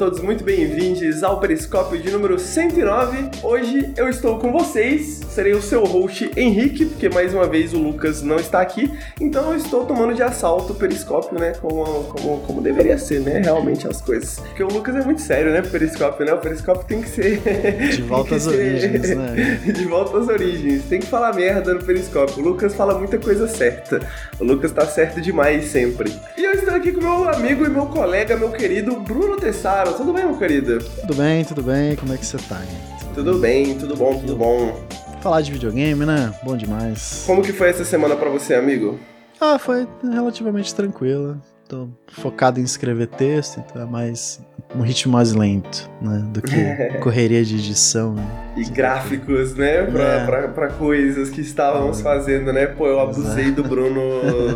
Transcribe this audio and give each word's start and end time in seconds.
todos 0.00 0.20
muito 0.20 0.42
bem-vindos 0.42 0.99
ao 1.22 1.40
Periscópio 1.40 2.00
de 2.00 2.10
número 2.10 2.38
109. 2.38 3.30
Hoje 3.42 3.92
eu 3.96 4.08
estou 4.08 4.38
com 4.38 4.52
vocês, 4.52 5.20
serei 5.30 5.52
o 5.52 5.60
seu 5.60 5.84
host 5.84 6.30
Henrique, 6.36 6.86
porque 6.86 7.08
mais 7.08 7.34
uma 7.34 7.46
vez 7.46 7.74
o 7.74 7.78
Lucas 7.78 8.22
não 8.22 8.36
está 8.36 8.60
aqui, 8.60 8.90
então 9.20 9.52
eu 9.52 9.56
estou 9.56 9.84
tomando 9.84 10.14
de 10.14 10.22
assalto 10.22 10.72
o 10.72 10.76
Periscópio, 10.76 11.38
né, 11.38 11.52
como, 11.60 12.04
como, 12.04 12.40
como 12.40 12.62
deveria 12.62 12.96
ser, 12.96 13.20
né, 13.20 13.40
realmente 13.40 13.86
as 13.86 14.00
coisas. 14.00 14.38
Porque 14.38 14.62
o 14.62 14.68
Lucas 14.68 14.96
é 14.96 15.02
muito 15.02 15.20
sério, 15.20 15.52
né, 15.52 15.62
Periscópio, 15.62 16.24
né, 16.24 16.32
o 16.32 16.38
Periscópio 16.38 16.86
tem 16.86 17.02
que 17.02 17.08
ser... 17.08 17.40
De 17.90 18.02
volta 18.02 18.36
às 18.36 18.46
origens, 18.46 19.16
né? 19.16 19.60
De 19.72 19.84
volta 19.84 20.18
às 20.18 20.28
origens, 20.28 20.84
tem 20.84 21.00
que 21.00 21.06
falar 21.06 21.34
merda 21.34 21.74
no 21.74 21.82
Periscópio. 21.82 22.42
O 22.42 22.48
Lucas 22.48 22.74
fala 22.74 22.98
muita 22.98 23.18
coisa 23.18 23.46
certa, 23.48 24.00
o 24.38 24.44
Lucas 24.44 24.72
tá 24.72 24.86
certo 24.86 25.20
demais 25.20 25.66
sempre. 25.66 26.12
E 26.36 26.44
eu 26.44 26.52
estou 26.52 26.74
aqui 26.74 26.92
com 26.92 27.00
meu 27.00 27.28
amigo 27.28 27.64
e 27.64 27.68
meu 27.68 27.86
colega, 27.86 28.36
meu 28.36 28.50
querido 28.50 28.96
Bruno 29.00 29.36
Tessaro. 29.36 29.92
Tudo 29.94 30.12
bem, 30.12 30.24
meu 30.24 30.36
querido? 30.38 30.78
Tudo 31.10 31.22
bem, 31.22 31.44
tudo 31.44 31.62
bem. 31.64 31.96
Como 31.96 32.12
é 32.12 32.16
que 32.16 32.24
você 32.24 32.36
tá, 32.36 32.62
hein? 32.62 33.10
Tudo 33.12 33.36
bem, 33.40 33.76
tudo 33.76 33.96
bom, 33.96 34.16
tudo 34.20 34.36
bom. 34.36 34.80
Falar 35.20 35.40
de 35.40 35.50
videogame, 35.50 36.06
né? 36.06 36.32
Bom 36.44 36.56
demais. 36.56 37.24
Como 37.26 37.42
que 37.42 37.52
foi 37.52 37.68
essa 37.68 37.84
semana 37.84 38.14
pra 38.14 38.30
você, 38.30 38.54
amigo? 38.54 38.96
Ah, 39.40 39.58
foi 39.58 39.88
relativamente 40.04 40.72
tranquila. 40.72 41.36
Tô 41.68 41.88
focado 42.12 42.60
em 42.60 42.62
escrever 42.62 43.08
texto, 43.08 43.58
então 43.58 43.82
é 43.82 43.84
mais 43.86 44.40
um 44.74 44.82
ritmo 44.82 45.12
mais 45.12 45.32
lento, 45.32 45.90
né? 46.00 46.22
Do 46.26 46.40
que 46.40 46.54
correria 47.00 47.44
de 47.44 47.56
edição. 47.56 48.14
Né? 48.14 48.24
E 48.56 48.64
gráficos, 48.64 49.54
né? 49.54 49.82
Pra, 49.82 50.02
É. 50.04 50.24
pra, 50.26 50.48
pra 50.48 50.68
coisas 50.68 51.30
que 51.30 51.40
estávamos 51.40 52.00
fazendo, 52.00 52.52
né? 52.52 52.66
Pô, 52.66 52.86
eu 52.86 53.00
abusei 53.00 53.50
do 53.50 53.62
Bruno 53.64 54.00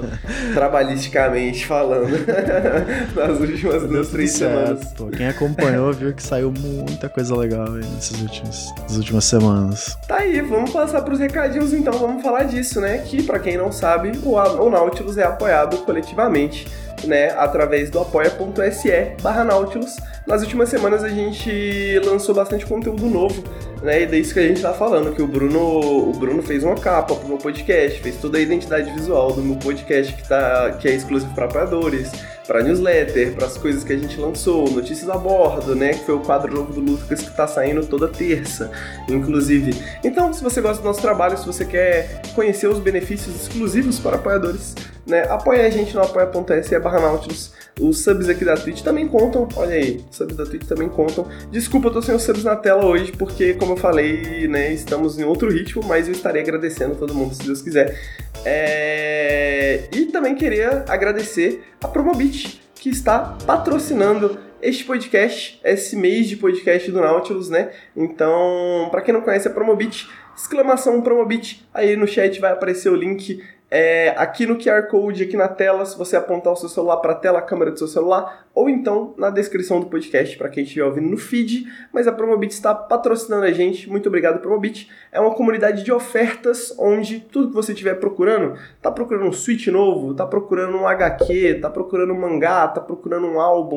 trabalhisticamente 0.55 1.67
falando 1.67 2.09
nas 3.15 3.41
últimas 3.41 3.83
Deu 3.83 3.89
duas, 3.89 4.09
três 4.09 4.31
certo, 4.33 4.53
semanas. 4.67 4.93
Pô, 4.95 5.07
quem 5.07 5.27
acompanhou 5.29 5.93
viu 5.93 6.13
que 6.13 6.23
saiu 6.23 6.53
muita 6.53 7.09
coisa 7.09 7.35
legal 7.37 7.67
aí 7.73 7.85
nesses 7.95 8.21
últimos, 8.21 8.73
nas 8.83 8.97
últimas 8.97 9.25
semanas. 9.25 9.97
Tá 10.07 10.19
aí, 10.19 10.41
vamos 10.41 10.71
passar 10.71 11.03
pros 11.03 11.19
recadinhos 11.19 11.73
então, 11.73 11.93
vamos 11.99 12.23
falar 12.23 12.45
disso, 12.45 12.81
né? 12.81 12.99
Que, 12.99 13.23
pra 13.23 13.39
quem 13.39 13.57
não 13.57 13.71
sabe, 13.73 14.13
o, 14.23 14.35
o 14.35 14.71
Nautilus 14.71 15.19
é 15.19 15.25
apoiado 15.25 15.79
coletivamente, 15.79 16.67
né? 17.07 17.31
Através 17.37 17.91
do 17.91 18.01
apoia.se 18.01 19.17
barra 19.23 19.45
Nautilus. 19.45 19.97
Nas 20.27 20.43
últimas 20.43 20.69
semanas 20.69 21.05
a 21.05 21.09
gente 21.09 22.01
lançou 22.05 22.35
bastante 22.35 22.67
conteúdo 22.67 23.07
novo, 23.07 23.43
né? 23.85 24.03
E 24.03 24.07
daí 24.07 24.21
isso 24.21 24.33
que 24.33 24.41
a 24.41 24.49
gente 24.49 24.63
tá 24.63 24.73
falando, 24.73 25.15
que 25.15 25.21
o 25.21 25.27
Bruno, 25.27 26.09
o 26.09 26.13
Bruno 26.15 26.43
fez 26.43 26.65
uma 26.65 26.75
capa 26.75 27.15
pro 27.15 27.29
meu 27.29 27.37
podcast, 27.37 28.01
fez 28.01 28.17
toda 28.17 28.39
a 28.39 28.41
identidade 28.41 28.91
visual 28.93 29.33
do 29.33 29.43
meu 29.43 29.57
podcast 29.57 30.15
que, 30.15 30.27
tá, 30.27 30.73
que 30.81 30.89
é 30.89 30.95
exclusivo 30.95 31.33
para 31.35 31.45
apoiadores, 31.45 32.11
para 32.47 32.63
newsletter, 32.63 33.35
para 33.35 33.47
as 33.47 33.59
coisas 33.59 33.85
que 33.85 33.93
a 33.93 33.97
gente 33.99 34.19
lançou, 34.19 34.71
notícias 34.71 35.11
a 35.11 35.19
bordo, 35.19 35.77
né? 35.77 35.93
Que 35.93 36.05
foi 36.05 36.15
o 36.15 36.21
quadro 36.21 36.53
novo 36.53 36.73
do 36.73 36.81
Lucas 36.81 37.21
que 37.21 37.37
tá 37.37 37.47
saindo 37.47 37.85
toda 37.87 38.09
terça, 38.09 38.71
inclusive. 39.09 39.75
Então, 40.03 40.33
se 40.33 40.43
você 40.43 40.63
gosta 40.63 40.83
do 40.83 40.87
nosso 40.87 41.03
trabalho, 41.03 41.37
se 41.37 41.47
você 41.47 41.67
quer 41.67 42.23
conhecer 42.35 42.69
os 42.69 42.79
benefícios 42.79 43.35
exclusivos 43.37 43.99
para 43.99 44.17
apoiadores, 44.17 44.75
né? 45.07 45.25
Apoia 45.29 45.67
a 45.67 45.71
gente 45.71 45.95
no 45.95 46.03
apoia.se 46.03 46.79
barra 46.79 47.01
Nautilus. 47.01 47.53
Os 47.81 48.05
subs 48.05 48.29
aqui 48.29 48.45
da 48.45 48.55
Twitch 48.57 48.83
também 48.83 49.09
contam, 49.09 49.49
olha 49.57 49.75
aí, 49.75 50.01
os 50.09 50.17
subs 50.17 50.37
da 50.37 50.47
Twitch 50.47 50.65
também 50.67 50.89
contam. 50.89 51.27
Desculpa, 51.51 51.89
eu 51.89 51.93
tô 51.93 52.03
sem 52.03 52.15
os 52.15 52.23
subs 52.23 52.45
na 52.45 52.55
tela 52.55 52.87
hoje, 52.87 53.11
porque, 53.13 53.55
como 53.55 53.73
eu 53.73 53.77
falei, 53.77 54.47
né, 54.47 54.73
estamos 54.73 55.19
em 55.19 55.25
outro 55.25 55.51
ritmo, 55.51 55.83
mas 55.85 56.07
eu 56.07 56.13
estarei 56.13 56.43
agradecendo 56.43 56.95
todo 56.95 57.13
mundo, 57.15 57.35
se 57.35 57.45
Deus 57.45 57.61
quiser. 57.61 57.99
É, 58.45 59.89
E 59.93 60.07
também 60.07 60.35
queria 60.37 60.85
agradecer 60.89 61.65
a 61.83 61.89
Promobit, 61.89 62.63
que 62.77 62.91
está 62.91 63.37
patrocinando 63.45 64.39
este 64.63 64.85
podcast, 64.85 65.61
esse 65.65 65.97
mês 65.97 66.29
de 66.29 66.37
podcast 66.37 66.91
do 66.91 67.01
Nautilus, 67.01 67.51
né? 67.51 67.71
Então, 67.97 68.89
para 68.91 69.03
quem 69.03 69.13
não 69.13 69.21
conhece 69.21 69.49
a 69.49 69.51
Promobit, 69.51 70.09
exclamação 70.37 71.03
Promobit, 71.03 71.67
aí 71.75 71.97
no 71.97 72.07
chat 72.07 72.41
vai 72.41 72.53
aparecer 72.53 72.89
o 72.89 72.95
link 72.97 73.43
é, 73.77 74.15
aqui 74.17 74.47
no 74.47 74.57
QR 74.57 74.87
Code, 74.89 75.25
aqui 75.25 75.37
na 75.37 75.49
tela, 75.49 75.85
se 75.85 75.99
você 75.99 76.15
apontar 76.17 76.53
o 76.53 76.57
seu 76.57 76.69
celular 76.69 76.99
para 76.99 77.11
a 77.11 77.17
tela, 77.17 77.41
a 77.41 77.43
câmera 77.43 77.73
do 77.73 77.79
seu 77.79 77.89
celular, 77.89 78.47
ou 78.55 78.69
então 78.71 79.13
na 79.19 79.31
descrição 79.31 79.81
do 79.81 79.87
podcast 79.87 80.39
para 80.39 80.49
quem 80.49 80.63
estiver 80.63 80.85
ouvindo 80.85 81.09
no 81.09 81.17
feed. 81.17 81.67
Mas 81.93 82.07
a 82.07 82.13
Promobit 82.13 82.53
está 82.55 82.73
patrocinando 82.73 83.45
a 83.45 83.51
gente. 83.51 83.91
Muito 83.91 84.07
obrigado, 84.09 84.39
Promobit. 84.41 84.89
É 85.11 85.19
uma 85.19 85.35
comunidade 85.35 85.83
de 85.83 85.91
ofertas 85.91 86.73
onde 86.79 87.19
tudo 87.19 87.49
que 87.49 87.55
você 87.55 87.73
estiver 87.73 87.95
procurando, 87.97 88.57
tá 88.81 88.93
procurando 88.93 89.27
um 89.27 89.33
Switch 89.33 89.67
novo, 89.67 90.15
tá 90.15 90.25
procurando 90.25 90.77
um 90.79 90.87
HQ, 90.87 91.55
tá 91.61 91.69
procurando 91.69 92.13
um 92.13 92.21
mangá, 92.21 92.69
tá 92.69 92.81
procurando 92.81 93.27
um 93.27 93.41
álbum, 93.41 93.77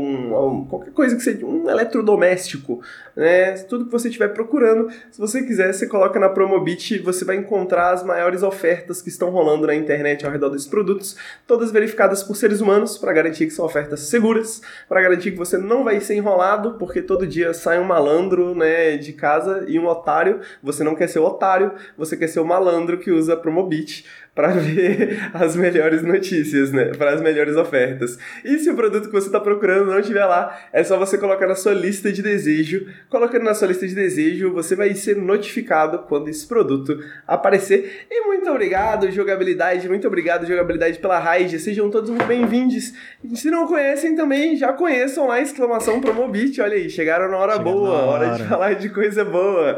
um- 0.60 0.66
qualquer 0.66 0.92
coisa 0.92 1.16
que 1.16 1.24
seja, 1.24 1.44
um 1.44 1.68
eletrodoméstico, 1.68 2.80
né? 3.16 3.54
Tudo 3.64 3.86
que 3.86 3.92
você 3.92 4.10
estiver 4.10 4.28
procurando, 4.28 4.90
se 5.10 5.20
você 5.20 5.42
quiser, 5.42 5.74
você 5.74 5.88
coloca 5.88 6.20
na 6.20 6.30
Promobit, 6.30 7.00
você 7.00 7.26
vai 7.26 7.38
encontrar 7.38 7.94
as 7.94 8.04
maiores 8.04 8.44
ofertas 8.44 9.02
que 9.02 9.10
estão 9.10 9.32
rolando 9.32 9.66
na 9.66 9.74
internet 9.74 9.87
ao 10.26 10.32
redor 10.32 10.50
desses 10.50 10.68
produtos, 10.68 11.16
todas 11.46 11.72
verificadas 11.72 12.24
por 12.24 12.36
seres 12.36 12.62
humanos 12.62 12.98
para 12.98 13.14
garantir 13.14 13.46
que 13.46 13.52
são 13.52 13.66
ofertas 13.66 14.02
seguras, 14.02 14.62
para 14.88 15.02
garantir 15.02 15.32
que 15.32 15.38
você 15.38 15.58
não 15.58 15.84
vai 15.84 16.00
ser 16.00 16.16
enrolado, 16.16 16.76
porque 16.78 17.02
todo 17.02 17.28
dia 17.28 17.54
sai 17.54 17.80
um 17.80 17.84
malandro, 17.84 18.56
né, 18.56 18.98
de 18.98 19.14
casa 19.14 19.66
e 19.68 19.80
um 19.80 19.88
otário. 19.88 20.40
Você 20.62 20.84
não 20.84 20.96
quer 20.96 21.08
ser 21.08 21.20
o 21.20 21.26
otário, 21.26 21.74
você 21.98 22.16
quer 22.16 22.28
ser 22.28 22.40
o 22.40 22.46
malandro 22.46 22.98
que 22.98 23.12
usa 23.12 23.36
Promobit 23.36 24.06
para 24.38 24.50
ver 24.50 25.18
as 25.34 25.56
melhores 25.56 26.04
notícias, 26.04 26.72
né? 26.72 26.92
Para 26.96 27.10
as 27.16 27.22
melhores 27.22 27.56
ofertas. 27.56 28.20
E 28.46 28.60
se 28.60 28.70
o 28.70 28.76
produto 28.76 29.08
que 29.08 29.12
você 29.12 29.26
está 29.26 29.40
procurando 29.40 29.88
não 29.88 30.00
estiver 30.00 30.26
lá, 30.26 30.56
é 30.72 30.84
só 30.84 30.96
você 30.96 31.18
colocar 31.18 31.48
na 31.48 31.56
sua 31.56 31.74
lista 31.74 32.12
de 32.12 32.22
desejo. 32.22 32.86
Colocando 33.10 33.44
na 33.44 33.56
sua 33.56 33.68
lista 33.70 33.88
de 33.88 33.96
desejo, 33.96 34.54
você 34.54 34.76
vai 34.76 34.94
ser 34.94 35.18
notificado 35.18 36.04
quando 36.08 36.30
esse 36.30 36.46
produto 36.46 37.04
aparecer. 37.28 38.06
E 38.12 38.28
muito 38.28 38.48
obrigado, 38.48 39.10
jogabilidade. 39.10 39.90
Muito 39.90 40.06
obrigado, 40.06 40.46
jogabilidade, 40.46 41.00
pela 41.00 41.18
raid. 41.18 41.60
Sejam 41.60 41.90
todos 41.90 42.12
muito 42.12 42.26
bem-vindos. 42.26 42.94
Se 43.34 43.50
não 43.50 43.66
conhecem 43.66 44.16
também, 44.16 44.56
já 44.56 44.72
conheçam 44.72 45.26
lá, 45.26 45.42
exclamação 45.42 46.00
Promobit. 46.00 46.62
Olha 46.62 46.76
aí, 46.76 46.92
chegaram 46.92 47.28
na 47.32 47.38
hora 47.38 47.54
Chegando 47.54 47.74
boa, 47.74 47.98
na 47.98 48.04
hora 48.04 48.26
de 48.26 48.32
hora. 48.34 48.46
falar 48.46 48.74
de 48.76 48.90
coisa 48.90 49.26
boa. 49.26 49.78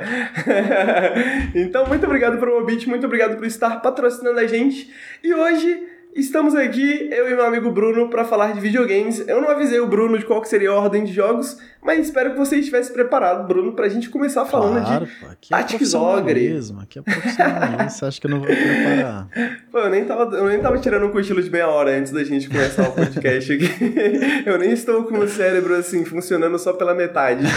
então, 1.56 1.88
muito 1.88 2.06
obrigado 2.06 2.38
Promobit, 2.38 2.90
muito 2.90 3.06
obrigado 3.06 3.38
por 3.38 3.46
estar 3.46 3.82
patrocinando 3.82 4.38
a 4.38 4.49
gente. 4.50 4.94
E 5.24 5.34
hoje 5.34 5.88
estamos 6.16 6.56
aqui, 6.56 7.10
eu 7.12 7.30
e 7.30 7.36
meu 7.36 7.46
amigo 7.46 7.72
Bruno, 7.72 8.10
para 8.10 8.24
falar 8.24 8.54
de 8.54 8.60
videogames. 8.60 9.28
Eu 9.28 9.42
não 9.42 9.50
avisei 9.50 9.80
o 9.80 9.88
Bruno 9.88 10.18
de 10.18 10.26
qual 10.26 10.44
seria 10.44 10.72
a 10.72 10.76
ordem 10.76 11.04
de 11.04 11.14
jogos, 11.14 11.58
mas 11.82 12.06
espero 12.06 12.32
que 12.32 12.38
você 12.38 12.58
estivesse 12.58 12.92
preparado, 12.92 13.48
Bruno, 13.48 13.74
pra 13.74 13.88
gente 13.88 14.10
começar 14.10 14.46
falando 14.46 14.84
claro, 14.84 15.06
de. 15.06 15.12
pô, 15.14 15.26
aqui 15.28 15.54
é 15.54 15.58
Ogre. 15.58 15.78
profissionalismo, 15.78 16.82
aqui 16.82 17.00
é 17.00 17.02
profissionalismo. 17.02 17.90
Você 17.90 18.06
acha 18.06 18.22
que 18.22 18.28
eu 18.28 18.32
não 18.32 18.40
vou 18.40 18.48
preparar? 18.48 19.28
Pô, 19.72 19.78
eu 19.80 19.90
nem, 19.90 20.04
tava, 20.04 20.36
eu 20.36 20.48
nem 20.48 20.60
tava 20.60 20.80
tirando 20.80 21.06
um 21.06 21.12
cochilo 21.12 21.42
de 21.42 21.50
meia 21.50 21.68
hora 21.68 21.92
antes 21.92 22.12
da 22.12 22.24
gente 22.24 22.50
começar 22.50 22.90
o 22.90 22.92
podcast 22.92 23.54
aqui. 23.54 23.70
Eu 24.46 24.58
nem 24.58 24.72
estou 24.72 25.04
com 25.04 25.20
o 25.20 25.28
cérebro 25.28 25.76
assim, 25.76 26.04
funcionando 26.04 26.58
só 26.58 26.74
pela 26.74 26.94
metade. 26.94 27.46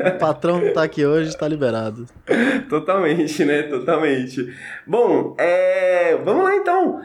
O 0.00 0.18
patrão 0.18 0.60
que 0.60 0.70
tá 0.70 0.82
aqui 0.82 1.04
hoje 1.04 1.36
tá 1.36 1.46
liberado. 1.48 2.06
Totalmente, 2.68 3.44
né? 3.44 3.64
Totalmente. 3.64 4.54
Bom, 4.86 5.34
é... 5.38 6.16
vamos 6.24 6.44
lá 6.44 6.56
então. 6.56 7.00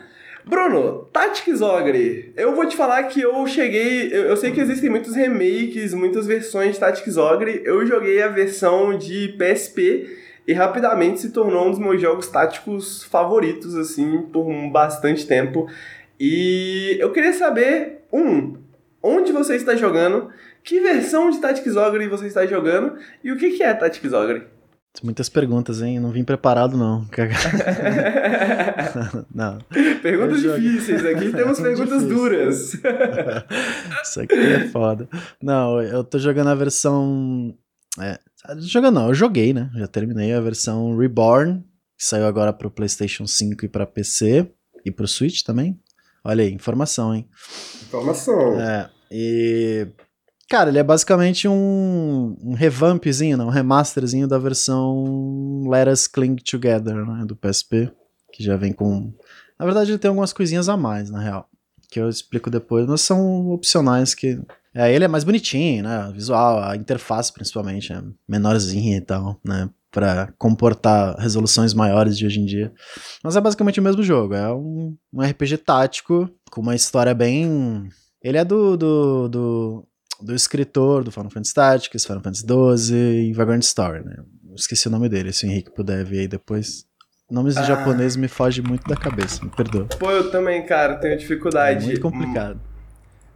Bruno, 0.48 1.10
Tactics 1.12 1.60
Ogre. 1.60 2.32
Eu 2.38 2.54
vou 2.54 2.68
te 2.68 2.78
falar 2.78 3.04
que 3.04 3.20
eu 3.20 3.48
cheguei. 3.48 4.10
Eu, 4.14 4.26
eu 4.26 4.38
sei 4.38 4.52
que 4.52 4.62
existem 4.62 4.92
muitos 4.92 5.16
remakes, 5.16 5.92
muitas 5.94 6.28
versões 6.28 6.76
de 6.76 6.80
Tactics 6.80 7.18
Ogre. 7.18 7.62
Eu 7.66 7.84
joguei 7.86 8.22
a 8.22 8.28
versão 8.28 8.96
de 8.96 9.36
PSP 9.40 10.18
e 10.48 10.54
rapidamente 10.54 11.20
se 11.20 11.32
tornou 11.32 11.66
um 11.68 11.72
dos 11.72 11.80
meus 11.80 12.00
jogos 12.00 12.28
táticos 12.28 13.04
favoritos, 13.06 13.74
assim, 13.76 14.22
por 14.32 14.48
um 14.48 14.70
bastante 14.70 15.26
tempo. 15.26 15.68
E 16.20 16.96
eu 17.00 17.12
queria 17.12 17.34
saber, 17.34 18.04
um, 18.14 18.56
onde 19.02 19.32
você 19.32 19.56
está 19.56 19.76
jogando, 19.76 20.30
que 20.64 20.80
versão 20.80 21.32
de 21.32 21.40
Tactics 21.40 21.76
Ogre 21.76 22.08
você 22.08 22.28
está 22.28 22.46
jogando 22.46 22.98
e 23.24 23.32
o 23.32 23.38
que 23.38 23.52
que 23.52 23.64
é 23.64 23.74
Tactics 23.74 24.14
Ogre? 24.14 24.44
Muitas 25.04 25.30
perguntas, 25.30 25.82
hein? 25.82 26.00
Não 26.00 26.12
vim 26.12 26.24
preparado, 26.24 26.78
não. 26.78 27.06
não. 29.34 29.60
Perguntas 30.02 30.42
difíceis, 30.42 31.06
aqui 31.06 31.32
temos 31.36 31.60
perguntas 31.60 32.02
Difícil. 32.02 32.16
duras. 32.16 32.74
Isso 34.04 34.22
aqui 34.22 34.36
é 34.36 34.68
foda. 34.70 35.08
Não, 35.42 35.82
eu 35.82 36.04
tô 36.04 36.18
jogando 36.18 36.50
a 36.50 36.56
versão. 36.56 37.56
É, 38.00 38.20
jogando 38.60 38.96
não, 38.96 39.08
eu 39.10 39.14
joguei, 39.14 39.54
né? 39.54 39.70
Já 39.76 39.88
terminei 39.88 40.34
a 40.34 40.42
versão 40.42 40.98
Reborn, 40.98 41.60
que 41.98 42.06
saiu 42.06 42.26
agora 42.26 42.54
pro 42.54 42.72
PlayStation 42.72 43.28
5 43.28 43.66
e 43.66 43.70
pra 43.70 43.86
PC 43.86 44.50
e 44.86 44.92
pro 44.92 45.08
Switch 45.08 45.42
também. 45.44 45.80
Olha 46.24 46.44
aí, 46.44 46.52
informação, 46.52 47.14
hein? 47.14 47.28
Informação. 47.88 48.60
É, 48.60 48.90
e. 49.12 49.88
Cara, 50.50 50.70
ele 50.70 50.78
é 50.78 50.84
basicamente 50.84 51.48
um, 51.48 52.38
um 52.40 52.54
revampzinho, 52.54 53.36
né? 53.38 53.44
um 53.44 53.50
remasterzinho 53.50 54.28
da 54.28 54.38
versão 54.38 55.64
Let 55.68 55.88
Us 55.88 56.08
Cling 56.08 56.36
Together, 56.36 56.96
né? 57.04 57.26
Do 57.26 57.36
PSP, 57.36 57.92
que 58.32 58.44
já 58.44 58.56
vem 58.56 58.72
com. 58.72 59.12
Na 59.58 59.66
verdade, 59.66 59.92
ele 59.92 59.98
tem 59.98 60.10
algumas 60.10 60.34
coisinhas 60.34 60.70
a 60.70 60.78
mais, 60.78 61.10
na 61.10 61.20
real, 61.20 61.50
que 61.90 62.00
eu 62.00 62.08
explico 62.10 62.52
depois, 62.52 62.86
mas 62.86 63.02
são 63.02 63.48
opcionais 63.50 64.14
que 64.14 64.40
É, 64.74 64.94
ele 64.94 65.06
é 65.06 65.08
mais 65.08 65.24
bonitinho, 65.24 65.84
né? 65.84 66.12
Visual, 66.14 66.62
a 66.62 66.76
interface 66.76 67.32
principalmente 67.32 67.94
é 67.94 68.04
menorzinha 68.28 68.98
e 68.98 69.02
tal, 69.02 69.40
né? 69.44 69.70
Pra 69.90 70.32
comportar 70.38 71.16
resoluções 71.18 71.74
maiores 71.74 72.18
de 72.18 72.26
hoje 72.26 72.42
em 72.42 72.46
dia. 72.46 72.74
Mas 73.24 73.38
é 73.38 73.42
basicamente 73.42 73.80
o 73.80 73.84
mesmo 73.84 74.04
jogo. 74.04 74.34
É 74.36 74.54
um, 74.54 74.96
um 75.14 75.22
RPG 75.22 75.60
tático 75.60 76.30
com 76.52 76.60
uma 76.62 76.76
história 76.76 77.14
bem. 77.16 77.88
Ele 78.22 78.38
é 78.38 78.44
do, 78.44 78.76
do, 78.76 79.30
do, 79.30 79.88
do 80.26 80.34
escritor 80.34 81.04
do 81.04 81.12
Final 81.12 81.30
Fantasy 81.30 81.54
Tactics, 81.54 82.06
Final 82.06 82.22
Fantasy 82.22 82.46
XII 82.46 83.30
e 83.30 83.34
Vagrant 83.34 83.62
Story, 83.62 84.04
né? 84.04 84.16
Esqueci 84.56 84.88
o 84.88 84.92
nome 84.92 85.08
dele, 85.08 85.32
se 85.32 85.46
o 85.46 85.50
Henrique 85.50 85.72
puder 85.72 86.04
ver 86.04 86.22
aí 86.22 86.28
depois. 86.28 86.86
Nomes 87.30 87.58
ah. 87.58 87.62
de 87.62 87.68
japonês 87.68 88.16
me 88.16 88.28
foge 88.28 88.62
muito 88.62 88.88
da 88.88 88.96
cabeça, 88.96 89.44
me 89.44 89.52
perdoa. 89.52 89.88
Pô, 90.00 90.12
eu 90.12 90.32
também, 90.32 90.66
cara, 90.66 90.96
tenho 90.96 91.18
dificuldade. 91.18 91.84
É 91.84 91.88
muito 91.88 92.02
complicado. 92.02 92.60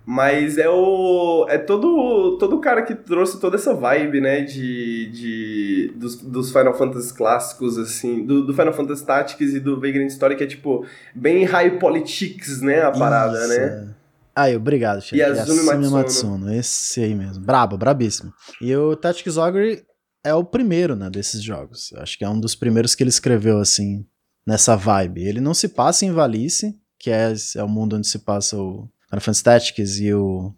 Mas 0.06 0.58
é 0.58 0.68
o. 0.68 1.46
É 1.50 1.58
todo 1.60 2.38
todo 2.40 2.60
cara 2.60 2.82
que 2.82 2.96
trouxe 2.96 3.40
toda 3.40 3.58
essa 3.58 3.76
vibe, 3.76 4.22
né? 4.22 4.42
De. 4.42 5.08
de 5.12 5.94
dos, 5.96 6.16
dos 6.16 6.52
Final 6.52 6.74
Fantasy 6.74 7.14
clássicos, 7.14 7.78
assim. 7.78 8.26
Do, 8.26 8.44
do 8.44 8.54
Final 8.54 8.74
Fantasy 8.74 9.06
Tactics 9.06 9.54
e 9.54 9.60
do 9.60 9.80
Vagrant 9.80 10.08
Story, 10.08 10.36
que 10.36 10.44
é 10.44 10.48
tipo. 10.48 10.84
Bem 11.14 11.44
high 11.44 11.78
politics, 11.78 12.60
né? 12.60 12.82
A 12.82 12.92
parada, 12.92 13.38
Isso. 13.38 13.50
né? 13.50 13.90
Aí, 14.36 14.56
obrigado, 14.56 15.02
chefe. 15.02 15.18
Yasumi, 15.18 15.60
Yasumi 15.60 15.66
Matsuno. 15.66 15.92
Matsuno. 15.92 16.54
Esse 16.54 17.02
aí 17.02 17.16
mesmo. 17.16 17.44
Brabo, 17.44 17.78
brabíssimo. 17.78 18.34
E 18.62 18.76
o 18.76 18.96
Tactics 18.96 19.38
Ogre 19.38 19.84
é 20.24 20.34
o 20.34 20.44
primeiro, 20.44 20.96
né, 20.96 21.10
desses 21.10 21.42
jogos. 21.42 21.92
Eu 21.92 22.02
acho 22.02 22.18
que 22.18 22.24
é 22.24 22.30
um 22.30 22.40
dos 22.40 22.56
primeiros 22.56 22.96
que 22.96 23.04
ele 23.04 23.10
escreveu, 23.10 23.60
assim, 23.60 24.06
nessa 24.46 24.76
vibe. 24.76 25.24
Ele 25.24 25.42
não 25.42 25.54
se 25.54 25.68
passa 25.70 26.06
em 26.06 26.12
Valice, 26.12 26.78
que 26.98 27.10
é, 27.10 27.34
é 27.56 27.64
o 27.64 27.70
mundo 27.70 27.96
onde 27.96 28.08
se 28.08 28.20
passa 28.20 28.58
o 28.58 28.90
Final 29.10 29.22
Fantasy 29.22 29.44
Tactics 29.44 30.00
e 30.00 30.14
o 30.14 30.54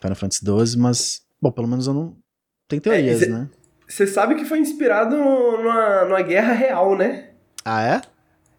Final 0.00 0.16
Fantasy 0.16 0.44
XII, 0.44 0.80
mas, 0.80 1.22
bom, 1.40 1.50
pelo 1.50 1.68
menos 1.68 1.86
eu 1.86 1.94
não... 1.94 2.16
Tem 2.68 2.80
teorias, 2.80 3.22
é, 3.22 3.26
cê, 3.26 3.30
né? 3.30 3.48
Você 3.88 4.06
sabe 4.06 4.34
que 4.34 4.44
foi 4.44 4.58
inspirado 4.58 5.16
numa, 5.16 6.04
numa 6.04 6.22
guerra 6.22 6.52
real, 6.52 6.96
né? 6.96 7.30
Ah, 7.64 7.82
é? 7.82 8.02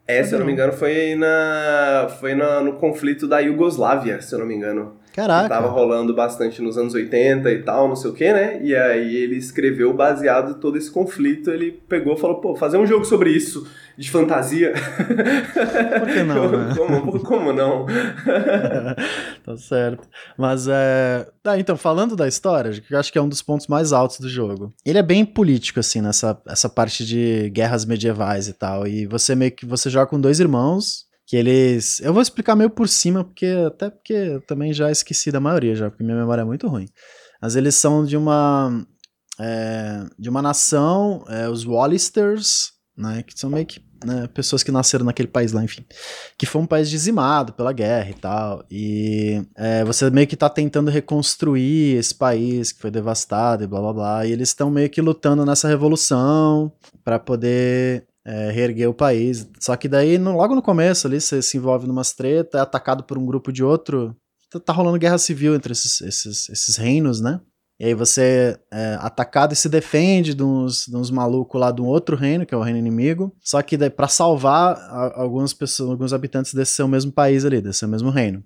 É, 0.07 0.23
se 0.23 0.33
eu 0.33 0.39
não 0.39 0.45
me 0.45 0.53
engano, 0.53 0.71
foi 0.71 1.15
na 1.15 2.07
foi 2.19 2.33
na, 2.33 2.61
no 2.61 2.73
conflito 2.73 3.27
da 3.27 3.39
Iugoslávia, 3.39 4.21
se 4.21 4.33
eu 4.33 4.39
não 4.39 4.45
me 4.45 4.55
engano. 4.55 4.97
Caraca. 5.17 5.43
Que 5.45 5.49
tava 5.49 5.69
rolando 5.69 6.13
bastante 6.13 6.61
nos 6.61 6.77
anos 6.77 6.93
80 6.93 7.51
e 7.51 7.63
tal, 7.63 7.87
não 7.87 7.95
sei 7.95 8.11
o 8.11 8.13
que, 8.13 8.31
né? 8.31 8.61
E 8.61 8.75
aí 8.75 9.15
ele 9.15 9.35
escreveu 9.35 9.91
baseado 9.91 10.51
em 10.51 10.59
todo 10.59 10.77
esse 10.77 10.91
conflito, 10.91 11.49
ele 11.49 11.71
pegou 11.71 12.13
e 12.13 12.19
falou, 12.19 12.39
pô, 12.39 12.55
fazer 12.55 12.77
um 12.77 12.85
jogo 12.85 13.03
sobre 13.03 13.31
isso, 13.31 13.67
de 13.97 14.11
fantasia. 14.11 14.73
Por 14.75 16.07
que 16.07 16.21
não, 16.21 16.51
né? 16.53 16.75
como, 16.77 17.19
como 17.23 17.51
não? 17.51 17.87
tá 19.43 19.57
certo. 19.57 20.07
Mas 20.37 20.67
é... 20.69 21.27
Tá, 21.41 21.57
então, 21.57 21.75
falando 21.75 22.15
da 22.15 22.27
história, 22.27 22.71
que 22.79 22.93
eu 22.93 22.99
acho 22.99 23.11
que 23.11 23.17
é 23.17 23.21
um 23.21 23.29
dos 23.29 23.41
pontos 23.41 23.65
mais 23.65 23.91
altos 23.91 24.19
do 24.19 24.29
jogo. 24.29 24.71
Ele 24.85 24.99
é 24.99 25.03
bem 25.03 25.25
político, 25.25 25.79
assim, 25.79 25.99
nessa 25.99 26.39
essa 26.47 26.69
parte 26.69 27.03
de 27.03 27.49
guerras 27.49 27.85
medievais 27.85 28.47
e 28.47 28.53
tal. 28.53 28.85
E 28.85 29.07
você 29.07 29.33
meio 29.33 29.51
que... 29.51 29.65
Você 29.65 29.89
joga 29.89 30.05
com 30.05 30.21
dois 30.21 30.39
irmãos, 30.39 31.06
que 31.27 31.35
eles. 31.35 31.99
Eu 31.99 32.13
vou 32.13 32.21
explicar 32.21 32.55
meio 32.55 32.69
por 32.69 32.87
cima, 32.87 33.23
porque 33.23 33.45
até 33.45 33.89
porque 33.89 34.13
eu 34.13 34.41
também 34.41 34.71
já 34.71 34.89
esqueci 34.89 35.29
da 35.29 35.41
maioria, 35.41 35.75
já, 35.75 35.89
porque 35.89 36.03
minha 36.03 36.17
memória 36.17 36.41
é 36.41 36.45
muito 36.45 36.67
ruim. 36.67 36.87
Mas 37.41 37.55
eles 37.57 37.75
são 37.75 38.05
de 38.05 38.15
uma. 38.15 38.85
É, 39.39 40.05
de 40.17 40.29
uma 40.29 40.41
nação, 40.41 41.23
é, 41.27 41.47
os 41.47 41.65
Wallisters, 41.65 42.71
né? 42.97 43.21
Que 43.23 43.37
são 43.37 43.49
meio 43.49 43.65
que 43.65 43.85
né, 44.05 44.27
pessoas 44.33 44.63
que 44.63 44.71
nasceram 44.71 45.05
naquele 45.05 45.27
país 45.27 45.51
lá, 45.51 45.63
enfim. 45.63 45.85
Que 46.37 46.45
foi 46.45 46.61
um 46.61 46.65
país 46.65 46.89
dizimado 46.89 47.51
pela 47.51 47.73
guerra 47.73 48.09
e 48.09 48.13
tal. 48.13 48.65
E 48.71 49.43
é, 49.57 49.83
você 49.83 50.09
meio 50.09 50.27
que 50.27 50.37
tá 50.37 50.49
tentando 50.49 50.89
reconstruir 50.89 51.97
esse 51.97 52.15
país 52.15 52.71
que 52.71 52.79
foi 52.79 52.89
devastado 52.89 53.65
e 53.65 53.67
blá 53.67 53.81
blá 53.81 53.93
blá. 53.93 54.25
E 54.25 54.31
eles 54.31 54.49
estão 54.49 54.71
meio 54.71 54.89
que 54.89 55.01
lutando 55.01 55.45
nessa 55.45 55.67
revolução 55.67 56.71
para 57.03 57.19
poder 57.19 58.07
é, 58.27 58.51
reerguer 58.51 58.89
o 58.89 58.93
país. 58.93 59.49
Só 59.57 59.75
que 59.77 59.87
daí, 59.87 60.17
no, 60.17 60.35
logo 60.35 60.53
no 60.53 60.61
começo 60.61 61.07
ali, 61.07 61.21
você 61.21 61.41
se 61.41 61.55
envolve 61.55 61.87
numa 61.87 62.03
treta, 62.03 62.57
é 62.57 62.61
atacado 62.61 63.03
por 63.03 63.17
um 63.17 63.25
grupo 63.25 63.53
de 63.53 63.63
outro. 63.63 64.13
Tá, 64.51 64.59
tá 64.59 64.73
rolando 64.73 64.99
guerra 64.99 65.17
civil 65.17 65.55
entre 65.55 65.71
esses, 65.71 66.01
esses, 66.01 66.49
esses 66.49 66.75
reinos, 66.75 67.21
né? 67.21 67.39
E 67.79 67.85
aí 67.85 67.93
você 67.93 68.59
é 68.73 68.97
atacado 68.99 69.53
e 69.53 69.55
se 69.55 69.69
defende 69.69 70.33
de 70.33 70.43
uns, 70.43 70.87
de 70.87 70.97
uns 70.97 71.09
malucos 71.09 71.61
lá 71.61 71.71
de 71.71 71.79
um 71.79 71.85
outro 71.85 72.17
reino, 72.17 72.45
que 72.45 72.53
é 72.53 72.57
o 72.57 72.61
reino 72.61 72.79
inimigo. 72.79 73.33
Só 73.39 73.61
que 73.61 73.77
para 73.89 74.07
salvar 74.07 74.77
algumas 75.15 75.53
pessoas, 75.53 75.91
alguns 75.91 76.11
habitantes 76.11 76.53
desse 76.53 76.73
seu 76.73 76.87
mesmo 76.87 77.11
país 77.11 77.45
ali, 77.45 77.61
desse 77.61 77.79
seu 77.79 77.87
mesmo 77.87 78.09
reino. 78.09 78.43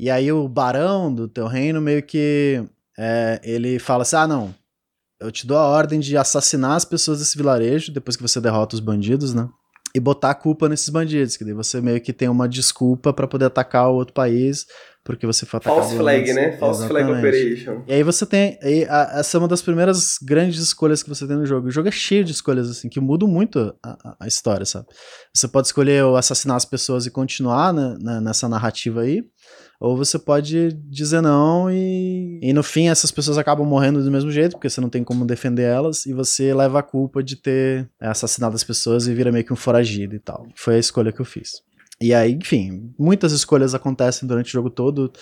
E 0.00 0.10
aí 0.10 0.32
o 0.32 0.48
barão 0.48 1.14
do 1.14 1.28
teu 1.28 1.46
reino 1.46 1.80
meio 1.80 2.02
que 2.02 2.64
é, 2.98 3.40
ele 3.44 3.78
fala 3.78 4.02
assim: 4.02 4.16
ah, 4.16 4.26
não, 4.26 4.54
eu 5.22 5.32
te 5.32 5.46
dou 5.46 5.56
a 5.56 5.66
ordem 5.66 6.00
de 6.00 6.16
assassinar 6.16 6.72
as 6.72 6.84
pessoas 6.84 7.18
desse 7.18 7.36
vilarejo 7.36 7.92
depois 7.92 8.16
que 8.16 8.22
você 8.22 8.40
derrota 8.40 8.74
os 8.74 8.80
bandidos, 8.80 9.32
né? 9.32 9.48
E 9.94 10.00
botar 10.00 10.30
a 10.30 10.34
culpa 10.34 10.68
nesses 10.68 10.88
bandidos, 10.88 11.36
que 11.36 11.44
daí 11.44 11.52
você 11.52 11.80
meio 11.80 12.00
que 12.00 12.12
tem 12.14 12.28
uma 12.28 12.48
desculpa 12.48 13.12
para 13.12 13.28
poder 13.28 13.44
atacar 13.44 13.90
o 13.90 13.94
outro 13.94 14.14
país, 14.14 14.66
porque 15.04 15.26
você 15.26 15.44
foi 15.44 15.58
atacado. 15.58 15.82
False 15.82 15.96
flag, 15.96 16.22
antes. 16.22 16.34
né? 16.34 16.56
False 16.56 16.84
Exatamente. 16.84 17.06
flag 17.06 17.18
operation. 17.18 17.82
E 17.86 17.92
aí 17.92 18.02
você 18.02 18.24
tem. 18.24 18.58
A, 18.88 19.18
essa 19.18 19.36
é 19.36 19.38
uma 19.38 19.48
das 19.48 19.60
primeiras 19.60 20.16
grandes 20.22 20.60
escolhas 20.60 21.02
que 21.02 21.08
você 21.08 21.26
tem 21.26 21.36
no 21.36 21.44
jogo. 21.44 21.68
O 21.68 21.70
jogo 21.70 21.88
é 21.88 21.92
cheio 21.92 22.24
de 22.24 22.32
escolhas, 22.32 22.70
assim, 22.70 22.88
que 22.88 23.00
mudam 23.00 23.28
muito 23.28 23.74
a, 23.84 24.16
a 24.20 24.26
história, 24.26 24.64
sabe? 24.64 24.86
Você 25.34 25.48
pode 25.48 25.66
escolher 25.66 26.04
assassinar 26.16 26.56
as 26.56 26.64
pessoas 26.64 27.04
e 27.04 27.10
continuar 27.10 27.74
né, 27.74 28.20
nessa 28.20 28.48
narrativa 28.48 29.02
aí. 29.02 29.22
Ou 29.82 29.96
você 29.96 30.16
pode 30.16 30.72
dizer 30.88 31.20
não 31.20 31.68
e, 31.68 32.38
e 32.40 32.52
no 32.52 32.62
fim 32.62 32.88
essas 32.88 33.10
pessoas 33.10 33.36
acabam 33.36 33.66
morrendo 33.66 34.00
do 34.00 34.12
mesmo 34.12 34.30
jeito, 34.30 34.52
porque 34.52 34.70
você 34.70 34.80
não 34.80 34.88
tem 34.88 35.02
como 35.02 35.26
defender 35.26 35.64
elas, 35.64 36.06
e 36.06 36.12
você 36.12 36.54
leva 36.54 36.78
a 36.78 36.82
culpa 36.84 37.20
de 37.20 37.34
ter 37.34 37.90
é, 38.00 38.06
assassinado 38.06 38.54
as 38.54 38.62
pessoas 38.62 39.08
e 39.08 39.14
vira 39.14 39.32
meio 39.32 39.44
que 39.44 39.52
um 39.52 39.56
foragido 39.56 40.14
e 40.14 40.20
tal. 40.20 40.46
Foi 40.54 40.76
a 40.76 40.78
escolha 40.78 41.10
que 41.10 41.20
eu 41.20 41.24
fiz. 41.24 41.62
E 42.00 42.14
aí, 42.14 42.32
enfim, 42.32 42.94
muitas 42.96 43.32
escolhas 43.32 43.74
acontecem 43.74 44.28
durante 44.28 44.46
o 44.46 44.52
jogo 44.52 44.70
todo. 44.70 45.12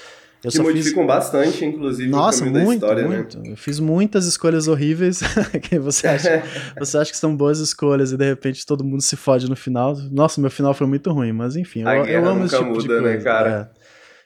Eu 0.45 0.51
que 0.51 0.59
modificam 0.59 1.05
fiz... 1.05 1.07
bastante, 1.07 1.65
inclusive, 1.65 2.11
Nossa, 2.11 2.45
o 2.45 2.51
muito, 2.51 2.67
da 2.67 2.75
história, 2.75 3.03
né? 3.09 3.17
muito. 3.17 3.39
né? 3.39 3.53
Eu 3.53 3.57
fiz 3.57 3.81
muitas 3.81 4.27
escolhas 4.27 4.69
horríveis 4.69 5.21
que 5.71 5.79
você 5.79 6.07
acha, 6.07 6.43
você 6.79 6.99
acha 6.99 7.11
que 7.11 7.17
são 7.17 7.35
boas 7.35 7.61
escolhas 7.61 8.13
e 8.13 8.17
de 8.19 8.27
repente 8.27 8.67
todo 8.67 8.85
mundo 8.85 9.01
se 9.01 9.17
fode 9.17 9.49
no 9.49 9.57
final. 9.57 9.97
Nossa, 10.11 10.39
meu 10.39 10.51
final 10.51 10.75
foi 10.75 10.87
muito 10.87 11.11
ruim, 11.13 11.33
mas 11.33 11.57
enfim, 11.57 11.81
eu, 11.81 12.05
eu, 12.05 12.27
amo 12.27 12.45
esse 12.45 12.59
tipo 12.59 12.69
muda, 12.69 12.83
de 12.83 12.89
né, 12.89 13.01
coisa. 13.01 13.17
Né, 13.17 13.25
cara? 13.25 13.71
É. 13.77 13.80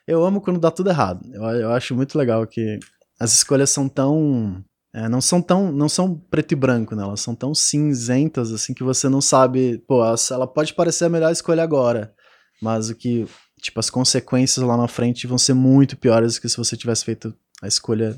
Eu 0.07 0.25
amo 0.25 0.41
quando 0.41 0.61
dá 0.61 0.71
tudo 0.71 0.91
errado. 0.91 1.21
Eu, 1.33 1.43
eu 1.43 1.73
acho 1.73 1.95
muito 1.95 2.17
legal 2.19 2.47
que 2.47 2.79
as 3.19 3.33
escolhas 3.33 3.71
são 3.71 3.89
tão. 3.89 4.63
É, 4.93 5.09
não 5.09 5.21
são 5.21 5.41
tão. 5.41 5.73
não 5.73 5.89
são 5.89 6.15
preto 6.15 6.53
e 6.53 6.57
branco, 6.57 6.95
né? 6.95 7.03
Elas 7.03 7.21
são 7.21 7.35
tão 7.35 7.55
cinzentas 7.55 8.53
assim 8.53 8.75
que 8.75 8.85
você 8.85 9.09
não 9.09 9.21
sabe. 9.21 9.79
Pô, 9.89 10.03
ela 10.31 10.47
pode 10.47 10.75
parecer 10.75 11.07
a 11.07 11.09
melhor 11.09 11.33
escolha 11.33 11.63
agora. 11.63 12.15
Mas 12.61 12.91
o 12.91 12.95
que. 12.95 13.27
Tipo, 13.61 13.81
as 13.81 13.89
consequências 13.89 14.65
lá 14.65 14.77
na 14.77 14.89
frente 14.89 15.27
vão 15.27 15.39
ser 15.39 15.55
muito 15.55 15.97
piores 15.97 16.35
do 16.35 16.41
que 16.43 16.49
se 16.49 16.57
você 16.57 16.77
tivesse 16.77 17.05
feito 17.05 17.35
a 17.63 17.67
escolha 17.67 18.15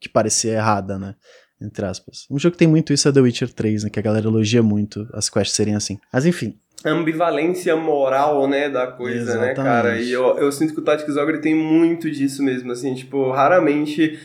que 0.00 0.08
parecia 0.08 0.54
errada, 0.54 0.98
né? 0.98 1.14
Entre 1.60 1.86
aspas. 1.86 2.26
Um 2.28 2.38
jogo 2.38 2.52
que 2.52 2.58
tem 2.58 2.68
muito 2.68 2.92
isso 2.92 3.08
é 3.08 3.12
The 3.12 3.20
Witcher 3.20 3.52
3, 3.52 3.84
né? 3.84 3.90
Que 3.90 4.00
a 4.00 4.02
galera 4.02 4.26
elogia 4.26 4.62
muito 4.62 5.08
as 5.12 5.30
quests 5.30 5.54
serem 5.54 5.76
assim. 5.76 5.98
Mas 6.12 6.26
enfim, 6.26 6.58
ambivalência 6.84 7.74
moral, 7.76 8.46
né, 8.46 8.68
da 8.68 8.86
coisa, 8.86 9.32
Exatamente. 9.32 9.58
né, 9.58 9.64
cara? 9.64 9.98
E 9.98 10.12
eu, 10.12 10.38
eu 10.38 10.52
sinto 10.52 10.74
que 10.74 10.80
o 10.80 10.84
Tactics 10.84 11.16
Ogre 11.16 11.38
tem 11.38 11.54
muito 11.54 12.10
disso 12.10 12.42
mesmo, 12.42 12.72
assim, 12.72 12.94
tipo, 12.94 13.30
raramente 13.30 14.18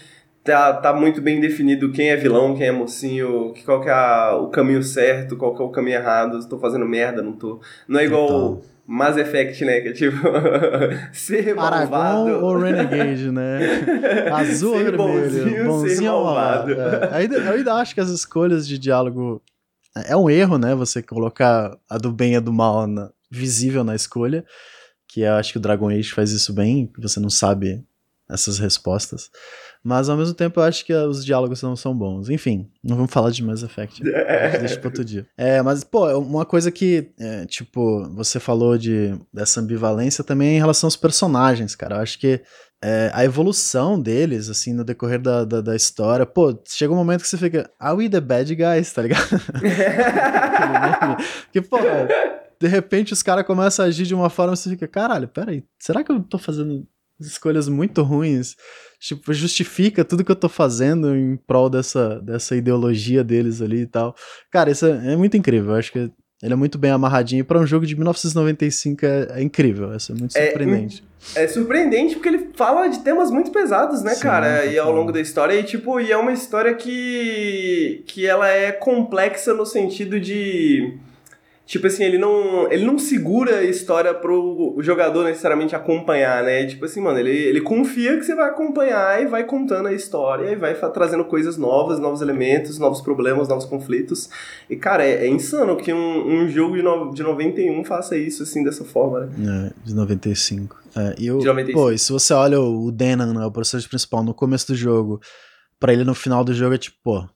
tá, 0.44 0.74
tá 0.74 0.94
muito 0.94 1.22
bem 1.22 1.39
definido 1.39 1.92
quem 1.92 2.10
é 2.10 2.16
vilão, 2.16 2.56
quem 2.56 2.68
é 2.68 2.72
mocinho, 2.72 3.54
qual 3.66 3.82
que 3.82 3.89
é 3.89 3.94
a, 3.94 4.36
o 4.36 4.48
caminho 4.48 4.84
certo, 4.84 5.38
qual 5.38 5.56
que 5.56 5.62
é 5.62 5.66
o 5.66 5.70
caminho 5.70 5.98
errado, 5.98 6.48
tô 6.48 6.58
fazendo 6.60 6.86
merda, 6.86 7.22
não 7.22 7.34
tô. 7.34 7.60
Não 7.88 8.00
é 8.00 8.06
igual 8.06 8.28
Total. 8.28 8.62
Mass 8.86 9.18
Effect, 9.18 9.63
né, 9.63 9.82
que 9.82 9.89
é 9.89 9.94
tipo, 9.94 10.18
ser 11.13 11.56
Paragon 11.56 11.92
malvado. 11.92 12.46
ou 12.46 12.58
Renegade, 12.58 13.32
né? 13.32 13.60
Azul 14.34 14.74
ou 14.74 14.78
vermelho, 14.80 14.98
bonzinho, 14.98 15.66
bonzinho 15.66 16.13
ou 16.13 16.24
malvado. 16.25 16.74
É. 16.74 17.10
Ainda, 17.13 17.38
eu 17.38 17.54
ainda 17.54 17.74
acho 17.75 17.94
que 17.94 18.01
as 18.01 18.10
escolhas 18.10 18.68
de 18.68 18.80
diálogo 18.80 19.42
é 19.96 20.15
um 20.15 20.29
erro, 20.29 20.58
né? 20.58 20.75
Você 20.75 21.01
colocar 21.01 21.77
a 21.89 21.98
do 21.98 22.12
bem 22.12 22.34
e 22.34 22.36
a 22.36 22.39
do 22.39 22.53
mal 22.53 22.88
na, 22.88 23.12
visível 23.29 23.84
na 23.84 23.96
escolha. 23.96 24.46
Que 25.08 25.22
eu 25.22 25.34
acho 25.34 25.51
que 25.51 25.58
o 25.58 25.62
Dragon 25.62 25.89
Age 25.89 26.12
faz 26.12 26.31
isso 26.31 26.53
bem, 26.53 26.88
que 26.88 27.01
você 27.01 27.19
não 27.19 27.29
sabe 27.29 27.84
essas 28.29 28.60
respostas. 28.60 29.31
Mas 29.84 30.10
ao 30.10 30.17
mesmo 30.17 30.34
tempo 30.34 30.60
eu 30.60 30.63
acho 30.63 30.86
que 30.86 30.93
os 30.93 31.25
diálogos 31.25 31.62
não 31.63 31.75
são 31.75 31.98
bons. 31.98 32.29
Enfim, 32.29 32.69
não 32.84 32.96
vamos 32.96 33.12
falar 33.12 33.31
de 33.31 33.43
Mass 33.43 33.63
Effect. 33.63 34.03
Deixa 34.60 34.77
para 34.77 34.88
outro 34.88 35.03
dia. 35.03 35.25
É, 35.38 35.62
mas, 35.62 35.84
pô, 35.84 36.08
uma 36.19 36.46
coisa 36.46 36.69
que, 36.69 37.12
é, 37.19 37.46
tipo, 37.46 38.08
você 38.13 38.39
falou 38.39 38.77
de, 38.77 39.17
dessa 39.34 39.62
ambivalência 39.62 40.24
também 40.24 40.50
é 40.50 40.53
em 40.55 40.60
relação 40.60 40.88
aos 40.88 40.98
personagens, 40.98 41.75
cara. 41.75 41.96
Eu 41.96 42.01
acho 42.01 42.19
que 42.19 42.41
é, 42.82 43.12
a 43.14 43.26
evolução 43.26 44.00
deles, 44.00 44.50
assim, 44.50 44.74
no 44.74 44.84
decorrer 44.84 45.22
da, 45.22 45.44
da, 45.44 45.62
da, 45.62 45.76
história, 45.76 46.26
pô, 46.26 46.58
chega 46.66 46.94
um 46.94 46.96
momento 46.96 47.22
que 47.22 47.28
você 47.28 47.38
fica, 47.38 47.70
are 47.80 47.98
we 47.98 48.10
the 48.10 48.22
bad 48.22 48.54
guys, 48.56 48.94
tá 48.94 49.02
ligado? 49.02 49.28
Porque, 51.46 51.62
pô, 51.62 51.78
de 52.60 52.68
repente 52.68 53.14
os 53.14 53.22
caras 53.22 53.46
começam 53.46 53.84
a 53.84 53.88
agir 53.88 54.06
de 54.06 54.16
uma 54.16 54.30
forma 54.30 54.56
você 54.56 54.70
fica, 54.70 54.88
caralho, 54.88 55.28
peraí, 55.28 55.64
será 55.78 56.04
que 56.04 56.12
eu 56.12 56.22
tô 56.22 56.38
fazendo 56.38 56.88
escolhas 57.20 57.68
muito 57.68 58.02
ruins. 58.02 58.56
Tipo, 59.00 59.34
justifica 59.34 60.06
tudo 60.06 60.24
que 60.24 60.32
eu 60.32 60.36
tô 60.36 60.50
fazendo 60.50 61.16
em 61.16 61.38
prol 61.38 61.70
dessa, 61.70 62.20
dessa 62.22 62.56
ideologia 62.56 63.24
deles 63.24 63.62
ali 63.62 63.82
e 63.82 63.88
tal. 63.88 64.16
Cara, 64.52 64.72
isso 64.72 64.86
é, 64.86 65.14
é 65.14 65.16
muito 65.16 65.38
incrível. 65.38 65.72
Eu 65.72 65.78
acho 65.78 65.92
que 65.92 66.12
ele 66.41 66.53
é 66.53 66.55
muito 66.55 66.77
bem 66.77 66.91
amarradinho. 66.91 67.43
para 67.43 67.60
um 67.60 67.65
jogo 67.65 67.86
de 67.86 67.96
1995 67.96 69.05
é, 69.05 69.27
é 69.36 69.43
incrível. 69.43 69.93
Isso 69.96 70.12
é 70.12 70.15
muito 70.15 70.34
surpreendente. 70.34 71.03
É, 71.36 71.43
é, 71.43 71.48
surpreendente 71.48 72.15
porque 72.15 72.29
ele 72.29 72.50
fala 72.55 72.88
de 72.88 73.00
temas 73.00 73.29
muito 73.29 73.51
pesados, 73.51 74.01
né, 74.01 74.15
Sim, 74.15 74.22
cara? 74.22 74.65
E 74.65 74.79
ao 74.79 74.91
longo 74.91 75.12
da 75.12 75.19
história. 75.19 75.53
E, 75.53 75.63
tipo, 75.63 76.00
e 76.00 76.12
é 76.12 76.17
uma 76.17 76.31
história 76.31 76.74
que, 76.74 78.03
que 78.08 78.25
ela 78.25 78.48
é 78.48 78.72
complexa 78.72 79.53
no 79.53 79.65
sentido 79.65 80.19
de 80.19 80.98
tipo 81.70 81.86
assim, 81.86 82.04
ele 82.04 82.18
não, 82.18 82.70
ele 82.72 82.84
não 82.84 82.98
segura 82.98 83.60
a 83.60 83.64
história 83.64 84.12
pro 84.12 84.76
jogador 84.80 85.24
necessariamente 85.24 85.76
acompanhar, 85.76 86.44
né? 86.44 86.66
Tipo 86.66 86.86
assim, 86.86 87.00
mano, 87.00 87.20
ele, 87.20 87.30
ele 87.30 87.62
confia 87.62 88.18
que 88.18 88.24
você 88.24 88.34
vai 88.34 88.50
acompanhar 88.50 89.22
e 89.22 89.28
vai 89.28 89.44
contando 89.44 89.88
a 89.88 89.94
história 89.94 90.52
e 90.52 90.56
vai 90.56 90.74
trazendo 90.74 91.24
coisas 91.26 91.58
novas, 91.58 92.00
novos 92.00 92.22
elementos, 92.22 92.80
novos 92.80 93.02
problemas, 93.02 93.48
novos 93.48 93.66
conflitos. 93.66 94.32
E, 94.68 94.76
cara, 94.76 95.06
é, 95.06 95.28
é 95.28 95.30
insano 95.30 95.78
que 95.78 95.94
um, 95.94 96.42
um 96.42 96.50
jogo 96.50 96.76
de, 96.76 96.82
no, 96.82 97.14
de 97.14 97.22
91 97.22 97.86
faça 97.86 98.18
isso, 98.18 98.42
assim, 98.42 98.64
dessa 98.64 98.84
forma, 98.84 99.28
né? 99.28 99.72
É, 99.86 99.88
de 99.88 99.94
95. 99.94 100.76
É, 100.96 101.16
e 101.20 101.28
eu, 101.28 101.38
de 101.38 101.46
95. 101.46 101.80
Pô, 101.80 101.92
e 101.92 102.00
se 102.00 102.12
você 102.12 102.34
olha 102.34 102.60
o 102.60 102.92
Denan, 102.92 103.32
né, 103.32 103.46
o 103.46 103.52
personagem 103.52 103.88
principal, 103.88 104.24
no 104.24 104.34
começo 104.34 104.66
do 104.66 104.76
jogo, 104.76 105.22
para 105.80 105.94
ele 105.94 106.04
no 106.04 106.16
final 106.16 106.44
do 106.44 106.52
jogo 106.52 106.74
é 106.74 106.80
tipo, 106.80 106.98
pô, 107.04 107.30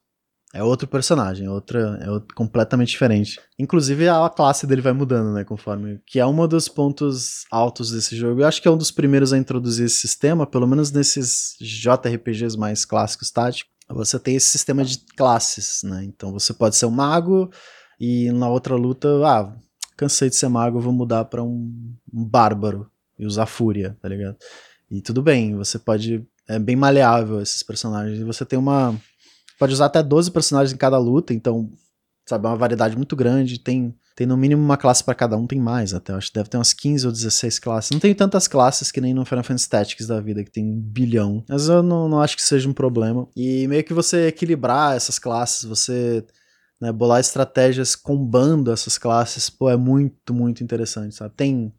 é 0.54 0.64
outro 0.64 0.88
personagem, 0.88 1.48
é 1.48 1.50
outra, 1.50 1.98
é 2.00 2.10
outro, 2.12 2.36
completamente 2.36 2.90
diferente. 2.90 3.42
Inclusive 3.58 4.08
a 4.08 4.30
classe 4.30 4.68
dele 4.68 4.82
vai 4.82 4.94
mudando, 4.94 5.34
né, 5.34 5.44
conforme. 5.44 6.00
Que 6.06 6.20
é 6.20 6.26
um 6.26 6.48
dos 6.48 6.68
pontos 6.68 7.46
altos 7.50 7.92
desse 7.92 8.16
jogo. 8.16 8.42
Eu 8.42 8.48
acho 8.48 8.62
que 8.62 8.68
é 8.68 8.72
um 8.72 8.78
dos 8.78 8.92
primeiros 8.92 9.34
a 9.34 9.38
introduzir 9.38 9.88
esse 9.88 9.96
sistema, 9.96 10.46
pelo 10.46 10.68
menos 10.68 10.92
nesses 10.92 11.56
JRPGs 11.60 12.56
mais 12.56 12.86
clássicos 12.86 13.32
táticos. 13.32 13.74
Você 13.90 14.20
tem 14.20 14.36
esse 14.36 14.48
sistema 14.48 14.86
de 14.86 15.00
classes, 15.18 15.82
né? 15.84 16.04
Então 16.04 16.32
você 16.32 16.54
pode 16.54 16.76
ser 16.76 16.86
um 16.86 16.92
mago 16.92 17.50
e 18.00 18.32
na 18.32 18.48
outra 18.48 18.76
luta, 18.76 19.08
ah, 19.26 19.52
cansei 19.98 20.30
de 20.30 20.36
ser 20.36 20.50
mago, 20.50 20.80
vou 20.80 20.94
mudar 20.94 21.26
para 21.26 21.44
um, 21.44 21.96
um 22.14 22.24
bárbaro 22.24 22.90
e 23.18 23.26
usar 23.26 23.48
fúria, 23.48 23.98
tá 24.02 24.08
ligado? 24.08 24.38
E 24.90 25.02
tudo 25.02 25.24
bem, 25.24 25.56
você 25.56 25.80
pode. 25.80 26.24
É 26.48 26.60
bem 26.60 26.76
maleável 26.76 27.42
esses 27.42 27.64
personagens. 27.64 28.20
E 28.20 28.24
você 28.24 28.46
tem 28.46 28.60
uma 28.60 29.00
pode 29.64 29.74
usar 29.74 29.86
até 29.86 30.04
12 30.04 30.30
personagens 30.30 30.74
em 30.74 30.78
cada 30.78 30.98
luta, 30.98 31.34
então, 31.34 31.72
sabe, 32.28 32.46
é 32.46 32.50
uma 32.50 32.58
variedade 32.58 32.98
muito 32.98 33.16
grande. 33.16 33.58
Tem, 33.58 33.96
tem 34.14 34.28
no 34.28 34.36
mínimo 34.36 34.62
uma 34.62 34.76
classe 34.76 35.02
para 35.02 35.16
cada 35.16 35.38
um, 35.38 35.48
tem 35.48 35.58
mais 35.58 35.94
até. 35.94 36.12
Acho 36.12 36.28
que 36.28 36.34
deve 36.34 36.50
ter 36.50 36.58
umas 36.58 36.74
15 36.74 37.06
ou 37.06 37.14
16 37.14 37.60
classes. 37.60 37.92
Não 37.92 38.00
tem 38.00 38.14
tantas 38.14 38.46
classes 38.46 38.92
que 38.92 39.00
nem 39.00 39.14
no 39.14 39.24
Final 39.24 39.42
Fantasy 39.42 39.70
Tactics 39.70 40.06
da 40.06 40.20
vida, 40.20 40.44
que 40.44 40.52
tem 40.52 40.66
um 40.66 40.82
bilhão. 40.82 41.46
Mas 41.48 41.70
eu 41.70 41.82
não, 41.82 42.10
não 42.10 42.22
acho 42.22 42.36
que 42.36 42.42
seja 42.42 42.68
um 42.68 42.74
problema. 42.74 43.26
E 43.38 43.66
meio 43.70 43.86
que 43.86 43.94
você 43.94 44.28
equilibrar 44.28 44.98
essas 44.98 45.18
classes, 45.18 45.64
você. 45.64 46.26
Né, 46.82 46.92
bolar 46.92 47.22
estratégias 47.22 47.96
combando 47.96 48.70
essas 48.70 48.98
classes, 48.98 49.50
pô, 49.50 49.70
é 49.70 49.78
muito, 49.78 50.34
muito 50.34 50.62
interessante, 50.62 51.16
sabe? 51.16 51.34
Tem 51.34 51.72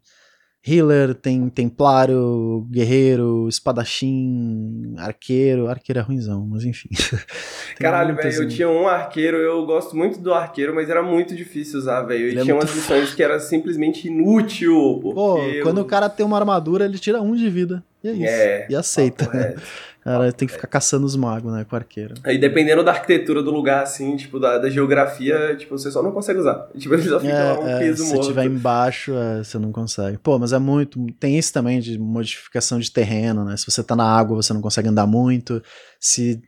healer, 0.67 1.13
tem 1.13 1.47
templário, 1.47 2.65
guerreiro, 2.71 3.47
espadachim, 3.47 4.95
arqueiro. 4.97 5.67
Arqueiro 5.67 5.99
é 5.99 6.01
ruimzão, 6.01 6.45
mas 6.49 6.63
enfim. 6.63 6.89
Caralho, 7.77 8.15
velho, 8.15 8.43
eu 8.43 8.47
tinha 8.47 8.69
um 8.69 8.87
arqueiro, 8.87 9.37
eu 9.37 9.65
gosto 9.65 9.95
muito 9.95 10.19
do 10.19 10.33
arqueiro, 10.33 10.73
mas 10.73 10.89
era 10.89 11.03
muito 11.03 11.35
difícil 11.35 11.79
usar, 11.79 12.01
velho. 12.01 12.29
E 12.29 12.37
é 12.37 12.41
tinha 12.41 12.55
umas 12.55 12.73
missões 12.73 13.13
que 13.13 13.21
era 13.21 13.39
simplesmente 13.39 14.07
inútil. 14.07 14.99
Pô, 15.01 15.37
quando 15.61 15.81
o 15.81 15.85
cara 15.85 16.09
tem 16.09 16.25
uma 16.25 16.37
armadura, 16.37 16.85
ele 16.85 16.97
tira 16.97 17.21
um 17.21 17.35
de 17.35 17.49
vida. 17.49 17.83
E 18.03 18.07
é 18.07 18.11
isso. 18.11 18.23
É, 18.25 18.67
e 18.69 18.75
aceita. 18.75 19.29
É. 19.37 19.55
Cara, 20.05 20.31
tem 20.31 20.47
que 20.47 20.53
ficar 20.53 20.67
caçando 20.67 21.03
os 21.03 21.15
magos, 21.15 21.51
né, 21.51 21.65
com 21.67 21.75
arqueiro. 21.75 22.13
Aí 22.23 22.37
dependendo 22.37 22.83
da 22.83 22.91
arquitetura 22.91 23.41
do 23.41 23.49
lugar, 23.49 23.81
assim, 23.81 24.15
tipo, 24.15 24.39
da, 24.39 24.59
da 24.59 24.69
geografia, 24.69 25.55
tipo, 25.57 25.75
você 25.75 25.89
só 25.89 26.03
não 26.03 26.11
consegue 26.11 26.39
usar. 26.39 26.69
Tipo, 26.77 26.93
ele 26.93 27.09
só 27.09 27.19
fica 27.19 27.33
é, 27.33 27.53
lá 27.53 27.59
um 27.59 27.67
é, 27.67 27.79
peso 27.79 28.03
se 28.03 28.13
morto. 28.13 28.27
Tiver 28.27 28.45
embaixo, 28.45 29.15
é, 29.15 29.43
você 29.43 29.57
não 29.57 29.71
consegue. 29.71 30.19
Pô, 30.19 30.37
mas 30.37 30.53
é 30.53 30.59
muito... 30.59 31.03
Tem 31.19 31.39
isso 31.39 31.51
também 31.51 31.79
de 31.79 31.97
modificação 31.97 32.77
de 32.77 32.91
terreno, 32.91 33.43
né? 33.43 33.57
Se 33.57 33.65
você 33.65 33.83
tá 33.83 33.95
na 33.95 34.05
água, 34.05 34.35
você 34.35 34.53
não 34.53 34.61
consegue 34.61 34.89
andar 34.89 35.07
muito. 35.07 35.59
Se 35.99 36.39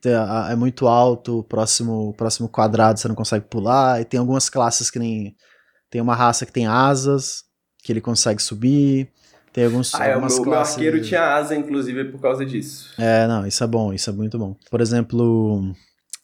é 0.51 0.55
muito 0.55 0.87
alto, 0.87 1.39
o 1.39 1.43
próximo, 1.43 2.13
próximo 2.13 2.47
quadrado 2.47 2.99
você 2.99 3.07
não 3.07 3.15
consegue 3.15 3.45
pular. 3.49 3.99
E 3.99 4.05
tem 4.05 4.19
algumas 4.19 4.49
classes 4.49 4.91
que 4.91 4.99
nem... 4.99 5.35
Tem 5.89 5.99
uma 5.99 6.13
raça 6.13 6.45
que 6.45 6.51
tem 6.51 6.67
asas, 6.67 7.41
que 7.83 7.91
ele 7.91 8.01
consegue 8.01 8.39
subir. 8.39 9.09
Tem 9.57 9.65
alguns. 9.65 9.91
Ah, 9.95 10.05
é, 10.05 10.15
o 10.15 10.23
meu, 10.23 10.41
meu 10.43 10.53
arqueiro 10.53 11.01
tinha 11.01 11.33
asa, 11.33 11.55
inclusive, 11.55 12.03
por 12.11 12.21
causa 12.21 12.45
disso. 12.45 12.93
É, 12.95 13.25
não, 13.25 13.43
isso 13.43 13.63
é 13.63 13.65
bom, 13.65 13.91
isso 13.91 14.07
é 14.07 14.13
muito 14.13 14.37
bom. 14.37 14.55
Por 14.69 14.79
exemplo, 14.81 15.73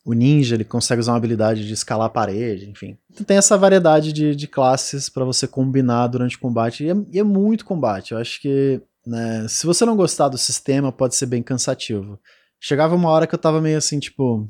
o 0.05 0.13
ninja, 0.13 0.53
ele 0.53 0.63
consegue 0.63 0.99
usar 0.99 1.13
uma 1.13 1.17
habilidade 1.17 1.65
de 1.65 1.73
escalar 1.73 2.05
a 2.05 2.11
parede, 2.11 2.69
enfim. 2.69 2.95
Então, 3.09 3.25
tem 3.25 3.35
essa 3.35 3.57
variedade 3.57 4.13
de, 4.13 4.35
de 4.35 4.47
classes 4.47 5.09
para 5.09 5.25
você 5.25 5.47
combinar 5.47 6.05
durante 6.05 6.35
o 6.35 6.39
combate, 6.39 6.83
e 6.83 6.91
é, 6.91 6.95
e 7.11 7.17
é 7.17 7.23
muito 7.23 7.65
combate. 7.65 8.11
Eu 8.11 8.19
acho 8.19 8.39
que, 8.39 8.79
né, 9.03 9.47
se 9.49 9.65
você 9.65 9.83
não 9.83 9.95
gostar 9.95 10.27
do 10.27 10.37
sistema, 10.37 10.91
pode 10.91 11.15
ser 11.15 11.25
bem 11.25 11.41
cansativo. 11.41 12.19
Chegava 12.59 12.93
uma 12.93 13.09
hora 13.09 13.25
que 13.25 13.33
eu 13.33 13.39
tava 13.39 13.59
meio 13.59 13.79
assim, 13.79 13.97
tipo, 13.97 14.47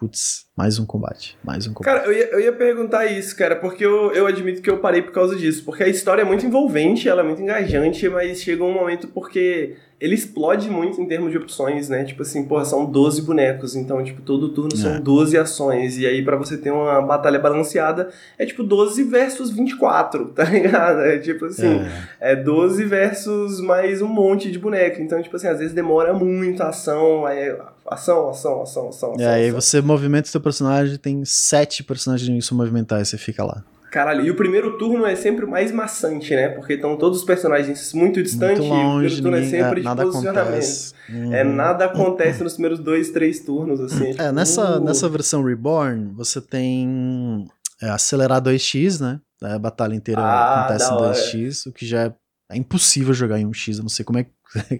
putz, 0.00 0.46
mais 0.56 0.78
um 0.78 0.86
combate, 0.86 1.36
mais 1.44 1.66
um 1.66 1.74
combate. 1.74 1.94
Cara, 1.94 2.06
eu 2.06 2.12
ia, 2.12 2.24
eu 2.30 2.40
ia 2.40 2.52
perguntar 2.54 3.04
isso, 3.04 3.36
cara, 3.36 3.54
porque 3.54 3.84
eu, 3.84 4.10
eu 4.12 4.26
admito 4.26 4.62
que 4.62 4.70
eu 4.70 4.78
parei 4.78 5.02
por 5.02 5.12
causa 5.12 5.36
disso, 5.36 5.62
porque 5.62 5.82
a 5.82 5.88
história 5.88 6.22
é 6.22 6.24
muito 6.24 6.46
envolvente, 6.46 7.06
ela 7.06 7.20
é 7.20 7.24
muito 7.24 7.42
engajante, 7.42 8.08
mas 8.08 8.40
chega 8.40 8.64
um 8.64 8.72
momento 8.72 9.08
porque 9.08 9.76
ele 10.00 10.14
explode 10.14 10.70
muito 10.70 10.98
em 10.98 11.06
termos 11.06 11.30
de 11.30 11.36
opções, 11.36 11.90
né? 11.90 12.04
Tipo 12.04 12.22
assim, 12.22 12.44
porra, 12.44 12.64
são 12.64 12.86
12 12.86 13.20
bonecos, 13.20 13.76
então, 13.76 14.02
tipo, 14.02 14.22
todo 14.22 14.48
turno 14.48 14.72
é. 14.72 14.76
são 14.76 15.00
12 15.00 15.36
ações, 15.36 15.98
e 15.98 16.06
aí 16.06 16.24
para 16.24 16.36
você 16.36 16.56
ter 16.56 16.70
uma 16.70 17.02
batalha 17.02 17.38
balanceada, 17.38 18.08
é 18.38 18.46
tipo 18.46 18.62
12 18.62 19.04
versus 19.04 19.50
24, 19.50 20.28
tá 20.28 20.44
ligado? 20.48 21.00
É 21.00 21.18
tipo 21.18 21.44
assim, 21.44 21.80
é, 22.18 22.32
é 22.32 22.36
12 22.36 22.84
versus 22.84 23.60
mais 23.60 24.00
um 24.00 24.08
monte 24.08 24.50
de 24.50 24.58
boneco, 24.58 25.02
então, 25.02 25.22
tipo 25.22 25.36
assim, 25.36 25.48
às 25.48 25.58
vezes 25.58 25.74
demora 25.74 26.14
muito 26.14 26.62
a 26.62 26.68
ação, 26.68 27.26
aí 27.26 27.54
ação, 27.86 28.30
ação, 28.30 28.62
ação, 28.62 28.88
ação. 28.88 29.14
E 29.18 29.24
aí 29.24 29.50
você 29.50 29.82
movimenta 29.82 30.28
o 30.28 30.30
seu 30.30 30.40
personagem, 30.40 30.96
tem 30.96 31.22
sete 31.26 31.84
personagens 31.84 32.46
se 32.46 32.54
movimentar 32.54 33.02
e 33.02 33.04
você 33.04 33.18
fica 33.18 33.44
lá. 33.44 33.62
Caralho, 33.90 34.24
e 34.24 34.30
o 34.30 34.36
primeiro 34.36 34.78
turno 34.78 35.04
é 35.04 35.16
sempre 35.16 35.44
o 35.44 35.50
mais 35.50 35.72
maçante, 35.72 36.34
né? 36.34 36.48
Porque 36.48 36.74
estão 36.74 36.96
todos 36.96 37.18
os 37.18 37.24
personagens 37.24 37.92
muito 37.92 38.22
distantes 38.22 38.60
muito 38.60 38.72
longe, 38.72 39.16
e 39.16 39.18
o 39.18 39.22
primeiro 39.22 39.22
turno 39.22 39.36
é 39.36 39.40
ninguém, 39.40 39.60
é 39.60 39.62
sempre 39.64 39.80
é, 39.80 39.94
de 39.94 40.02
posicionamento. 40.02 40.94
Uhum. 41.08 41.34
É, 41.34 41.44
nada 41.44 41.84
acontece 41.86 42.42
nos 42.44 42.52
primeiros 42.52 42.78
dois, 42.78 43.10
três 43.10 43.40
turnos, 43.40 43.80
assim. 43.80 44.14
É, 44.16 44.30
nessa, 44.30 44.78
uh. 44.78 44.84
nessa 44.84 45.08
versão 45.08 45.42
Reborn, 45.42 46.12
você 46.14 46.40
tem 46.40 47.46
é, 47.82 47.90
acelerar 47.90 48.40
2x, 48.40 49.00
né? 49.00 49.20
A 49.42 49.58
batalha 49.58 49.94
inteira 49.94 50.20
ah, 50.20 50.60
acontece 50.60 50.92
em 50.92 50.96
2x, 50.96 51.70
o 51.70 51.72
que 51.72 51.86
já 51.86 52.04
é, 52.04 52.14
é, 52.52 52.56
impossível 52.56 53.12
jogar 53.14 53.40
em 53.40 53.46
1x. 53.46 53.78
Eu 53.78 53.82
não 53.82 53.88
sei 53.88 54.04
como 54.04 54.18
é 54.18 54.26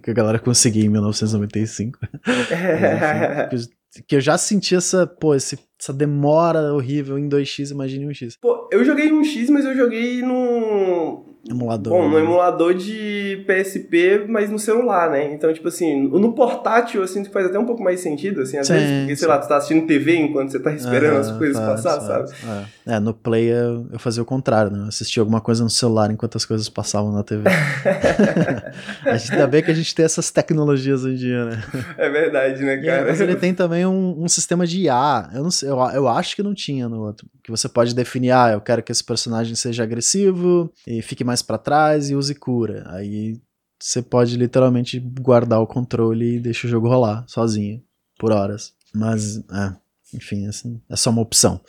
que 0.02 0.10
a 0.10 0.14
galera 0.14 0.38
conseguia 0.38 0.84
em 0.84 0.88
1995. 0.88 1.98
É. 2.50 3.48
Mas, 3.50 3.64
enfim, 3.64 3.79
que 4.06 4.16
eu 4.16 4.20
já 4.20 4.38
senti 4.38 4.74
essa, 4.74 5.06
pô, 5.06 5.34
esse, 5.34 5.58
essa 5.78 5.92
demora 5.92 6.72
horrível 6.72 7.18
em 7.18 7.28
2x, 7.28 7.70
imagine 7.70 8.06
1x. 8.06 8.36
Pô, 8.40 8.68
eu 8.70 8.84
joguei 8.84 9.10
1x, 9.10 9.50
mas 9.50 9.64
eu 9.64 9.76
joguei 9.76 10.22
no, 10.22 11.29
Emulador. 11.48 11.92
Bom, 11.92 12.08
no 12.08 12.18
emulador 12.18 12.74
de 12.74 13.44
PSP, 13.46 14.26
mas 14.28 14.50
no 14.50 14.58
celular, 14.58 15.10
né? 15.10 15.32
Então, 15.32 15.50
tipo 15.52 15.68
assim, 15.68 16.06
no 16.06 16.34
portátil, 16.34 17.02
assim, 17.02 17.24
faz 17.24 17.46
até 17.46 17.58
um 17.58 17.64
pouco 17.64 17.82
mais 17.82 18.00
sentido, 18.00 18.42
assim, 18.42 18.58
às 18.58 18.66
sim, 18.66 18.74
vezes, 18.74 18.98
porque, 18.98 19.16
sei 19.16 19.28
lá, 19.28 19.38
tu 19.38 19.48
tá 19.48 19.56
assistindo 19.56 19.86
TV 19.86 20.16
enquanto 20.16 20.50
você 20.50 20.60
tá 20.60 20.72
esperando 20.72 21.16
as 21.16 21.32
coisas 21.32 21.56
faz, 21.56 21.82
passar, 21.82 22.00
faz, 22.06 22.30
sabe? 22.30 22.66
É. 22.86 22.94
é. 22.94 23.00
no 23.00 23.14
Play 23.14 23.50
eu, 23.50 23.86
fazia 23.98 24.22
o 24.22 24.26
contrário, 24.26 24.70
né? 24.70 24.80
Eu 24.80 24.88
assistia 24.88 25.22
alguma 25.22 25.40
coisa 25.40 25.64
no 25.64 25.70
celular 25.70 26.10
enquanto 26.10 26.36
as 26.36 26.44
coisas 26.44 26.68
passavam 26.68 27.10
na 27.10 27.22
TV. 27.22 27.48
a 29.06 29.16
gente 29.16 29.32
ainda 29.32 29.46
bem 29.46 29.62
que 29.62 29.70
a 29.70 29.74
gente 29.74 29.94
tem 29.94 30.04
essas 30.04 30.30
tecnologias 30.30 31.04
hoje 31.04 31.14
em 31.14 31.18
dia, 31.18 31.44
né? 31.46 31.62
É 31.96 32.10
verdade, 32.10 32.62
né, 32.62 32.76
cara? 32.76 33.06
mas 33.06 33.20
ele 33.20 33.36
tem 33.36 33.54
também 33.54 33.86
um, 33.86 34.22
um 34.22 34.28
sistema 34.28 34.66
de 34.66 34.82
IA. 34.82 35.30
Eu 35.34 35.42
não 35.42 35.50
sei, 35.50 35.70
eu, 35.70 35.78
eu 35.94 36.06
acho 36.06 36.36
que 36.36 36.42
não 36.42 36.54
tinha 36.54 36.86
no 36.86 37.00
outro. 37.00 37.26
Que 37.50 37.58
você 37.58 37.68
pode 37.68 37.96
definir, 37.96 38.30
ah, 38.30 38.52
eu 38.52 38.60
quero 38.60 38.80
que 38.80 38.92
esse 38.92 39.02
personagem 39.02 39.56
seja 39.56 39.82
agressivo 39.82 40.72
e 40.86 41.02
fique 41.02 41.24
mais 41.24 41.42
para 41.42 41.58
trás 41.58 42.08
e 42.08 42.14
use 42.14 42.32
cura. 42.32 42.84
Aí 42.86 43.40
você 43.76 44.00
pode 44.00 44.36
literalmente 44.36 45.00
guardar 45.00 45.60
o 45.60 45.66
controle 45.66 46.36
e 46.36 46.40
deixar 46.40 46.68
o 46.68 46.70
jogo 46.70 46.88
rolar 46.88 47.24
sozinho 47.26 47.82
por 48.20 48.30
horas. 48.30 48.72
Mas, 48.94 49.38
é, 49.38 49.74
enfim, 50.14 50.46
assim, 50.46 50.80
é 50.88 50.94
só 50.94 51.10
uma 51.10 51.22
opção. 51.22 51.60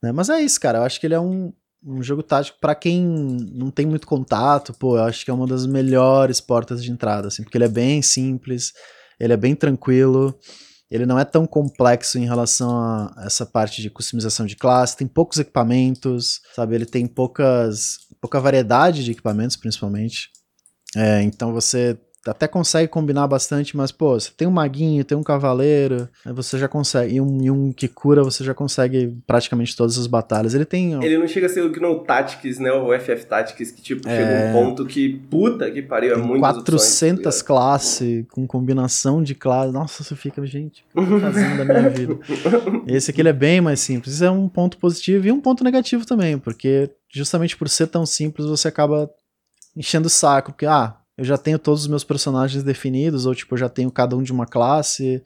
Né? 0.00 0.12
Mas 0.12 0.28
é 0.28 0.40
isso, 0.40 0.60
cara. 0.60 0.78
Eu 0.78 0.82
acho 0.84 1.00
que 1.00 1.06
ele 1.08 1.14
é 1.14 1.20
um, 1.20 1.52
um 1.84 2.00
jogo 2.00 2.22
tático 2.22 2.58
para 2.60 2.76
quem 2.76 3.04
não 3.04 3.72
tem 3.72 3.84
muito 3.84 4.06
contato. 4.06 4.72
Pô, 4.74 4.96
eu 4.96 5.02
acho 5.02 5.24
que 5.24 5.30
é 5.32 5.34
uma 5.34 5.46
das 5.46 5.66
melhores 5.66 6.40
portas 6.40 6.84
de 6.84 6.92
entrada, 6.92 7.26
assim, 7.26 7.42
porque 7.42 7.58
ele 7.58 7.64
é 7.64 7.68
bem 7.68 8.00
simples, 8.00 8.72
ele 9.18 9.32
é 9.32 9.36
bem 9.36 9.56
tranquilo. 9.56 10.38
Ele 10.90 11.04
não 11.04 11.18
é 11.18 11.24
tão 11.24 11.46
complexo 11.46 12.18
em 12.18 12.24
relação 12.24 12.78
a 12.78 13.24
essa 13.24 13.44
parte 13.44 13.82
de 13.82 13.90
customização 13.90 14.46
de 14.46 14.56
classe, 14.56 14.96
tem 14.96 15.06
poucos 15.06 15.38
equipamentos, 15.38 16.40
sabe? 16.54 16.74
Ele 16.74 16.86
tem 16.86 17.06
poucas 17.06 18.06
pouca 18.20 18.40
variedade 18.40 19.04
de 19.04 19.12
equipamentos, 19.12 19.56
principalmente. 19.56 20.30
É, 20.96 21.22
então 21.22 21.52
você 21.52 21.98
até 22.30 22.48
consegue 22.48 22.88
combinar 22.88 23.26
bastante, 23.26 23.76
mas, 23.76 23.92
pô, 23.92 24.18
você 24.18 24.30
tem 24.36 24.46
um 24.46 24.50
maguinho, 24.50 25.04
tem 25.04 25.16
um 25.16 25.22
cavaleiro, 25.22 26.08
aí 26.24 26.32
você 26.32 26.58
já 26.58 26.68
consegue, 26.68 27.14
e 27.14 27.20
um, 27.20 27.42
e 27.42 27.50
um 27.50 27.72
que 27.72 27.88
cura, 27.88 28.22
você 28.22 28.44
já 28.44 28.54
consegue 28.54 29.16
praticamente 29.26 29.76
todas 29.76 29.98
as 29.98 30.06
batalhas. 30.06 30.54
Ele 30.54 30.64
tem... 30.64 30.92
Ele 31.04 31.18
não 31.18 31.26
chega 31.26 31.46
a 31.46 31.48
ser 31.48 31.62
o 31.62 31.70
Gnu 31.70 32.00
Tactics, 32.00 32.58
né, 32.58 32.72
o 32.72 32.98
FF 32.98 33.26
Tactics, 33.26 33.70
que, 33.70 33.82
tipo, 33.82 34.08
é... 34.08 34.16
chega 34.16 34.48
um 34.48 34.52
ponto 34.52 34.86
que, 34.86 35.08
puta 35.30 35.70
que 35.70 35.82
pariu, 35.82 36.14
é 36.14 36.16
muito 36.16 36.40
400 36.40 37.18
opções, 37.18 37.40
tá 37.40 37.46
classes, 37.46 38.24
com 38.30 38.46
combinação 38.46 39.22
de 39.22 39.34
classes, 39.34 39.72
nossa, 39.72 40.02
você 40.02 40.14
fica, 40.14 40.44
gente, 40.46 40.84
o 40.94 41.06
que 41.06 41.12
eu 41.12 41.20
tô 41.20 41.26
fazendo 41.26 41.58
da 41.58 41.64
minha 41.64 41.90
vida? 41.90 42.18
Esse 42.86 43.10
aqui 43.10 43.20
ele 43.20 43.28
é 43.28 43.32
bem 43.32 43.60
mais 43.60 43.80
simples, 43.80 44.14
isso 44.14 44.24
é 44.24 44.30
um 44.30 44.48
ponto 44.48 44.78
positivo 44.78 45.26
e 45.26 45.32
um 45.32 45.40
ponto 45.40 45.64
negativo 45.64 46.06
também, 46.06 46.38
porque 46.38 46.90
justamente 47.08 47.56
por 47.56 47.68
ser 47.68 47.86
tão 47.86 48.04
simples, 48.04 48.46
você 48.46 48.68
acaba 48.68 49.10
enchendo 49.76 50.06
o 50.06 50.10
saco, 50.10 50.52
porque, 50.52 50.66
ah, 50.66 50.96
eu 51.16 51.24
já 51.24 51.38
tenho 51.38 51.58
todos 51.58 51.82
os 51.82 51.88
meus 51.88 52.04
personagens 52.04 52.62
definidos, 52.62 53.26
ou 53.26 53.34
tipo, 53.34 53.54
eu 53.54 53.58
já 53.58 53.68
tenho 53.68 53.90
cada 53.90 54.16
um 54.16 54.22
de 54.22 54.32
uma 54.32 54.46
classe, 54.46 55.22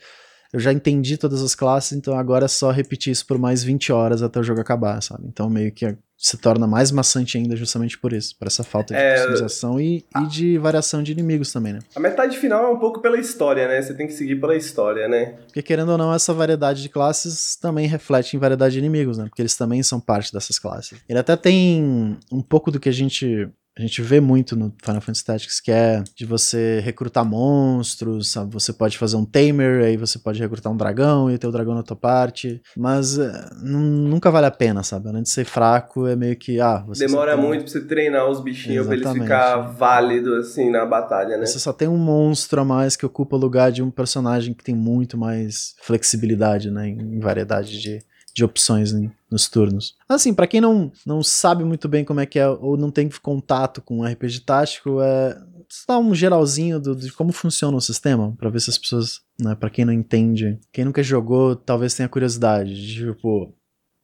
eu 0.52 0.58
já 0.58 0.72
entendi 0.72 1.16
todas 1.16 1.42
as 1.42 1.54
classes, 1.54 1.92
então 1.92 2.16
agora 2.18 2.46
é 2.46 2.48
só 2.48 2.70
repetir 2.70 3.12
isso 3.12 3.26
por 3.26 3.38
mais 3.38 3.62
20 3.62 3.92
horas 3.92 4.22
até 4.22 4.40
o 4.40 4.42
jogo 4.42 4.60
acabar, 4.60 5.00
sabe? 5.00 5.24
Então 5.26 5.48
meio 5.48 5.72
que 5.72 5.96
se 6.20 6.36
torna 6.36 6.66
mais 6.66 6.90
maçante 6.90 7.38
ainda 7.38 7.56
justamente 7.56 7.96
por 7.96 8.12
isso, 8.12 8.36
por 8.38 8.46
essa 8.46 8.62
falta 8.62 8.92
de 8.92 9.00
é... 9.00 9.14
customização 9.14 9.80
e, 9.80 10.04
e, 10.14 10.26
de 10.26 10.58
variação 10.58 11.02
de 11.02 11.12
inimigos 11.12 11.50
também, 11.50 11.72
né? 11.72 11.78
A 11.96 12.00
metade 12.00 12.36
final 12.36 12.64
é 12.64 12.68
um 12.68 12.78
pouco 12.78 13.00
pela 13.00 13.18
história, 13.18 13.66
né? 13.66 13.80
Você 13.80 13.94
tem 13.94 14.06
que 14.06 14.12
seguir 14.12 14.36
pela 14.36 14.54
história, 14.54 15.08
né? 15.08 15.38
Porque 15.46 15.62
querendo 15.62 15.92
ou 15.92 15.98
não, 15.98 16.12
essa 16.12 16.34
variedade 16.34 16.82
de 16.82 16.88
classes 16.90 17.56
também 17.56 17.86
reflete 17.86 18.36
em 18.36 18.40
variedade 18.40 18.74
de 18.74 18.80
inimigos, 18.80 19.16
né? 19.16 19.24
Porque 19.24 19.40
eles 19.40 19.56
também 19.56 19.82
são 19.82 19.98
parte 19.98 20.32
dessas 20.32 20.58
classes. 20.58 20.98
Ele 21.08 21.18
até 21.18 21.36
tem 21.36 22.18
um 22.30 22.42
pouco 22.42 22.70
do 22.70 22.78
que 22.78 22.88
a 22.88 22.92
gente 22.92 23.48
a 23.80 23.86
gente 23.86 24.02
vê 24.02 24.20
muito 24.20 24.54
no 24.54 24.74
Final 24.84 25.00
Fantasy 25.00 25.24
Tactics, 25.24 25.58
que 25.58 25.72
é 25.72 26.04
de 26.14 26.26
você 26.26 26.80
recrutar 26.84 27.24
monstros, 27.24 28.30
sabe? 28.30 28.52
Você 28.52 28.74
pode 28.74 28.98
fazer 28.98 29.16
um 29.16 29.24
tamer, 29.24 29.82
aí 29.82 29.96
você 29.96 30.18
pode 30.18 30.38
recrutar 30.38 30.70
um 30.70 30.76
dragão 30.76 31.30
e 31.30 31.38
ter 31.38 31.46
o 31.46 31.50
dragão 31.50 31.74
na 31.74 31.82
tua 31.82 31.96
parte, 31.96 32.60
mas 32.76 33.16
uh, 33.16 33.32
nunca 33.62 34.30
vale 34.30 34.46
a 34.46 34.50
pena, 34.50 34.82
sabe? 34.82 35.08
Além 35.08 35.22
de 35.22 35.30
ser 35.30 35.46
fraco, 35.46 36.06
é 36.06 36.14
meio 36.14 36.36
que, 36.36 36.60
ah... 36.60 36.84
Demora 36.98 37.34
tem... 37.34 37.42
muito 37.42 37.62
pra 37.62 37.72
você 37.72 37.80
treinar 37.80 38.28
os 38.28 38.40
bichinhos 38.40 38.86
Exatamente. 38.86 39.02
pra 39.02 39.10
eles 39.12 39.22
ficar 39.22 39.56
válido, 39.56 40.34
assim, 40.34 40.70
na 40.70 40.84
batalha, 40.84 41.38
né? 41.38 41.46
Você 41.46 41.58
só 41.58 41.72
tem 41.72 41.88
um 41.88 41.96
monstro 41.96 42.60
a 42.60 42.64
mais 42.64 42.96
que 42.96 43.06
ocupa 43.06 43.34
o 43.34 43.38
lugar 43.38 43.72
de 43.72 43.82
um 43.82 43.90
personagem 43.90 44.52
que 44.52 44.62
tem 44.62 44.74
muito 44.74 45.16
mais 45.16 45.74
flexibilidade, 45.80 46.70
né? 46.70 46.86
Em 46.86 47.18
variedade 47.18 47.80
de 47.80 47.98
de 48.34 48.44
opções 48.44 48.92
nos 49.30 49.48
turnos. 49.48 49.96
Assim, 50.08 50.34
para 50.34 50.46
quem 50.46 50.60
não, 50.60 50.92
não 51.06 51.22
sabe 51.22 51.64
muito 51.64 51.88
bem 51.88 52.04
como 52.04 52.20
é 52.20 52.26
que 52.26 52.38
é, 52.38 52.48
ou 52.48 52.76
não 52.76 52.90
tem 52.90 53.08
contato 53.22 53.80
com 53.80 54.04
RPG 54.04 54.40
tático, 54.40 55.00
é 55.00 55.40
dar 55.86 55.98
um 55.98 56.14
geralzinho 56.14 56.80
do, 56.80 56.96
de 56.96 57.12
como 57.12 57.32
funciona 57.32 57.76
o 57.76 57.80
sistema, 57.80 58.34
para 58.36 58.50
ver 58.50 58.60
se 58.60 58.70
as 58.70 58.78
pessoas, 58.78 59.20
né, 59.40 59.54
para 59.54 59.70
quem 59.70 59.84
não 59.84 59.92
entende, 59.92 60.58
quem 60.72 60.84
nunca 60.84 61.02
jogou, 61.02 61.54
talvez 61.54 61.94
tenha 61.94 62.08
curiosidade, 62.08 62.94
tipo, 62.94 63.54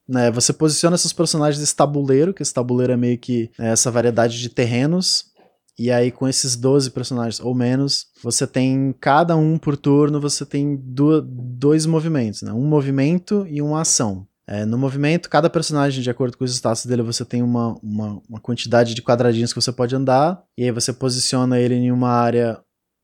né, 0.08 0.30
você 0.30 0.52
posiciona 0.52 0.94
esses 0.94 1.12
personagens 1.12 1.60
nesse 1.60 1.74
tabuleiro, 1.74 2.32
que 2.32 2.42
esse 2.42 2.54
tabuleiro 2.54 2.92
é 2.92 2.96
meio 2.96 3.18
que 3.18 3.50
né, 3.58 3.72
essa 3.72 3.90
variedade 3.90 4.38
de 4.40 4.48
terrenos, 4.48 5.32
e 5.78 5.90
aí, 5.90 6.10
com 6.10 6.26
esses 6.26 6.56
12 6.56 6.90
personagens 6.90 7.38
ou 7.38 7.54
menos, 7.54 8.06
você 8.22 8.46
tem 8.46 8.94
cada 8.98 9.36
um 9.36 9.58
por 9.58 9.76
turno, 9.76 10.20
você 10.20 10.46
tem 10.46 10.74
do, 10.74 11.20
dois 11.20 11.84
movimentos, 11.84 12.42
né? 12.42 12.52
Um 12.52 12.66
movimento 12.66 13.46
e 13.48 13.60
uma 13.60 13.82
ação. 13.82 14.26
É, 14.48 14.64
no 14.64 14.78
movimento, 14.78 15.28
cada 15.28 15.50
personagem, 15.50 16.02
de 16.02 16.08
acordo 16.08 16.38
com 16.38 16.44
os 16.44 16.54
status 16.54 16.86
dele, 16.86 17.02
você 17.02 17.24
tem 17.24 17.42
uma, 17.42 17.76
uma, 17.82 18.22
uma, 18.28 18.40
quantidade 18.40 18.94
de 18.94 19.02
quadradinhos 19.02 19.52
que 19.52 19.60
você 19.60 19.72
pode 19.72 19.94
andar, 19.94 20.42
e 20.56 20.64
aí 20.64 20.70
você 20.70 20.92
posiciona 20.92 21.58
ele 21.58 21.74
em 21.74 21.90
uma 21.90 22.10
área. 22.10 22.58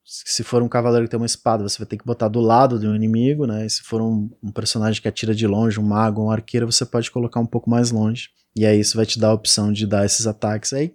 Se 0.04 0.42
for 0.42 0.62
um 0.62 0.68
cavaleiro 0.68 1.06
que 1.06 1.10
tem 1.10 1.20
uma 1.20 1.26
espada, 1.26 1.62
você 1.68 1.78
vai 1.78 1.86
ter 1.86 1.96
que 1.96 2.06
botar 2.06 2.28
do 2.28 2.40
lado 2.40 2.78
do 2.78 2.94
inimigo, 2.94 3.46
né? 3.46 3.66
E 3.66 3.70
se 3.70 3.82
for 3.82 4.00
um, 4.00 4.30
um 4.42 4.50
personagem 4.50 5.02
que 5.02 5.08
atira 5.08 5.34
de 5.34 5.46
longe, 5.46 5.78
um 5.78 5.84
mago, 5.84 6.24
um 6.24 6.30
arqueiro, 6.30 6.70
você 6.70 6.86
pode 6.86 7.10
colocar 7.10 7.40
um 7.40 7.46
pouco 7.46 7.68
mais 7.68 7.90
longe. 7.90 8.28
E 8.56 8.64
aí 8.64 8.80
isso 8.80 8.96
vai 8.96 9.06
te 9.06 9.18
dar 9.18 9.28
a 9.28 9.34
opção 9.34 9.72
de 9.72 9.86
dar 9.86 10.04
esses 10.04 10.26
ataques. 10.26 10.72
Aí 10.72 10.94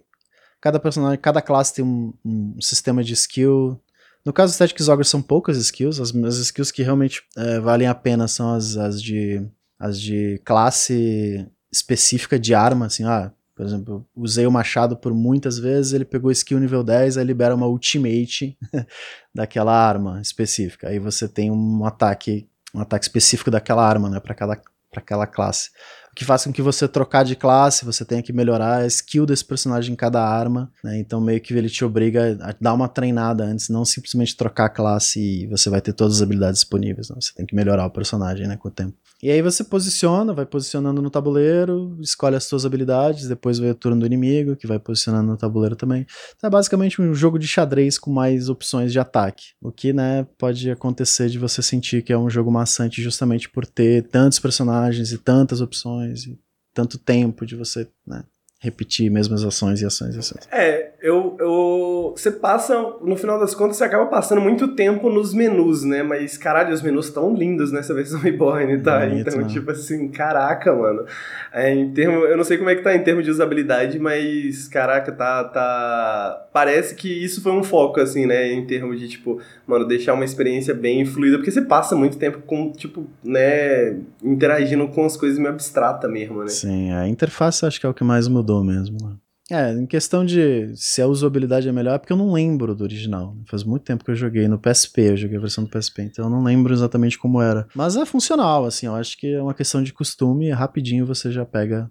Cada 0.60 0.80
personagem, 0.80 1.18
cada 1.20 1.40
classe 1.40 1.74
tem 1.74 1.84
um, 1.84 2.12
um 2.24 2.60
sistema 2.60 3.02
de 3.04 3.12
skill. 3.12 3.80
No 4.24 4.32
caso 4.32 4.54
do 4.54 4.58
Tactics 4.58 4.88
Ogre 4.88 5.04
são 5.04 5.22
poucas 5.22 5.56
skills, 5.56 6.00
as, 6.00 6.14
as 6.14 6.36
skills 6.38 6.70
que 6.72 6.82
realmente 6.82 7.22
é, 7.36 7.60
valem 7.60 7.86
a 7.86 7.94
pena 7.94 8.26
são 8.26 8.52
as, 8.54 8.76
as, 8.76 9.00
de, 9.00 9.46
as 9.78 10.00
de 10.00 10.40
classe 10.44 11.46
específica 11.72 12.38
de 12.38 12.54
arma, 12.54 12.86
assim, 12.86 13.04
ah, 13.04 13.32
por 13.54 13.66
exemplo, 13.66 14.06
usei 14.14 14.46
o 14.46 14.52
machado 14.52 14.96
por 14.96 15.12
muitas 15.12 15.58
vezes, 15.58 15.92
ele 15.92 16.04
pegou 16.04 16.30
skill 16.30 16.60
nível 16.60 16.84
10, 16.84 17.18
aí 17.18 17.24
libera 17.24 17.54
uma 17.54 17.66
ultimate 17.66 18.56
daquela 19.34 19.72
arma 19.72 20.20
específica. 20.20 20.88
Aí 20.88 21.00
você 21.00 21.26
tem 21.26 21.50
um 21.50 21.84
ataque, 21.84 22.48
um 22.72 22.80
ataque 22.80 23.04
específico 23.04 23.50
daquela 23.50 23.84
arma, 23.84 24.08
né, 24.08 24.20
para 24.20 24.34
cada 24.34 24.60
para 24.90 25.00
aquela 25.00 25.26
classe 25.26 25.70
que 26.18 26.24
faz 26.24 26.42
com 26.42 26.52
que 26.52 26.60
você 26.60 26.88
trocar 26.88 27.24
de 27.24 27.36
classe, 27.36 27.84
você 27.84 28.04
tenha 28.04 28.20
que 28.20 28.32
melhorar 28.32 28.78
a 28.78 28.86
skill 28.88 29.24
desse 29.24 29.44
personagem 29.44 29.92
em 29.92 29.96
cada 29.96 30.20
arma, 30.20 30.68
né? 30.82 30.98
Então 30.98 31.20
meio 31.20 31.40
que 31.40 31.54
ele 31.54 31.70
te 31.70 31.84
obriga 31.84 32.36
a 32.42 32.52
dar 32.60 32.74
uma 32.74 32.88
treinada 32.88 33.44
antes, 33.44 33.68
não 33.68 33.84
simplesmente 33.84 34.36
trocar 34.36 34.64
a 34.64 34.68
classe 34.68 35.20
e 35.20 35.46
você 35.46 35.70
vai 35.70 35.80
ter 35.80 35.92
todas 35.92 36.16
as 36.16 36.22
habilidades 36.22 36.58
disponíveis, 36.58 37.08
não. 37.08 37.20
Você 37.20 37.32
tem 37.32 37.46
que 37.46 37.54
melhorar 37.54 37.86
o 37.86 37.90
personagem, 37.90 38.48
né, 38.48 38.56
com 38.56 38.66
o 38.66 38.70
tempo. 38.70 38.96
E 39.20 39.30
aí 39.30 39.42
você 39.42 39.64
posiciona, 39.64 40.32
vai 40.32 40.46
posicionando 40.46 41.02
no 41.02 41.10
tabuleiro, 41.10 41.96
escolhe 42.00 42.36
as 42.36 42.44
suas 42.44 42.64
habilidades, 42.64 43.26
depois 43.26 43.58
vai 43.58 43.70
o 43.70 43.74
turno 43.74 44.00
do 44.00 44.06
inimigo, 44.06 44.54
que 44.54 44.66
vai 44.66 44.78
posicionando 44.78 45.32
no 45.32 45.36
tabuleiro 45.36 45.74
também. 45.74 46.06
Então 46.36 46.46
é 46.46 46.50
basicamente 46.50 47.02
um 47.02 47.12
jogo 47.12 47.36
de 47.36 47.48
xadrez 47.48 47.98
com 47.98 48.12
mais 48.12 48.48
opções 48.48 48.92
de 48.92 49.00
ataque. 49.00 49.54
O 49.60 49.72
que, 49.72 49.92
né, 49.92 50.24
pode 50.38 50.70
acontecer 50.70 51.28
de 51.28 51.38
você 51.38 51.60
sentir 51.60 52.02
que 52.02 52.12
é 52.12 52.18
um 52.18 52.30
jogo 52.30 52.50
maçante 52.50 53.02
justamente 53.02 53.50
por 53.50 53.66
ter 53.66 54.06
tantos 54.08 54.38
personagens 54.38 55.10
e 55.10 55.18
tantas 55.18 55.60
opções 55.60 56.24
e 56.24 56.38
tanto 56.72 56.96
tempo 56.96 57.44
de 57.44 57.56
você, 57.56 57.88
né, 58.06 58.22
repetir 58.60 59.08
mesmas 59.08 59.44
ações 59.44 59.80
e 59.80 59.86
ações 59.86 60.16
e 60.16 60.18
ações. 60.18 60.48
É, 60.50 60.90
eu, 61.00 61.36
eu. 61.38 62.12
Você 62.16 62.32
passa, 62.32 62.76
no 63.00 63.16
final 63.16 63.38
das 63.38 63.54
contas, 63.54 63.76
você 63.76 63.84
acaba 63.84 64.06
passando 64.06 64.40
muito 64.40 64.74
tempo 64.74 65.08
nos 65.08 65.32
menus, 65.32 65.84
né? 65.84 66.02
Mas, 66.02 66.36
caralho, 66.36 66.74
os 66.74 66.82
menus 66.82 67.08
tão 67.10 67.32
lindos 67.34 67.70
nessa 67.70 67.94
versão 67.94 68.18
Reborn, 68.20 68.82
tá? 68.82 69.00
Bonito, 69.06 69.28
então, 69.28 69.40
não. 69.42 69.46
tipo 69.46 69.70
assim, 69.70 70.08
caraca, 70.08 70.74
mano. 70.74 71.04
É, 71.52 71.72
em 71.72 71.92
termo, 71.92 72.24
eu 72.24 72.36
não 72.36 72.42
sei 72.42 72.58
como 72.58 72.68
é 72.68 72.74
que 72.74 72.82
tá 72.82 72.94
em 72.96 73.04
termos 73.04 73.24
de 73.24 73.30
usabilidade, 73.30 73.96
mas, 73.98 74.66
caraca, 74.66 75.12
tá, 75.12 75.44
tá. 75.44 76.48
Parece 76.52 76.96
que 76.96 77.08
isso 77.08 77.40
foi 77.40 77.52
um 77.52 77.62
foco, 77.62 78.00
assim, 78.00 78.26
né? 78.26 78.52
Em 78.52 78.66
termos 78.66 78.98
de, 78.98 79.08
tipo, 79.08 79.40
mano, 79.64 79.86
deixar 79.86 80.14
uma 80.14 80.24
experiência 80.24 80.74
bem 80.74 81.06
fluida, 81.06 81.36
porque 81.36 81.52
você 81.52 81.62
passa 81.62 81.94
muito 81.94 82.18
tempo 82.18 82.40
com, 82.44 82.72
tipo, 82.72 83.06
né, 83.22 83.96
interagindo 84.20 84.88
com 84.88 85.04
as 85.04 85.16
coisas 85.16 85.38
meio 85.38 85.50
abstratas 85.50 86.10
mesmo, 86.10 86.42
né? 86.42 86.48
Sim, 86.48 86.90
a 86.92 87.06
interface 87.06 87.64
acho 87.64 87.78
que 87.78 87.86
é 87.86 87.88
o 87.88 87.94
que 87.94 88.02
mais 88.02 88.26
mudou 88.26 88.47
mesmo. 88.64 88.98
Né? 89.02 89.16
É, 89.50 89.72
em 89.72 89.86
questão 89.86 90.26
de 90.26 90.74
se 90.76 91.00
a 91.00 91.06
usabilidade 91.06 91.68
é 91.68 91.72
melhor, 91.72 91.94
é 91.94 91.98
porque 91.98 92.12
eu 92.12 92.16
não 92.18 92.32
lembro 92.32 92.74
do 92.74 92.84
original. 92.84 93.34
Faz 93.46 93.64
muito 93.64 93.82
tempo 93.82 94.04
que 94.04 94.10
eu 94.10 94.14
joguei 94.14 94.46
no 94.46 94.58
PSP, 94.58 95.12
eu 95.12 95.16
joguei 95.16 95.38
a 95.38 95.40
versão 95.40 95.64
do 95.64 95.70
PSP, 95.70 96.02
então 96.02 96.26
eu 96.26 96.30
não 96.30 96.42
lembro 96.42 96.72
exatamente 96.72 97.18
como 97.18 97.40
era. 97.40 97.66
Mas 97.74 97.96
é 97.96 98.04
funcional, 98.04 98.66
assim, 98.66 98.86
eu 98.86 98.94
acho 98.94 99.16
que 99.16 99.32
é 99.32 99.42
uma 99.42 99.54
questão 99.54 99.82
de 99.82 99.92
costume, 99.92 100.50
rapidinho 100.50 101.06
você 101.06 101.32
já 101.32 101.46
pega. 101.46 101.90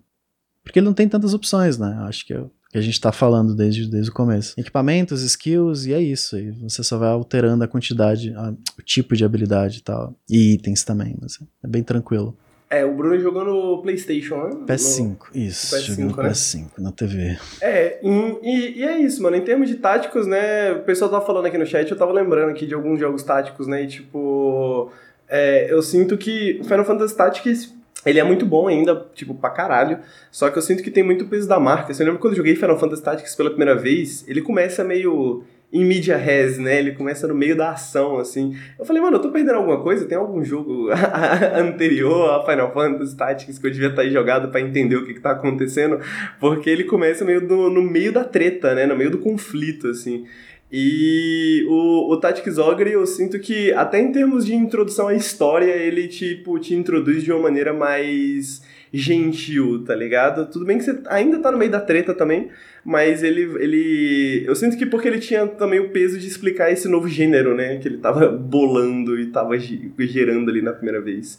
Porque 0.63 0.77
ele 0.77 0.85
não 0.85 0.93
tem 0.93 1.09
tantas 1.09 1.33
opções, 1.33 1.79
né? 1.79 1.97
Eu 1.99 2.05
acho 2.05 2.25
que 2.27 2.33
é 2.33 2.39
o 2.39 2.51
que 2.69 2.77
a 2.77 2.81
gente 2.81 2.99
tá 3.01 3.11
falando 3.11 3.55
desde, 3.55 3.89
desde 3.89 4.11
o 4.11 4.13
começo. 4.13 4.53
Equipamentos, 4.59 5.23
skills, 5.23 5.85
e 5.85 5.93
é 5.93 6.01
isso. 6.01 6.37
E 6.37 6.51
você 6.51 6.83
só 6.83 6.97
vai 6.97 7.09
alterando 7.09 7.63
a 7.63 7.67
quantidade, 7.67 8.33
a, 8.35 8.53
o 8.77 8.81
tipo 8.83 9.15
de 9.15 9.25
habilidade 9.25 9.79
e 9.79 9.81
tal. 9.81 10.13
E 10.29 10.53
itens 10.53 10.83
também, 10.83 11.15
mas 11.19 11.39
é 11.63 11.67
bem 11.67 11.81
tranquilo. 11.81 12.37
É, 12.69 12.83
o 12.83 12.93
Bruno 12.93 13.17
jogou 13.17 13.45
no 13.45 13.81
PlayStation, 13.81 14.35
né? 14.43 14.49
PS5, 14.67 15.03
no... 15.03 15.17
isso. 15.33 15.75
PS5, 15.75 15.97
no 15.99 16.07
né? 16.07 16.29
PS5, 16.29 16.65
na 16.79 16.91
TV. 16.91 17.37
É, 17.61 17.99
e, 18.03 18.79
e, 18.79 18.83
é 18.83 18.97
isso, 18.97 19.23
mano. 19.23 19.37
Em 19.37 19.41
termos 19.41 19.69
de 19.69 19.75
táticos, 19.75 20.27
né? 20.27 20.73
O 20.73 20.81
pessoal 20.81 21.09
tava 21.09 21.25
falando 21.25 21.45
aqui 21.45 21.57
no 21.57 21.65
chat, 21.65 21.89
eu 21.89 21.97
tava 21.97 22.11
lembrando 22.11 22.49
aqui 22.49 22.65
de 22.65 22.73
alguns 22.73 22.99
jogos 22.99 23.23
táticos, 23.23 23.67
né? 23.67 23.83
E 23.83 23.87
tipo. 23.87 24.91
É, 25.29 25.71
eu 25.71 25.81
sinto 25.81 26.17
que 26.17 26.61
Final 26.63 26.85
Fantasy 26.85 27.15
Tactics 27.15 27.73
ele 28.05 28.19
é 28.19 28.23
muito 28.23 28.45
bom 28.45 28.67
ainda, 28.67 29.05
tipo, 29.13 29.33
pra 29.33 29.49
caralho. 29.49 29.99
Só 30.31 30.49
que 30.49 30.57
eu 30.57 30.61
sinto 30.61 30.83
que 30.83 30.91
tem 30.91 31.03
muito 31.03 31.25
peso 31.25 31.47
da 31.47 31.59
marca. 31.59 31.91
Assim, 31.91 32.03
eu 32.03 32.07
lembro 32.07 32.21
quando 32.21 32.33
eu 32.33 32.37
joguei 32.37 32.55
Final 32.55 32.79
Fantasy 32.79 33.03
Tactics 33.03 33.35
pela 33.35 33.49
primeira 33.49 33.75
vez, 33.75 34.23
ele 34.27 34.41
começa 34.41 34.83
meio 34.83 35.43
em 35.71 35.83
mídia 35.83 36.15
res, 36.15 36.57
né? 36.57 36.79
Ele 36.79 36.93
começa 36.93 37.27
no 37.27 37.35
meio 37.35 37.55
da 37.55 37.71
ação, 37.71 38.17
assim. 38.17 38.55
Eu 38.79 38.85
falei, 38.85 39.01
mano, 39.01 39.17
eu 39.17 39.21
tô 39.21 39.31
perdendo 39.31 39.55
alguma 39.55 39.81
coisa? 39.81 40.05
Tem 40.05 40.17
algum 40.17 40.43
jogo 40.43 40.89
anterior 41.55 42.29
a 42.31 42.45
Final 42.45 42.73
Fantasy 42.73 43.17
Tactics 43.17 43.59
que 43.59 43.67
eu 43.67 43.71
devia 43.71 43.89
estar 43.89 44.01
aí 44.01 44.11
jogado 44.11 44.49
para 44.49 44.61
entender 44.61 44.95
o 44.95 45.05
que, 45.05 45.13
que 45.13 45.19
tá 45.19 45.31
acontecendo? 45.31 45.99
Porque 46.39 46.69
ele 46.69 46.85
começa 46.85 47.25
meio 47.25 47.45
do, 47.45 47.69
no 47.69 47.81
meio 47.81 48.13
da 48.13 48.23
treta, 48.23 48.73
né? 48.73 48.85
No 48.85 48.95
meio 48.95 49.11
do 49.11 49.17
conflito, 49.17 49.87
assim. 49.87 50.25
E 50.71 51.65
o, 51.69 52.11
o 52.11 52.17
Tactics 52.19 52.57
Ogre, 52.57 52.91
eu 52.91 53.05
sinto 53.05 53.39
que, 53.39 53.71
até 53.73 53.99
em 53.99 54.11
termos 54.11 54.45
de 54.45 54.53
introdução 54.53 55.07
à 55.07 55.13
história, 55.13 55.71
ele, 55.71 56.07
tipo, 56.07 56.59
te 56.59 56.75
introduz 56.75 57.23
de 57.23 57.31
uma 57.31 57.43
maneira 57.43 57.73
mais 57.73 58.61
gentil, 58.93 59.83
tá 59.83 59.95
ligado? 59.95 60.49
Tudo 60.49 60.65
bem 60.65 60.77
que 60.77 60.83
você 60.83 60.99
ainda 61.07 61.39
tá 61.39 61.51
no 61.51 61.57
meio 61.57 61.71
da 61.71 61.79
treta 61.79 62.13
também, 62.13 62.49
mas 62.83 63.23
ele, 63.23 63.41
ele. 63.61 64.43
Eu 64.47 64.55
sinto 64.55 64.77
que 64.77 64.85
porque 64.85 65.07
ele 65.07 65.19
tinha 65.19 65.45
também 65.45 65.79
o 65.79 65.89
peso 65.89 66.17
de 66.17 66.27
explicar 66.27 66.71
esse 66.71 66.87
novo 66.87 67.07
gênero, 67.07 67.55
né? 67.55 67.77
Que 67.77 67.87
ele 67.87 67.97
tava 67.97 68.29
bolando 68.29 69.19
e 69.19 69.27
tava 69.27 69.57
gerando 69.57 70.49
ali 70.49 70.61
na 70.61 70.73
primeira 70.73 71.01
vez. 71.01 71.37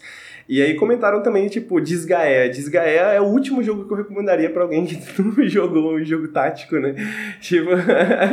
E 0.48 0.62
aí 0.62 0.74
comentaram 0.74 1.22
também, 1.22 1.46
tipo, 1.46 1.78
Desgaea. 1.78 2.48
Desgaea 2.48 3.12
é 3.12 3.20
o 3.20 3.24
último 3.24 3.62
jogo 3.62 3.84
que 3.84 3.92
eu 3.92 3.98
recomendaria 3.98 4.48
para 4.48 4.62
alguém 4.62 4.86
que 4.86 4.96
não 5.20 5.46
jogou 5.46 5.94
um 5.94 6.02
jogo 6.02 6.28
tático, 6.28 6.76
né? 6.76 6.94
Tipo, 7.40 7.70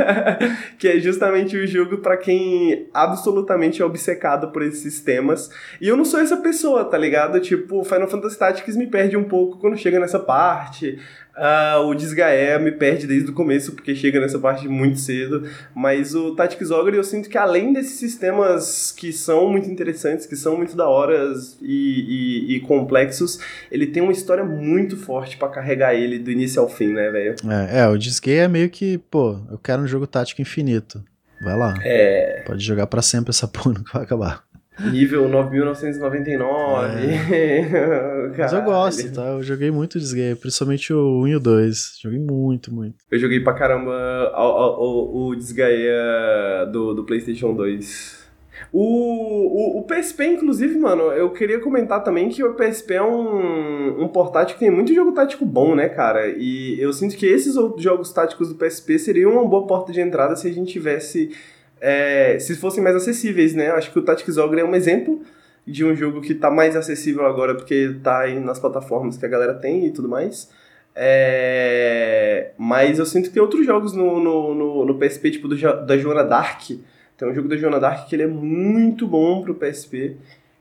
que 0.80 0.88
é 0.88 0.99
justamente 0.99 1.58
o 1.58 1.67
jogo 1.67 1.97
para 1.97 2.17
quem 2.17 2.88
absolutamente 2.93 3.82
é 3.82 3.86
obcecado 3.86 4.51
por 4.51 4.62
esses 4.63 4.82
sistemas. 4.82 5.49
E 5.82 5.88
eu 5.88 5.97
não 5.97 6.06
sou 6.06 6.19
essa 6.19 6.38
pessoa, 6.38 6.86
tá 6.86 6.97
ligado? 6.97 7.39
Tipo, 7.39 7.84
Final 7.84 8.08
Fantasy 8.08 8.39
Tactics 8.39 8.75
me 8.75 8.88
perde 8.88 9.17
um 9.17 9.23
pouco 9.25 9.58
quando 9.60 9.78
chega 9.78 9.99
nessa 9.99 10.19
parte. 10.19 10.97
Uh, 11.36 11.86
o 11.88 11.93
Desgaea 11.93 12.58
me 12.58 12.71
perde 12.71 13.06
desde 13.06 13.30
o 13.30 13.34
começo, 13.34 13.74
porque 13.74 13.93
chega 13.93 14.19
nessa 14.21 14.39
parte 14.39 14.67
muito 14.67 15.00
cedo. 15.00 15.48
Mas 15.74 16.15
o 16.15 16.34
Tactics 16.34 16.71
Ogre 16.71 16.95
eu 16.95 17.04
sinto 17.04 17.30
que 17.30 17.38
além 17.38 17.74
desses 17.74 18.00
sistemas 18.00 18.91
que 18.91 19.12
são 19.12 19.50
muito 19.50 19.69
interessantes, 19.69 20.26
que 20.26 20.36
são 20.36 20.56
muito 20.56 20.76
da 20.76 20.88
horas 20.88 21.58
e, 21.62 22.48
e, 22.52 22.56
e 22.56 22.60
complexos, 22.62 23.39
ele 23.69 23.88
tem 23.88 24.02
uma 24.02 24.13
história 24.13 24.43
muito 24.43 24.95
forte 24.95 25.38
para 25.38 25.50
carregar 25.50 25.93
ele 25.93 26.17
do 26.19 26.32
início 26.32 26.62
ao 26.62 26.69
fim, 26.69 26.93
né, 26.93 27.10
velho? 27.10 27.36
É, 27.50 27.82
é, 27.82 27.88
o 27.88 27.98
Desgaea 27.98 28.43
é 28.43 28.48
meio 28.48 28.69
que, 28.69 28.98
pô, 28.98 29.39
eu 29.52 29.58
quero 29.58 29.82
um 29.82 29.88
jogo 29.88 30.08
tático 30.08 30.41
infinito. 30.41 31.04
Vai 31.41 31.58
lá. 31.58 31.76
É. 31.84 32.43
Pode 32.45 32.63
jogar 32.63 32.88
para 32.88 33.02
sempre 33.02 33.32
essa 33.32 33.48
porra, 33.48 33.84
que 33.84 33.93
vai 33.93 34.04
acabar. 34.04 34.43
Nível 34.91 35.29
9999. 35.29 37.33
É. 37.33 38.31
Mas 38.38 38.53
eu 38.53 38.61
gosto, 38.61 39.13
tá? 39.13 39.27
Eu 39.27 39.43
joguei 39.43 39.71
muito 39.71 39.99
Desgaia, 39.99 40.35
principalmente 40.35 40.93
o 40.93 41.21
1 41.21 41.27
e 41.27 41.35
o 41.35 41.39
2. 41.39 41.99
Joguei 42.01 42.19
muito, 42.19 42.73
muito. 42.73 42.95
Eu 43.09 43.19
joguei 43.19 43.39
pra 43.39 43.53
caramba 43.53 43.93
o, 44.35 44.43
o, 44.43 45.27
o 45.27 45.35
Desgaia 45.35 46.65
do, 46.71 46.93
do 46.93 47.05
PlayStation 47.05 47.53
2. 47.53 48.25
O, 48.71 48.81
o, 48.81 49.79
o, 49.79 49.83
PSP, 49.83 50.25
inclusive, 50.25 50.77
mano, 50.77 51.03
eu 51.03 51.29
queria 51.31 51.59
comentar 51.59 52.03
também 52.03 52.29
que 52.29 52.43
o 52.43 52.53
PSP 52.53 52.95
é 52.95 53.03
um, 53.03 54.03
um 54.03 54.07
portátil 54.07 54.55
que 54.55 54.59
tem 54.59 54.71
muito 54.71 54.93
jogo 54.93 55.13
tático 55.13 55.45
bom, 55.45 55.75
né, 55.75 55.89
cara? 55.89 56.27
E 56.27 56.79
eu 56.79 56.91
sinto 56.91 57.15
que 57.15 57.25
esses 57.25 57.55
outros 57.55 57.83
jogos 57.83 58.11
táticos 58.11 58.49
do 58.49 58.55
PSP 58.55 58.99
seriam 58.99 59.31
uma 59.31 59.45
boa 59.45 59.65
porta 59.65 59.91
de 59.91 60.01
entrada 60.01 60.35
se 60.35 60.47
a 60.47 60.51
gente 60.51 60.71
tivesse 60.71 61.31
é, 61.88 62.39
se 62.39 62.56
fossem 62.56 62.84
mais 62.84 62.95
acessíveis, 62.95 63.54
né? 63.54 63.69
Acho 63.69 63.91
que 63.91 64.00
o 64.00 64.02
Tactics 64.02 64.38
Ogre 64.38 64.60
é 64.60 64.65
um 64.65 64.74
exemplo 64.74 65.21
de 65.67 65.86
um 65.86 65.95
jogo 65.95 66.19
que 66.19 66.34
está 66.34 66.50
mais 66.50 66.76
acessível 66.76 67.28
agora 67.28 67.54
porque 67.54 67.76
está 67.76 68.21
aí 68.21 68.39
nas 68.39 68.58
plataformas 68.58 69.17
que 69.17 69.26
a 69.26 69.30
galera 69.30 69.54
tem 69.54 69.86
e 69.86 69.91
tudo 69.91 70.10
mais. 70.10 70.50
É, 70.95 72.54
mas 72.58 72.98
eu 72.98 73.06
sinto 73.06 73.26
que 73.26 73.34
tem 73.36 73.41
outros 73.41 73.63
jogos 73.63 73.93
no, 73.93 74.19
no, 74.19 74.56
no, 74.56 74.86
no 74.86 74.98
PSP, 74.98 75.30
tipo 75.30 75.48
do, 75.48 75.56
da 75.86 75.95
Joana 75.95 76.24
Dark. 76.24 76.63
Tem 77.15 77.30
um 77.30 77.36
jogo 77.36 77.48
da 77.48 77.56
Joana 77.56 77.80
Dark 77.80 78.10
que 78.10 78.15
ele 78.15 78.24
é 78.24 78.28
muito 78.28 79.06
bom 79.08 79.43
pro 79.43 79.54
PSP. 79.54 80.17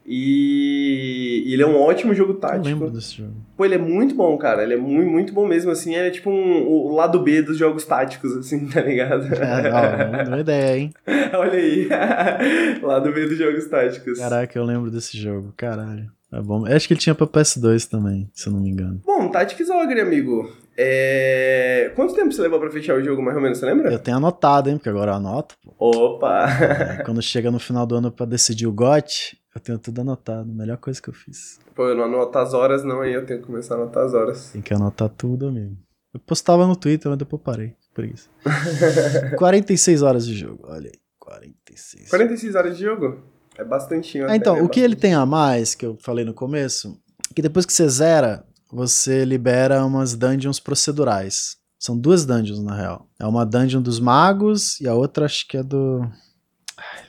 E, 0.07 1.45
ele 1.47 1.63
é 1.63 1.67
um 1.67 1.81
ótimo 1.81 2.15
jogo 2.15 2.35
tático. 2.35 2.67
Eu 2.67 2.75
lembro 2.75 2.91
desse 2.91 3.17
jogo. 3.17 3.33
Pô, 3.57 3.65
ele 3.65 3.77
é 3.77 3.79
muito 3.79 4.15
bom, 4.15 4.37
cara. 4.37 4.63
Ele 4.63 4.75
é 4.75 4.77
muito, 4.77 5.11
muito 5.11 5.33
bom 5.33 5.47
mesmo, 5.47 5.71
assim. 5.71 5.95
Ele 5.95 6.09
é 6.09 6.11
tipo 6.11 6.29
um, 6.31 6.67
o 6.69 6.95
lado 6.95 7.21
B 7.21 7.41
dos 7.41 7.57
jogos 7.57 7.85
táticos, 7.85 8.37
assim, 8.37 8.67
tá 8.69 8.83
ligado? 8.83 9.27
É, 9.35 10.29
não, 10.29 10.39
ideia, 10.39 10.79
hein? 10.79 10.93
Olha 11.33 11.59
aí. 11.59 11.89
lado 12.83 13.13
B 13.13 13.27
dos 13.27 13.39
jogos 13.39 13.67
táticos. 13.67 14.19
Caraca, 14.19 14.59
eu 14.59 14.65
lembro 14.65 14.91
desse 14.91 15.17
jogo. 15.17 15.55
Caralho. 15.57 16.11
É 16.31 16.41
bom. 16.41 16.67
Acho 16.67 16.89
que 16.89 16.95
ele 16.95 17.01
tinha 17.01 17.15
pra 17.15 17.27
PS2 17.27 17.89
também, 17.89 18.29
se 18.35 18.49
eu 18.49 18.53
não 18.53 18.61
me 18.61 18.69
engano. 18.69 19.01
Bom, 19.07 19.29
Tactics 19.29 19.71
Ogre, 19.71 20.01
amigo. 20.01 20.53
É... 20.77 21.93
Quanto 21.95 22.15
tempo 22.15 22.33
você 22.33 22.43
levou 22.43 22.59
pra 22.59 22.71
fechar 22.71 22.97
o 22.97 23.03
jogo, 23.03 23.23
mais 23.23 23.37
ou 23.37 23.43
menos, 23.43 23.59
você 23.59 23.67
lembra? 23.67 23.93
Eu 23.93 23.99
tenho 24.01 24.17
anotado, 24.17 24.69
hein? 24.69 24.77
Porque 24.77 24.89
agora 24.89 25.13
eu 25.13 25.15
anoto. 25.15 25.55
Opa! 25.79 26.49
É, 26.49 27.03
quando 27.05 27.23
chega 27.23 27.51
no 27.53 27.61
final 27.61 27.87
do 27.87 27.95
ano 27.95 28.11
pra 28.11 28.27
decidir 28.27 28.67
o 28.67 28.73
GOT, 28.73 29.39
eu 29.55 29.61
tenho 29.61 29.79
tudo 29.79 30.01
anotado, 30.01 30.53
melhor 30.53 30.77
coisa 30.79 31.01
que 31.01 31.09
eu 31.09 31.15
fiz. 31.15 31.61
Pô, 31.75 31.89
eu 31.89 31.95
não 31.95 32.05
anoto 32.05 32.37
as 32.39 32.53
horas 32.55 32.83
não, 32.83 33.01
aí 33.01 33.13
eu 33.13 33.25
tenho 33.25 33.41
que 33.41 33.47
começar 33.47 33.75
a 33.75 33.79
anotar 33.79 34.05
as 34.05 34.13
horas. 34.13 34.51
Tem 34.51 34.61
que 34.61 34.75
anotar 34.75 35.09
tudo, 35.09 35.47
amigo. 35.47 35.77
Eu 36.13 36.21
postava 36.21 36.67
no 36.67 36.77
Twitter, 36.77 37.09
mas 37.09 37.19
depois 37.19 37.43
parei, 37.43 37.75
por 37.95 38.05
isso. 38.05 38.29
46 39.39 40.03
horas 40.03 40.27
de 40.27 40.35
jogo, 40.35 40.65
olha 40.65 40.91
aí. 40.93 40.99
46. 41.19 42.11
46 42.11 42.55
horas 42.55 42.77
de 42.77 42.85
jogo? 42.85 43.23
É 43.57 43.65
bastante. 43.65 44.21
Ah, 44.23 44.37
então, 44.37 44.57
é 44.57 44.63
o 44.63 44.69
que 44.69 44.81
ele 44.81 44.97
tem 44.97 45.15
a 45.15 45.25
mais, 45.25 45.75
que 45.75 45.87
eu 45.87 45.97
falei 46.01 46.25
no 46.25 46.35
começo, 46.35 47.01
que 47.35 47.41
depois 47.41 47.65
que 47.65 47.73
você 47.73 47.89
zera, 47.89 48.45
você 48.71 49.25
libera 49.25 49.85
umas 49.85 50.15
dungeons 50.15 50.59
procedurais. 50.59 51.57
São 51.79 51.97
duas 51.97 52.25
dungeons, 52.27 52.63
na 52.63 52.75
real. 52.75 53.07
É 53.21 53.27
uma 53.27 53.45
dungeon 53.45 53.83
dos 53.83 54.01
magos 54.01 54.81
e 54.81 54.89
a 54.89 54.95
outra 54.95 55.27
acho 55.27 55.47
que 55.47 55.57
é 55.57 55.63
do 55.63 56.01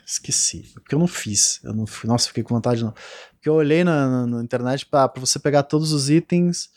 esqueci. 0.04 0.70
Porque 0.74 0.94
eu 0.94 0.98
não 0.98 1.06
fiz. 1.06 1.60
Eu 1.64 1.74
não 1.74 1.86
fui, 1.86 2.08
nossa, 2.08 2.28
fiquei 2.28 2.42
com 2.42 2.54
vontade 2.54 2.84
não. 2.84 2.94
Porque 3.32 3.48
eu 3.48 3.54
olhei 3.54 3.84
na, 3.84 4.08
na, 4.08 4.26
na 4.26 4.42
internet 4.42 4.86
para 4.86 5.12
você 5.16 5.38
pegar 5.38 5.62
todos 5.62 5.92
os 5.92 6.10
itens, 6.10 6.70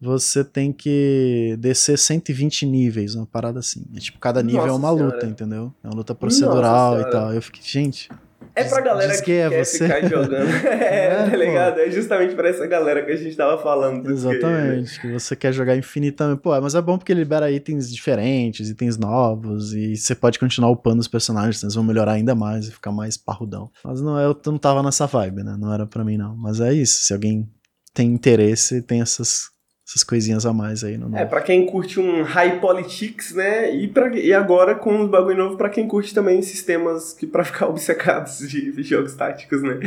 você 0.00 0.42
tem 0.42 0.72
que 0.72 1.56
descer 1.58 1.98
120 1.98 2.64
níveis, 2.64 3.14
uma 3.14 3.26
parada 3.26 3.60
assim. 3.60 3.84
É, 3.94 3.98
tipo, 3.98 4.18
cada 4.18 4.42
nível 4.42 4.60
nossa 4.60 4.72
é 4.72 4.76
uma 4.76 4.88
senhora. 4.94 5.14
luta, 5.14 5.26
entendeu? 5.26 5.74
É 5.84 5.88
uma 5.88 5.96
luta 5.96 6.14
procedural 6.14 7.00
e 7.00 7.10
tal. 7.10 7.34
Eu 7.34 7.42
fiquei, 7.42 7.62
gente, 7.62 8.08
é 8.54 8.64
pra 8.64 8.80
galera 8.80 9.16
que, 9.16 9.22
que 9.22 9.32
é 9.32 9.48
quer 9.48 9.64
você. 9.64 9.84
ficar 9.84 10.02
jogando. 10.08 10.48
é, 10.66 11.06
é, 11.06 11.30
tá 11.30 11.36
ligado? 11.36 11.74
Pô. 11.74 11.80
É 11.80 11.90
justamente 11.90 12.34
pra 12.34 12.48
essa 12.48 12.66
galera 12.66 13.04
que 13.04 13.12
a 13.12 13.16
gente 13.16 13.36
tava 13.36 13.60
falando. 13.62 14.10
Exatamente, 14.10 15.00
que, 15.00 15.06
que 15.06 15.12
você 15.12 15.36
quer 15.36 15.52
jogar 15.52 15.76
infinitamente. 15.76 16.40
Pô, 16.40 16.58
mas 16.60 16.74
é 16.74 16.82
bom 16.82 16.98
porque 16.98 17.12
ele 17.12 17.20
libera 17.20 17.50
itens 17.50 17.92
diferentes, 17.92 18.68
itens 18.68 18.96
novos, 18.96 19.72
e 19.72 19.96
você 19.96 20.14
pode 20.14 20.38
continuar 20.38 20.70
upando 20.70 21.00
os 21.00 21.08
personagens, 21.08 21.62
eles 21.62 21.74
vão 21.74 21.84
melhorar 21.84 22.12
ainda 22.12 22.34
mais 22.34 22.68
e 22.68 22.72
ficar 22.72 22.92
mais 22.92 23.16
parrudão. 23.16 23.70
Mas 23.84 24.00
não, 24.00 24.18
eu 24.18 24.36
não 24.46 24.58
tava 24.58 24.82
nessa 24.82 25.06
vibe, 25.06 25.42
né? 25.42 25.56
Não 25.58 25.72
era 25.72 25.86
pra 25.86 26.04
mim, 26.04 26.16
não. 26.16 26.36
Mas 26.36 26.60
é 26.60 26.72
isso, 26.72 27.04
se 27.04 27.12
alguém 27.12 27.48
tem 27.94 28.08
interesse, 28.08 28.82
tem 28.82 29.00
essas 29.00 29.50
essas 29.90 30.04
coisinhas 30.04 30.46
a 30.46 30.52
mais 30.52 30.84
aí 30.84 30.96
no 30.96 31.16
É, 31.16 31.24
pra 31.24 31.40
quem 31.40 31.66
curte 31.66 31.98
um 31.98 32.22
high 32.22 32.60
politics, 32.60 33.34
né? 33.34 33.74
E, 33.74 33.88
pra, 33.88 34.16
e 34.16 34.32
agora 34.32 34.72
com 34.76 34.94
um 34.94 35.08
bagulho 35.08 35.36
novo 35.36 35.56
pra 35.56 35.68
quem 35.68 35.88
curte 35.88 36.14
também 36.14 36.40
sistemas 36.42 37.12
que 37.12 37.26
pra 37.26 37.42
ficar 37.44 37.66
obcecados 37.66 38.38
de, 38.38 38.70
de 38.70 38.82
jogos 38.84 39.14
táticos, 39.14 39.60
né? 39.62 39.80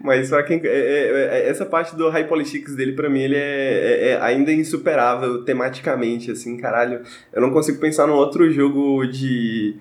Mas 0.00 0.30
pra 0.30 0.42
quem. 0.44 0.62
É, 0.64 0.66
é, 0.66 1.28
é, 1.40 1.48
essa 1.50 1.66
parte 1.66 1.94
do 1.94 2.08
high 2.08 2.26
politics 2.26 2.74
dele, 2.74 2.92
pra 2.92 3.10
mim, 3.10 3.20
ele 3.20 3.36
é, 3.36 3.40
é, 3.40 4.08
é, 4.08 4.22
ainda 4.22 4.50
insuperável 4.50 5.44
tematicamente, 5.44 6.30
assim, 6.30 6.56
caralho. 6.56 7.02
Eu 7.30 7.42
não 7.42 7.50
consigo 7.50 7.78
pensar 7.78 8.06
num 8.06 8.14
outro 8.14 8.50
jogo 8.50 9.04
de 9.04 9.76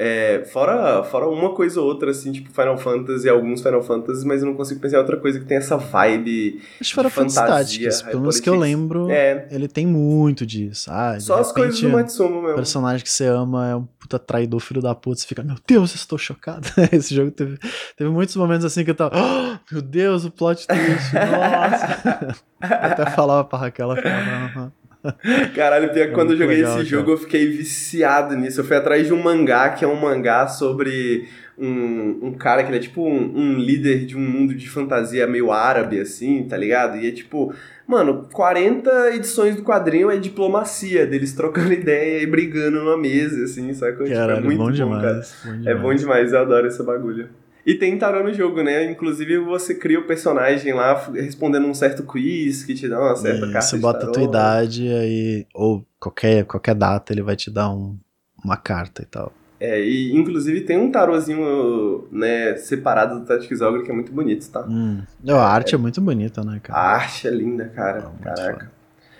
é, 0.00 0.44
fora, 0.52 1.02
fora 1.02 1.28
uma 1.28 1.52
coisa 1.52 1.80
ou 1.80 1.88
outra, 1.88 2.12
assim, 2.12 2.30
tipo 2.30 2.52
Final 2.52 2.78
Fantasy, 2.78 3.28
alguns 3.28 3.60
Final 3.60 3.82
Fantasy, 3.82 4.24
mas 4.24 4.40
eu 4.40 4.46
não 4.46 4.54
consigo 4.54 4.78
pensar 4.78 4.98
em 4.98 5.00
outra 5.00 5.16
coisa 5.16 5.40
que 5.40 5.44
tem 5.44 5.56
essa 5.56 5.76
vibe. 5.76 6.62
Acho 6.80 6.94
Final 6.94 7.10
Fantasy 7.10 7.34
Tactics, 7.34 8.02
pelo 8.02 8.20
menos 8.20 8.38
que 8.38 8.48
eu 8.48 8.54
lembro, 8.54 9.10
é. 9.10 9.48
ele 9.50 9.66
tem 9.66 9.84
muito 9.84 10.46
disso. 10.46 10.88
Ah, 10.88 11.18
Só 11.18 11.40
as 11.40 11.50
coisas 11.50 11.80
do 11.80 11.88
Matsumo 11.88 12.40
mesmo. 12.40 12.52
O 12.52 12.54
personagem 12.54 13.02
que 13.02 13.10
você 13.10 13.26
ama 13.26 13.68
é 13.68 13.74
um 13.74 13.88
puta 13.98 14.20
traidor, 14.20 14.60
filho 14.60 14.80
da 14.80 14.94
puta, 14.94 15.20
você 15.20 15.26
fica, 15.26 15.42
meu 15.42 15.56
Deus, 15.66 15.92
estou 15.96 16.16
chocado. 16.16 16.68
Esse 16.92 17.12
jogo 17.12 17.32
teve, 17.32 17.58
teve 17.96 18.08
muitos 18.08 18.36
momentos 18.36 18.64
assim 18.64 18.84
que 18.84 18.92
eu 18.92 18.94
tava, 18.94 19.16
oh, 19.16 19.74
meu 19.74 19.82
Deus, 19.82 20.24
o 20.24 20.30
plot 20.30 20.64
twist, 20.64 21.12
nossa. 21.12 22.36
eu 22.62 22.68
até 22.70 23.10
falava 23.10 23.42
pra 23.42 23.58
Raquel, 23.58 23.90
ela 23.90 24.00
falava, 24.00 24.72
Caralho, 25.54 25.92
pior 25.92 26.08
que 26.08 26.14
quando 26.14 26.32
eu 26.32 26.36
joguei 26.36 26.56
legal, 26.56 26.80
esse 26.80 26.88
jogo 26.88 27.12
eu 27.12 27.18
fiquei 27.18 27.46
viciado 27.46 28.36
nisso. 28.36 28.60
Eu 28.60 28.64
fui 28.64 28.76
atrás 28.76 29.06
de 29.06 29.12
um 29.12 29.22
mangá, 29.22 29.70
que 29.70 29.84
é 29.84 29.88
um 29.88 29.94
mangá 29.94 30.48
sobre 30.48 31.28
um, 31.58 32.18
um 32.22 32.32
cara 32.32 32.62
que 32.62 32.70
ele 32.70 32.78
é 32.78 32.80
tipo 32.80 33.02
um, 33.02 33.38
um, 33.38 33.58
líder 33.58 34.06
de 34.06 34.16
um 34.16 34.20
mundo 34.20 34.54
de 34.54 34.68
fantasia 34.68 35.26
meio 35.26 35.50
árabe, 35.50 36.00
assim, 36.00 36.44
tá 36.44 36.56
ligado? 36.56 36.96
E 36.98 37.08
é 37.08 37.10
tipo, 37.10 37.52
mano, 37.86 38.28
40 38.32 39.14
edições 39.14 39.56
do 39.56 39.62
quadrinho 39.62 40.10
é 40.10 40.16
diplomacia, 40.16 41.06
deles 41.06 41.32
trocando 41.32 41.72
ideia 41.74 42.22
e 42.22 42.26
brigando 42.26 42.80
numa 42.80 42.96
mesa, 42.96 43.44
assim, 43.44 43.72
sabe? 43.74 43.92
Tipo, 43.92 44.06
é 44.12 44.40
muito 44.40 44.58
bom, 44.58 44.64
bom 44.66 44.70
demais, 44.72 45.02
cara. 45.02 45.22
Bom 45.44 45.58
demais. 45.58 45.66
É 45.66 45.74
bom 45.74 45.94
demais, 45.94 46.32
eu 46.32 46.38
adoro 46.40 46.66
esse 46.66 46.82
bagulho. 46.82 47.28
E 47.68 47.74
tem 47.74 47.98
tarô 47.98 48.24
no 48.24 48.32
jogo, 48.32 48.62
né? 48.62 48.90
Inclusive 48.90 49.40
você 49.40 49.74
cria 49.74 50.00
o 50.00 50.06
personagem 50.06 50.72
lá 50.72 50.94
respondendo 51.12 51.66
um 51.66 51.74
certo 51.74 52.02
quiz 52.02 52.64
que 52.64 52.74
te 52.74 52.88
dá 52.88 52.98
uma 52.98 53.14
certa 53.14 53.44
Isso, 53.44 53.52
carta. 53.52 53.68
Você 53.68 53.76
bota 53.76 54.06
a 54.06 54.10
tua 54.10 54.22
idade 54.22 54.88
aí, 54.88 55.46
ou 55.52 55.84
qualquer, 56.00 56.46
qualquer 56.46 56.74
data 56.74 57.12
ele 57.12 57.20
vai 57.20 57.36
te 57.36 57.50
dar 57.50 57.68
um, 57.68 57.94
uma 58.42 58.56
carta 58.56 59.02
e 59.02 59.04
tal. 59.04 59.30
É, 59.60 59.84
e 59.84 60.16
inclusive 60.16 60.62
tem 60.62 60.78
um 60.78 60.90
tarozinho, 60.90 62.08
né, 62.10 62.56
separado 62.56 63.20
do 63.20 63.26
Tactics 63.26 63.60
Ogre 63.60 63.82
que 63.82 63.90
é 63.90 63.94
muito 63.94 64.12
bonito, 64.12 64.48
tá? 64.48 64.64
Hum. 64.66 65.02
A 65.28 65.34
arte 65.34 65.74
é, 65.74 65.76
é 65.76 65.78
muito 65.78 66.00
bonita, 66.00 66.42
né, 66.42 66.60
cara? 66.62 66.80
A 66.80 66.94
arte 66.94 67.28
é 67.28 67.30
linda, 67.30 67.68
cara. 67.68 68.10
É 68.20 68.24
Caraca. 68.24 68.72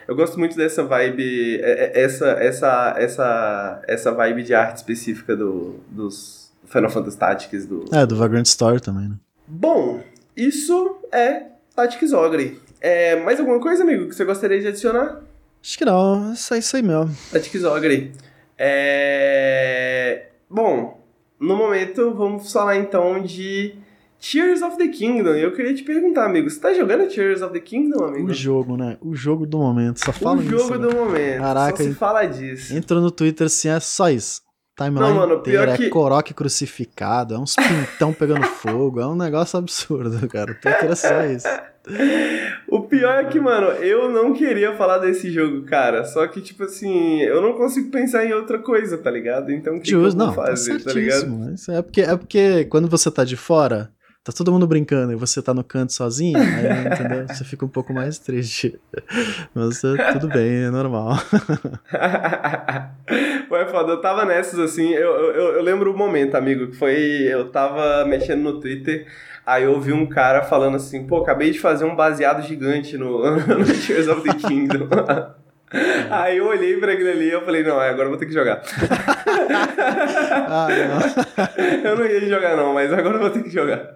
Eu 0.08 0.16
gosto 0.16 0.38
muito 0.38 0.56
dessa 0.56 0.82
vibe, 0.84 1.60
é, 1.60 2.00
é, 2.00 2.02
essa, 2.02 2.28
essa, 2.28 2.94
essa, 2.96 3.82
essa 3.86 4.10
vibe 4.10 4.42
de 4.42 4.54
arte 4.54 4.76
específica 4.76 5.36
do, 5.36 5.80
dos, 5.90 6.47
Final 6.68 6.90
Fantasy 6.90 7.18
Tactics 7.18 7.66
do. 7.66 7.84
É, 7.92 8.06
do 8.06 8.16
Vagrant 8.16 8.46
Story 8.46 8.80
também, 8.80 9.08
né? 9.08 9.16
Bom, 9.46 10.00
isso 10.36 10.98
é 11.12 11.46
Tactics 11.74 12.12
Ogre. 12.12 12.60
É, 12.80 13.16
mais 13.24 13.40
alguma 13.40 13.60
coisa, 13.60 13.82
amigo, 13.82 14.08
que 14.08 14.14
você 14.14 14.24
gostaria 14.24 14.60
de 14.60 14.68
adicionar? 14.68 15.20
Acho 15.62 15.78
que 15.78 15.84
não, 15.84 16.30
é 16.30 16.58
isso 16.58 16.76
aí 16.76 16.82
mesmo. 16.82 17.14
Tati 17.32 17.58
Zogre. 17.58 18.12
É... 18.56 20.26
Bom, 20.48 21.00
no 21.38 21.56
momento 21.56 22.12
vamos 22.14 22.50
falar 22.52 22.76
então 22.76 23.22
de 23.22 23.74
Tears 24.18 24.62
of 24.62 24.78
the 24.78 24.88
Kingdom. 24.88 25.34
Eu 25.34 25.52
queria 25.52 25.74
te 25.74 25.82
perguntar, 25.82 26.24
amigo, 26.24 26.48
você 26.48 26.58
tá 26.58 26.72
jogando 26.72 27.08
Tears 27.08 27.42
of 27.42 27.52
the 27.52 27.60
Kingdom, 27.60 28.04
amigo? 28.04 28.28
O 28.28 28.34
jogo, 28.34 28.76
né? 28.76 28.96
O 29.00 29.14
jogo 29.14 29.46
do 29.46 29.58
momento, 29.58 30.02
só 30.04 30.12
fala 30.12 30.38
o 30.38 30.42
isso. 30.42 30.54
O 30.54 30.58
jogo 30.58 30.78
né? 30.78 30.88
do 30.88 30.94
momento, 30.94 31.40
Caraca, 31.40 31.76
só 31.76 31.82
se 31.82 31.94
fala 31.94 32.24
disso. 32.24 32.74
Entrou 32.74 33.00
no 33.00 33.10
Twitter 33.10 33.46
assim, 33.46 33.68
é 33.68 33.78
só 33.80 34.08
isso. 34.08 34.42
Timeline 34.78 35.00
Não, 35.12 35.14
mano, 35.16 35.34
inteira, 35.40 35.64
pior 35.66 35.76
que- 35.76 35.86
é 35.86 35.88
coroque 35.90 36.32
crucificado, 36.32 37.34
é 37.34 37.38
uns 37.38 37.56
pintão 37.56 38.12
pegando 38.12 38.44
fogo, 38.62 39.00
é 39.00 39.06
um 39.06 39.16
negócio 39.16 39.58
absurdo, 39.58 40.26
cara. 40.28 40.52
O 40.52 40.54
Twitter 40.54 40.90
é 40.90 40.94
só 40.94 41.24
isso. 41.26 41.48
O 42.68 42.82
pior 42.82 43.14
é 43.14 43.24
que, 43.24 43.40
mano, 43.40 43.68
eu 43.68 44.10
não 44.10 44.34
queria 44.34 44.76
falar 44.76 44.98
desse 44.98 45.30
jogo, 45.30 45.62
cara. 45.62 46.04
Só 46.04 46.26
que, 46.26 46.38
tipo 46.42 46.64
assim, 46.64 47.22
eu 47.22 47.40
não 47.40 47.54
consigo 47.54 47.90
pensar 47.90 48.26
em 48.26 48.34
outra 48.34 48.58
coisa, 48.58 48.98
tá 48.98 49.10
ligado? 49.10 49.50
Então, 49.50 49.76
o 49.76 49.80
que, 49.80 49.88
que 49.88 49.94
eu 49.94 50.14
não, 50.14 50.26
tá 50.28 50.32
fazer, 50.34 50.82
tá 50.82 50.92
ligado? 50.92 51.12
certíssimo. 51.20 51.50
Isso 51.54 51.72
é 51.72 51.80
porque, 51.80 52.00
é 52.02 52.14
porque 52.14 52.64
quando 52.66 52.88
você 52.88 53.10
tá 53.10 53.24
de 53.24 53.36
fora, 53.36 53.90
tá 54.28 54.32
todo 54.36 54.52
mundo 54.52 54.66
brincando 54.66 55.12
e 55.12 55.16
você 55.16 55.40
tá 55.40 55.54
no 55.54 55.64
canto 55.64 55.94
sozinho, 55.94 56.38
aí, 56.38 56.86
entendeu? 56.86 57.26
Você 57.26 57.44
fica 57.44 57.64
um 57.64 57.68
pouco 57.68 57.94
mais 57.94 58.18
triste. 58.18 58.78
Mas 59.54 59.82
é, 59.82 60.12
tudo 60.12 60.28
bem, 60.28 60.64
é 60.64 60.70
normal. 60.70 61.16
Pô, 63.48 63.56
é 63.56 63.66
foda, 63.66 63.92
eu 63.92 64.00
tava 64.02 64.26
nessas 64.26 64.58
assim, 64.58 64.90
eu, 64.90 65.10
eu, 65.10 65.54
eu 65.54 65.62
lembro 65.62 65.90
o 65.90 65.96
momento, 65.96 66.34
amigo, 66.34 66.66
que 66.68 66.76
foi. 66.76 67.26
Eu 67.26 67.50
tava 67.50 68.04
mexendo 68.04 68.42
no 68.42 68.60
Twitter, 68.60 69.06
aí 69.46 69.64
eu 69.64 69.72
ouvi 69.72 69.94
um 69.94 70.06
cara 70.06 70.42
falando 70.42 70.76
assim, 70.76 71.06
pô, 71.06 71.16
acabei 71.18 71.50
de 71.50 71.58
fazer 71.58 71.86
um 71.86 71.96
baseado 71.96 72.46
gigante 72.46 72.98
no, 72.98 73.22
no 73.34 73.64
Tears 73.64 74.08
of 74.08 74.22
the 74.22 74.34
Kingdom. 74.34 74.88
Aí 76.10 76.38
eu 76.38 76.46
olhei 76.46 76.76
pra 76.78 76.92
aquilo 76.92 77.10
ali 77.10 77.26
e 77.28 77.32
eu 77.32 77.44
falei, 77.44 77.62
não, 77.62 77.78
agora 77.78 78.04
eu 78.06 78.10
vou 78.10 78.18
ter 78.18 78.26
que 78.26 78.32
jogar. 78.32 78.62
ah, 80.48 80.68
não. 80.70 81.84
eu 81.90 81.96
não 81.96 82.06
ia 82.06 82.20
jogar 82.26 82.56
não, 82.56 82.72
mas 82.74 82.92
agora 82.92 83.16
eu 83.16 83.20
vou 83.20 83.30
ter 83.30 83.42
que 83.42 83.50
jogar. 83.50 83.90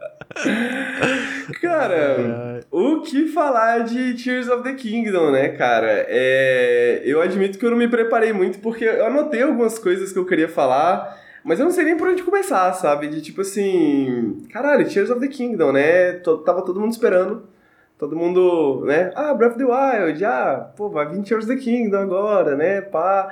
Cara, 1.60 2.60
o 2.70 3.00
que 3.00 3.28
falar 3.28 3.80
de 3.84 4.14
Tears 4.22 4.48
of 4.48 4.62
the 4.62 4.74
Kingdom, 4.74 5.30
né, 5.30 5.48
cara? 5.50 6.06
É... 6.08 7.02
Eu 7.04 7.20
admito 7.20 7.58
que 7.58 7.64
eu 7.66 7.70
não 7.70 7.78
me 7.78 7.88
preparei 7.88 8.32
muito, 8.32 8.58
porque 8.58 8.84
eu 8.84 9.06
anotei 9.06 9.42
algumas 9.42 9.78
coisas 9.78 10.12
que 10.12 10.18
eu 10.18 10.26
queria 10.26 10.48
falar, 10.48 11.18
mas 11.44 11.58
eu 11.58 11.64
não 11.64 11.72
sei 11.72 11.84
nem 11.84 11.96
por 11.96 12.08
onde 12.08 12.22
começar, 12.22 12.72
sabe? 12.74 13.08
De 13.08 13.20
tipo 13.20 13.40
assim. 13.40 14.46
Caralho, 14.52 14.88
Tears 14.88 15.10
of 15.10 15.20
the 15.20 15.28
Kingdom, 15.28 15.72
né? 15.72 16.12
Tô- 16.12 16.38
Tava 16.38 16.62
todo 16.62 16.80
mundo 16.80 16.92
esperando. 16.92 17.48
Todo 17.98 18.16
mundo, 18.16 18.84
né? 18.84 19.10
Ah, 19.14 19.32
Breath 19.32 19.52
of 19.52 19.58
the 19.58 19.64
Wild, 19.64 20.24
ah, 20.24 20.72
pô, 20.76 20.88
vai 20.90 21.08
vir 21.08 21.22
Tears 21.22 21.44
of 21.44 21.54
the 21.54 21.60
Kingdom 21.62 21.98
agora, 21.98 22.56
né? 22.56 22.80
Pá. 22.80 23.28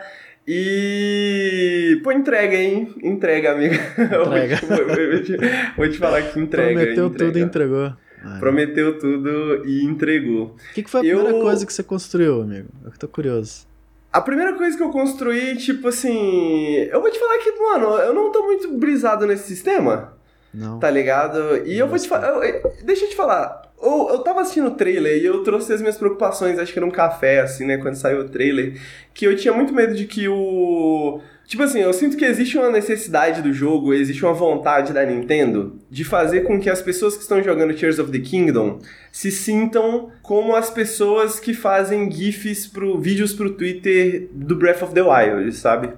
E. 0.46 2.00
Pô, 2.02 2.12
entrega, 2.12 2.56
hein? 2.56 2.94
Entrega, 3.02 3.52
amiga. 3.52 3.74
Entrega. 3.98 4.56
vou, 4.66 4.76
te, 4.86 5.06
vou- 5.06 5.22
te- 5.22 5.72
vou 5.76 5.88
te 5.90 5.98
falar 5.98 6.22
que 6.22 6.38
entrega. 6.40 6.72
Prometeu 6.80 7.06
entrega. 7.06 7.26
tudo 7.32 7.38
e 7.38 7.42
entregou. 7.42 7.86
É. 7.86 8.38
Prometeu 8.38 8.98
tudo 8.98 9.66
e 9.66 9.84
entregou. 9.84 10.56
O 10.70 10.74
que, 10.74 10.82
que 10.82 10.90
foi 10.90 11.00
a 11.00 11.04
Eu- 11.04 11.18
primeira 11.20 11.42
coisa 11.44 11.66
que 11.66 11.72
você 11.72 11.82
construiu, 11.82 12.42
amigo? 12.42 12.68
Eu 12.84 12.90
tô 12.98 13.08
curioso. 13.08 13.66
A 14.12 14.20
primeira 14.20 14.52
coisa 14.54 14.76
que 14.76 14.82
eu 14.82 14.90
construí, 14.90 15.56
tipo 15.56 15.88
assim. 15.88 16.74
Eu 16.90 17.00
vou 17.00 17.10
te 17.10 17.18
falar 17.18 17.38
que, 17.38 17.50
mano, 17.52 17.86
eu 17.98 18.12
não 18.14 18.30
tô 18.32 18.42
muito 18.44 18.72
brisado 18.76 19.26
nesse 19.26 19.46
sistema, 19.46 20.12
Não. 20.52 20.78
tá 20.80 20.90
ligado? 20.90 21.64
E 21.66 21.78
eu 21.78 21.86
vou 21.88 21.98
te 21.98 22.08
falar. 22.08 22.40
Deixa 22.84 23.04
eu 23.04 23.08
te 23.10 23.16
falar. 23.16 23.69
Eu, 23.82 24.18
tava 24.18 24.42
assistindo 24.42 24.68
o 24.68 24.74
trailer 24.74 25.16
e 25.16 25.24
eu 25.24 25.42
trouxe 25.42 25.72
as 25.72 25.80
minhas 25.80 25.96
preocupações, 25.96 26.58
acho 26.58 26.72
que 26.72 26.80
num 26.80 26.90
café, 26.90 27.40
assim, 27.40 27.64
né, 27.64 27.78
quando 27.78 27.94
saiu 27.94 28.20
o 28.20 28.28
trailer, 28.28 28.78
que 29.14 29.26
eu 29.26 29.34
tinha 29.36 29.52
muito 29.54 29.72
medo 29.72 29.94
de 29.94 30.04
que 30.06 30.28
o. 30.28 31.20
Tipo 31.46 31.64
assim, 31.64 31.80
eu 31.80 31.92
sinto 31.92 32.16
que 32.16 32.24
existe 32.24 32.56
uma 32.56 32.70
necessidade 32.70 33.42
do 33.42 33.52
jogo, 33.52 33.92
existe 33.92 34.24
uma 34.24 34.34
vontade 34.34 34.92
da 34.92 35.04
Nintendo 35.04 35.80
de 35.90 36.04
fazer 36.04 36.42
com 36.42 36.60
que 36.60 36.70
as 36.70 36.80
pessoas 36.80 37.16
que 37.16 37.22
estão 37.22 37.42
jogando 37.42 37.74
Tears 37.74 37.98
of 37.98 38.12
the 38.12 38.20
Kingdom 38.20 38.78
se 39.10 39.32
sintam 39.32 40.12
como 40.22 40.54
as 40.54 40.70
pessoas 40.70 41.40
que 41.40 41.52
fazem 41.52 42.10
GIFs 42.10 42.68
pro 42.68 43.00
vídeos 43.00 43.32
pro 43.32 43.50
Twitter 43.50 44.28
do 44.32 44.54
Breath 44.54 44.82
of 44.82 44.94
the 44.94 45.02
Wild, 45.02 45.52
sabe? 45.52 45.90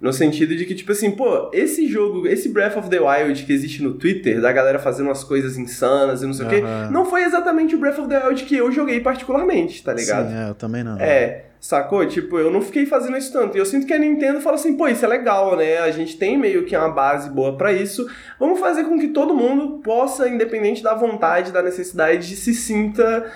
No 0.00 0.12
sentido 0.12 0.54
de 0.54 0.64
que, 0.64 0.76
tipo 0.76 0.92
assim, 0.92 1.10
pô, 1.10 1.50
esse 1.52 1.88
jogo, 1.88 2.26
esse 2.26 2.48
Breath 2.48 2.76
of 2.76 2.88
the 2.88 3.00
Wild 3.00 3.44
que 3.44 3.52
existe 3.52 3.82
no 3.82 3.94
Twitter, 3.94 4.40
da 4.40 4.52
galera 4.52 4.78
fazendo 4.78 5.06
umas 5.06 5.24
coisas 5.24 5.58
insanas 5.58 6.22
e 6.22 6.26
não 6.26 6.32
sei 6.32 6.46
o 6.46 6.48
quê, 6.48 6.62
não 6.92 7.04
foi 7.04 7.24
exatamente 7.24 7.74
o 7.74 7.78
Breath 7.78 7.98
of 7.98 8.08
the 8.08 8.26
Wild 8.26 8.44
que 8.44 8.56
eu 8.56 8.70
joguei 8.70 9.00
particularmente, 9.00 9.82
tá 9.82 9.92
ligado? 9.92 10.28
Sim, 10.28 10.36
é, 10.36 10.50
eu 10.50 10.54
também 10.54 10.84
não. 10.84 10.96
É, 11.00 11.46
sacou? 11.58 12.06
Tipo, 12.06 12.38
eu 12.38 12.48
não 12.48 12.62
fiquei 12.62 12.86
fazendo 12.86 13.16
isso 13.16 13.32
tanto. 13.32 13.56
E 13.56 13.60
eu 13.60 13.66
sinto 13.66 13.86
que 13.86 13.92
a 13.92 13.98
Nintendo 13.98 14.40
fala 14.40 14.54
assim, 14.54 14.76
pô, 14.76 14.86
isso 14.86 15.04
é 15.04 15.08
legal, 15.08 15.56
né? 15.56 15.78
A 15.78 15.90
gente 15.90 16.16
tem 16.16 16.38
meio 16.38 16.64
que 16.64 16.76
uma 16.76 16.90
base 16.90 17.28
boa 17.28 17.56
pra 17.56 17.72
isso. 17.72 18.08
Vamos 18.38 18.60
fazer 18.60 18.84
com 18.84 19.00
que 19.00 19.08
todo 19.08 19.34
mundo 19.34 19.80
possa, 19.82 20.28
independente 20.28 20.80
da 20.80 20.94
vontade, 20.94 21.50
da 21.50 21.60
necessidade, 21.60 22.36
se 22.36 22.54
sinta 22.54 23.26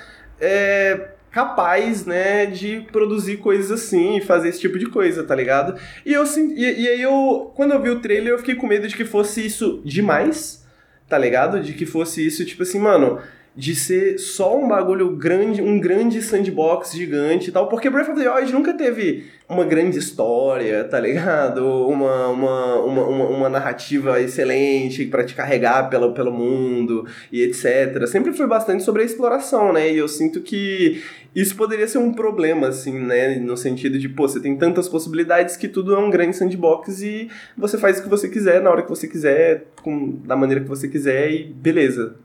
é, 0.41 1.09
capaz, 1.33 2.05
né, 2.05 2.45
de 2.45 2.87
produzir 2.93 3.39
coisas 3.39 3.71
assim 3.71 4.19
e 4.19 4.21
fazer 4.21 4.51
esse 4.51 4.61
tipo 4.61 4.79
de 4.79 4.87
coisa, 4.87 5.25
tá 5.25 5.35
ligado? 5.35 5.81
E 6.05 6.13
eu 6.13 6.25
e, 6.25 6.83
e 6.83 6.89
aí 6.89 7.01
eu, 7.01 7.51
quando 7.57 7.73
eu 7.73 7.81
vi 7.81 7.89
o 7.89 8.01
trailer, 8.01 8.35
eu 8.35 8.39
fiquei 8.39 8.55
com 8.55 8.67
medo 8.67 8.87
de 8.87 8.95
que 8.95 9.05
fosse 9.05 9.45
isso 9.45 9.81
demais, 9.83 10.65
tá 11.09 11.17
ligado? 11.17 11.61
De 11.61 11.73
que 11.73 11.87
fosse 11.87 12.25
isso, 12.25 12.45
tipo 12.45 12.63
assim, 12.63 12.79
mano, 12.79 13.19
de 13.55 13.75
ser 13.75 14.19
só 14.19 14.57
um 14.57 14.67
bagulho 14.67 15.11
grande, 15.15 15.61
um 15.61 15.79
grande 15.79 16.23
sandbox 16.23 16.93
gigante 16.93 17.51
e 17.51 17.53
tal, 17.53 17.69
porque 17.69 17.91
Breath 17.91 18.09
of 18.09 18.21
the 18.21 18.31
Wild 18.31 18.53
nunca 18.53 18.73
teve 18.73 19.27
uma 19.47 19.65
grande 19.65 19.99
história, 19.99 20.83
tá 20.85 20.99
ligado? 20.99 21.63
Uma, 21.87 22.29
uma, 22.29 22.77
uma, 22.77 23.05
uma, 23.05 23.25
uma 23.29 23.49
narrativa 23.51 24.19
excelente 24.21 25.05
pra 25.05 25.25
te 25.25 25.35
carregar 25.35 25.91
pelo, 25.91 26.15
pelo 26.15 26.33
mundo 26.33 27.07
e 27.31 27.43
etc. 27.43 28.07
Sempre 28.07 28.33
foi 28.33 28.47
bastante 28.47 28.83
sobre 28.83 29.03
a 29.03 29.05
exploração, 29.05 29.73
né? 29.73 29.93
E 29.93 29.99
eu 29.99 30.09
sinto 30.09 30.41
que 30.41 31.03
isso 31.35 31.55
poderia 31.55 31.87
ser 31.87 31.99
um 31.99 32.15
problema, 32.15 32.69
assim, 32.69 32.99
né? 32.99 33.37
No 33.37 33.57
sentido 33.57 33.99
de, 33.99 34.09
pô, 34.09 34.27
você 34.27 34.41
tem 34.41 34.57
tantas 34.57 34.89
possibilidades 34.89 35.59
que 35.59 35.69
tudo 35.69 35.95
é 35.95 35.99
um 35.99 36.11
grande 36.11 36.37
sandbox 36.37 37.03
e 37.03 37.29
você 37.57 37.77
faz 37.77 37.99
o 37.99 38.03
que 38.03 38.09
você 38.09 38.29
quiser, 38.29 38.63
na 38.63 38.71
hora 38.71 38.83
que 38.83 38.89
você 38.89 39.07
quiser, 39.07 39.67
com, 39.83 40.21
da 40.25 40.37
maneira 40.37 40.63
que 40.63 40.69
você 40.69 40.89
quiser 40.89 41.31
e 41.31 41.45
beleza. 41.45 42.17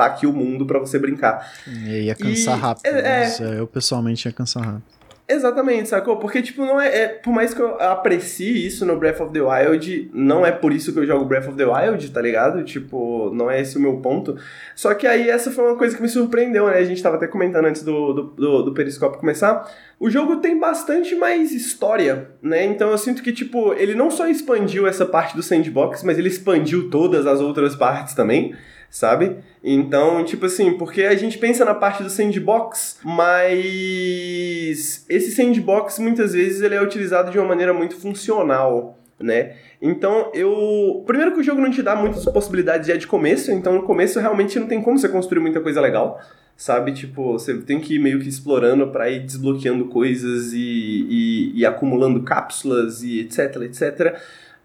Tá 0.00 0.06
aqui 0.06 0.26
o 0.26 0.32
mundo 0.32 0.64
pra 0.64 0.78
você 0.78 0.98
brincar. 0.98 1.46
E 1.66 2.04
ia 2.04 2.14
cansar 2.14 2.56
E- 2.56 2.60
rápido. 2.60 2.86
é- 2.86 3.22
é. 3.22 3.26
Isso, 3.26 3.42
eu 3.44 3.66
pessoalmente 3.66 4.26
ia 4.26 4.32
cansar 4.32 4.62
rápido. 4.64 4.82
Exatamente, 5.32 5.88
sacou? 5.88 6.16
Porque, 6.16 6.42
tipo, 6.42 6.62
não 6.66 6.80
é, 6.80 6.88
é- 7.02 7.06
Por 7.08 7.32
mais 7.32 7.54
que 7.54 7.60
eu 7.62 7.80
aprecie 7.80 8.66
isso 8.66 8.84
no 8.84 8.96
Breath 8.96 9.20
of 9.20 9.32
the 9.32 9.40
Wild, 9.40 10.10
não 10.12 10.44
é 10.44 10.50
por 10.50 10.72
isso 10.72 10.92
que 10.92 10.98
eu 10.98 11.06
jogo 11.06 11.24
Breath 11.24 11.46
of 11.48 11.56
the 11.56 11.64
Wild, 11.64 12.10
tá 12.10 12.20
ligado? 12.20 12.64
Tipo, 12.64 13.30
não 13.32 13.48
é 13.48 13.60
esse 13.60 13.78
o 13.78 13.80
meu 13.80 13.98
ponto. 13.98 14.36
Só 14.74 14.92
que 14.94 15.06
aí 15.06 15.30
essa 15.30 15.52
foi 15.52 15.64
uma 15.64 15.76
coisa 15.76 15.94
que 15.94 16.02
me 16.02 16.08
surpreendeu, 16.08 16.66
né? 16.66 16.78
A 16.78 16.84
gente 16.84 17.00
tava 17.00 17.14
até 17.14 17.28
comentando 17.28 17.66
antes 17.66 17.84
do, 17.84 18.12
do, 18.12 18.22
do, 18.24 18.62
do 18.64 18.74
Periscope 18.74 19.18
começar. 19.18 19.70
O 20.00 20.10
jogo 20.10 20.38
tem 20.38 20.58
bastante 20.58 21.14
mais 21.14 21.52
história, 21.52 22.30
né? 22.42 22.64
Então 22.64 22.90
eu 22.90 22.98
sinto 22.98 23.22
que, 23.22 23.32
tipo, 23.32 23.72
ele 23.74 23.94
não 23.94 24.10
só 24.10 24.26
expandiu 24.26 24.88
essa 24.88 25.06
parte 25.06 25.36
do 25.36 25.42
sandbox, 25.44 26.02
mas 26.02 26.18
ele 26.18 26.28
expandiu 26.28 26.90
todas 26.90 27.24
as 27.26 27.40
outras 27.40 27.76
partes 27.76 28.14
também, 28.14 28.52
sabe? 28.90 29.36
Então, 29.62 30.24
tipo 30.24 30.46
assim, 30.46 30.76
porque 30.76 31.04
a 31.04 31.14
gente 31.14 31.38
pensa 31.38 31.64
na 31.64 31.74
parte 31.74 32.02
do 32.02 32.10
sandbox, 32.10 32.98
mas 33.04 35.04
esse 35.08 35.30
sandbox 35.30 36.00
muitas 36.00 36.32
vezes 36.32 36.60
ele 36.60 36.74
é 36.74 36.82
utilizado 36.82 37.30
de 37.30 37.38
uma 37.38 37.46
maneira 37.46 37.72
muito 37.72 37.96
funcional, 37.96 38.98
né? 39.18 39.54
Então, 39.80 40.30
eu. 40.34 41.04
Primeiro 41.06 41.32
que 41.32 41.40
o 41.40 41.42
jogo 41.42 41.60
não 41.60 41.70
te 41.70 41.82
dá 41.82 41.94
muitas 41.94 42.24
possibilidades 42.24 42.88
já 42.88 42.96
de 42.96 43.06
começo, 43.06 43.52
então 43.52 43.74
no 43.74 43.82
começo 43.84 44.18
realmente 44.18 44.58
não 44.58 44.66
tem 44.66 44.82
como 44.82 44.98
você 44.98 45.08
construir 45.08 45.40
muita 45.40 45.60
coisa 45.60 45.80
legal, 45.80 46.20
sabe? 46.56 46.92
Tipo, 46.92 47.32
você 47.32 47.54
tem 47.58 47.80
que 47.80 47.94
ir 47.94 47.98
meio 47.98 48.18
que 48.18 48.28
explorando 48.28 48.88
pra 48.88 49.08
ir 49.08 49.20
desbloqueando 49.20 49.86
coisas 49.86 50.52
e, 50.52 51.06
e, 51.08 51.60
e 51.60 51.66
acumulando 51.66 52.22
cápsulas 52.22 53.02
e 53.02 53.20
etc, 53.20 53.56
etc, 53.62 54.16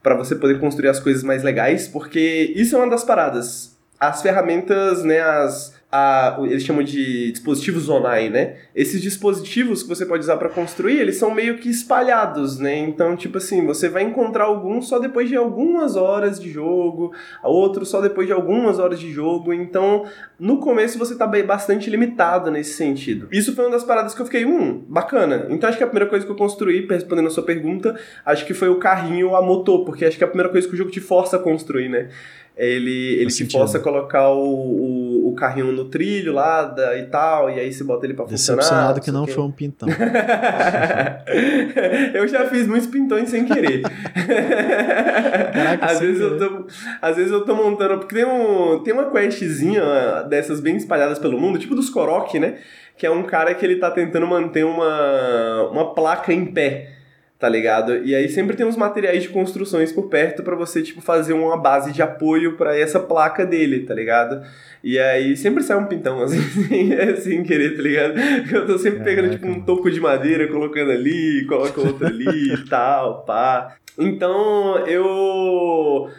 pra 0.01 0.15
você 0.15 0.35
poder 0.35 0.59
construir 0.59 0.89
as 0.89 0.99
coisas 0.99 1.23
mais 1.23 1.43
legais, 1.43 1.87
porque 1.87 2.53
isso 2.55 2.75
é 2.75 2.79
uma 2.79 2.89
das 2.89 3.03
paradas 3.03 3.74
as 3.99 4.21
ferramentas, 4.21 5.03
né, 5.03 5.21
as, 5.21 5.74
a, 5.91 6.37
eles 6.43 6.63
chamam 6.63 6.83
de 6.83 7.31
dispositivos 7.31 7.87
online, 7.87 8.29
né? 8.29 8.55
Esses 8.75 9.01
dispositivos 9.01 9.83
que 9.83 9.89
você 9.89 10.05
pode 10.05 10.23
usar 10.23 10.37
para 10.37 10.49
construir, 10.49 10.99
eles 10.99 11.17
são 11.17 11.33
meio 11.33 11.57
que 11.57 11.69
espalhados, 11.69 12.59
né? 12.59 12.77
Então, 12.77 13.15
tipo 13.15 13.37
assim, 13.37 13.65
você 13.65 13.87
vai 13.87 14.03
encontrar 14.03 14.45
alguns 14.45 14.87
só 14.87 14.99
depois 14.99 15.29
de 15.29 15.35
algumas 15.35 15.95
horas 15.95 16.39
de 16.39 16.49
jogo, 16.49 17.13
outro 17.43 17.85
só 17.85 18.01
depois 18.01 18.27
de 18.27 18.33
algumas 18.33 18.79
horas 18.79 18.99
de 18.99 19.11
jogo. 19.11 19.53
Então, 19.53 20.05
no 20.39 20.59
começo 20.59 20.97
você 20.97 21.15
tá 21.15 21.27
bastante 21.27 21.89
limitado 21.89 22.51
nesse 22.51 22.73
sentido. 22.73 23.27
Isso 23.31 23.55
foi 23.55 23.65
uma 23.65 23.71
das 23.71 23.83
paradas 23.83 24.13
que 24.13 24.21
eu 24.21 24.25
fiquei, 24.25 24.45
hum, 24.45 24.83
bacana. 24.87 25.47
Então, 25.49 25.69
acho 25.69 25.77
que 25.77 25.83
a 25.83 25.87
primeira 25.87 26.09
coisa 26.09 26.25
que 26.25 26.31
eu 26.31 26.35
construí, 26.35 26.85
respondendo 26.89 27.27
a 27.27 27.31
sua 27.31 27.43
pergunta, 27.43 27.97
acho 28.25 28.45
que 28.45 28.53
foi 28.53 28.69
o 28.69 28.79
carrinho 28.79 29.35
a 29.35 29.41
motor, 29.41 29.85
porque 29.85 30.03
acho 30.05 30.17
que 30.17 30.23
é 30.23 30.27
a 30.27 30.29
primeira 30.29 30.51
coisa 30.51 30.67
que 30.67 30.73
o 30.73 30.77
jogo 30.77 30.91
te 30.91 30.99
força 30.99 31.37
a 31.37 31.39
construir, 31.39 31.89
né? 31.89 32.09
ele, 32.57 33.15
ele 33.15 33.31
te 33.31 33.45
possa 33.45 33.79
colocar 33.79 34.29
o, 34.29 34.43
o, 34.43 35.14
o, 35.35 35.37
carrinho 35.37 35.71
no 35.71 35.85
trilho 35.85 36.33
lá 36.33 36.63
da, 36.63 36.97
e 36.97 37.05
tal, 37.07 37.49
e 37.49 37.59
aí 37.59 37.71
você 37.71 37.83
bota 37.83 38.05
ele 38.05 38.13
pra 38.13 38.25
funcionar. 38.25 38.61
Decepcionado 38.61 39.01
que 39.01 39.11
não 39.11 39.27
foi 39.27 39.43
um 39.43 39.51
pintão. 39.51 39.87
eu 42.13 42.27
já 42.27 42.45
fiz 42.47 42.65
muitos 42.67 42.87
pintões 42.87 43.29
sem 43.29 43.45
querer. 43.45 43.81
Caraca, 45.53 45.85
às, 45.85 45.99
vezes 45.99 46.21
eu 46.21 46.37
tô, 46.37 46.65
às 47.01 47.15
vezes 47.15 47.31
eu 47.31 47.45
tô 47.45 47.55
montando, 47.55 47.99
porque 47.99 48.15
tem, 48.15 48.25
um, 48.25 48.81
tem 48.83 48.93
uma 48.93 49.11
questzinha 49.11 50.23
dessas 50.29 50.59
bem 50.59 50.75
espalhadas 50.77 51.19
pelo 51.19 51.39
mundo, 51.39 51.59
tipo 51.59 51.75
dos 51.75 51.89
Korok, 51.89 52.39
né? 52.39 52.55
Que 52.97 53.05
é 53.05 53.11
um 53.11 53.23
cara 53.23 53.53
que 53.53 53.65
ele 53.65 53.75
tá 53.75 53.91
tentando 53.91 54.25
manter 54.25 54.65
uma, 54.65 55.69
uma 55.69 55.93
placa 55.93 56.33
em 56.33 56.45
pé 56.45 56.94
tá 57.37 57.49
ligado? 57.49 57.97
E 58.05 58.15
aí 58.15 58.29
sempre 58.29 58.55
tem 58.55 58.65
uns 58.65 58.77
materiais 58.77 59.23
de 59.23 59.29
construções 59.29 59.91
por 59.91 60.09
perto 60.09 60.41
para 60.41 60.55
você, 60.55 60.81
tipo, 60.81 61.01
fazer 61.01 61.33
uma 61.33 61.57
base 61.57 61.91
de 61.91 62.01
apoio 62.01 62.55
para 62.55 62.77
essa 62.77 62.99
placa 62.99 63.45
dele, 63.45 63.81
tá 63.81 63.93
ligado? 63.93 64.41
E 64.83 64.97
aí 64.97 65.35
sempre 65.35 65.63
sai 65.63 65.77
um 65.77 65.85
pintão, 65.85 66.21
assim, 66.23 66.41
sem 67.17 67.43
querer, 67.43 67.75
tá 67.75 67.81
ligado? 67.81 68.19
Eu 68.51 68.65
tô 68.65 68.77
sempre 68.77 69.03
pegando, 69.03 69.31
tipo, 69.31 69.47
um 69.47 69.61
topo 69.61 69.89
de 69.91 69.99
madeira, 69.99 70.47
colocando 70.47 70.91
ali, 70.91 71.45
coloca 71.47 71.81
outro 71.81 72.07
ali 72.07 72.53
e 72.53 72.65
tal, 72.69 73.25
pá. 73.25 73.75
Então, 73.97 74.85
eu 74.87 76.09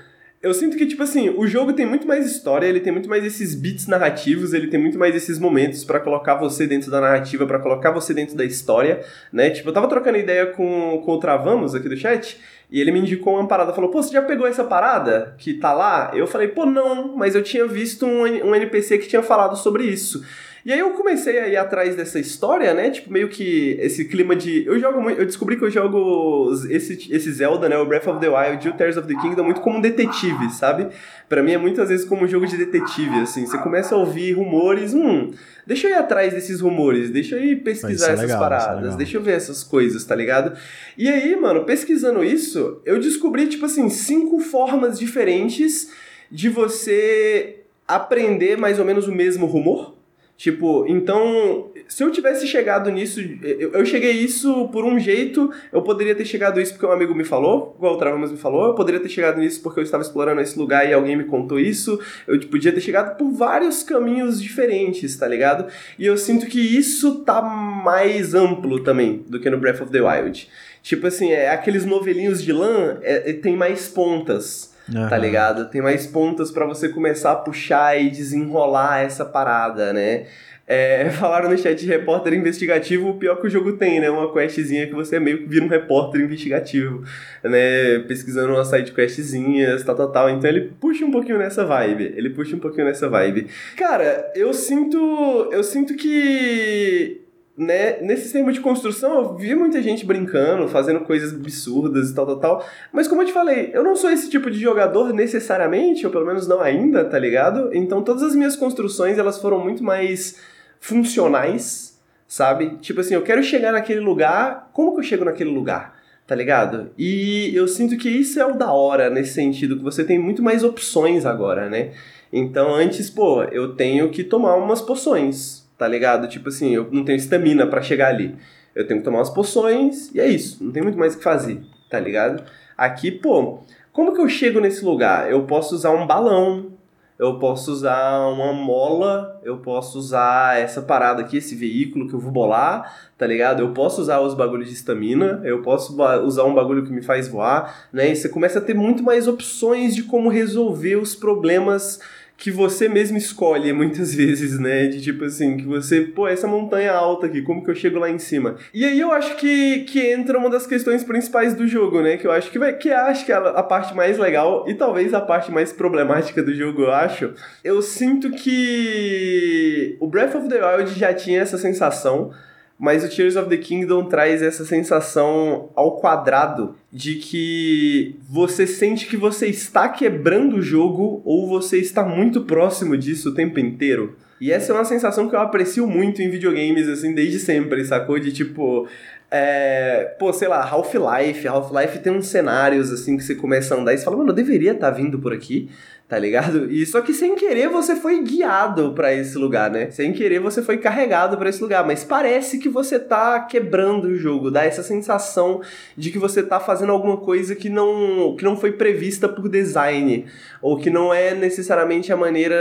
eu 0.46 0.54
sinto 0.54 0.76
que, 0.76 0.87
tipo 0.87 1.02
assim, 1.02 1.28
o 1.30 1.46
jogo 1.46 1.72
tem 1.72 1.85
muito 1.85 2.06
mais 2.06 2.24
história, 2.24 2.66
ele 2.66 2.78
tem 2.78 2.92
muito 2.92 3.09
mais 3.09 3.24
esses 3.24 3.54
beats 3.54 3.88
narrativos, 3.88 4.54
ele 4.54 4.68
tem 4.68 4.80
muito 4.80 4.96
mais 4.96 5.14
esses 5.16 5.38
momentos 5.40 5.85
para 5.85 5.98
colocar 5.98 6.37
você 6.37 6.66
dentro 6.66 6.88
da 6.90 7.00
narrativa, 7.00 7.46
para 7.46 7.59
colocar 7.59 7.90
você 7.90 8.14
dentro 8.14 8.37
da 8.37 8.44
história, 8.44 9.04
né? 9.32 9.50
Tipo, 9.50 9.70
eu 9.70 9.72
tava 9.72 9.88
trocando 9.88 10.18
ideia 10.18 10.46
com, 10.46 11.02
com 11.04 11.12
o 11.12 11.18
Travamos 11.18 11.74
aqui 11.74 11.88
do 11.88 11.96
chat, 11.96 12.38
e 12.70 12.80
ele 12.80 12.92
me 12.92 13.00
indicou 13.00 13.35
uma 13.35 13.48
parada, 13.48 13.72
falou, 13.72 13.90
pô, 13.90 14.00
você 14.00 14.12
já 14.12 14.22
pegou 14.22 14.46
essa 14.46 14.62
parada 14.62 15.35
que 15.38 15.54
tá 15.54 15.72
lá? 15.72 16.12
Eu 16.14 16.26
falei, 16.26 16.48
pô, 16.48 16.64
não, 16.64 17.16
mas 17.16 17.35
eu 17.35 17.42
tinha 17.42 17.66
visto 17.66 18.06
um, 18.06 18.22
um 18.22 18.54
NPC 18.54 18.98
que 18.98 19.09
tinha 19.09 19.22
falado 19.22 19.56
sobre 19.56 19.85
isso. 19.85 20.24
E 20.66 20.72
aí 20.72 20.81
eu 20.81 20.90
comecei 20.94 21.38
a 21.38 21.46
ir 21.46 21.57
atrás 21.57 21.94
dessa 21.94 22.18
história, 22.18 22.74
né? 22.74 22.90
Tipo, 22.90 23.12
meio 23.12 23.29
que 23.29 23.79
esse 23.81 24.05
clima 24.07 24.35
de. 24.35 24.66
Eu 24.66 24.76
jogo 24.81 25.00
muito. 25.00 25.16
Eu 25.20 25.24
descobri 25.24 25.57
que 25.57 25.62
eu 25.62 25.70
jogo 25.70 26.52
esse, 26.68 27.07
esse 27.09 27.31
Zelda, 27.31 27.68
né? 27.68 27.79
O 27.79 27.87
Breath 27.87 28.09
of 28.09 28.18
the 28.18 28.29
Wild 28.29 28.66
e 28.66 28.70
o 28.70 28.74
Tears 28.74 28.96
of 28.96 29.07
the 29.07 29.14
Kingdom 29.14 29.44
muito 29.44 29.61
como 29.61 29.79
um 29.79 29.81
detetive, 29.81 30.50
sabe? 30.50 30.88
Para 31.29 31.40
mim 31.40 31.52
é 31.52 31.57
muitas 31.57 31.88
vezes 31.88 32.05
como 32.05 32.24
um 32.24 32.26
jogo 32.26 32.48
de 32.48 32.57
detetive, 32.57 33.20
assim. 33.20 33.46
Você 33.46 33.57
começa 33.59 33.94
a 33.94 33.98
ouvir 33.98 34.33
rumores, 34.33 34.92
hum, 34.92 35.31
deixa 35.64 35.87
eu 35.87 35.92
ir 35.92 35.94
atrás 35.94 36.35
desses 36.35 36.61
rumores, 36.61 37.11
deixa 37.11 37.37
eu 37.37 37.44
ir 37.44 37.62
pesquisar 37.62 38.09
é 38.09 38.12
essas 38.14 38.20
legal, 38.22 38.38
é 38.38 38.40
paradas, 38.40 38.96
deixa 38.96 39.18
eu 39.18 39.22
ver 39.22 39.37
essas 39.37 39.62
coisas, 39.62 40.02
tá 40.02 40.16
ligado? 40.16 40.59
E 40.98 41.09
aí, 41.09 41.37
mano, 41.37 41.64
pesquisando 41.64 42.24
isso, 42.24 42.83
eu 42.85 42.98
descobri, 42.98 43.46
tipo 43.46 43.66
assim, 43.66 43.88
cinco 43.88 44.40
formas 44.40 44.98
diferentes 44.98 45.92
de 46.29 46.48
você 46.48 47.61
aprender 47.87 48.59
mais 48.59 48.81
ou 48.81 48.85
menos 48.85 49.07
o 49.07 49.12
mesmo 49.12 49.46
rumor 49.46 49.95
Tipo, 50.37 50.85
então, 50.87 51.70
se 51.88 52.05
eu 52.05 52.11
tivesse 52.11 52.46
chegado 52.46 52.90
nisso, 52.90 53.20
eu, 53.42 53.72
eu 53.72 53.87
cheguei 53.87 54.12
isso 54.12 54.68
por 54.68 54.85
um 54.85 54.99
jeito, 54.99 55.51
eu 55.72 55.81
poderia 55.81 56.14
ter 56.14 56.27
chegado 56.27 56.61
isso 56.61 56.72
porque 56.72 56.85
um 56.85 56.92
amigo 56.92 57.14
me 57.14 57.25
falou, 57.25 57.75
igual 57.79 57.94
o 57.94 57.96
Travamas 57.96 58.31
me 58.31 58.37
falou, 58.37 58.66
eu 58.66 58.75
poderia 58.75 59.01
ter 59.01 59.09
chegado 59.09 59.38
nisso 59.38 59.62
porque 59.62 59.81
eu 59.81 59.85
estava 59.85 60.03
explorando 60.03 60.42
esse 60.42 60.59
lugar 60.59 60.87
e 60.87 60.92
alguém 60.92 61.16
me 61.16 61.25
contou 61.25 61.59
isso, 61.59 61.99
eu 62.29 62.38
podia 62.49 62.70
ter 62.70 62.83
chegado 62.83 63.16
por 63.16 63.31
vários 63.31 63.83
caminhos 63.83 64.42
diferentes, 64.42 65.16
tá 65.16 65.27
ligado? 65.27 65.72
E 65.99 66.05
eu 66.05 66.18
sinto 66.18 66.46
que 66.46 66.61
isso 66.61 67.20
tá 67.20 67.40
mais 67.40 68.35
amplo 68.35 68.81
também 68.81 69.25
do 69.27 69.40
que 69.40 69.49
no 69.49 69.57
Breath 69.57 69.81
of 69.81 69.90
the 69.90 70.03
Wild. 70.03 70.49
Tipo 70.83 71.07
assim, 71.07 71.33
é 71.33 71.49
aqueles 71.49 71.87
novelinhos 71.87 72.42
de 72.42 72.53
lã, 72.53 72.99
é, 73.03 73.31
é, 73.31 73.33
tem 73.33 73.57
mais 73.57 73.88
pontas. 73.88 74.75
Uhum. 74.92 75.09
Tá 75.09 75.18
ligado? 75.18 75.68
Tem 75.68 75.83
mais 75.83 76.07
pontas 76.07 76.51
para 76.51 76.64
você 76.64 76.88
começar 76.88 77.33
a 77.33 77.37
puxar 77.37 78.01
e 78.01 78.11
desenrolar 78.11 79.01
essa 79.01 79.25
parada, 79.25 79.92
né? 79.92 80.27
É, 80.68 81.09
falaram 81.18 81.49
no 81.49 81.57
chat 81.57 81.79
de 81.79 81.87
repórter 81.87 82.35
investigativo, 82.35 83.11
o 83.11 83.14
pior 83.14 83.37
que 83.40 83.46
o 83.46 83.51
jogo 83.51 83.72
tem, 83.75 84.01
né? 84.01 84.11
Uma 84.11 84.33
questzinha 84.33 84.87
que 84.87 84.94
você 84.94 85.18
meio 85.20 85.38
que 85.38 85.49
vira 85.49 85.64
um 85.64 85.68
repórter 85.68 86.20
investigativo, 86.20 87.03
né? 87.42 88.01
Pesquisando 88.07 88.53
umas 88.53 88.68
side 88.68 88.92
questzinhas, 88.92 89.85
tal, 89.85 89.94
tal, 89.94 90.11
tal. 90.11 90.31
Então 90.31 90.49
ele 90.49 90.72
puxa 90.81 91.05
um 91.05 91.11
pouquinho 91.11 91.38
nessa 91.38 91.64
vibe. 91.64 92.12
Ele 92.16 92.31
puxa 92.31 92.57
um 92.57 92.61
pouquinho 92.61 92.87
nessa 92.87 93.09
vibe. 93.09 93.46
Cara, 93.77 94.33
eu 94.35 94.53
sinto. 94.53 95.51
Eu 95.53 95.62
sinto 95.62 95.94
que 95.94 97.25
né, 97.57 98.01
nesse 98.03 98.25
sistema 98.25 98.53
de 98.53 98.61
construção 98.61 99.14
eu 99.14 99.35
vi 99.35 99.55
muita 99.55 99.81
gente 99.81 100.05
brincando, 100.05 100.69
fazendo 100.69 101.01
coisas 101.01 101.33
absurdas 101.33 102.11
e 102.11 102.14
tal, 102.14 102.27
tal, 102.27 102.38
tal. 102.38 102.66
Mas 102.92 103.09
como 103.09 103.23
eu 103.23 103.27
te 103.27 103.33
falei, 103.33 103.71
eu 103.73 103.83
não 103.83 103.97
sou 103.97 104.11
esse 104.11 104.29
tipo 104.29 104.51
de 104.51 104.59
jogador 104.59 105.12
necessariamente, 105.12 106.05
ou 106.05 106.12
pelo 106.12 106.27
menos 106.27 106.47
não 106.47 106.61
ainda, 106.61 107.05
tá 107.05 107.19
ligado? 107.19 107.71
Então 107.73 108.03
todas 108.03 108.23
as 108.23 108.35
minhas 108.35 108.57
construções 108.57 109.16
elas 109.16 109.40
foram 109.40 109.59
muito 109.59 109.83
mais 109.83 110.38
funcionais, 110.79 111.99
sabe? 112.29 112.77
Tipo 112.79 113.01
assim, 113.01 113.14
eu 113.14 113.23
quero 113.23 113.42
chegar 113.42 113.73
naquele 113.73 114.01
lugar, 114.01 114.69
como 114.75 114.92
que 114.92 115.01
eu 115.01 115.05
chego 115.05 115.25
naquele 115.25 115.51
lugar? 115.51 115.97
Tá 116.27 116.35
ligado? 116.35 116.90
E 116.99 117.53
eu 117.55 117.69
sinto 117.69 117.97
que 117.97 118.09
isso 118.09 118.38
é 118.38 118.45
o 118.45 118.57
da 118.57 118.73
hora 118.73 119.09
nesse 119.09 119.33
sentido, 119.33 119.77
que 119.77 119.83
você 119.85 120.05
tem 120.05 120.19
muito 120.19 120.42
mais 120.42 120.62
opções 120.62 121.25
agora, 121.25 121.71
né? 121.71 121.92
Então 122.33 122.75
antes, 122.75 123.09
pô, 123.09 123.45
eu 123.45 123.75
tenho 123.75 124.11
que 124.11 124.25
tomar 124.25 124.57
umas 124.57 124.83
poções 124.83 125.65
tá 125.78 125.86
ligado? 125.86 126.28
Tipo 126.28 126.48
assim, 126.48 126.74
eu 126.74 126.88
não 126.90 127.04
tenho 127.04 127.16
estamina 127.16 127.66
para 127.66 127.82
chegar 127.82 128.08
ali. 128.08 128.34
Eu 128.74 128.86
tenho 128.86 129.00
que 129.00 129.04
tomar 129.04 129.18
umas 129.18 129.30
poções 129.30 130.14
e 130.14 130.20
é 130.20 130.28
isso, 130.28 130.62
não 130.62 130.70
tem 130.70 130.82
muito 130.82 130.98
mais 130.98 131.14
o 131.14 131.18
que 131.18 131.24
fazer, 131.24 131.62
tá 131.88 131.98
ligado? 131.98 132.44
Aqui, 132.76 133.10
pô, 133.10 133.60
como 133.90 134.12
que 134.12 134.20
eu 134.20 134.28
chego 134.28 134.60
nesse 134.60 134.84
lugar? 134.84 135.30
Eu 135.30 135.44
posso 135.44 135.74
usar 135.74 135.92
um 135.92 136.06
balão, 136.06 136.72
eu 137.18 137.38
posso 137.38 137.72
usar 137.72 138.28
uma 138.28 138.52
mola, 138.52 139.40
eu 139.42 139.56
posso 139.56 139.98
usar 139.98 140.60
essa 140.60 140.82
parada 140.82 141.22
aqui, 141.22 141.38
esse 141.38 141.54
veículo 141.54 142.06
que 142.06 142.14
eu 142.14 142.20
vou 142.20 142.30
bolar, 142.30 142.94
tá 143.16 143.26
ligado? 143.26 143.60
Eu 143.60 143.72
posso 143.72 144.02
usar 144.02 144.20
os 144.20 144.34
bagulhos 144.34 144.68
de 144.68 144.74
estamina, 144.74 145.40
eu 145.42 145.62
posso 145.62 145.96
usar 146.24 146.44
um 146.44 146.54
bagulho 146.54 146.84
que 146.84 146.92
me 146.92 147.00
faz 147.00 147.26
voar, 147.26 147.88
né? 147.90 148.10
E 148.10 148.16
você 148.16 148.28
começa 148.28 148.58
a 148.58 148.62
ter 148.62 148.74
muito 148.74 149.02
mais 149.02 149.26
opções 149.26 149.94
de 149.94 150.02
como 150.02 150.28
resolver 150.28 150.96
os 150.96 151.14
problemas 151.14 151.98
que 152.37 152.51
você 152.51 152.88
mesmo 152.88 153.16
escolhe 153.16 153.72
muitas 153.72 154.12
vezes, 154.14 154.59
né? 154.59 154.87
De 154.87 155.01
tipo 155.01 155.25
assim, 155.25 155.57
que 155.57 155.64
você, 155.64 156.03
pô, 156.03 156.29
essa 156.29 156.46
montanha 156.46 156.92
alta 156.92 157.27
aqui, 157.27 157.42
como 157.42 157.64
que 157.64 157.70
eu 157.70 157.75
chego 157.75 157.99
lá 157.99 158.11
em 158.11 158.18
cima? 158.18 158.57
E 158.72 158.85
aí 158.85 159.01
eu 159.01 159.12
acho 159.12 159.37
que, 159.37 159.81
que 159.85 160.01
entra 160.12 160.38
uma 160.38 160.51
das 160.51 160.66
questões 160.66 161.03
principais 161.03 161.55
do 161.55 161.66
jogo, 161.66 162.01
né? 162.03 162.16
Que 162.16 162.27
eu 162.27 162.33
acho 162.33 162.51
que 162.51 162.59
vai, 162.59 162.72
que 162.75 162.90
acho 162.90 163.25
que 163.25 163.33
é 163.33 163.37
a, 163.37 163.49
a 163.49 163.62
parte 163.62 163.94
mais 163.94 164.18
legal 164.18 164.64
e 164.68 164.75
talvez 164.75 165.14
a 165.14 165.20
parte 165.20 165.51
mais 165.51 165.72
problemática 165.72 166.42
do 166.42 166.55
jogo, 166.55 166.83
eu 166.83 166.92
acho. 166.92 167.33
Eu 167.64 167.81
sinto 167.81 168.31
que 168.31 169.96
o 170.01 170.07
Breath 170.07 170.35
of 170.35 170.49
the 170.49 170.61
Wild 170.64 170.99
já 170.99 171.14
tinha 171.14 171.40
essa 171.40 171.59
sensação 171.59 172.33
mas 172.78 173.04
o 173.04 173.08
Tears 173.08 173.36
of 173.36 173.48
the 173.48 173.56
Kingdom 173.56 174.04
traz 174.04 174.42
essa 174.42 174.64
sensação 174.64 175.70
ao 175.74 175.96
quadrado 175.98 176.74
de 176.92 177.16
que 177.16 178.16
você 178.28 178.66
sente 178.66 179.06
que 179.06 179.16
você 179.16 179.46
está 179.46 179.88
quebrando 179.88 180.56
o 180.56 180.62
jogo 180.62 181.22
ou 181.24 181.48
você 181.48 181.78
está 181.78 182.02
muito 182.02 182.42
próximo 182.42 182.96
disso 182.96 183.30
o 183.30 183.34
tempo 183.34 183.58
inteiro. 183.58 184.16
E 184.38 184.52
essa 184.52 184.72
é 184.72 184.74
uma 184.74 184.84
sensação 184.84 185.28
que 185.28 185.34
eu 185.34 185.40
aprecio 185.40 185.86
muito 185.86 186.20
em 186.20 186.28
videogames, 186.28 186.88
assim, 186.88 187.14
desde 187.14 187.38
sempre, 187.38 187.82
sacou? 187.86 188.18
De 188.18 188.30
tipo, 188.30 188.86
é, 189.30 190.14
pô, 190.18 190.32
sei 190.32 190.46
lá, 190.46 190.62
Half-Life. 190.62 191.48
Half-Life 191.48 191.98
tem 192.00 192.12
uns 192.12 192.28
cenários 192.28 192.92
assim 192.92 193.16
que 193.16 193.24
você 193.24 193.34
começa 193.34 193.74
a 193.74 193.78
andar 193.78 193.94
e 193.94 193.98
você 193.98 194.04
fala, 194.04 194.18
mano, 194.18 194.30
eu 194.30 194.34
deveria 194.34 194.72
estar 194.72 194.90
tá 194.90 194.96
vindo 194.96 195.18
por 195.18 195.32
aqui 195.32 195.70
tá 196.09 196.16
ligado? 196.21 196.71
E 196.71 196.87
só 196.87 197.01
que 197.01 197.12
sem 197.12 197.35
querer 197.35 197.69
você 197.69 197.97
foi 197.97 198.23
guiado 198.23 198.92
para 198.92 199.12
esse 199.12 199.37
lugar, 199.37 199.71
né? 199.71 199.90
Sem 199.90 200.12
querer 200.12 200.38
você 200.38 200.62
foi 200.62 200.79
carregado 200.79 201.37
para 201.37 201.48
esse 201.48 201.61
lugar, 201.61 201.85
mas 201.85 202.04
parece 202.04 202.59
que 202.59 202.69
você 202.69 202.98
tá 202.98 203.40
quebrando 203.40 204.04
o 204.04 204.17
jogo, 204.17 204.50
dá 204.50 204.65
essa 204.65 204.85
sensação 204.85 205.61
de 205.96 206.13
que 206.13 206.19
você 206.19 206.44
tá 206.44 206.61
fazendo 206.61 206.92
alguma 206.92 207.17
coisa 207.17 207.57
que 207.57 207.69
não 207.69 208.37
que 208.38 208.44
não 208.44 208.57
foi 208.57 208.73
prevista 208.73 209.29
por 209.29 209.48
design 209.48 210.27
ou 210.63 210.79
que 210.79 210.90
não 210.90 211.13
é 211.13 211.35
necessariamente 211.35 212.13
a 212.13 212.17
maneira 212.17 212.57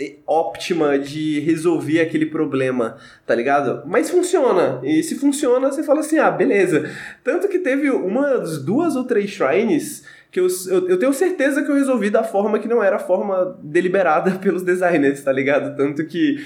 eh, 0.00 0.14
óptima 0.26 0.98
de 0.98 1.40
resolver 1.40 2.00
aquele 2.00 2.26
problema, 2.26 2.96
tá 3.26 3.34
ligado? 3.34 3.82
Mas 3.86 4.08
funciona. 4.10 4.80
E 4.82 5.02
se 5.02 5.16
funciona, 5.16 5.70
você 5.70 5.82
fala 5.82 6.00
assim: 6.00 6.18
"Ah, 6.18 6.30
beleza". 6.30 6.90
Tanto 7.22 7.46
que 7.46 7.58
teve 7.58 7.90
umas 7.90 8.62
duas 8.64 8.96
ou 8.96 9.04
três 9.04 9.28
shrines 9.28 10.02
que 10.30 10.38
eu, 10.38 10.46
eu, 10.68 10.88
eu, 10.90 10.98
tenho 10.98 11.12
certeza 11.12 11.62
que 11.62 11.70
eu 11.70 11.74
resolvi 11.74 12.08
da 12.08 12.22
forma 12.22 12.58
que 12.60 12.68
não 12.68 12.82
era 12.82 12.96
a 12.96 13.00
forma 13.00 13.58
deliberada 13.62 14.32
pelos 14.38 14.62
designers, 14.62 15.22
tá 15.22 15.32
ligado? 15.32 15.76
Tanto 15.76 16.04
que 16.04 16.44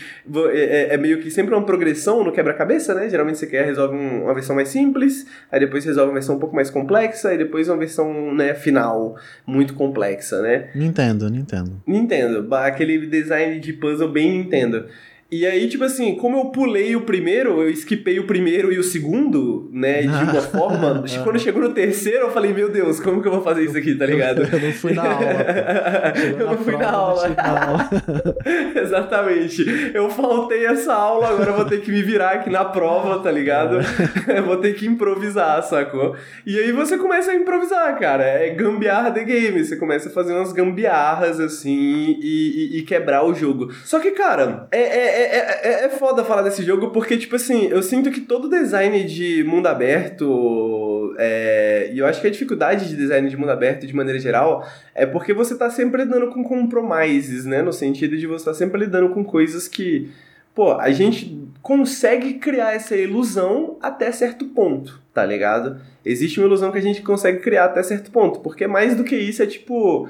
é, 0.52 0.58
é, 0.58 0.94
é 0.94 0.96
meio 0.96 1.20
que 1.20 1.30
sempre 1.30 1.54
uma 1.54 1.64
progressão 1.64 2.24
no 2.24 2.32
quebra-cabeça, 2.32 2.94
né? 2.94 3.10
Geralmente 3.10 3.38
você 3.38 3.46
quer 3.46 3.66
resolve 3.66 3.94
uma 3.94 4.32
versão 4.32 4.56
mais 4.56 4.68
simples, 4.68 5.26
aí 5.52 5.60
depois 5.60 5.84
resolve 5.84 6.08
uma 6.08 6.14
versão 6.14 6.36
um 6.36 6.38
pouco 6.38 6.56
mais 6.56 6.70
complexa, 6.70 7.34
e 7.34 7.38
depois 7.38 7.68
uma 7.68 7.76
versão 7.76 8.34
né, 8.34 8.54
final 8.54 9.16
muito 9.46 9.74
complexa, 9.74 10.40
né? 10.40 10.70
Nintendo, 10.74 11.28
Nintendo. 11.28 11.82
Nintendo, 11.86 12.54
aquele 12.54 13.06
design 13.06 13.60
de 13.60 13.72
puzzle 13.74 14.10
bem 14.10 14.38
Nintendo. 14.38 14.86
E 15.30 15.46
aí, 15.46 15.68
tipo 15.68 15.82
assim, 15.82 16.14
como 16.16 16.38
eu 16.38 16.44
pulei 16.46 16.94
o 16.94 17.00
primeiro, 17.00 17.62
eu 17.62 17.70
esquipei 17.70 18.18
o 18.18 18.26
primeiro 18.26 18.72
e 18.72 18.78
o 18.78 18.84
segundo, 18.84 19.68
né, 19.72 20.02
de 20.02 20.08
uma 20.08 20.40
forma. 20.42 21.04
quando 21.24 21.38
chegou 21.38 21.62
no 21.62 21.70
terceiro, 21.70 22.26
eu 22.26 22.30
falei, 22.30 22.52
meu 22.52 22.70
Deus, 22.70 23.00
como 23.00 23.20
que 23.20 23.28
eu 23.28 23.32
vou 23.32 23.42
fazer 23.42 23.64
isso 23.64 23.76
aqui, 23.76 23.94
tá 23.94 24.06
ligado? 24.06 24.42
Eu 24.54 24.60
não 24.60 24.72
fui 24.72 24.92
na 24.92 25.02
aula. 25.02 25.26
eu 26.38 26.46
não 26.46 26.58
fui 26.58 26.76
na 26.76 26.90
aula. 26.90 27.90
Exatamente. 28.76 29.64
Eu 29.92 30.08
faltei 30.10 30.66
essa 30.66 30.94
aula, 30.94 31.28
agora 31.30 31.50
eu 31.50 31.56
vou 31.56 31.64
ter 31.64 31.80
que 31.80 31.90
me 31.90 32.02
virar 32.02 32.30
aqui 32.30 32.50
na 32.50 32.64
prova, 32.64 33.18
tá 33.20 33.30
ligado? 33.30 33.78
É. 34.28 34.40
vou 34.40 34.56
ter 34.58 34.74
que 34.74 34.86
improvisar, 34.86 35.62
sacou? 35.62 36.14
E 36.46 36.58
aí 36.58 36.72
você 36.72 36.96
começa 36.96 37.32
a 37.32 37.34
improvisar, 37.34 37.98
cara. 37.98 38.24
É 38.24 38.50
gambiarra 38.50 39.10
the 39.10 39.24
game. 39.24 39.64
Você 39.64 39.76
começa 39.76 40.08
a 40.08 40.12
fazer 40.12 40.32
umas 40.32 40.52
gambiarras, 40.52 41.40
assim, 41.40 42.16
e, 42.20 42.70
e, 42.74 42.78
e 42.78 42.82
quebrar 42.82 43.24
o 43.24 43.34
jogo. 43.34 43.72
Só 43.84 43.98
que, 43.98 44.12
cara, 44.12 44.68
é, 44.70 44.80
é, 44.80 45.13
é, 45.14 45.60
é, 45.62 45.84
é 45.84 45.88
foda 45.88 46.24
falar 46.24 46.42
desse 46.42 46.62
jogo 46.62 46.90
porque, 46.90 47.16
tipo 47.16 47.36
assim, 47.36 47.66
eu 47.66 47.82
sinto 47.82 48.10
que 48.10 48.20
todo 48.20 48.48
design 48.48 49.04
de 49.04 49.44
mundo 49.44 49.66
aberto. 49.66 51.14
É, 51.18 51.90
e 51.92 51.98
eu 51.98 52.06
acho 52.06 52.20
que 52.20 52.26
a 52.26 52.30
dificuldade 52.30 52.88
de 52.88 52.96
design 52.96 53.28
de 53.28 53.36
mundo 53.36 53.50
aberto, 53.50 53.86
de 53.86 53.94
maneira 53.94 54.18
geral, 54.18 54.66
é 54.94 55.06
porque 55.06 55.32
você 55.32 55.56
tá 55.56 55.70
sempre 55.70 56.04
lidando 56.04 56.28
com 56.28 56.42
compromises, 56.42 57.44
né? 57.44 57.62
No 57.62 57.72
sentido 57.72 58.16
de 58.16 58.26
você 58.26 58.44
tá 58.46 58.54
sempre 58.54 58.80
lidando 58.80 59.10
com 59.10 59.24
coisas 59.24 59.68
que. 59.68 60.10
Pô, 60.54 60.72
a 60.72 60.90
gente 60.92 61.48
consegue 61.60 62.34
criar 62.34 62.74
essa 62.74 62.96
ilusão 62.96 63.76
até 63.82 64.12
certo 64.12 64.44
ponto, 64.46 65.00
tá 65.12 65.26
ligado? 65.26 65.80
Existe 66.04 66.38
uma 66.38 66.46
ilusão 66.46 66.70
que 66.70 66.78
a 66.78 66.82
gente 66.82 67.02
consegue 67.02 67.40
criar 67.40 67.64
até 67.64 67.82
certo 67.82 68.10
ponto, 68.12 68.38
porque 68.40 68.66
mais 68.66 68.94
do 68.94 69.02
que 69.02 69.16
isso 69.16 69.42
é 69.42 69.46
tipo 69.46 70.08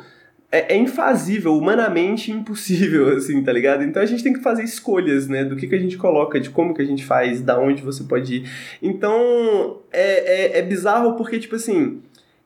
é, 0.55 0.75
é, 0.75 0.77
infazível, 0.77 1.57
humanamente 1.57 2.31
impossível, 2.31 3.09
assim, 3.19 3.43
tá 3.43 3.53
ligado? 3.53 3.83
Então 3.83 4.01
a 4.01 4.07
gente 4.07 4.23
tem 4.23 4.33
que 4.33 4.39
fazer 4.39 4.63
escolhas, 4.63 5.27
né? 5.27 5.45
Do 5.45 5.57
que, 5.57 5.67
que 5.67 5.75
a 5.75 5.79
gente 5.79 5.97
coloca, 5.97 6.39
de 6.39 6.49
como 6.49 6.73
que 6.73 6.81
a 6.81 6.85
gente 6.85 7.05
faz, 7.05 7.41
da 7.41 7.59
onde 7.59 7.83
você 7.83 8.05
pode 8.05 8.37
ir. 8.37 8.51
Então 8.81 9.81
é, 9.93 10.59
é, 10.59 10.59
é 10.61 10.63
bizarro 10.63 11.17
porque, 11.17 11.41
tipo 11.41 11.57
assim, 11.57 12.01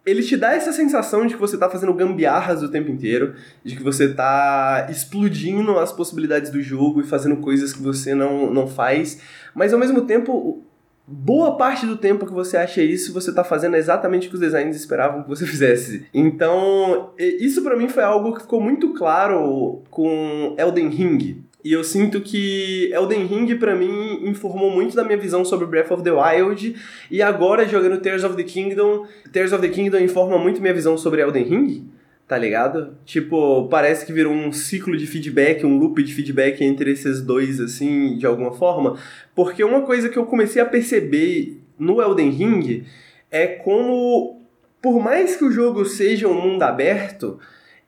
ele 0.07 0.23
te 0.23 0.39
dá 0.39 0.55
essa 0.55 0.73
sensação 0.73 1.27
de 1.27 1.35
que 1.35 1.41
você 1.41 1.59
tá 1.59 1.69
fazendo 1.69 1.93
gambiarras 1.93 2.63
o 2.63 2.71
tempo 2.71 2.91
inteiro, 2.91 3.35
de 3.63 3.77
que 3.77 3.83
você 3.83 4.09
tá 4.09 4.87
explodindo 4.91 5.79
as 5.79 5.93
possibilidades 5.93 6.51
do 6.51 6.63
jogo 6.63 7.03
e 7.03 7.05
fazendo 7.05 7.37
coisas 7.37 7.75
que 7.75 7.83
você 7.83 8.15
não, 8.15 8.51
não 8.51 8.67
faz, 8.67 9.21
mas 9.55 9.75
ao 9.75 9.79
mesmo 9.79 10.01
tempo 10.07 10.65
boa 11.09 11.57
parte 11.57 11.87
do 11.87 11.97
tempo 11.97 12.27
que 12.27 12.33
você 12.33 12.57
acha 12.57 12.83
isso, 12.83 13.15
você 13.15 13.31
está 13.31 13.43
fazendo 13.43 13.77
exatamente 13.77 14.27
o 14.27 14.31
que 14.31 14.35
os 14.35 14.41
designers 14.41 14.77
esperavam 14.77 15.23
que 15.23 15.29
você 15.29 15.45
fizesse. 15.47 16.07
Então, 16.13 17.13
isso 17.19 17.63
para 17.63 17.77
mim 17.77 17.89
foi 17.89 18.03
algo 18.03 18.35
que 18.35 18.43
ficou 18.43 18.61
muito 18.61 18.93
claro 18.93 19.83
com 19.91 20.55
Elden 20.59 20.89
Ring. 20.89 21.43
E 21.65 21.73
eu 21.73 21.83
sinto 21.83 22.21
que 22.21 22.91
Elden 22.93 23.27
Ring 23.27 23.57
para 23.57 23.75
mim 23.75 24.21
informou 24.29 24.71
muito 24.71 24.95
da 24.95 25.03
minha 25.03 25.19
visão 25.19 25.45
sobre 25.45 25.67
Breath 25.67 25.91
of 25.91 26.03
the 26.03 26.13
Wild 26.13 26.77
e 27.11 27.21
agora 27.21 27.67
jogando 27.67 28.01
Tears 28.01 28.23
of 28.23 28.37
the 28.37 28.45
Kingdom, 28.45 29.07
Tears 29.33 29.53
of 29.53 29.61
the 29.61 29.69
Kingdom 29.69 29.99
informa 29.99 30.39
muito 30.39 30.61
minha 30.61 30.73
visão 30.73 30.97
sobre 30.97 31.21
Elden 31.21 31.45
Ring 31.45 31.98
tá 32.29 32.37
ligado? 32.37 32.95
Tipo, 33.07 33.67
parece 33.69 34.05
que 34.05 34.13
virou 34.13 34.35
um 34.35 34.53
ciclo 34.53 34.95
de 34.99 35.07
feedback, 35.07 35.65
um 35.65 35.79
loop 35.79 36.03
de 36.03 36.15
feedback 36.15 36.63
entre 36.63 36.93
esses 36.93 37.23
dois, 37.23 37.59
assim, 37.59 38.19
de 38.19 38.27
alguma 38.27 38.53
forma. 38.53 38.99
Porque 39.35 39.65
uma 39.65 39.81
coisa 39.81 40.11
que 40.11 40.19
eu 40.19 40.27
comecei 40.27 40.61
a 40.61 40.67
perceber 40.67 41.59
no 41.79 42.03
Elden 42.03 42.29
Ring 42.29 42.85
é 43.31 43.47
como, 43.47 44.43
por 44.83 45.01
mais 45.01 45.37
que 45.37 45.45
o 45.45 45.51
jogo 45.51 45.87
seja 45.87 46.29
um 46.29 46.39
mundo 46.39 46.63
aberto, 46.63 47.39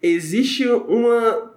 existe 0.02 0.66
uma 0.66 1.52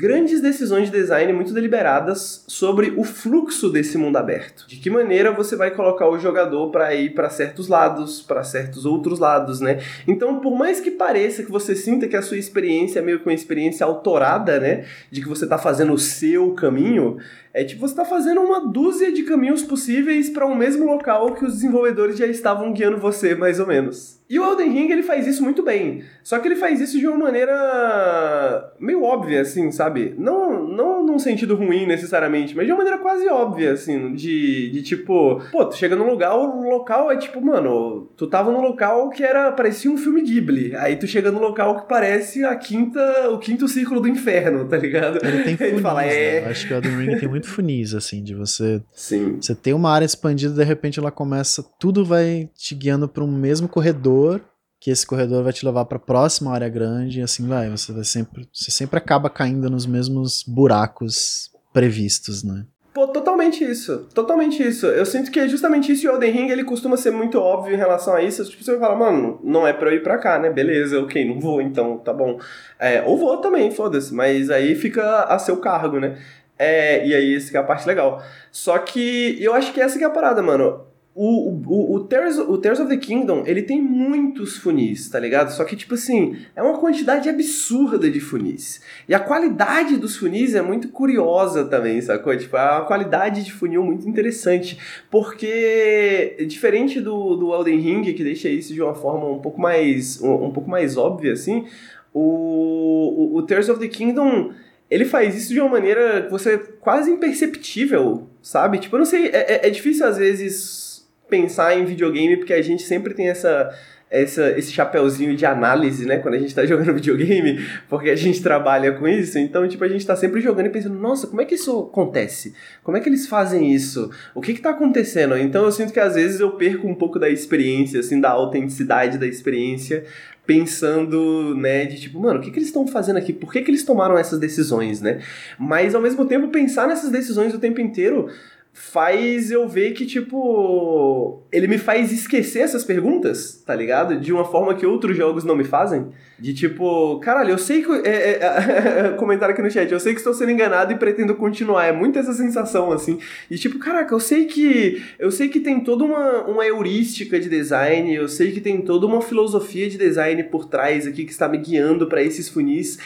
grandes 0.00 0.40
decisões 0.40 0.90
de 0.90 0.98
design 0.98 1.30
muito 1.34 1.52
deliberadas 1.52 2.42
sobre 2.48 2.94
o 2.96 3.04
fluxo 3.04 3.68
desse 3.68 3.98
mundo 3.98 4.16
aberto. 4.16 4.66
De 4.66 4.76
que 4.76 4.88
maneira 4.88 5.30
você 5.30 5.54
vai 5.54 5.70
colocar 5.70 6.08
o 6.08 6.18
jogador 6.18 6.70
para 6.70 6.94
ir 6.94 7.10
para 7.10 7.28
certos 7.28 7.68
lados, 7.68 8.22
para 8.22 8.42
certos 8.42 8.86
outros 8.86 9.18
lados, 9.18 9.60
né? 9.60 9.78
Então, 10.08 10.40
por 10.40 10.56
mais 10.56 10.80
que 10.80 10.90
pareça 10.90 11.42
que 11.42 11.52
você 11.52 11.76
sinta 11.76 12.08
que 12.08 12.16
a 12.16 12.22
sua 12.22 12.38
experiência 12.38 13.00
é 13.00 13.02
meio 13.02 13.20
que 13.20 13.26
uma 13.26 13.34
experiência 13.34 13.84
autorada, 13.84 14.58
né, 14.58 14.86
de 15.10 15.20
que 15.20 15.28
você 15.28 15.44
está 15.44 15.58
fazendo 15.58 15.92
o 15.92 15.98
seu 15.98 16.54
caminho, 16.54 17.18
é 17.52 17.64
tipo 17.64 17.80
você 17.80 17.92
está 17.92 18.04
fazendo 18.04 18.40
uma 18.40 18.68
dúzia 18.68 19.12
de 19.12 19.22
caminhos 19.24 19.62
possíveis 19.62 20.30
para 20.30 20.46
o 20.46 20.50
um 20.50 20.54
mesmo 20.54 20.84
local 20.84 21.34
que 21.34 21.44
os 21.44 21.54
desenvolvedores 21.54 22.16
já 22.16 22.26
estavam 22.26 22.72
guiando 22.72 22.98
você, 22.98 23.34
mais 23.34 23.58
ou 23.58 23.66
menos. 23.66 24.20
E 24.30 24.38
o 24.38 24.44
Elden 24.44 24.70
Ring 24.70 24.92
ele 24.92 25.02
faz 25.02 25.26
isso 25.26 25.42
muito 25.42 25.60
bem. 25.60 26.04
Só 26.22 26.38
que 26.38 26.46
ele 26.46 26.54
faz 26.54 26.80
isso 26.80 26.96
de 27.00 27.08
uma 27.08 27.18
maneira 27.18 28.72
meio 28.78 29.02
óbvia, 29.02 29.40
assim, 29.40 29.72
sabe? 29.72 30.14
Não, 30.16 30.68
não 30.68 31.04
num 31.04 31.18
sentido 31.18 31.56
ruim 31.56 31.84
necessariamente, 31.84 32.54
mas 32.54 32.64
de 32.64 32.70
uma 32.70 32.78
maneira 32.78 32.98
quase 32.98 33.26
óbvia, 33.28 33.72
assim, 33.72 34.14
de, 34.14 34.70
de 34.70 34.82
tipo, 34.82 35.42
pô, 35.50 35.64
tu 35.64 35.76
chega 35.76 35.96
num 35.96 36.08
lugar, 36.08 36.36
o 36.36 36.62
local 36.62 37.10
é 37.10 37.16
tipo, 37.16 37.40
mano, 37.40 38.08
tu 38.16 38.28
tava 38.28 38.52
num 38.52 38.60
local 38.60 39.10
que 39.10 39.24
era 39.24 39.50
parecia 39.50 39.90
um 39.90 39.96
filme 39.96 40.22
Ghibli. 40.22 40.76
Aí 40.76 40.94
tu 40.94 41.08
chega 41.08 41.32
num 41.32 41.40
local 41.40 41.80
que 41.80 41.88
parece 41.88 42.44
a 42.44 42.54
quinta, 42.54 43.30
o 43.30 43.38
quinto 43.38 43.66
círculo 43.66 44.00
do 44.00 44.06
inferno, 44.06 44.64
tá 44.64 44.76
ligado? 44.76 45.18
Ele 45.26 45.42
tem 45.42 45.56
funis, 45.56 45.80
fala, 45.80 46.04
é... 46.04 46.42
né? 46.42 46.48
Acho 46.48 46.68
que 46.68 46.72
o 46.72 46.76
Elden 46.76 46.96
Ring 46.98 47.16
tem 47.18 47.26
muito 47.39 47.39
funis, 47.48 47.94
assim, 47.94 48.22
de 48.22 48.34
você. 48.34 48.82
Sim. 48.92 49.36
Você 49.40 49.54
tem 49.54 49.72
uma 49.72 49.90
área 49.90 50.06
expandida, 50.06 50.54
de 50.54 50.64
repente 50.64 50.98
ela 50.98 51.10
começa, 51.10 51.62
tudo 51.78 52.04
vai 52.04 52.48
te 52.54 52.74
guiando 52.74 53.08
para 53.08 53.24
um 53.24 53.30
mesmo 53.30 53.68
corredor 53.68 54.40
que 54.80 54.90
esse 54.90 55.06
corredor 55.06 55.44
vai 55.44 55.52
te 55.52 55.64
levar 55.64 55.84
para 55.84 55.98
a 55.98 56.00
próxima 56.00 56.52
área 56.52 56.68
grande 56.68 57.20
e 57.20 57.22
assim 57.22 57.46
vai. 57.46 57.68
Você 57.68 57.92
vai 57.92 58.02
sempre, 58.02 58.48
você 58.52 58.70
sempre 58.70 58.96
acaba 58.96 59.28
caindo 59.28 59.68
nos 59.68 59.84
mesmos 59.84 60.42
buracos 60.42 61.50
previstos, 61.72 62.42
né? 62.42 62.64
Pô, 62.92 63.06
totalmente 63.06 63.62
isso. 63.62 64.08
Totalmente 64.12 64.66
isso. 64.66 64.86
Eu 64.86 65.06
sinto 65.06 65.30
que 65.30 65.38
é 65.38 65.46
justamente 65.46 65.92
isso 65.92 66.06
e 66.06 66.08
o 66.08 66.14
Elden 66.14 66.32
Ring, 66.32 66.48
ele 66.48 66.64
costuma 66.64 66.96
ser 66.96 67.12
muito 67.12 67.38
óbvio 67.38 67.74
em 67.74 67.78
relação 67.78 68.14
a 68.14 68.22
isso. 68.22 68.44
Tipo, 68.44 68.64
você 68.64 68.72
vai 68.72 68.80
falar, 68.80 68.96
mano, 68.96 69.38
não 69.44 69.66
é 69.66 69.72
pra 69.72 69.90
eu 69.90 69.96
ir 69.96 70.02
pra 70.02 70.18
cá, 70.18 70.38
né? 70.38 70.50
Beleza, 70.50 70.98
ok, 70.98 71.24
não 71.28 71.38
vou, 71.38 71.62
então, 71.62 71.98
tá 71.98 72.12
bom. 72.12 72.40
É, 72.78 73.02
ou 73.02 73.16
vou 73.16 73.36
também, 73.36 73.70
foda-se. 73.70 74.12
Mas 74.12 74.50
aí 74.50 74.74
fica 74.74 75.24
a 75.24 75.38
seu 75.38 75.58
cargo, 75.58 76.00
né? 76.00 76.18
É, 76.62 77.06
e 77.06 77.14
aí, 77.14 77.34
essa 77.34 77.56
é 77.56 77.60
a 77.60 77.64
parte 77.64 77.86
legal. 77.86 78.22
Só 78.52 78.78
que 78.78 79.36
eu 79.40 79.54
acho 79.54 79.72
que 79.72 79.80
essa 79.80 79.96
que 79.96 80.04
é 80.04 80.06
a 80.06 80.10
parada, 80.10 80.42
mano 80.42 80.90
o, 81.14 81.50
o, 81.66 81.94
o, 81.96 82.00
Tears, 82.04 82.38
o 82.38 82.56
Tears 82.56 82.78
of 82.78 82.88
the 82.88 82.96
Kingdom, 82.96 83.42
ele 83.44 83.62
tem 83.62 83.82
muitos 83.82 84.56
funis, 84.56 85.08
tá 85.08 85.18
ligado? 85.18 85.50
Só 85.50 85.64
que, 85.64 85.74
tipo 85.74 85.94
assim, 85.94 86.36
é 86.54 86.62
uma 86.62 86.78
quantidade 86.78 87.28
absurda 87.28 88.08
de 88.08 88.20
funis. 88.20 88.80
E 89.08 89.14
a 89.14 89.18
qualidade 89.18 89.96
dos 89.96 90.16
funis 90.16 90.54
é 90.54 90.62
muito 90.62 90.88
curiosa 90.88 91.64
também, 91.64 92.00
sacou? 92.00 92.36
Tipo, 92.36 92.56
é 92.56 92.78
uma 92.78 92.86
qualidade 92.86 93.44
de 93.44 93.52
funil 93.52 93.82
muito 93.82 94.08
interessante. 94.08 94.78
Porque, 95.10 96.36
diferente 96.48 97.00
do, 97.00 97.36
do 97.36 97.54
Elden 97.54 97.80
Ring, 97.80 98.14
que 98.14 98.22
deixa 98.22 98.48
isso 98.48 98.72
de 98.72 98.80
uma 98.80 98.94
forma 98.94 99.26
um 99.26 99.40
pouco 99.40 99.60
mais, 99.60 100.22
um, 100.22 100.46
um 100.46 100.52
pouco 100.52 100.70
mais 100.70 100.96
óbvia, 100.96 101.32
assim, 101.32 101.66
o, 102.14 103.34
o, 103.34 103.36
o 103.36 103.42
Tears 103.42 103.68
of 103.68 103.80
the 103.80 103.88
Kingdom 103.88 104.52
ele 104.90 105.04
faz 105.04 105.36
isso 105.36 105.52
de 105.52 105.60
uma 105.60 105.70
maneira 105.70 106.22
que 106.22 106.30
você 106.30 106.58
quase 106.58 107.10
imperceptível, 107.10 108.28
sabe? 108.42 108.78
Tipo, 108.78 108.96
eu 108.96 108.98
não 108.98 109.06
sei, 109.06 109.28
é, 109.28 109.54
é, 109.54 109.68
é 109.68 109.70
difícil 109.70 110.04
às 110.06 110.18
vezes 110.18 111.08
pensar 111.28 111.78
em 111.78 111.84
videogame, 111.84 112.36
porque 112.36 112.52
a 112.52 112.60
gente 112.60 112.82
sempre 112.82 113.14
tem 113.14 113.28
essa, 113.28 113.72
essa, 114.10 114.50
esse 114.58 114.72
chapéuzinho 114.72 115.36
de 115.36 115.46
análise, 115.46 116.04
né, 116.04 116.18
quando 116.18 116.34
a 116.34 116.38
gente 116.38 116.52
tá 116.52 116.66
jogando 116.66 116.92
videogame, 116.92 117.64
porque 117.88 118.10
a 118.10 118.16
gente 118.16 118.42
trabalha 118.42 118.92
com 118.92 119.06
isso, 119.06 119.38
então, 119.38 119.66
tipo, 119.68 119.84
a 119.84 119.88
gente 119.88 120.04
tá 120.04 120.16
sempre 120.16 120.40
jogando 120.40 120.66
e 120.66 120.70
pensando, 120.70 120.98
nossa, 120.98 121.28
como 121.28 121.40
é 121.40 121.44
que 121.44 121.54
isso 121.54 121.88
acontece? 121.90 122.52
Como 122.82 122.96
é 122.96 123.00
que 123.00 123.08
eles 123.08 123.28
fazem 123.28 123.72
isso? 123.72 124.10
O 124.34 124.40
que 124.40 124.54
que 124.54 124.60
tá 124.60 124.70
acontecendo? 124.70 125.38
Então, 125.38 125.64
eu 125.64 125.72
sinto 125.72 125.92
que 125.92 126.00
às 126.00 126.16
vezes 126.16 126.40
eu 126.40 126.50
perco 126.52 126.88
um 126.88 126.94
pouco 126.94 127.18
da 127.18 127.30
experiência, 127.30 128.00
assim, 128.00 128.20
da 128.20 128.30
autenticidade 128.30 129.16
da 129.16 129.26
experiência, 129.26 130.04
pensando, 130.50 131.54
né, 131.54 131.84
de 131.84 132.00
tipo, 132.00 132.18
mano, 132.18 132.40
o 132.40 132.42
que 132.42 132.50
que 132.50 132.58
eles 132.58 132.70
estão 132.70 132.84
fazendo 132.84 133.18
aqui? 133.18 133.32
Por 133.32 133.52
que 133.52 133.62
que 133.62 133.70
eles 133.70 133.84
tomaram 133.84 134.18
essas 134.18 134.40
decisões, 134.40 135.00
né? 135.00 135.20
Mas, 135.56 135.94
ao 135.94 136.02
mesmo 136.02 136.26
tempo, 136.26 136.48
pensar 136.48 136.88
nessas 136.88 137.08
decisões 137.08 137.54
o 137.54 137.58
tempo 137.60 137.80
inteiro 137.80 138.28
faz 138.72 139.50
eu 139.50 139.68
ver 139.68 139.92
que, 139.92 140.06
tipo, 140.06 141.42
ele 141.52 141.66
me 141.66 141.76
faz 141.76 142.12
esquecer 142.12 142.60
essas 142.60 142.84
perguntas, 142.84 143.62
tá 143.66 143.74
ligado? 143.74 144.18
De 144.18 144.32
uma 144.32 144.44
forma 144.44 144.74
que 144.74 144.86
outros 144.86 145.16
jogos 145.16 145.44
não 145.44 145.56
me 145.56 145.64
fazem. 145.64 146.08
De 146.38 146.54
tipo, 146.54 147.18
caralho, 147.20 147.50
eu 147.50 147.58
sei 147.58 147.82
que. 147.82 147.90
É, 148.10 148.30
é, 148.30 149.06
é, 149.06 149.08
comentário 149.18 149.52
aqui 149.52 149.60
no 149.62 149.70
chat, 149.70 149.90
eu 149.92 150.00
sei 150.00 150.12
que 150.12 150.20
estou 150.20 150.32
sendo 150.32 150.50
enganado 150.50 150.92
e 150.92 150.96
pretendo 150.96 151.34
continuar. 151.34 151.86
É 151.86 151.92
muito 151.92 152.18
essa 152.18 152.32
sensação, 152.32 152.90
assim. 152.90 153.18
De 153.50 153.58
tipo, 153.58 153.78
caraca, 153.78 154.14
eu 154.14 154.20
sei 154.20 154.46
que. 154.46 155.02
Eu 155.18 155.30
sei 155.30 155.48
que 155.48 155.60
tem 155.60 155.80
toda 155.80 156.04
uma, 156.04 156.44
uma 156.44 156.64
heurística 156.64 157.38
de 157.38 157.48
design, 157.48 158.14
eu 158.14 158.28
sei 158.28 158.52
que 158.52 158.60
tem 158.60 158.80
toda 158.80 159.06
uma 159.06 159.20
filosofia 159.20 159.88
de 159.88 159.98
design 159.98 160.42
por 160.44 160.64
trás 160.64 161.06
aqui 161.06 161.24
que 161.24 161.32
está 161.32 161.48
me 161.48 161.58
guiando 161.58 162.06
para 162.06 162.22
esses 162.22 162.48
funis 162.48 162.98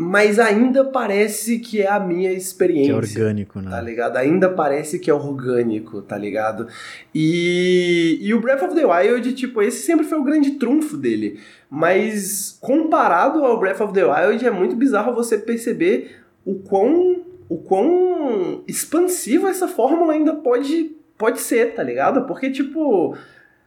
mas 0.00 0.38
ainda 0.38 0.84
parece 0.84 1.58
que 1.58 1.82
é 1.82 1.90
a 1.90 1.98
minha 1.98 2.32
experiência. 2.32 2.84
Que 2.84 3.18
é 3.18 3.24
orgânico, 3.24 3.60
né? 3.60 3.68
Tá 3.68 3.80
ligado? 3.80 4.16
Ainda 4.16 4.48
parece 4.48 5.00
que 5.00 5.10
é 5.10 5.14
orgânico, 5.14 6.00
tá 6.02 6.16
ligado? 6.16 6.68
E, 7.12 8.16
e 8.20 8.32
o 8.32 8.40
Breath 8.40 8.62
of 8.62 8.76
the 8.76 8.86
Wild, 8.86 9.32
tipo, 9.32 9.60
esse 9.60 9.84
sempre 9.84 10.06
foi 10.06 10.16
o 10.16 10.22
grande 10.22 10.52
trunfo 10.52 10.96
dele. 10.96 11.40
Mas 11.68 12.56
comparado 12.60 13.44
ao 13.44 13.58
Breath 13.58 13.80
of 13.80 13.92
the 13.92 14.04
Wild, 14.04 14.46
é 14.46 14.50
muito 14.52 14.76
bizarro 14.76 15.12
você 15.12 15.36
perceber 15.36 16.20
o 16.46 16.54
quão 16.54 17.24
o 17.48 17.56
quão 17.56 18.62
expansiva 18.68 19.48
essa 19.48 19.66
fórmula 19.66 20.12
ainda 20.12 20.34
pode, 20.34 20.94
pode 21.16 21.40
ser, 21.40 21.74
tá 21.74 21.82
ligado? 21.82 22.26
Porque, 22.26 22.50
tipo, 22.50 23.16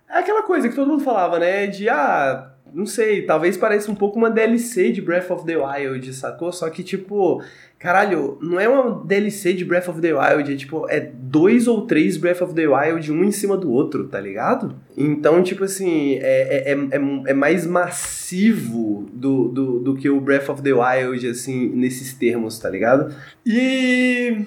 é 0.07 0.19
aquela 0.19 0.43
coisa 0.43 0.69
que 0.69 0.75
todo 0.75 0.87
mundo 0.87 1.03
falava, 1.03 1.39
né? 1.39 1.65
De, 1.67 1.89
ah, 1.89 2.50
não 2.73 2.85
sei, 2.85 3.23
talvez 3.23 3.57
pareça 3.57 3.91
um 3.91 3.95
pouco 3.95 4.17
uma 4.17 4.29
DLC 4.29 4.91
de 4.91 5.01
Breath 5.01 5.29
of 5.31 5.45
the 5.45 5.57
Wild, 5.57 6.13
sacou? 6.13 6.51
Só 6.51 6.69
que, 6.69 6.83
tipo, 6.83 7.43
caralho, 7.77 8.37
não 8.41 8.59
é 8.59 8.69
uma 8.69 9.03
DLC 9.03 9.53
de 9.53 9.65
Breath 9.65 9.89
of 9.89 9.99
the 10.01 10.13
Wild, 10.13 10.53
é 10.53 10.55
tipo, 10.55 10.89
é 10.89 10.99
dois 10.99 11.67
ou 11.67 11.85
três 11.87 12.17
Breath 12.17 12.41
of 12.41 12.53
the 12.53 12.67
Wild, 12.67 13.11
um 13.11 13.23
em 13.23 13.31
cima 13.31 13.57
do 13.57 13.71
outro, 13.71 14.07
tá 14.07 14.19
ligado? 14.19 14.75
Então, 14.95 15.41
tipo 15.41 15.63
assim, 15.63 16.15
é, 16.21 16.71
é, 16.71 16.73
é, 16.73 17.31
é 17.31 17.33
mais 17.33 17.65
massivo 17.65 19.09
do, 19.11 19.49
do, 19.49 19.79
do 19.79 19.95
que 19.95 20.09
o 20.09 20.21
Breath 20.21 20.49
of 20.49 20.61
the 20.61 20.73
Wild, 20.73 21.27
assim, 21.27 21.69
nesses 21.69 22.13
termos, 22.13 22.59
tá 22.59 22.69
ligado? 22.69 23.13
E 23.45 24.45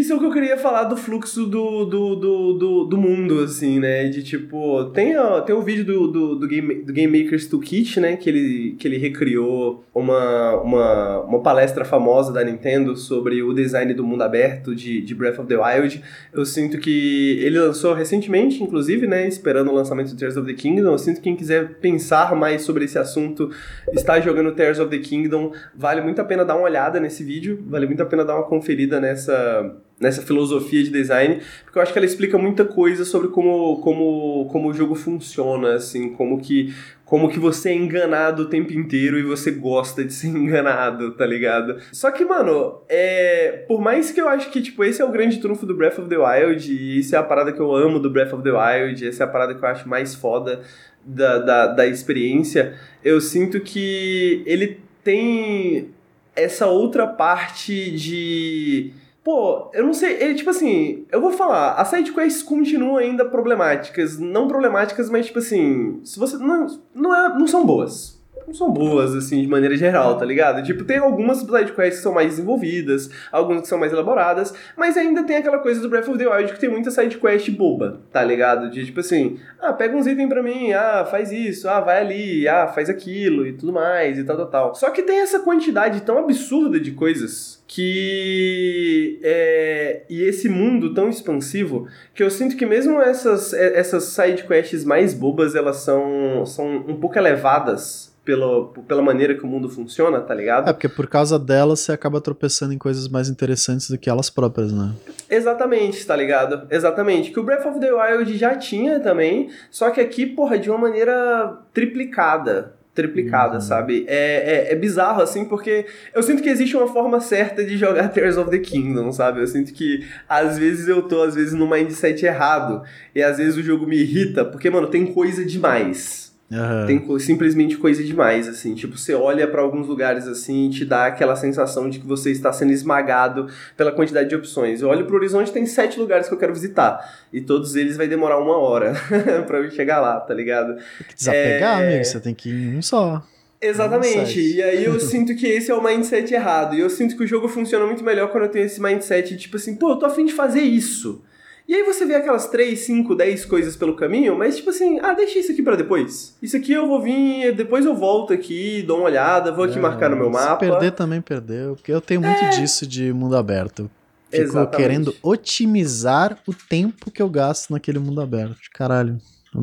isso 0.00 0.12
é 0.12 0.16
o 0.16 0.18
que 0.18 0.26
eu 0.26 0.32
queria 0.32 0.56
falar 0.56 0.84
do 0.84 0.96
fluxo 0.96 1.46
do, 1.46 1.84
do, 1.84 2.16
do, 2.16 2.52
do, 2.54 2.84
do 2.84 2.96
mundo, 2.98 3.44
assim, 3.44 3.78
né? 3.78 4.08
De 4.08 4.24
tipo, 4.24 4.86
tem, 4.86 5.16
ó, 5.16 5.40
tem 5.40 5.54
o 5.54 5.60
um 5.60 5.62
vídeo 5.62 5.84
do, 5.84 6.08
do, 6.08 6.34
do, 6.34 6.48
Game, 6.48 6.82
do 6.82 6.92
Game 6.92 7.22
Maker's 7.22 7.46
Toolkit, 7.46 8.00
né? 8.00 8.16
Que 8.16 8.28
ele, 8.28 8.76
que 8.76 8.88
ele 8.88 8.98
recriou 8.98 9.84
uma, 9.94 10.60
uma, 10.60 11.20
uma 11.20 11.42
palestra 11.42 11.84
famosa 11.84 12.32
da 12.32 12.42
Nintendo 12.42 12.96
sobre 12.96 13.40
o 13.40 13.52
design 13.52 13.94
do 13.94 14.02
mundo 14.02 14.22
aberto 14.22 14.74
de, 14.74 15.00
de 15.00 15.14
Breath 15.14 15.38
of 15.38 15.46
the 15.46 15.56
Wild. 15.56 16.02
Eu 16.32 16.44
sinto 16.44 16.78
que 16.78 17.38
ele 17.40 17.60
lançou 17.60 17.94
recentemente, 17.94 18.64
inclusive, 18.64 19.06
né? 19.06 19.28
Esperando 19.28 19.70
o 19.70 19.74
lançamento 19.74 20.10
do 20.10 20.16
Tears 20.16 20.36
of 20.36 20.46
the 20.46 20.54
Kingdom. 20.54 20.90
Eu 20.90 20.98
sinto 20.98 21.16
que 21.16 21.22
quem 21.22 21.36
quiser 21.36 21.74
pensar 21.78 22.34
mais 22.34 22.62
sobre 22.62 22.84
esse 22.84 22.98
assunto, 22.98 23.48
está 23.92 24.20
jogando 24.20 24.50
Tears 24.52 24.80
of 24.80 24.90
the 24.90 24.98
Kingdom, 24.98 25.52
vale 25.72 26.00
muito 26.00 26.20
a 26.20 26.24
pena 26.24 26.44
dar 26.44 26.56
uma 26.56 26.64
olhada 26.64 26.98
nesse 26.98 27.22
vídeo, 27.22 27.62
vale 27.68 27.86
muito 27.86 28.02
a 28.02 28.06
pena 28.06 28.24
dar 28.24 28.34
uma 28.34 28.44
conferida 28.44 29.00
nessa 29.00 29.83
nessa 29.98 30.22
filosofia 30.22 30.82
de 30.82 30.90
design, 30.90 31.40
porque 31.64 31.78
eu 31.78 31.82
acho 31.82 31.92
que 31.92 31.98
ela 31.98 32.06
explica 32.06 32.36
muita 32.36 32.64
coisa 32.64 33.04
sobre 33.04 33.28
como, 33.28 33.80
como, 33.80 34.48
como 34.50 34.68
o 34.68 34.74
jogo 34.74 34.94
funciona, 34.94 35.74
assim, 35.74 36.12
como 36.12 36.40
que, 36.40 36.74
como 37.04 37.28
que 37.28 37.38
você 37.38 37.70
é 37.70 37.74
enganado 37.74 38.42
o 38.42 38.46
tempo 38.46 38.72
inteiro 38.72 39.18
e 39.18 39.22
você 39.22 39.52
gosta 39.52 40.04
de 40.04 40.12
ser 40.12 40.28
enganado, 40.34 41.12
tá 41.12 41.24
ligado? 41.24 41.78
Só 41.92 42.10
que, 42.10 42.24
mano, 42.24 42.82
é, 42.88 43.64
por 43.68 43.80
mais 43.80 44.10
que 44.10 44.20
eu 44.20 44.28
acho 44.28 44.50
que, 44.50 44.60
tipo, 44.60 44.82
esse 44.82 45.00
é 45.00 45.04
o 45.04 45.12
grande 45.12 45.38
trunfo 45.38 45.64
do 45.64 45.76
Breath 45.76 45.98
of 45.98 46.08
the 46.08 46.18
Wild, 46.18 46.72
e 46.72 46.98
isso 46.98 47.14
é 47.14 47.18
a 47.18 47.22
parada 47.22 47.52
que 47.52 47.60
eu 47.60 47.74
amo 47.74 48.00
do 48.00 48.10
Breath 48.10 48.32
of 48.32 48.42
the 48.42 48.50
Wild, 48.50 49.06
essa 49.06 49.22
é 49.22 49.26
a 49.26 49.30
parada 49.30 49.54
que 49.54 49.64
eu 49.64 49.68
acho 49.68 49.88
mais 49.88 50.14
foda 50.14 50.60
da, 51.04 51.38
da, 51.38 51.66
da 51.68 51.86
experiência, 51.86 52.74
eu 53.04 53.20
sinto 53.20 53.60
que 53.60 54.42
ele 54.44 54.80
tem 55.04 55.90
essa 56.34 56.66
outra 56.66 57.06
parte 57.06 57.92
de 57.92 58.92
Pô, 59.24 59.70
eu 59.72 59.86
não 59.86 59.94
sei, 59.94 60.22
ele, 60.22 60.34
tipo 60.34 60.50
assim, 60.50 61.06
eu 61.10 61.18
vou 61.18 61.30
falar, 61.30 61.72
as 61.76 61.88
sidequests 61.88 62.42
continuam 62.42 62.98
ainda 62.98 63.24
problemáticas, 63.24 64.18
não 64.18 64.46
problemáticas, 64.46 65.08
mas 65.08 65.24
tipo 65.26 65.38
assim, 65.38 65.98
se 66.04 66.18
você 66.18 66.36
não 66.36 66.66
não, 66.94 67.14
é, 67.14 67.30
não 67.30 67.46
são 67.46 67.64
boas. 67.64 68.22
Não 68.46 68.54
são 68.54 68.70
boas, 68.70 69.14
assim, 69.14 69.40
de 69.40 69.48
maneira 69.48 69.76
geral, 69.76 70.18
tá 70.18 70.24
ligado? 70.24 70.62
Tipo, 70.62 70.84
tem 70.84 70.98
algumas 70.98 71.38
sidequests 71.38 71.96
que 71.96 72.02
são 72.02 72.12
mais 72.12 72.30
desenvolvidas, 72.30 73.10
algumas 73.32 73.62
que 73.62 73.68
são 73.68 73.78
mais 73.78 73.92
elaboradas, 73.92 74.52
mas 74.76 74.96
ainda 74.96 75.24
tem 75.24 75.36
aquela 75.36 75.58
coisa 75.58 75.80
do 75.80 75.88
Breath 75.88 76.08
of 76.08 76.18
the 76.18 76.28
Wild 76.28 76.52
que 76.52 76.60
tem 76.60 76.68
muita 76.68 76.90
sidequest 76.90 77.50
boba, 77.50 78.02
tá 78.12 78.22
ligado? 78.22 78.70
De 78.70 78.84
tipo 78.84 79.00
assim, 79.00 79.38
ah, 79.60 79.72
pega 79.72 79.96
uns 79.96 80.06
itens 80.06 80.28
pra 80.28 80.42
mim, 80.42 80.72
ah, 80.72 81.06
faz 81.10 81.32
isso, 81.32 81.68
ah, 81.68 81.80
vai 81.80 82.00
ali, 82.00 82.46
ah, 82.46 82.68
faz 82.68 82.90
aquilo 82.90 83.46
e 83.46 83.54
tudo 83.54 83.72
mais 83.72 84.18
e 84.18 84.24
tal, 84.24 84.36
tal, 84.36 84.46
tal. 84.46 84.74
Só 84.74 84.90
que 84.90 85.02
tem 85.02 85.20
essa 85.20 85.40
quantidade 85.40 86.02
tão 86.02 86.18
absurda 86.18 86.78
de 86.78 86.92
coisas 86.92 87.62
que 87.66 89.18
é, 89.22 90.02
e 90.08 90.22
esse 90.22 90.48
mundo 90.48 90.92
tão 90.92 91.08
expansivo 91.08 91.88
que 92.14 92.22
eu 92.22 92.30
sinto 92.30 92.56
que 92.56 92.66
mesmo 92.66 93.00
essas 93.00 93.54
essas 93.54 94.04
side 94.04 94.44
quests 94.44 94.84
mais 94.84 95.14
bobas 95.14 95.54
elas 95.54 95.78
são 95.78 96.44
são 96.44 96.84
um 96.86 96.96
pouco 97.00 97.18
elevadas 97.18 98.13
pela, 98.24 98.68
pela 98.88 99.02
maneira 99.02 99.34
que 99.34 99.44
o 99.44 99.46
mundo 99.46 99.68
funciona, 99.68 100.20
tá 100.20 100.34
ligado? 100.34 100.68
É, 100.68 100.72
porque 100.72 100.88
por 100.88 101.06
causa 101.06 101.38
delas 101.38 101.80
você 101.80 101.92
acaba 101.92 102.20
tropeçando 102.20 102.72
em 102.72 102.78
coisas 102.78 103.06
mais 103.08 103.28
interessantes 103.28 103.90
do 103.90 103.98
que 103.98 104.08
elas 104.08 104.30
próprias, 104.30 104.72
né? 104.72 104.92
Exatamente, 105.28 106.04
tá 106.06 106.16
ligado? 106.16 106.66
Exatamente. 106.70 107.30
Que 107.30 107.38
o 107.38 107.42
Breath 107.42 107.66
of 107.66 107.80
the 107.80 107.92
Wild 107.92 108.36
já 108.36 108.56
tinha 108.56 108.98
também, 108.98 109.50
só 109.70 109.90
que 109.90 110.00
aqui, 110.00 110.24
porra, 110.24 110.58
de 110.58 110.70
uma 110.70 110.78
maneira 110.78 111.58
triplicada, 111.72 112.74
triplicada, 112.94 113.56
uhum. 113.56 113.60
sabe? 113.60 114.04
É, 114.08 114.68
é, 114.68 114.72
é, 114.72 114.76
bizarro, 114.76 115.20
assim, 115.20 115.44
porque 115.44 115.84
eu 116.14 116.22
sinto 116.22 116.42
que 116.42 116.48
existe 116.48 116.76
uma 116.76 116.86
forma 116.86 117.20
certa 117.20 117.64
de 117.64 117.76
jogar 117.76 118.08
Tears 118.08 118.38
of 118.38 118.50
the 118.50 118.58
Kingdom, 118.58 119.12
sabe? 119.12 119.40
Eu 119.40 119.46
sinto 119.46 119.72
que 119.72 120.06
às 120.28 120.58
vezes 120.58 120.88
eu 120.88 121.02
tô, 121.02 121.22
às 121.22 121.34
vezes, 121.34 121.52
no 121.52 121.68
mindset 121.68 122.24
errado, 122.24 122.82
e 123.14 123.22
às 123.22 123.36
vezes 123.36 123.56
o 123.56 123.62
jogo 123.62 123.86
me 123.86 123.96
irrita, 123.96 124.44
porque, 124.44 124.70
mano, 124.70 124.86
tem 124.86 125.04
coisa 125.06 125.44
demais. 125.44 126.33
Uhum. 126.50 126.86
Tem 126.86 127.18
simplesmente 127.18 127.76
coisa 127.76 128.02
demais, 128.04 128.46
assim. 128.46 128.74
Tipo, 128.74 128.96
você 128.98 129.14
olha 129.14 129.46
para 129.48 129.62
alguns 129.62 129.86
lugares 129.86 130.28
assim 130.28 130.66
e 130.66 130.70
te 130.70 130.84
dá 130.84 131.06
aquela 131.06 131.34
sensação 131.36 131.88
de 131.88 131.98
que 131.98 132.06
você 132.06 132.30
está 132.30 132.52
sendo 132.52 132.72
esmagado 132.72 133.48
pela 133.76 133.90
quantidade 133.90 134.28
de 134.28 134.36
opções. 134.36 134.82
Eu 134.82 134.88
olho 134.88 135.06
pro 135.06 135.16
horizonte 135.16 135.50
tem 135.50 135.66
sete 135.66 135.98
lugares 135.98 136.28
que 136.28 136.34
eu 136.34 136.38
quero 136.38 136.52
visitar. 136.52 137.24
E 137.32 137.40
todos 137.40 137.74
eles 137.74 137.96
vai 137.96 138.06
demorar 138.06 138.38
uma 138.38 138.58
hora 138.58 138.94
para 139.46 139.58
eu 139.58 139.70
chegar 139.70 140.00
lá, 140.00 140.20
tá 140.20 140.34
ligado? 140.34 140.74
Tem 140.74 141.06
que 141.08 141.14
desapegar, 141.14 141.80
é... 141.80 141.88
amigo. 141.88 142.04
Você 142.04 142.20
tem 142.20 142.34
que 142.34 142.50
ir 142.50 142.52
em 142.52 142.78
um 142.78 142.82
só. 142.82 143.22
Exatamente. 143.60 144.40
E 144.40 144.62
aí 144.62 144.84
eu 144.84 145.00
sinto 145.00 145.34
que 145.34 145.46
esse 145.46 145.70
é 145.70 145.74
o 145.74 145.82
mindset 145.82 146.32
errado. 146.34 146.74
E 146.74 146.80
eu 146.80 146.90
sinto 146.90 147.16
que 147.16 147.24
o 147.24 147.26
jogo 147.26 147.48
funciona 147.48 147.86
muito 147.86 148.04
melhor 148.04 148.28
quando 148.30 148.44
eu 148.44 148.50
tenho 148.50 148.66
esse 148.66 148.80
mindset, 148.80 149.36
tipo 149.38 149.56
assim, 149.56 149.74
pô, 149.74 149.92
eu 149.92 149.96
tô 149.96 150.04
afim 150.04 150.26
de 150.26 150.34
fazer 150.34 150.60
isso. 150.60 151.22
E 151.66 151.74
aí 151.74 151.82
você 151.82 152.04
vê 152.04 152.14
aquelas 152.14 152.46
3, 152.48 152.78
5, 152.78 153.14
10 153.14 153.44
coisas 153.46 153.74
pelo 153.74 153.96
caminho, 153.96 154.36
mas 154.36 154.56
tipo 154.56 154.68
assim, 154.68 154.98
ah, 155.00 155.14
deixa 155.14 155.38
isso 155.38 155.52
aqui 155.52 155.62
para 155.62 155.76
depois. 155.76 156.36
Isso 156.42 156.56
aqui 156.56 156.72
eu 156.72 156.86
vou 156.86 157.00
vir, 157.00 157.54
depois 157.54 157.86
eu 157.86 157.94
volto 157.94 158.34
aqui, 158.34 158.82
dou 158.82 158.98
uma 158.98 159.06
olhada, 159.06 159.50
vou 159.50 159.64
aqui 159.64 159.78
é, 159.78 159.80
marcar 159.80 160.10
no 160.10 160.16
meu 160.16 160.28
mapa. 160.28 160.62
Se 160.62 160.70
perder 160.70 160.92
também 160.92 161.22
perdeu, 161.22 161.74
porque 161.74 161.90
eu 161.90 162.02
tenho 162.02 162.20
muito 162.20 162.44
é... 162.44 162.50
disso 162.50 162.86
de 162.86 163.12
mundo 163.14 163.34
aberto. 163.34 163.90
Fico 164.30 164.42
Exatamente. 164.42 164.76
querendo 164.76 165.14
otimizar 165.22 166.38
o 166.46 166.52
tempo 166.52 167.10
que 167.10 167.22
eu 167.22 167.30
gasto 167.30 167.70
naquele 167.70 167.98
mundo 167.98 168.20
aberto. 168.20 168.58
Caralho. 168.72 169.18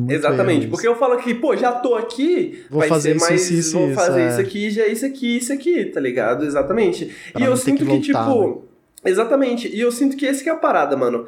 É 0.08 0.14
Exatamente, 0.14 0.68
porque 0.68 0.88
eu 0.88 0.96
falo 0.96 1.18
que, 1.18 1.34
pô, 1.34 1.54
já 1.54 1.70
tô 1.70 1.94
aqui, 1.94 2.64
vou 2.70 2.80
vai 2.80 2.88
fazer 2.88 3.18
ser 3.18 3.20
mais, 3.20 3.42
isso, 3.42 3.54
isso, 3.54 3.78
vou 3.78 3.92
fazer 3.92 4.26
isso, 4.26 4.38
é. 4.38 4.42
aqui, 4.42 4.70
já 4.70 4.86
isso 4.86 5.04
aqui, 5.04 5.36
isso 5.36 5.52
aqui, 5.52 5.84
tá 5.84 6.00
ligado? 6.00 6.46
Exatamente. 6.46 7.14
Pra 7.30 7.42
e 7.42 7.44
eu 7.44 7.54
sinto 7.56 7.84
que, 7.84 7.90
que 7.92 8.00
tipo, 8.00 8.62
né? 9.04 9.10
exatamente, 9.10 9.68
e 9.68 9.78
eu 9.78 9.92
sinto 9.92 10.16
que 10.16 10.24
esse 10.24 10.42
que 10.42 10.48
é 10.48 10.52
a 10.52 10.56
parada, 10.56 10.96
mano. 10.96 11.26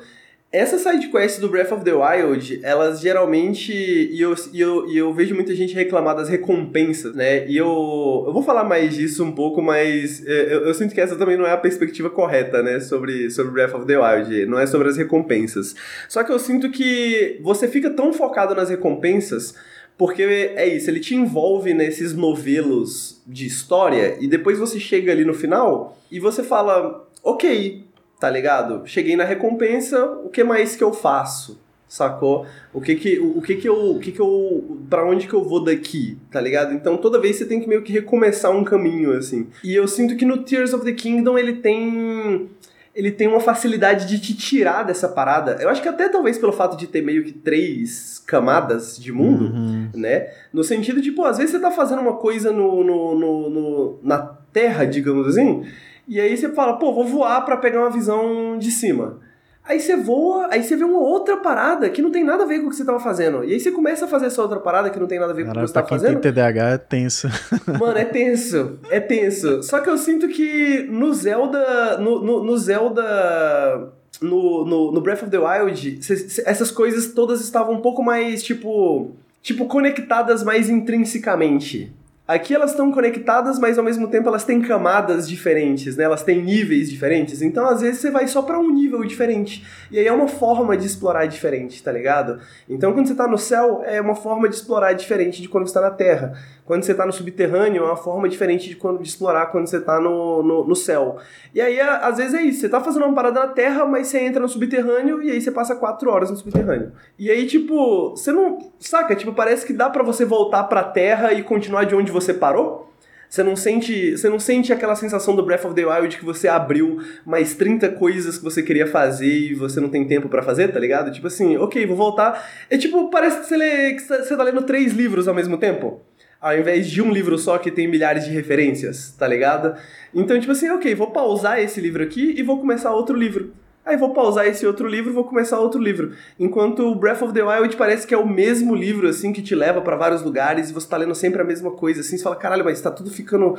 Essas 0.55 0.83
sidequests 0.83 1.41
do 1.41 1.49
Breath 1.49 1.73
of 1.73 1.83
the 1.83 1.93
Wild, 1.93 2.61
elas 2.63 3.01
geralmente. 3.01 3.73
E 3.73 4.21
eu, 4.21 4.37
e 4.53 4.61
eu, 4.61 4.89
e 4.89 4.97
eu 4.97 5.13
vejo 5.13 5.35
muita 5.35 5.53
gente 5.53 5.75
reclamar 5.75 6.15
das 6.15 6.29
recompensas, 6.29 7.13
né? 7.13 7.45
E 7.49 7.57
eu, 7.57 8.23
eu 8.25 8.33
vou 8.33 8.41
falar 8.41 8.63
mais 8.63 8.95
disso 8.95 9.25
um 9.25 9.33
pouco, 9.33 9.61
mas 9.61 10.25
é, 10.25 10.55
eu, 10.55 10.67
eu, 10.67 10.73
sinto 10.73 10.95
que 10.95 11.01
essa 11.01 11.17
também 11.17 11.37
não 11.37 11.45
é 11.45 11.51
a 11.51 11.57
perspectiva 11.57 12.09
correta, 12.09 12.63
né? 12.63 12.79
Sobre, 12.79 13.33
sobre 13.33 13.51
Breath 13.51 13.75
of 13.75 13.85
the 13.85 13.99
Wild. 13.99 14.47
Não 14.47 14.57
é 14.57 14.65
sobre 14.65 14.89
as 14.89 14.97
recompensas. 14.97 15.75
Só 16.09 16.23
que 16.23 16.31
eu 16.31 16.39
sinto 16.39 16.71
que 16.71 17.41
você 17.43 17.67
fica 17.67 17.91
tão 17.91 18.13
focado 18.13 18.55
nas 18.55 18.71
recompensas. 18.71 19.57
Porque 19.99 20.23
é 20.23 20.69
isso, 20.69 20.89
ele 20.89 21.01
te 21.01 21.17
envolve 21.17 21.75
nesses 21.75 22.15
novelos 22.15 23.21
de 23.27 23.45
história 23.45 24.17
e 24.21 24.29
depois 24.29 24.59
você 24.59 24.79
chega 24.79 25.11
ali 25.11 25.25
no 25.25 25.35
final 25.35 25.99
e 26.11 26.21
você 26.21 26.43
fala, 26.45 27.09
ok, 27.25 27.84
tá 28.25 28.31
ligado? 28.31 28.85
Cheguei 28.87 29.17
na 29.17 29.25
recompensa, 29.25 30.03
o 30.25 30.31
que 30.31 30.43
mais 30.43 30.75
que 30.75 30.83
eu 30.83 30.95
faço? 30.95 31.61
Sacou? 31.87 32.47
O 32.73 32.81
que 32.81 32.95
que, 32.95 33.19
o, 33.19 33.43
que 33.43 33.57
que 33.57 33.69
eu, 33.69 33.91
o 33.91 34.01
que 34.01 34.13
que 34.13 34.19
eu, 34.19 34.79
para 34.89 35.05
onde 35.05 35.29
que 35.29 35.35
eu 35.35 35.45
vou 35.45 35.63
daqui, 35.63 36.17
tá 36.31 36.41
ligado? 36.41 36.73
Então 36.73 36.97
toda 36.97 37.21
vez 37.21 37.37
você 37.37 37.45
tem 37.45 37.61
que 37.61 37.69
meio 37.69 37.83
que 37.83 37.93
recomeçar 37.93 38.51
um 38.51 38.65
caminho, 38.65 39.13
assim. 39.13 39.47
E 39.63 39.75
eu 39.75 39.87
sinto 39.87 40.17
que 40.17 40.25
no 40.25 40.39
Tears 40.39 40.73
of 40.73 40.87
the 40.87 40.93
Kingdom 40.93 41.37
ele 41.37 41.57
tem 41.57 42.49
ele 42.95 43.11
tem 43.11 43.29
uma 43.29 43.41
facilidade 43.41 44.09
de 44.09 44.19
te 44.19 44.35
tirar 44.35 44.85
dessa 44.85 45.07
parada. 45.07 45.59
Eu 45.61 45.69
acho 45.69 45.83
que 45.83 45.89
até 45.89 46.09
talvez 46.09 46.39
pelo 46.39 46.53
fato 46.53 46.79
de 46.79 46.87
ter 46.87 47.03
meio 47.03 47.25
que 47.25 47.33
três 47.33 48.23
camadas 48.27 48.97
de 48.97 49.13
mundo, 49.13 49.53
uhum. 49.55 49.91
né? 49.93 50.29
No 50.51 50.65
sentido 50.65 51.03
de, 51.03 51.13
pô, 51.13 51.27
às 51.27 51.37
vezes 51.37 51.53
você 51.53 51.61
tá 51.61 51.71
fazendo 51.71 52.01
uma 52.01 52.15
coisa 52.15 52.51
no, 52.51 52.83
no, 52.83 53.19
no, 53.19 53.51
no 53.51 53.99
na 54.03 54.19
Terra, 54.51 54.87
digamos 54.87 55.29
assim, 55.29 55.67
e 56.07 56.21
aí 56.21 56.37
você 56.37 56.51
fala, 56.51 56.79
pô, 56.79 56.93
vou 56.93 57.07
voar 57.07 57.41
para 57.45 57.57
pegar 57.57 57.81
uma 57.81 57.91
visão 57.91 58.59
de 58.59 58.71
cima. 58.71 59.21
Aí 59.67 59.81
você 59.81 59.97
voa, 59.97 60.49
aí 60.51 60.63
você 60.63 60.77
vê 60.77 60.85
uma 60.85 60.99
outra 60.99 61.39
parada 61.39 61.89
que 61.89 62.03
não 62.03 62.11
tem 62.11 62.23
nada 62.23 62.45
a 62.45 62.47
ver 62.47 62.61
com 62.61 62.67
o 62.67 62.71
que 62.71 62.77
você 62.77 62.85
tava 62.85 63.01
fazendo. 63.01 63.43
E 63.43 63.55
aí 63.55 63.59
você 63.59 63.71
começa 63.71 64.05
a 64.05 64.09
fazer 64.09 64.27
essa 64.27 64.43
outra 64.43 64.61
parada 64.61 64.91
que 64.91 65.01
não 65.01 65.07
tem 65.07 65.19
nada 65.19 65.33
a 65.33 65.35
ver 65.35 65.47
Caraca, 65.47 65.61
com 65.61 65.61
o 65.61 65.65
que 65.65 65.69
você 65.69 65.75
tava 65.75 65.87
quem 65.87 65.99
fazendo. 65.99 66.21
Tem 66.21 66.33
TDAH 66.33 66.69
é 66.69 66.79
tenso. 66.79 67.29
Mano, 67.81 67.97
é 67.97 68.05
tenso. 68.05 68.79
É 68.91 69.01
tenso. 69.01 69.63
Só 69.63 69.81
que 69.81 69.89
eu 69.89 69.97
sinto 69.97 70.29
que 70.29 70.87
no 70.91 71.15
Zelda. 71.15 71.97
No, 71.97 72.23
no, 72.23 72.45
no 72.45 72.59
Zelda. 72.59 73.91
No, 74.21 74.67
no, 74.67 74.93
no, 74.93 75.01
Breath 75.01 75.23
of 75.23 75.31
the 75.31 75.39
Wild, 75.39 75.99
essas 76.47 76.71
coisas 76.71 77.13
todas 77.13 77.41
estavam 77.41 77.75
um 77.75 77.81
pouco 77.81 78.03
mais, 78.03 78.43
tipo. 78.43 79.13
Tipo, 79.43 79.67
conectadas 79.67 80.43
mais 80.43 80.71
intrinsecamente 80.71 81.93
Aqui 82.27 82.55
elas 82.55 82.71
estão 82.71 82.91
conectadas, 82.91 83.59
mas 83.59 83.77
ao 83.77 83.85
mesmo 83.85 84.09
tempo 84.09 84.29
elas 84.29 84.45
têm 84.45 84.59
camadas 84.63 85.29
diferentes, 85.29 85.95
né? 85.95 86.05
Elas 86.05 86.23
têm 86.23 86.43
níveis 86.43 86.91
diferentes. 86.91 87.43
Então, 87.43 87.67
às 87.67 87.83
vezes, 87.83 88.01
você 88.01 88.11
vai 88.11 88.27
só 88.27 88.41
para 88.41 88.59
um 88.59 88.71
nível 88.71 89.05
diferente. 89.05 89.63
E 89.91 89.99
aí 89.99 90.07
é 90.07 90.13
uma 90.13 90.27
forma 90.27 90.75
de 90.75 90.87
explorar 90.87 91.27
diferente, 91.27 91.83
tá 91.83 91.93
ligado? 91.93 92.41
Então, 92.67 92.95
quando 92.95 93.09
você 93.09 93.15
tá 93.15 93.29
no 93.29 93.37
céu, 93.37 93.83
é 93.85 94.01
uma 94.01 94.15
forma 94.15 94.49
de 94.49 94.55
explorar 94.55 94.95
diferente 94.95 95.43
de 95.43 95.51
quando 95.51 95.67
você 95.69 95.75
tá 95.75 95.83
na 95.83 95.91
Terra. 95.91 96.33
Quando 96.65 96.83
você 96.83 96.95
tá 96.95 97.05
no 97.05 97.13
subterrâneo, 97.13 97.83
é 97.83 97.87
uma 97.87 97.97
forma 97.97 98.27
diferente 98.27 98.71
de, 98.71 98.77
quando, 98.77 99.03
de 99.03 99.07
explorar 99.07 99.47
quando 99.47 99.67
você 99.67 99.79
tá 99.79 100.01
no, 100.01 100.43
no, 100.43 100.65
no 100.65 100.75
céu. 100.75 101.19
E 101.55 101.61
aí, 101.61 101.79
às 101.79 102.17
vezes, 102.17 102.33
é 102.33 102.41
isso. 102.41 102.61
Você 102.61 102.71
tá 102.71 102.81
fazendo 102.81 103.05
uma 103.05 103.15
parada 103.15 103.41
na 103.41 103.49
Terra, 103.49 103.85
mas 103.85 104.07
você 104.07 104.21
entra 104.21 104.41
no 104.41 104.49
subterrâneo 104.49 105.23
e 105.23 105.31
aí 105.31 105.43
você 105.43 105.51
passa 105.51 105.77
quatro 105.77 106.11
horas 106.11 106.31
no 106.31 106.39
subterrâneo. 106.39 106.93
E 107.19 107.31
aí, 107.31 107.47
tipo, 107.47 108.13
você 108.17 108.33
não. 108.33 108.73
Saca? 108.81 109.15
Tipo, 109.15 109.35
parece 109.35 109.67
que 109.67 109.75
dá 109.75 109.91
para 109.91 110.03
você 110.03 110.25
voltar 110.25 110.65
pra 110.65 110.83
Terra 110.83 111.35
e 111.35 111.43
continuar 111.43 111.85
de 111.85 111.95
onde 111.95 112.14
você 112.15 112.33
parou? 112.33 112.91
Você 113.29 113.43
não 113.43 113.57
sente, 113.57 114.13
você 114.13 114.29
não 114.29 114.39
sente 114.39 114.73
aquela 114.73 114.95
sensação 114.95 115.35
do 115.35 115.45
Breath 115.45 115.65
of 115.65 115.75
the 115.75 115.85
Wild 115.85 116.17
que 116.17 116.25
você 116.25 116.47
abriu 116.47 117.03
mais 117.27 117.53
30 117.55 117.89
coisas 117.91 118.39
que 118.39 118.45
você 118.45 118.63
queria 118.63 118.87
fazer 118.87 119.27
e 119.27 119.55
você 119.55 119.81
não 119.81 119.89
tem 119.89 120.07
tempo 120.07 120.29
para 120.29 120.41
fazer, 120.41 120.69
tá 120.69 120.79
ligado? 120.79 121.11
Tipo 121.11 121.27
assim, 121.27 121.57
ok, 121.57 121.85
vou 121.85 121.97
voltar. 121.97 122.49
É 122.71 122.79
tipo, 122.79 123.11
parece 123.11 123.41
que 123.41 123.47
você, 123.47 123.57
lê, 123.57 123.95
que 123.95 124.03
você 124.03 124.37
tá 124.37 124.43
lendo 124.45 124.63
três 124.63 124.93
livros 124.93 125.27
ao 125.27 125.35
mesmo 125.35 125.59
tempo. 125.59 126.01
Ao 126.41 126.57
invés 126.57 126.89
de 126.89 127.03
um 127.03 127.11
livro 127.11 127.37
só 127.37 127.59
que 127.59 127.73
tem 127.73 127.89
milhares 127.89 128.25
de 128.25 128.31
referências, 128.31 129.17
tá 129.19 129.27
ligado? 129.27 129.75
Então, 130.15 130.39
tipo 130.39 130.53
assim, 130.53 130.71
ok, 130.71 130.95
vou 130.95 131.11
pausar 131.11 131.59
esse 131.59 131.81
livro 131.81 132.05
aqui 132.05 132.35
e 132.37 132.43
vou 132.43 132.61
começar 132.61 132.95
outro 132.95 133.17
livro. 133.17 133.53
Aí 133.85 133.97
vou 133.97 134.15
pausar 134.15 134.47
esse 134.47 134.67
outro 134.67 134.89
livro 134.89 135.11
e 135.11 135.15
vou 135.15 135.25
começar 135.25 135.59
outro 135.59 135.81
livro. 135.81 136.13
Enquanto 136.39 136.81
o 136.91 136.95
Breath 136.95 137.23
of 137.23 137.35
the 137.35 137.43
Wild 137.43 137.77
parece 137.77 138.07
que 138.07 138.15
é 138.15 138.19
o 138.19 138.27
mesmo 138.27 138.75
livro, 138.75 139.07
assim, 139.07 139.33
que 139.33 139.43
te 139.43 139.55
leva 139.55 139.81
para 139.83 139.97
vários 139.97 140.23
lugares 140.23 140.71
e 140.71 140.73
você 140.73 140.89
tá 140.89 140.97
lendo 140.97 141.15
sempre 141.15 141.43
a 141.43 141.45
mesma 141.45 141.71
coisa, 141.71 142.01
assim, 142.01 142.17
você 142.17 142.23
fala, 142.23 142.37
caralho, 142.37 142.65
mas 142.65 142.81
tá 142.81 142.91
tudo 142.91 143.11
ficando 143.11 143.59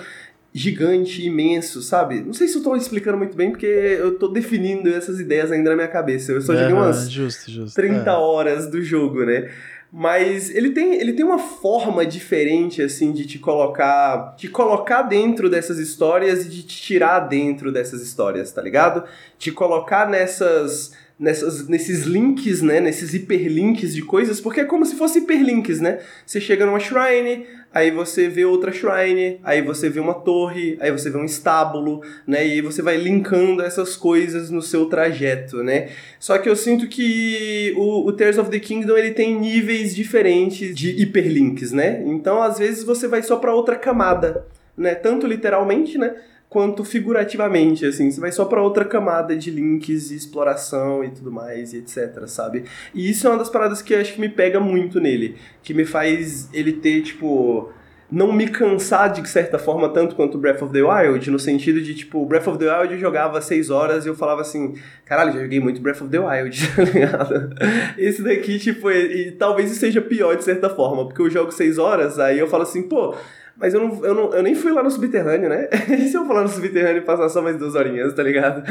gigante, 0.52 1.26
imenso, 1.26 1.82
sabe? 1.82 2.22
Não 2.22 2.34
sei 2.34 2.48
se 2.48 2.58
eu 2.58 2.64
tô 2.64 2.78
explicando 2.78 3.18
muito 3.18 3.36
bem, 3.36 3.52
porque 3.52 3.66
eu 3.66 4.18
tô 4.18 4.30
definindo 4.30 4.88
essas 4.88 5.20
ideias 5.20 5.52
ainda 5.52 5.72
na 5.72 5.76
minha 5.76 5.88
cabeça. 5.88 6.32
Eu 6.32 6.42
só 6.42 6.56
joguei 6.56 6.74
umas 6.74 7.12
justo, 7.12 7.52
justo, 7.52 7.76
30 7.76 8.10
é. 8.10 8.14
horas 8.14 8.68
do 8.68 8.82
jogo, 8.82 9.26
né? 9.26 9.52
Mas 9.98 10.54
ele 10.54 10.72
tem, 10.72 10.96
ele 10.96 11.14
tem 11.14 11.24
uma 11.24 11.40
forma 11.40 12.06
diferente, 12.06 12.82
assim, 12.82 13.14
de 13.14 13.26
te 13.26 13.40
colocar. 13.40 14.36
Te 14.36 14.50
colocar 14.50 15.04
dentro 15.04 15.50
dessas 15.50 15.80
histórias 15.80 16.46
e 16.46 16.50
de 16.50 16.64
te 16.64 16.82
tirar 16.82 17.22
dentro 17.22 17.72
dessas 17.72 18.02
histórias, 18.02 18.52
tá 18.52 18.62
ligado? 18.62 19.06
Te 19.40 19.54
colocar 19.54 20.10
nessas 20.10 20.92
nessas, 21.18 21.70
nesses 21.70 22.04
links, 22.04 22.62
né? 22.62 22.82
Nesses 22.82 23.14
hiperlinks 23.14 23.96
de 23.96 24.02
coisas, 24.02 24.42
porque 24.42 24.60
é 24.60 24.66
como 24.66 24.86
se 24.86 24.98
fosse 24.98 25.20
hiperlinks, 25.20 25.80
né? 25.80 26.00
Você 26.26 26.42
chega 26.42 26.66
numa 26.66 26.80
shrine, 26.80 27.46
aí 27.76 27.92
você 27.92 28.30
vê 28.30 28.46
outra 28.46 28.72
shrine, 28.72 29.38
aí 29.44 29.62
você 29.62 29.90
vê 29.90 30.00
uma 30.00 30.14
torre, 30.14 30.78
aí 30.80 30.90
você 30.92 31.10
vê 31.10 31.18
um 31.18 31.26
estábulo, 31.26 32.02
né? 32.26 32.48
E 32.48 32.52
aí 32.54 32.62
você 32.62 32.82
vai 32.82 32.96
linkando 32.96 33.62
essas 33.62 33.98
coisas 33.98 34.50
no 34.50 34.62
seu 34.62 34.86
trajeto, 34.86 35.62
né? 35.62 35.90
Só 36.18 36.38
que 36.38 36.48
eu 36.48 36.56
sinto 36.56 36.88
que 36.88 37.74
o, 37.76 38.08
o 38.08 38.14
Tears 38.14 38.38
of 38.38 38.50
the 38.50 38.60
Kingdom 38.60 38.96
ele 38.96 39.12
tem 39.12 39.38
níveis 39.38 39.94
diferentes 39.94 40.74
de 40.74 40.92
hiperlinks, 41.02 41.74
né? 41.74 42.02
Então 42.06 42.42
às 42.42 42.58
vezes 42.58 42.82
você 42.82 43.10
vai 43.10 43.22
só 43.22 43.36
para 43.36 43.54
outra 43.54 43.76
camada, 43.76 44.46
né? 44.78 44.96
Tanto 44.96 45.28
literalmente, 45.28 45.98
né? 45.98 46.16
Quanto 46.56 46.86
figurativamente, 46.86 47.86
assim, 47.86 48.10
você 48.10 48.22
vai 48.22 48.32
só 48.32 48.46
para 48.46 48.62
outra 48.62 48.86
camada 48.86 49.36
de 49.36 49.52
links 49.52 50.10
e 50.10 50.16
exploração 50.16 51.04
e 51.04 51.10
tudo 51.10 51.30
mais 51.30 51.74
e 51.74 51.80
etc, 51.80 52.26
sabe? 52.28 52.64
E 52.94 53.10
isso 53.10 53.28
é 53.28 53.30
uma 53.30 53.40
das 53.40 53.50
paradas 53.50 53.82
que 53.82 53.94
acho 53.94 54.14
que 54.14 54.22
me 54.22 54.30
pega 54.30 54.58
muito 54.58 55.02
nele, 55.02 55.36
que 55.62 55.74
me 55.74 55.84
faz 55.84 56.48
ele 56.54 56.72
ter, 56.72 57.02
tipo, 57.02 57.74
não 58.10 58.32
me 58.32 58.48
cansar 58.48 59.12
de 59.12 59.28
certa 59.28 59.60
forma 59.60 59.90
tanto 59.90 60.16
quanto 60.16 60.38
Breath 60.38 60.62
of 60.62 60.72
the 60.72 60.82
Wild, 60.82 61.30
no 61.30 61.38
sentido 61.38 61.82
de, 61.82 61.94
tipo, 61.94 62.26
Breath 62.26 62.48
of 62.48 62.58
the 62.58 62.74
Wild 62.74 62.94
eu 62.94 63.00
jogava 63.02 63.42
6 63.42 63.70
horas 63.70 64.06
e 64.06 64.08
eu 64.08 64.16
falava 64.16 64.40
assim, 64.40 64.76
caralho, 65.04 65.34
já 65.34 65.42
joguei 65.42 65.60
muito 65.60 65.82
Breath 65.82 66.04
of 66.04 66.10
the 66.10 66.20
Wild, 66.20 66.68
tá 66.74 66.84
ligado? 66.84 67.50
Esse 67.98 68.24
daqui, 68.24 68.58
tipo, 68.60 68.90
e, 68.90 69.28
e 69.28 69.32
talvez 69.34 69.70
seja 69.72 70.00
pior 70.00 70.38
de 70.38 70.46
certa 70.46 70.70
forma, 70.70 71.06
porque 71.06 71.22
eu 71.22 71.30
jogo 71.30 71.52
6 71.52 71.78
horas, 71.78 72.18
aí 72.18 72.40
eu 72.40 72.48
falo 72.48 72.64
assim, 72.64 72.84
pô, 72.84 73.14
mas 73.58 73.74
eu, 73.74 73.80
não, 73.80 74.06
eu, 74.06 74.14
não, 74.14 74.34
eu 74.34 74.44
nem 74.44 74.54
fui 74.54 74.72
lá 74.72 74.84
no 74.84 74.92
subterrâneo, 74.92 75.48
né? 75.50 75.70
E 75.98 76.10
se 76.10 76.18
eu 76.18 76.26
for 76.26 76.34
lá 76.34 76.42
no 76.42 76.50
subterrâneo 76.50 76.98
e 76.98 77.06
passar 77.06 77.30
só 77.30 77.42
mais 77.42 77.58
duas 77.58 77.74
horinhas, 77.74 78.14
tá 78.14 78.22
ligado? 78.22 78.62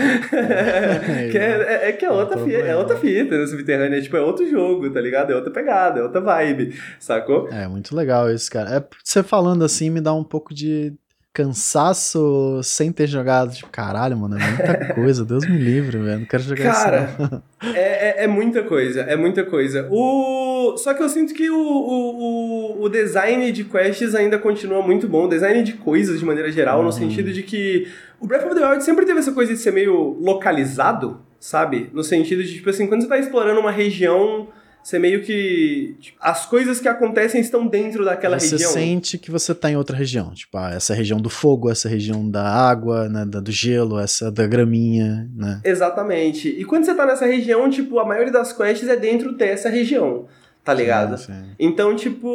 que 1.31 1.39
é, 1.39 1.63
é, 1.63 1.89
é, 1.89 1.93
que 1.93 2.05
é 2.05 2.11
outra, 2.11 2.39
fita, 2.39 2.59
é 2.59 2.77
outra 2.77 2.97
fita 2.97 3.39
no 3.39 3.47
subterrâneo. 3.47 3.99
É, 3.99 4.01
tipo, 4.03 4.17
é 4.17 4.21
outro 4.21 4.49
jogo, 4.49 4.91
tá 4.91 5.01
ligado? 5.01 5.33
É 5.33 5.37
outra 5.37 5.51
pegada, 5.51 6.01
é 6.01 6.03
outra 6.03 6.21
vibe, 6.21 6.75
sacou? 6.99 7.49
É, 7.49 7.67
muito 7.67 7.97
legal 7.97 8.31
isso, 8.31 8.51
cara. 8.51 8.77
É, 8.77 8.85
você 9.03 9.23
falando 9.23 9.65
assim 9.65 9.89
me 9.89 10.01
dá 10.01 10.13
um 10.13 10.25
pouco 10.25 10.53
de 10.53 10.93
cansaço 11.35 12.61
sem 12.63 12.93
ter 12.93 13.09
jogado. 13.09 13.53
Tipo, 13.53 13.69
caralho, 13.69 14.17
mano, 14.17 14.39
é 14.39 14.47
muita 14.47 14.95
coisa. 14.95 15.25
Deus 15.25 15.45
me 15.45 15.59
livre, 15.59 15.99
velho. 15.99 16.21
Não 16.21 16.27
quero 16.27 16.43
jogar 16.45 16.73
Cara, 16.73 17.05
isso. 17.05 17.17
Cara, 17.19 17.43
é, 17.77 18.23
é, 18.23 18.25
é, 18.25 18.27
muita 18.29 18.63
coisa. 18.63 19.01
É 19.01 19.17
muita 19.17 19.45
coisa. 19.45 19.89
O... 19.91 20.77
Só 20.79 20.95
que 20.95 21.03
eu 21.03 21.09
sinto 21.09 21.35
que 21.35 21.51
o, 21.51 21.59
o, 21.59 22.83
o 22.85 22.89
design 22.89 23.51
de 23.51 23.65
quests 23.65 24.15
ainda 24.15 24.39
continua 24.39 24.81
muito 24.81 25.09
bom. 25.09 25.25
O 25.25 25.29
design 25.29 25.65
de 25.65 25.73
coisas, 25.73 26.21
de 26.21 26.25
maneira 26.25 26.53
geral, 26.53 26.79
uhum. 26.79 26.85
no 26.85 26.93
sentido 26.93 27.33
de 27.33 27.43
que 27.43 27.89
o 28.21 28.27
Breath 28.27 28.47
of 28.47 28.55
the 28.55 28.67
Wild 28.67 28.85
sempre 28.85 29.05
teve 29.05 29.19
essa 29.19 29.33
coisa 29.33 29.53
de 29.53 29.59
ser 29.59 29.73
meio 29.73 30.17
localizado, 30.21 31.21
sabe? 31.41 31.91
No 31.93 32.05
sentido 32.05 32.45
de, 32.45 32.55
tipo 32.55 32.71
assim, 32.71 32.87
quando 32.87 33.03
você 33.03 33.09
tá 33.09 33.19
explorando 33.19 33.59
uma 33.59 33.73
região 33.73 34.49
você 34.85 34.99
meio 34.99 35.23
que. 35.23 35.97
Tipo, 35.99 36.19
as 36.21 36.45
coisas 36.45 36.79
que 36.79 36.87
acontecem 36.87 37.41
estão 37.41 37.67
dentro 37.67 38.05
daquela 38.05 38.39
você 38.39 38.51
região. 38.51 38.71
Você 38.71 38.79
sente 38.79 39.17
que 39.17 39.31
você 39.31 39.55
tá 39.55 39.71
em 39.71 39.77
outra 39.77 39.97
região. 39.97 40.31
Tipo, 40.35 40.59
ah, 40.59 40.73
essa 40.75 40.93
região 40.93 41.19
do 41.19 41.31
fogo, 41.31 41.71
essa 41.71 41.89
região 41.89 42.29
da 42.29 42.45
água, 42.47 43.09
né, 43.09 43.25
da, 43.25 43.41
do 43.41 43.51
gelo, 43.51 43.99
essa 43.99 44.31
da 44.31 44.47
graminha, 44.47 45.27
né? 45.35 45.63
Exatamente. 45.65 46.51
E 46.51 46.67
quando 46.67 46.85
você 46.85 46.95
tá 46.95 47.07
nessa 47.07 47.25
região, 47.25 47.71
tipo, 47.71 47.99
a 47.99 48.05
maioria 48.05 48.31
das 48.31 48.53
quests 48.53 48.87
é 48.87 48.95
dentro 48.95 49.33
dessa 49.33 49.71
região. 49.71 50.27
Tá 50.63 50.75
ligado? 50.75 51.17
Sim, 51.17 51.33
sim. 51.33 51.45
Então, 51.59 51.97
tipo, 51.97 52.29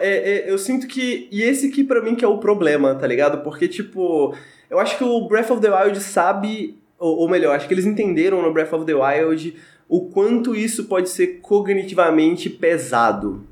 é, 0.00 0.48
é, 0.48 0.50
eu 0.50 0.58
sinto 0.58 0.86
que. 0.86 1.26
E 1.32 1.40
esse 1.40 1.68
aqui 1.68 1.82
para 1.82 2.02
mim 2.02 2.14
que 2.14 2.24
é 2.24 2.28
o 2.28 2.36
problema, 2.36 2.94
tá 2.96 3.06
ligado? 3.06 3.42
Porque, 3.42 3.66
tipo, 3.66 4.34
eu 4.68 4.78
acho 4.78 4.98
que 4.98 5.04
o 5.04 5.26
Breath 5.26 5.50
of 5.50 5.62
the 5.62 5.70
Wild 5.70 5.98
sabe. 6.00 6.78
Ou, 6.98 7.20
ou 7.20 7.28
melhor, 7.30 7.56
acho 7.56 7.66
que 7.66 7.72
eles 7.72 7.86
entenderam 7.86 8.42
no 8.42 8.52
Breath 8.52 8.74
of 8.74 8.84
the 8.84 8.94
Wild 8.94 9.54
o 9.88 10.02
quanto 10.10 10.54
isso 10.54 10.84
pode 10.84 11.08
ser 11.08 11.40
cognitivamente 11.40 12.50
pesado, 12.50 13.44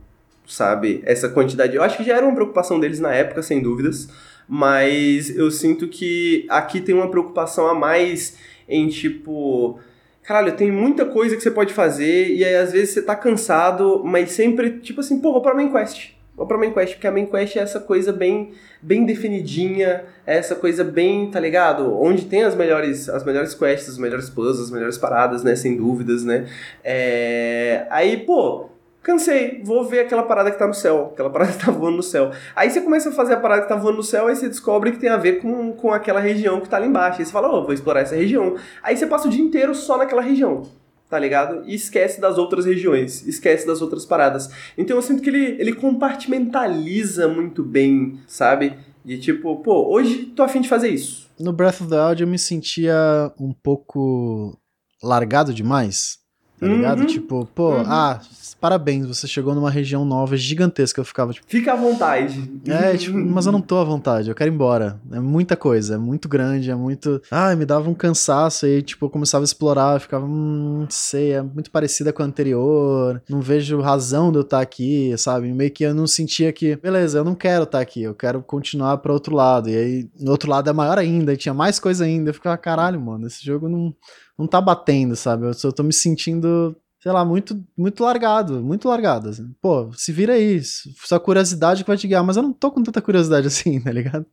sabe? 0.47 1.01
Essa 1.05 1.29
quantidade. 1.29 1.75
Eu 1.75 1.83
acho 1.83 1.97
que 1.97 2.05
já 2.05 2.17
era 2.17 2.27
uma 2.27 2.35
preocupação 2.35 2.79
deles 2.79 3.01
na 3.01 3.13
época, 3.13 3.43
sem 3.43 3.63
dúvidas, 3.63 4.09
mas 4.47 5.35
eu 5.35 5.51
sinto 5.51 5.89
que 5.89 6.45
aqui 6.49 6.81
tem 6.81 6.95
uma 6.95 7.11
preocupação 7.11 7.67
a 7.67 7.75
mais 7.75 8.37
em 8.69 8.89
tipo. 8.89 9.79
Caralho, 10.23 10.57
tem 10.57 10.73
muita 10.73 11.05
coisa 11.07 11.37
que 11.37 11.43
você 11.43 11.51
pode 11.51 11.73
fazer 11.73 12.35
e 12.35 12.45
aí 12.45 12.57
às 12.57 12.73
vezes 12.73 12.91
você 12.91 13.03
tá 13.03 13.15
cansado, 13.15 14.03
mas 14.05 14.33
sempre, 14.33 14.81
tipo 14.81 15.01
assim, 15.01 15.21
pô, 15.21 15.33
vou 15.33 15.41
pra 15.41 15.55
main 15.55 15.71
quest. 15.71 16.16
Vou 16.37 16.47
pra 16.47 16.59
main 16.59 16.71
quest, 16.71 16.95
porque 16.95 17.07
a 17.07 17.11
main 17.11 17.25
quest 17.25 17.57
é 17.57 17.61
essa 17.61 17.81
coisa 17.81 18.13
bem, 18.13 18.53
bem 18.83 19.07
definidinha, 19.07 20.05
é 20.27 20.37
essa 20.37 20.55
coisa 20.55 20.85
bem, 20.85 21.31
tá 21.31 21.41
ligado? 21.41 21.99
Onde 21.99 22.27
tem 22.27 22.45
as 22.45 22.55
melhores, 22.55 23.09
as 23.09 23.25
melhores 23.25 23.55
quests, 23.55 23.89
as 23.89 23.99
melhores 23.99 24.29
puzzles, 24.29 24.67
as 24.67 24.71
melhores 24.71 24.99
paradas, 24.99 25.43
né? 25.43 25.57
Sem 25.57 25.79
dúvidas, 25.79 26.25
né? 26.25 26.47
É... 26.85 27.87
Aí, 27.89 28.19
pô, 28.19 28.69
cansei, 29.03 29.63
vou 29.65 29.83
ver 29.87 30.01
aquela 30.01 30.25
parada 30.25 30.51
que 30.51 30.59
tá 30.59 30.67
no 30.67 30.75
céu, 30.75 31.11
aquela 31.15 31.31
parada 31.33 31.53
que 31.53 31.65
tá 31.65 31.73
voando 31.73 31.97
no 31.97 32.03
céu. 32.03 32.31
Aí 32.55 32.69
você 32.69 32.83
começa 32.83 33.09
a 33.09 33.13
fazer 33.13 33.33
a 33.33 33.41
parada 33.41 33.63
que 33.63 33.69
tá 33.69 33.77
voando 33.77 33.97
no 33.97 34.03
céu, 34.03 34.27
aí 34.27 34.37
você 34.37 34.47
descobre 34.47 34.93
que 34.93 34.99
tem 34.99 35.09
a 35.09 35.17
ver 35.17 35.41
com, 35.41 35.73
com 35.73 35.91
aquela 35.91 36.21
região 36.21 36.61
que 36.61 36.69
tá 36.69 36.77
ali 36.77 36.87
embaixo. 36.87 37.19
Aí 37.19 37.25
você 37.25 37.33
fala, 37.33 37.49
ô, 37.49 37.61
oh, 37.61 37.65
vou 37.65 37.73
explorar 37.73 38.01
essa 38.01 38.15
região. 38.15 38.57
Aí 38.83 38.95
você 38.95 39.07
passa 39.07 39.27
o 39.27 39.31
dia 39.31 39.43
inteiro 39.43 39.75
só 39.75 39.97
naquela 39.97 40.21
região 40.21 40.65
tá 41.09 41.19
ligado? 41.19 41.63
E 41.67 41.75
esquece 41.75 42.21
das 42.21 42.39
outras 42.39 42.65
regiões, 42.67 43.27
esquece 43.27 43.67
das 43.67 43.81
outras 43.81 44.05
paradas. 44.05 44.51
Então 44.77 44.97
eu 44.97 45.03
sinto 45.03 45.23
que 45.23 45.31
ele, 45.31 45.57
ele 45.61 45.73
compartimentaliza 45.73 47.29
muito 47.29 47.63
bem, 47.63 48.21
sabe? 48.27 48.77
De 49.05 49.19
tipo, 49.19 49.57
pô, 49.63 49.89
hoje 49.89 50.25
tô 50.35 50.43
afim 50.43 50.61
de 50.61 50.69
fazer 50.69 50.89
isso. 50.89 51.31
No 51.39 51.53
Breath 51.53 51.81
of 51.81 51.91
the 51.91 52.09
Wild 52.09 52.23
eu 52.23 52.29
me 52.29 52.39
sentia 52.39 53.33
um 53.39 53.53
pouco 53.53 54.59
largado 55.03 55.55
demais, 55.55 56.19
tá 56.59 56.67
ligado? 56.67 57.01
Uhum. 57.01 57.07
Tipo, 57.07 57.47
pô, 57.55 57.77
uhum. 57.77 57.85
ah, 57.87 58.21
parabéns, 58.61 59.07
você 59.07 59.27
chegou 59.27 59.55
numa 59.55 59.71
região 59.71 60.05
nova 60.05 60.37
gigantesca. 60.37 61.01
Eu 61.01 61.05
ficava 61.05 61.33
tipo. 61.33 61.47
Fica 61.49 61.73
à 61.73 61.77
vontade. 61.77 62.51
É, 62.67 62.97
tipo, 62.97 63.17
mas 63.17 63.47
eu 63.47 63.53
não 63.53 63.61
tô 63.61 63.79
à 63.79 63.85
vontade, 63.85 64.29
eu 64.29 64.35
quero 64.35 64.51
ir 64.51 64.55
embora. 64.55 65.01
É 65.11 65.21
muita 65.21 65.57
coisa, 65.57 65.95
é 65.95 65.99
muito 65.99 66.29
grande, 66.29 66.71
é 66.71 66.75
muito. 66.75 67.21
Ai, 67.31 67.57
me 67.57 67.65
dava 67.65 67.89
um 67.89 67.95
cansaço 67.95 68.67
aí, 68.67 68.83
tipo, 68.83 69.07
eu 69.07 69.11
começava 69.11 69.45
a 69.45 69.47
explorar, 69.47 69.97
eu 69.97 70.01
ficava, 70.01 70.25
hum, 70.25 70.81
não 70.81 70.91
sei, 70.91 71.33
é 71.33 71.43
muito 71.43 71.71
parecida 71.71 72.13
com 72.13 72.23
a 72.23 72.27
anterior, 72.27 73.23
não 73.29 73.41
vejo 73.41 73.81
razão 73.81 74.31
de 74.31 74.39
eu 74.39 74.43
estar 74.43 74.61
aqui, 74.61 75.15
sabe? 75.17 75.53
Meio 75.53 75.71
que 75.71 75.85
eu 75.85 75.95
não 75.95 76.07
sentia 76.07 76.53
que, 76.53 76.77
beleza, 76.77 77.19
eu 77.19 77.25
não 77.25 77.35
quero 77.35 77.65
estar 77.65 77.81
aqui, 77.81 78.03
eu 78.03 78.15
quero 78.15 78.43
continuar 78.43 78.99
para 78.99 79.13
outro 79.13 79.35
lado. 79.35 79.69
E 79.69 79.77
aí, 79.77 80.11
no 80.19 80.31
outro 80.31 80.51
lado 80.51 80.69
é 80.69 80.73
maior 80.73 80.99
ainda, 80.99 81.33
e 81.33 81.37
tinha 81.37 81.55
mais 81.55 81.79
coisa 81.79 82.05
ainda. 82.05 82.31
Eu 82.31 82.35
ficava, 82.35 82.57
caralho, 82.57 83.01
mano, 83.01 83.27
esse 83.27 83.45
jogo 83.45 83.69
não, 83.69 83.95
não 84.39 84.47
tá 84.47 84.61
batendo, 84.61 85.15
sabe? 85.17 85.47
Eu, 85.47 85.53
eu 85.65 85.73
tô 85.73 85.83
me 85.83 85.93
sentindo 85.93 86.77
sei 87.07 87.13
lá, 87.13 87.25
muito, 87.25 87.65
muito 87.79 88.03
largado, 88.03 88.61
muito 88.61 88.89
largado. 88.89 89.29
Assim. 89.29 89.55
Pô, 89.63 89.93
se 89.93 90.11
vira 90.11 90.33
aí, 90.33 90.61
sua 90.61 91.21
curiosidade 91.21 91.85
que 91.85 91.89
vai 91.89 91.97
te 91.97 92.09
guiar, 92.09 92.25
mas 92.25 92.37
eu 92.37 92.43
não 92.43 92.53
tô 92.53 92.69
com 92.69 92.83
tanta 92.83 93.01
curiosidade 93.01 93.47
assim, 93.47 93.81
tá 93.81 93.93
ligado? 93.93 94.27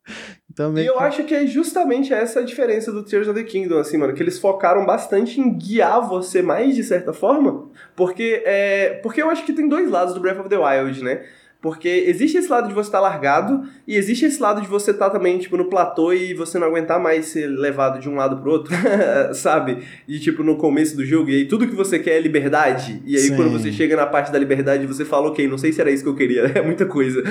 Então, 0.52 0.76
e 0.76 0.84
eu 0.84 1.00
acho 1.00 1.24
que 1.24 1.36
é 1.36 1.46
justamente 1.46 2.12
essa 2.12 2.40
a 2.40 2.44
diferença 2.44 2.92
do 2.92 3.04
Tears 3.04 3.28
of 3.28 3.40
the 3.40 3.48
Kingdom, 3.48 3.78
assim, 3.78 3.96
mano, 3.96 4.16
que 4.16 4.24
eles 4.24 4.40
focaram 4.40 4.88
bastante 4.88 5.40
em 5.40 5.56
guiar 5.56 6.02
você 6.10 6.42
mais 6.42 6.76
de 6.76 6.84
certa 6.84 7.14
forma, 7.14 7.70
porque, 7.96 8.42
é, 8.44 9.00
porque 9.04 9.22
eu 9.22 9.30
acho 9.30 9.46
que 9.46 9.54
tem 9.54 9.70
dois 9.70 9.92
lados 9.92 10.16
do 10.16 10.20
Breath 10.20 10.40
of 10.40 10.50
the 10.50 10.58
Wild, 10.58 11.04
né? 11.04 11.24
Porque 11.64 11.88
existe 11.88 12.38
esse 12.38 12.52
lado 12.52 12.68
de 12.68 12.74
você 12.74 12.90
estar 12.90 12.98
tá 12.98 13.08
largado 13.08 13.64
e 13.88 13.96
existe 13.96 14.26
esse 14.26 14.42
lado 14.42 14.60
de 14.60 14.68
você 14.68 14.92
estar 14.92 15.10
tá 15.10 15.18
também, 15.18 15.40
tipo, 15.40 15.56
no 15.56 15.70
platô 15.70 16.12
e 16.12 16.34
você 16.34 16.60
não 16.60 16.68
aguentar 16.68 17.00
mais 17.00 17.28
ser 17.28 17.48
levado 17.48 18.02
de 18.02 18.10
um 18.10 18.16
lado 18.16 18.36
pro 18.42 18.52
outro, 18.52 18.76
sabe? 19.34 19.78
E, 20.06 20.20
tipo, 20.20 20.44
no 20.44 20.58
começo 20.58 20.94
do 20.98 21.06
jogo, 21.06 21.30
e 21.30 21.36
aí 21.36 21.46
tudo 21.46 21.66
que 21.66 21.74
você 21.74 22.00
quer 22.00 22.18
é 22.18 22.20
liberdade. 22.20 23.02
E 23.06 23.16
aí, 23.16 23.22
Sim. 23.22 23.38
quando 23.38 23.50
você 23.50 23.72
chega 23.72 23.96
na 23.96 24.06
parte 24.06 24.30
da 24.30 24.38
liberdade, 24.38 24.86
você 24.86 25.06
fala, 25.06 25.30
ok, 25.30 25.48
não 25.48 25.58
sei 25.58 25.72
se 25.72 25.80
era 25.80 25.90
isso 25.90 26.04
que 26.04 26.10
eu 26.10 26.16
queria, 26.18 26.42
é 26.54 26.62
muita 26.62 26.86
coisa. 26.86 27.24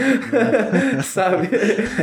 sabe? 1.04 1.50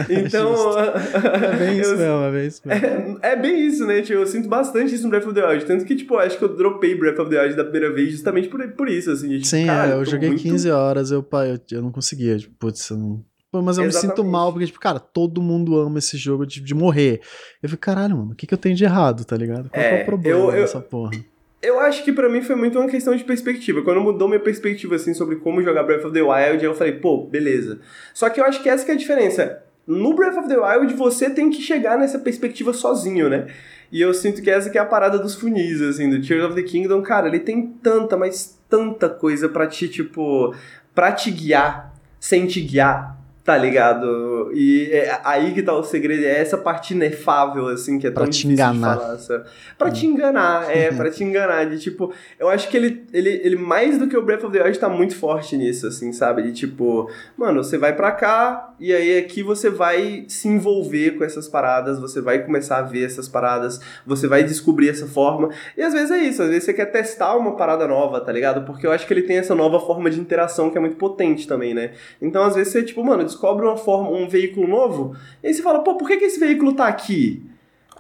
Então. 0.07 0.53
é 0.77 1.55
bem 1.57 1.79
isso 1.79 1.93
eu, 1.93 1.97
mesmo, 1.97 2.23
é 2.25 2.31
bem 2.31 2.47
isso 2.47 2.61
mesmo. 2.63 3.19
É, 3.23 3.31
é, 3.31 3.35
bem 3.35 3.65
isso, 3.65 3.87
né? 3.87 4.01
Tipo, 4.03 4.19
eu 4.19 4.27
sinto 4.27 4.47
bastante 4.47 4.93
isso 4.93 5.03
no 5.05 5.09
Breath 5.09 5.25
of 5.25 5.33
the 5.33 5.47
Wild. 5.47 5.65
Tanto 5.65 5.83
que, 5.83 5.95
tipo, 5.95 6.15
acho 6.17 6.37
que 6.37 6.43
eu 6.43 6.55
dropei 6.55 6.93
Breath 6.93 7.17
of 7.17 7.31
the 7.31 7.41
Wild 7.41 7.55
da 7.55 7.63
primeira 7.63 7.91
vez 7.91 8.11
justamente 8.11 8.49
por, 8.49 8.61
por 8.73 8.87
isso, 8.87 9.09
assim. 9.09 9.29
Tipo, 9.29 9.47
Sim, 9.47 9.65
cara, 9.65 9.93
eu 9.93 10.05
joguei 10.05 10.29
muito... 10.29 10.43
15 10.43 10.69
horas, 10.69 11.09
eu, 11.09 11.25
eu, 11.33 11.59
eu 11.71 11.81
não 11.81 11.91
consegui 11.91 12.18
conseguia. 12.19 12.37
Tipo, 12.37 12.55
putz, 12.59 12.89
eu 12.89 12.97
não. 12.97 13.25
Pô, 13.51 13.61
mas 13.61 13.77
eu 13.77 13.85
Exatamente. 13.85 14.11
me 14.11 14.15
sinto 14.15 14.23
mal, 14.23 14.51
porque, 14.51 14.67
tipo, 14.67 14.79
cara, 14.79 14.99
todo 14.99 15.41
mundo 15.41 15.79
ama 15.79 15.97
esse 15.97 16.17
jogo 16.17 16.45
de, 16.45 16.61
de 16.61 16.75
morrer. 16.75 17.21
Eu 17.63 17.69
fico, 17.69 17.81
caralho, 17.81 18.15
mano, 18.15 18.31
o 18.33 18.35
que, 18.35 18.45
que 18.45 18.53
eu 18.53 18.57
tenho 18.57 18.75
de 18.75 18.83
errado, 18.83 19.25
tá 19.25 19.35
ligado? 19.35 19.69
Qual 19.69 19.81
é, 19.81 20.01
é 20.01 20.03
o 20.03 20.05
problema 20.05 20.39
eu, 20.39 20.51
dessa 20.51 20.79
porra? 20.79 21.11
Eu 21.59 21.79
acho 21.79 22.03
que 22.03 22.13
para 22.13 22.29
mim 22.29 22.43
foi 22.43 22.55
muito 22.55 22.77
uma 22.77 22.87
questão 22.87 23.15
de 23.15 23.23
perspectiva. 23.23 23.81
Quando 23.81 24.01
mudou 24.01 24.27
minha 24.27 24.39
perspectiva, 24.39 24.95
assim, 24.95 25.15
sobre 25.15 25.37
como 25.37 25.63
jogar 25.63 25.81
Breath 25.81 26.05
of 26.05 26.13
the 26.13 26.21
Wild, 26.21 26.63
eu 26.63 26.75
falei, 26.75 26.93
pô, 26.93 27.25
beleza. 27.25 27.79
Só 28.13 28.29
que 28.29 28.39
eu 28.39 28.45
acho 28.45 28.61
que 28.61 28.69
essa 28.69 28.85
que 28.85 28.91
é 28.91 28.93
a 28.93 28.97
diferença. 28.97 29.63
No 29.87 30.13
Breath 30.13 30.37
of 30.37 30.47
the 30.47 30.57
Wild, 30.57 30.93
você 30.93 31.27
tem 31.27 31.49
que 31.49 31.59
chegar 31.59 31.97
nessa 31.97 32.19
perspectiva 32.19 32.71
sozinho, 32.71 33.29
né? 33.29 33.47
E 33.91 33.99
eu 33.99 34.13
sinto 34.13 34.43
que 34.43 34.51
essa 34.51 34.69
que 34.69 34.77
é 34.77 34.81
a 34.81 34.85
parada 34.85 35.17
dos 35.17 35.33
funis, 35.33 35.81
assim, 35.81 36.07
do 36.07 36.21
Tears 36.21 36.45
of 36.45 36.53
the 36.53 36.61
Kingdom. 36.61 37.01
Cara, 37.01 37.27
ele 37.27 37.39
tem 37.39 37.65
tanta, 37.81 38.15
mas 38.15 38.59
tanta 38.69 39.09
coisa 39.09 39.49
para 39.49 39.65
te, 39.65 39.89
tipo, 39.89 40.53
pra 40.93 41.11
te 41.11 41.31
guiar 41.31 41.88
sem 42.19 42.47
te 42.47 42.61
guiar, 42.61 43.18
tá 43.49 43.57
ligado? 43.57 44.51
E 44.53 44.91
é 44.91 45.19
aí 45.23 45.55
que 45.55 45.63
tá 45.63 45.73
o 45.73 45.81
segredo, 45.81 46.23
é 46.23 46.39
essa 46.39 46.55
parte 46.55 46.93
inefável, 46.93 47.67
assim, 47.69 47.97
que 47.97 48.05
é 48.05 48.11
tão 48.11 48.21
pra 48.21 48.29
difícil 48.29 48.49
te 48.49 48.53
enganar. 48.53 48.93
de 48.93 49.01
falar. 49.01 49.17
Sabe? 49.17 49.45
Pra 49.75 49.89
te 49.89 50.05
enganar, 50.05 50.69
é, 50.69 50.91
pra 50.93 51.09
te 51.09 51.23
enganar. 51.23 51.65
De 51.65 51.79
tipo, 51.79 52.13
eu 52.37 52.47
acho 52.47 52.69
que 52.69 52.77
ele, 52.77 53.07
ele, 53.11 53.41
ele 53.43 53.55
mais 53.55 53.97
do 53.97 54.07
que 54.07 54.15
o 54.15 54.21
Breath 54.21 54.43
of 54.43 54.55
the 54.55 54.63
Wild 54.63 54.77
tá 54.77 54.87
muito 54.87 55.15
forte 55.15 55.57
nisso, 55.57 55.87
assim, 55.87 56.13
sabe? 56.13 56.43
De 56.43 56.53
tipo, 56.53 57.09
mano, 57.35 57.63
você 57.63 57.75
vai 57.75 57.95
pra 57.95 58.11
cá, 58.11 58.71
e 58.79 58.93
aí 58.93 59.17
aqui 59.17 59.41
você 59.41 59.67
vai 59.67 60.25
se 60.27 60.47
envolver 60.47 61.17
com 61.17 61.23
essas 61.23 61.47
paradas, 61.47 61.99
você 61.99 62.21
vai 62.21 62.43
começar 62.45 62.77
a 62.77 62.83
ver 62.83 63.03
essas 63.03 63.27
paradas, 63.27 63.81
você 64.05 64.27
vai 64.27 64.43
descobrir 64.43 64.89
essa 64.89 65.07
forma. 65.07 65.49
E 65.75 65.81
às 65.81 65.91
vezes 65.91 66.11
é 66.11 66.19
isso, 66.19 66.43
às 66.43 66.49
vezes 66.49 66.65
você 66.65 66.73
quer 66.73 66.85
testar 66.85 67.35
uma 67.35 67.55
parada 67.55 67.87
nova, 67.87 68.21
tá 68.21 68.31
ligado? 68.31 68.63
Porque 68.63 68.85
eu 68.85 68.91
acho 68.91 69.07
que 69.07 69.13
ele 69.13 69.23
tem 69.23 69.37
essa 69.37 69.55
nova 69.55 69.79
forma 69.79 70.07
de 70.11 70.19
interação 70.19 70.69
que 70.69 70.77
é 70.77 70.81
muito 70.81 70.97
potente 70.97 71.47
também, 71.47 71.73
né? 71.73 71.93
Então 72.21 72.43
às 72.43 72.53
vezes 72.53 72.71
você, 72.71 72.83
tipo, 72.83 73.03
mano, 73.03 73.23
descobre 73.39 73.65
uma 73.65 73.77
forma, 73.77 74.09
um 74.09 74.27
veículo 74.27 74.67
novo, 74.67 75.15
e 75.41 75.47
aí 75.47 75.53
você 75.53 75.63
fala, 75.63 75.79
pô, 75.79 75.95
por 75.95 76.07
que, 76.07 76.17
que 76.17 76.25
esse 76.25 76.39
veículo 76.39 76.73
tá 76.73 76.87
aqui? 76.87 77.41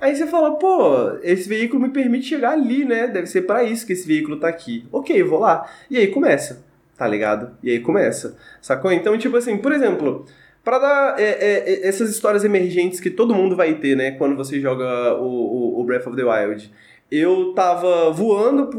Aí 0.01 0.15
você 0.15 0.27
fala, 0.27 0.55
pô, 0.55 1.17
esse 1.23 1.47
veículo 1.47 1.81
me 1.81 1.89
permite 1.89 2.27
chegar 2.27 2.51
ali, 2.51 2.85
né? 2.85 3.07
Deve 3.07 3.27
ser 3.27 3.43
para 3.43 3.63
isso 3.63 3.85
que 3.85 3.93
esse 3.93 4.07
veículo 4.07 4.37
tá 4.37 4.47
aqui. 4.47 4.85
Ok, 4.91 5.21
vou 5.23 5.39
lá. 5.39 5.69
E 5.89 5.97
aí 5.97 6.07
começa, 6.07 6.65
tá 6.97 7.05
ligado? 7.05 7.51
E 7.61 7.69
aí 7.69 7.79
começa. 7.79 8.37
Sacou? 8.61 8.91
Então, 8.93 9.17
tipo 9.17 9.35
assim, 9.35 9.57
por 9.57 9.73
exemplo, 9.73 10.25
para 10.63 10.79
dar 10.79 11.19
é, 11.19 11.23
é, 11.23 11.73
é, 11.73 11.87
essas 11.87 12.09
histórias 12.09 12.45
emergentes 12.45 13.01
que 13.01 13.09
todo 13.09 13.35
mundo 13.35 13.57
vai 13.57 13.73
ter, 13.75 13.95
né? 13.95 14.11
Quando 14.11 14.37
você 14.37 14.59
joga 14.61 15.15
o, 15.15 15.81
o, 15.81 15.83
Breath 15.83 16.07
of 16.07 16.15
the 16.15 16.23
Wild. 16.23 16.71
Eu 17.11 17.53
tava 17.53 18.11
voando, 18.11 18.69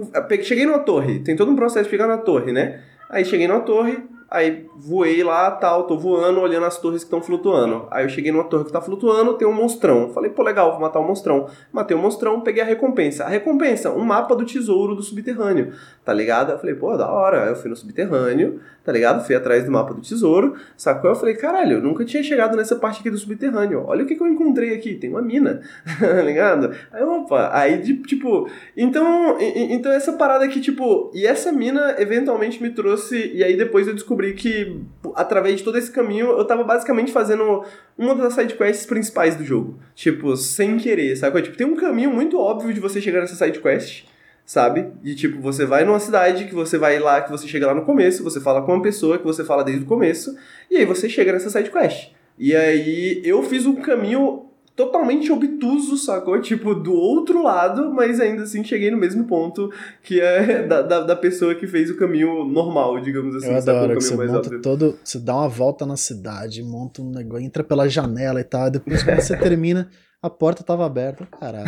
cheguei 0.42 0.64
numa 0.64 0.78
torre, 0.78 1.18
tem 1.18 1.36
todo 1.36 1.50
um 1.50 1.56
processo 1.56 1.84
de 1.84 1.90
chegar 1.90 2.06
na 2.06 2.16
torre, 2.16 2.52
né? 2.52 2.80
Aí 3.10 3.24
cheguei 3.24 3.48
numa 3.48 3.60
torre, 3.60 3.98
Aí 4.30 4.68
voei 4.76 5.24
lá, 5.24 5.50
tal, 5.50 5.88
tô 5.88 5.98
voando, 5.98 6.40
olhando 6.40 6.64
as 6.64 6.78
torres 6.78 7.02
que 7.02 7.08
estão 7.08 7.20
flutuando. 7.20 7.88
Aí 7.90 8.04
eu 8.04 8.08
cheguei 8.08 8.30
numa 8.30 8.44
torre 8.44 8.64
que 8.64 8.70
tá 8.70 8.80
flutuando, 8.80 9.34
tem 9.34 9.48
um 9.48 9.52
monstrão. 9.52 10.10
Falei, 10.10 10.30
pô, 10.30 10.44
legal, 10.44 10.70
vou 10.70 10.80
matar 10.80 11.00
o 11.00 11.02
um 11.02 11.08
monstrão. 11.08 11.48
Matei 11.72 11.96
o 11.96 11.98
um 11.98 12.02
monstrão, 12.02 12.40
peguei 12.40 12.62
a 12.62 12.66
recompensa. 12.66 13.24
A 13.24 13.28
recompensa, 13.28 13.90
um 13.90 14.04
mapa 14.04 14.36
do 14.36 14.44
tesouro 14.44 14.94
do 14.94 15.02
subterrâneo, 15.02 15.72
tá 16.10 16.14
ligado? 16.14 16.50
Eu 16.50 16.58
falei, 16.58 16.74
pô, 16.74 16.96
da 16.96 17.08
hora. 17.08 17.46
Eu 17.46 17.54
fui 17.54 17.70
no 17.70 17.76
subterrâneo, 17.76 18.60
tá 18.84 18.90
ligado? 18.90 19.24
Fui 19.24 19.36
atrás 19.36 19.64
do 19.64 19.70
mapa 19.70 19.94
do 19.94 20.00
tesouro, 20.00 20.56
sacou? 20.76 21.08
Eu 21.08 21.14
falei, 21.14 21.36
caralho, 21.36 21.74
eu 21.74 21.80
nunca 21.80 22.04
tinha 22.04 22.20
chegado 22.20 22.56
nessa 22.56 22.74
parte 22.74 22.98
aqui 22.98 23.08
do 23.08 23.16
subterrâneo. 23.16 23.84
Olha 23.86 24.02
o 24.02 24.06
que, 24.06 24.16
que 24.16 24.20
eu 24.20 24.26
encontrei 24.26 24.74
aqui, 24.74 24.96
tem 24.96 25.08
uma 25.08 25.22
mina, 25.22 25.60
tá 26.00 26.20
ligado? 26.20 26.74
Aí, 26.90 27.00
opa, 27.04 27.50
aí, 27.52 27.78
tipo, 28.02 28.50
então, 28.76 29.36
então 29.40 29.92
essa 29.92 30.14
parada 30.14 30.44
aqui, 30.44 30.60
tipo, 30.60 31.12
e 31.14 31.24
essa 31.24 31.52
mina 31.52 31.94
eventualmente 32.00 32.60
me 32.60 32.70
trouxe, 32.70 33.30
e 33.32 33.44
aí 33.44 33.56
depois 33.56 33.86
eu 33.86 33.94
descobri 33.94 34.32
que, 34.32 34.82
através 35.14 35.58
de 35.58 35.62
todo 35.62 35.78
esse 35.78 35.92
caminho, 35.92 36.26
eu 36.26 36.44
tava 36.44 36.64
basicamente 36.64 37.12
fazendo 37.12 37.62
uma 37.96 38.16
das 38.16 38.34
sidequests 38.34 38.84
principais 38.84 39.36
do 39.36 39.44
jogo. 39.44 39.78
Tipo, 39.94 40.36
sem 40.36 40.76
querer, 40.76 41.14
sacou? 41.14 41.40
Tipo, 41.40 41.56
tem 41.56 41.68
um 41.68 41.76
caminho 41.76 42.10
muito 42.10 42.36
óbvio 42.36 42.74
de 42.74 42.80
você 42.80 43.00
chegar 43.00 43.20
nessa 43.20 43.36
sidequest, 43.36 44.10
sabe? 44.50 44.88
E 45.04 45.14
tipo, 45.14 45.40
você 45.40 45.64
vai 45.64 45.84
numa 45.84 46.00
cidade, 46.00 46.46
que 46.46 46.54
você 46.56 46.76
vai 46.76 46.98
lá, 46.98 47.20
que 47.20 47.30
você 47.30 47.46
chega 47.46 47.68
lá 47.68 47.72
no 47.72 47.84
começo, 47.84 48.24
você 48.24 48.40
fala 48.40 48.60
com 48.62 48.72
uma 48.72 48.82
pessoa 48.82 49.16
que 49.16 49.22
você 49.22 49.44
fala 49.44 49.62
desde 49.62 49.84
o 49.84 49.86
começo, 49.86 50.34
e 50.68 50.76
aí 50.76 50.84
você 50.84 51.08
chega 51.08 51.32
nessa 51.32 51.48
side 51.48 51.70
quest. 51.70 52.08
E 52.36 52.56
aí 52.56 53.22
eu 53.24 53.44
fiz 53.44 53.64
um 53.64 53.76
caminho 53.76 54.46
totalmente 54.74 55.30
obtuso, 55.30 55.96
sacou? 55.96 56.40
Tipo, 56.40 56.74
do 56.74 56.92
outro 56.92 57.44
lado, 57.44 57.92
mas 57.92 58.18
ainda 58.18 58.42
assim 58.42 58.64
cheguei 58.64 58.90
no 58.90 58.96
mesmo 58.96 59.24
ponto 59.24 59.70
que 60.02 60.20
é 60.20 60.62
da, 60.66 60.82
da, 60.82 61.00
da 61.02 61.14
pessoa 61.14 61.54
que 61.54 61.68
fez 61.68 61.88
o 61.88 61.96
caminho 61.96 62.44
normal, 62.44 63.00
digamos 63.00 63.36
assim. 63.36 63.52
Eu 63.52 63.56
adoro 63.56 63.98
que 63.98 64.02
você 64.02 64.16
monta 64.16 64.38
óbvio. 64.38 64.62
todo, 64.62 64.98
você 65.04 65.20
dá 65.20 65.36
uma 65.36 65.48
volta 65.48 65.86
na 65.86 65.96
cidade, 65.96 66.60
monta 66.60 67.00
um 67.00 67.12
negócio, 67.12 67.46
entra 67.46 67.62
pela 67.62 67.88
janela 67.88 68.40
e 68.40 68.44
tal, 68.44 68.66
e 68.66 68.72
depois 68.72 69.04
quando 69.04 69.20
você 69.20 69.36
termina 69.36 69.88
a 70.22 70.28
porta 70.28 70.62
tava 70.62 70.84
aberta. 70.84 71.26
Caralho, 71.38 71.66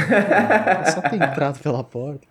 só 0.92 1.00
ter 1.00 1.16
entrado 1.16 1.58
pela 1.62 1.82
porta. 1.82 2.26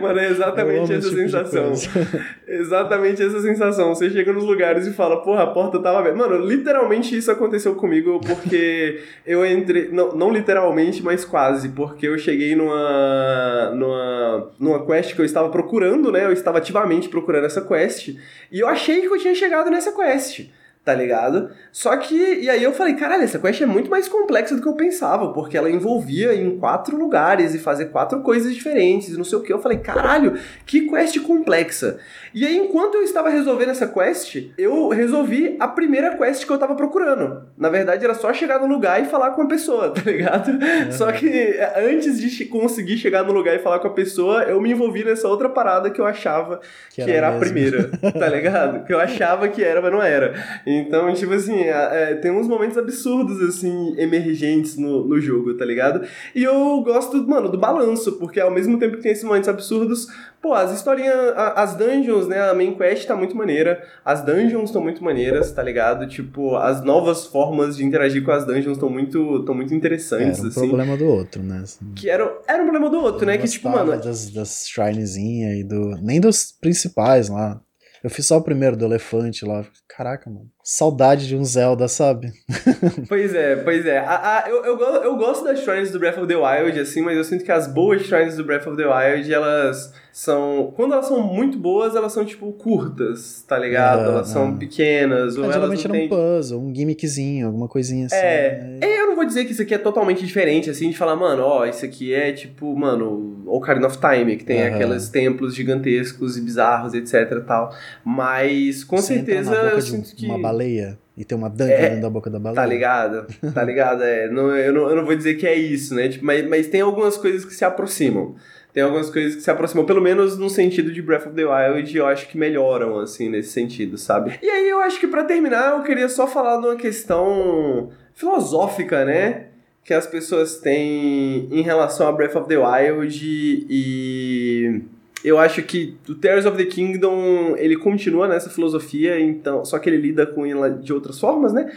Mano, 0.00 0.20
é 0.20 0.30
exatamente 0.30 0.92
essa 0.92 1.08
tipo 1.08 1.20
sensação. 1.20 1.72
exatamente 2.46 3.20
essa 3.20 3.40
sensação. 3.40 3.92
Você 3.92 4.08
chega 4.08 4.32
nos 4.32 4.44
lugares 4.44 4.86
e 4.86 4.92
fala, 4.92 5.20
porra, 5.22 5.42
a 5.42 5.46
porta 5.48 5.80
tava 5.80 5.98
aberta. 5.98 6.16
Mano, 6.16 6.46
literalmente 6.46 7.16
isso 7.16 7.28
aconteceu 7.28 7.74
comigo 7.74 8.20
porque 8.20 9.02
eu 9.26 9.44
entrei. 9.44 9.88
Não, 9.90 10.14
não 10.14 10.30
literalmente, 10.30 11.02
mas 11.02 11.24
quase. 11.24 11.70
Porque 11.70 12.06
eu 12.06 12.16
cheguei 12.18 12.54
numa, 12.54 13.70
numa, 13.74 14.50
numa 14.60 14.86
quest 14.86 15.12
que 15.12 15.20
eu 15.20 15.24
estava 15.24 15.48
procurando, 15.48 16.12
né? 16.12 16.24
Eu 16.24 16.32
estava 16.32 16.58
ativamente 16.58 17.08
procurando 17.08 17.46
essa 17.46 17.60
quest. 17.60 18.16
E 18.52 18.60
eu 18.60 18.68
achei 18.68 19.00
que 19.00 19.08
eu 19.08 19.18
tinha 19.18 19.34
chegado 19.34 19.70
nessa 19.70 19.90
quest 19.90 20.46
tá 20.84 20.92
ligado? 20.92 21.50
Só 21.72 21.96
que, 21.96 22.14
e 22.14 22.50
aí 22.50 22.62
eu 22.62 22.72
falei, 22.72 22.94
caralho, 22.94 23.22
essa 23.22 23.38
quest 23.38 23.62
é 23.62 23.66
muito 23.66 23.90
mais 23.90 24.06
complexa 24.06 24.54
do 24.54 24.60
que 24.60 24.68
eu 24.68 24.74
pensava, 24.74 25.32
porque 25.32 25.56
ela 25.56 25.70
envolvia 25.70 26.34
em 26.34 26.58
quatro 26.58 26.96
lugares 26.96 27.54
e 27.54 27.58
fazer 27.58 27.86
quatro 27.86 28.20
coisas 28.20 28.54
diferentes 28.54 29.08
e 29.08 29.16
não 29.16 29.24
sei 29.24 29.38
o 29.38 29.42
que. 29.42 29.52
Eu 29.52 29.58
falei, 29.58 29.78
caralho, 29.78 30.38
que 30.66 30.82
quest 30.88 31.18
complexa. 31.20 31.98
E 32.34 32.44
aí, 32.44 32.56
enquanto 32.56 32.96
eu 32.96 33.02
estava 33.02 33.30
resolvendo 33.30 33.70
essa 33.70 33.86
quest, 33.86 34.50
eu 34.58 34.88
resolvi 34.88 35.56
a 35.58 35.66
primeira 35.66 36.16
quest 36.18 36.44
que 36.44 36.52
eu 36.52 36.58
tava 36.58 36.74
procurando. 36.74 37.44
Na 37.56 37.70
verdade, 37.70 38.04
era 38.04 38.14
só 38.14 38.32
chegar 38.34 38.60
no 38.60 38.66
lugar 38.66 39.00
e 39.02 39.06
falar 39.06 39.30
com 39.30 39.42
a 39.42 39.46
pessoa, 39.46 39.88
tá 39.94 40.02
ligado? 40.02 40.62
É. 40.62 40.90
Só 40.90 41.10
que 41.12 41.28
é, 41.28 41.88
antes 41.88 42.20
de 42.20 42.44
conseguir 42.44 42.98
chegar 42.98 43.24
no 43.24 43.32
lugar 43.32 43.54
e 43.54 43.58
falar 43.58 43.78
com 43.78 43.88
a 43.88 43.92
pessoa, 43.92 44.42
eu 44.42 44.60
me 44.60 44.72
envolvi 44.72 45.02
nessa 45.02 45.28
outra 45.28 45.48
parada 45.48 45.90
que 45.90 46.00
eu 46.00 46.06
achava 46.06 46.60
que, 46.90 47.02
que 47.02 47.10
era, 47.10 47.28
era 47.28 47.36
a 47.36 47.38
primeira, 47.38 47.90
tá 48.18 48.28
ligado? 48.28 48.84
Que 48.84 48.92
eu 48.92 49.00
achava 49.00 49.48
que 49.48 49.64
era, 49.64 49.80
mas 49.80 49.90
não 49.90 50.02
era. 50.02 50.34
Então, 50.80 51.12
tipo 51.12 51.32
assim, 51.32 51.60
é, 51.60 52.14
tem 52.16 52.30
uns 52.30 52.48
momentos 52.48 52.76
absurdos, 52.76 53.40
assim, 53.42 53.94
emergentes 53.98 54.76
no, 54.76 55.04
no 55.06 55.20
jogo, 55.20 55.54
tá 55.56 55.64
ligado? 55.64 56.06
E 56.34 56.42
eu 56.42 56.80
gosto, 56.82 57.26
mano, 57.28 57.48
do 57.48 57.58
balanço, 57.58 58.12
porque 58.18 58.40
ao 58.40 58.50
mesmo 58.50 58.78
tempo 58.78 58.96
que 58.96 59.02
tem 59.02 59.12
esses 59.12 59.24
momentos 59.24 59.48
absurdos, 59.48 60.06
pô, 60.42 60.52
as 60.52 60.72
historinhas, 60.72 61.14
as 61.36 61.74
dungeons, 61.74 62.28
né, 62.28 62.40
a 62.40 62.54
main 62.54 62.74
quest 62.74 63.06
tá 63.06 63.16
muito 63.16 63.36
maneira, 63.36 63.82
as 64.04 64.24
dungeons 64.24 64.70
estão 64.70 64.82
muito 64.82 65.02
maneiras, 65.02 65.52
tá 65.52 65.62
ligado? 65.62 66.06
Tipo, 66.06 66.56
as 66.56 66.84
novas 66.84 67.26
formas 67.26 67.76
de 67.76 67.84
interagir 67.84 68.24
com 68.24 68.30
as 68.30 68.44
dungeons 68.44 68.76
estão 68.76 68.90
muito, 68.90 69.44
tão 69.44 69.54
muito 69.54 69.74
interessantes, 69.74 70.38
era 70.38 70.46
um 70.46 70.50
assim. 70.50 70.68
problema 70.68 70.96
do 70.96 71.06
outro, 71.06 71.42
né? 71.42 71.60
Assim. 71.62 71.92
Que 71.94 72.10
era, 72.10 72.36
era 72.46 72.62
um 72.62 72.66
problema 72.66 72.90
do 72.90 73.00
outro, 73.00 73.26
né? 73.26 73.38
Que, 73.38 73.48
tipo, 73.48 73.68
mano... 73.68 73.92
Das, 74.00 74.30
das 74.30 74.66
shrinezinhas 74.68 75.58
e 75.58 75.64
do... 75.64 75.96
Nem 76.02 76.20
dos 76.20 76.52
principais 76.52 77.28
lá. 77.28 77.60
Eu 78.02 78.10
fiz 78.10 78.26
só 78.26 78.36
o 78.36 78.42
primeiro 78.42 78.76
do 78.76 78.84
elefante 78.84 79.46
lá. 79.46 79.64
Caraca, 79.88 80.28
mano. 80.28 80.50
Saudade 80.66 81.28
de 81.28 81.36
um 81.36 81.44
Zelda, 81.44 81.86
sabe? 81.88 82.32
pois 83.06 83.34
é, 83.34 83.54
pois 83.56 83.84
é. 83.84 83.98
A, 83.98 84.38
a, 84.38 84.48
eu, 84.48 84.64
eu, 84.64 84.78
eu 84.78 85.16
gosto 85.16 85.44
das 85.44 85.60
shrines 85.60 85.90
do 85.90 85.98
Breath 85.98 86.16
of 86.16 86.26
the 86.26 86.34
Wild, 86.34 86.80
assim, 86.80 87.02
mas 87.02 87.18
eu 87.18 87.24
sinto 87.24 87.44
que 87.44 87.52
as 87.52 87.66
boas 87.66 88.00
shrines 88.00 88.34
do 88.34 88.44
Breath 88.44 88.66
of 88.66 88.74
the 88.74 88.86
Wild, 88.86 89.30
elas 89.30 89.92
são. 90.10 90.72
Quando 90.74 90.94
elas 90.94 91.06
são 91.06 91.20
muito 91.20 91.58
boas, 91.58 91.94
elas 91.94 92.12
são, 92.12 92.24
tipo, 92.24 92.50
curtas, 92.52 93.44
tá 93.46 93.58
ligado? 93.58 94.04
É, 94.04 94.04
elas 94.04 94.28
são 94.28 94.56
pequenas. 94.56 95.36
Ou 95.36 95.44
é, 95.44 95.52
geralmente 95.52 95.84
era 95.84 95.92
tem... 95.92 96.06
um 96.06 96.08
puzzle, 96.08 96.60
um 96.62 96.74
gimmickzinho, 96.74 97.48
alguma 97.48 97.68
coisinha 97.68 98.06
assim. 98.06 98.16
É. 98.16 98.78
Né? 98.80 99.00
Eu 99.00 99.08
não 99.08 99.16
vou 99.16 99.26
dizer 99.26 99.44
que 99.44 99.52
isso 99.52 99.60
aqui 99.60 99.74
é 99.74 99.78
totalmente 99.78 100.24
diferente, 100.24 100.70
assim, 100.70 100.88
de 100.88 100.96
falar, 100.96 101.14
mano, 101.14 101.42
ó, 101.42 101.66
isso 101.66 101.84
aqui 101.84 102.14
é 102.14 102.32
tipo, 102.32 102.74
mano, 102.74 103.42
Ocarina 103.46 103.86
of 103.86 103.98
Time, 103.98 104.36
que 104.36 104.44
tem 104.44 104.62
uhum. 104.62 104.74
aqueles 104.74 105.08
templos 105.08 105.54
gigantescos 105.54 106.38
e 106.38 106.40
bizarros, 106.40 106.94
etc 106.94 107.44
tal. 107.46 107.74
Mas, 108.04 108.82
com 108.82 108.96
Você 108.96 109.14
certeza, 109.14 109.52
eu 109.52 109.82
sinto 109.82 110.14
que. 110.14 110.26
Baleia. 110.54 110.98
E 111.16 111.24
tem 111.24 111.38
uma 111.38 111.48
dungeon 111.48 111.70
é, 111.70 111.88
dentro 111.88 112.02
da 112.02 112.10
boca 112.10 112.28
da 112.28 112.38
baleia. 112.38 112.60
Tá 112.60 112.66
ligado? 112.66 113.26
Tá 113.52 113.62
ligado? 113.64 114.02
É, 114.02 114.28
não, 114.28 114.56
eu, 114.56 114.72
não, 114.72 114.90
eu 114.90 114.96
não 114.96 115.04
vou 115.04 115.14
dizer 115.14 115.34
que 115.34 115.46
é 115.46 115.54
isso, 115.54 115.94
né? 115.94 116.08
Tipo, 116.08 116.24
mas, 116.24 116.48
mas 116.48 116.66
tem 116.66 116.80
algumas 116.80 117.16
coisas 117.16 117.44
que 117.44 117.54
se 117.54 117.64
aproximam 117.64 118.34
tem 118.74 118.82
algumas 118.82 119.08
coisas 119.08 119.36
que 119.36 119.40
se 119.40 119.50
aproximam, 119.52 119.86
pelo 119.86 120.02
menos 120.02 120.36
no 120.36 120.50
sentido 120.50 120.90
de 120.90 121.00
Breath 121.00 121.28
of 121.28 121.36
the 121.36 121.44
Wild, 121.44 121.96
eu 121.96 122.06
acho 122.08 122.28
que 122.28 122.36
melhoram, 122.36 122.98
assim, 122.98 123.28
nesse 123.28 123.50
sentido, 123.50 123.96
sabe? 123.96 124.36
E 124.42 124.50
aí 124.50 124.68
eu 124.68 124.80
acho 124.80 124.98
que 124.98 125.06
para 125.06 125.22
terminar, 125.22 125.76
eu 125.76 125.84
queria 125.84 126.08
só 126.08 126.26
falar 126.26 126.60
de 126.60 126.66
uma 126.66 126.74
questão 126.74 127.90
filosófica, 128.14 129.04
né? 129.04 129.46
Que 129.84 129.94
as 129.94 130.08
pessoas 130.08 130.58
têm 130.58 131.46
em 131.52 131.62
relação 131.62 132.08
a 132.08 132.12
Breath 132.12 132.34
of 132.34 132.48
the 132.48 132.58
Wild 132.58 133.16
e 133.22 134.82
eu 135.24 135.38
acho 135.38 135.62
que 135.62 135.96
o 136.06 136.14
Tears 136.14 136.44
of 136.44 136.56
the 136.56 136.66
Kingdom, 136.66 137.56
ele 137.56 137.76
continua 137.76 138.28
nessa 138.28 138.50
filosofia, 138.50 139.18
então, 139.18 139.64
só 139.64 139.78
que 139.78 139.88
ele 139.88 139.96
lida 139.96 140.26
com 140.26 140.44
ela 140.44 140.68
de 140.68 140.92
outras 140.92 141.18
formas, 141.18 141.52
né? 141.52 141.72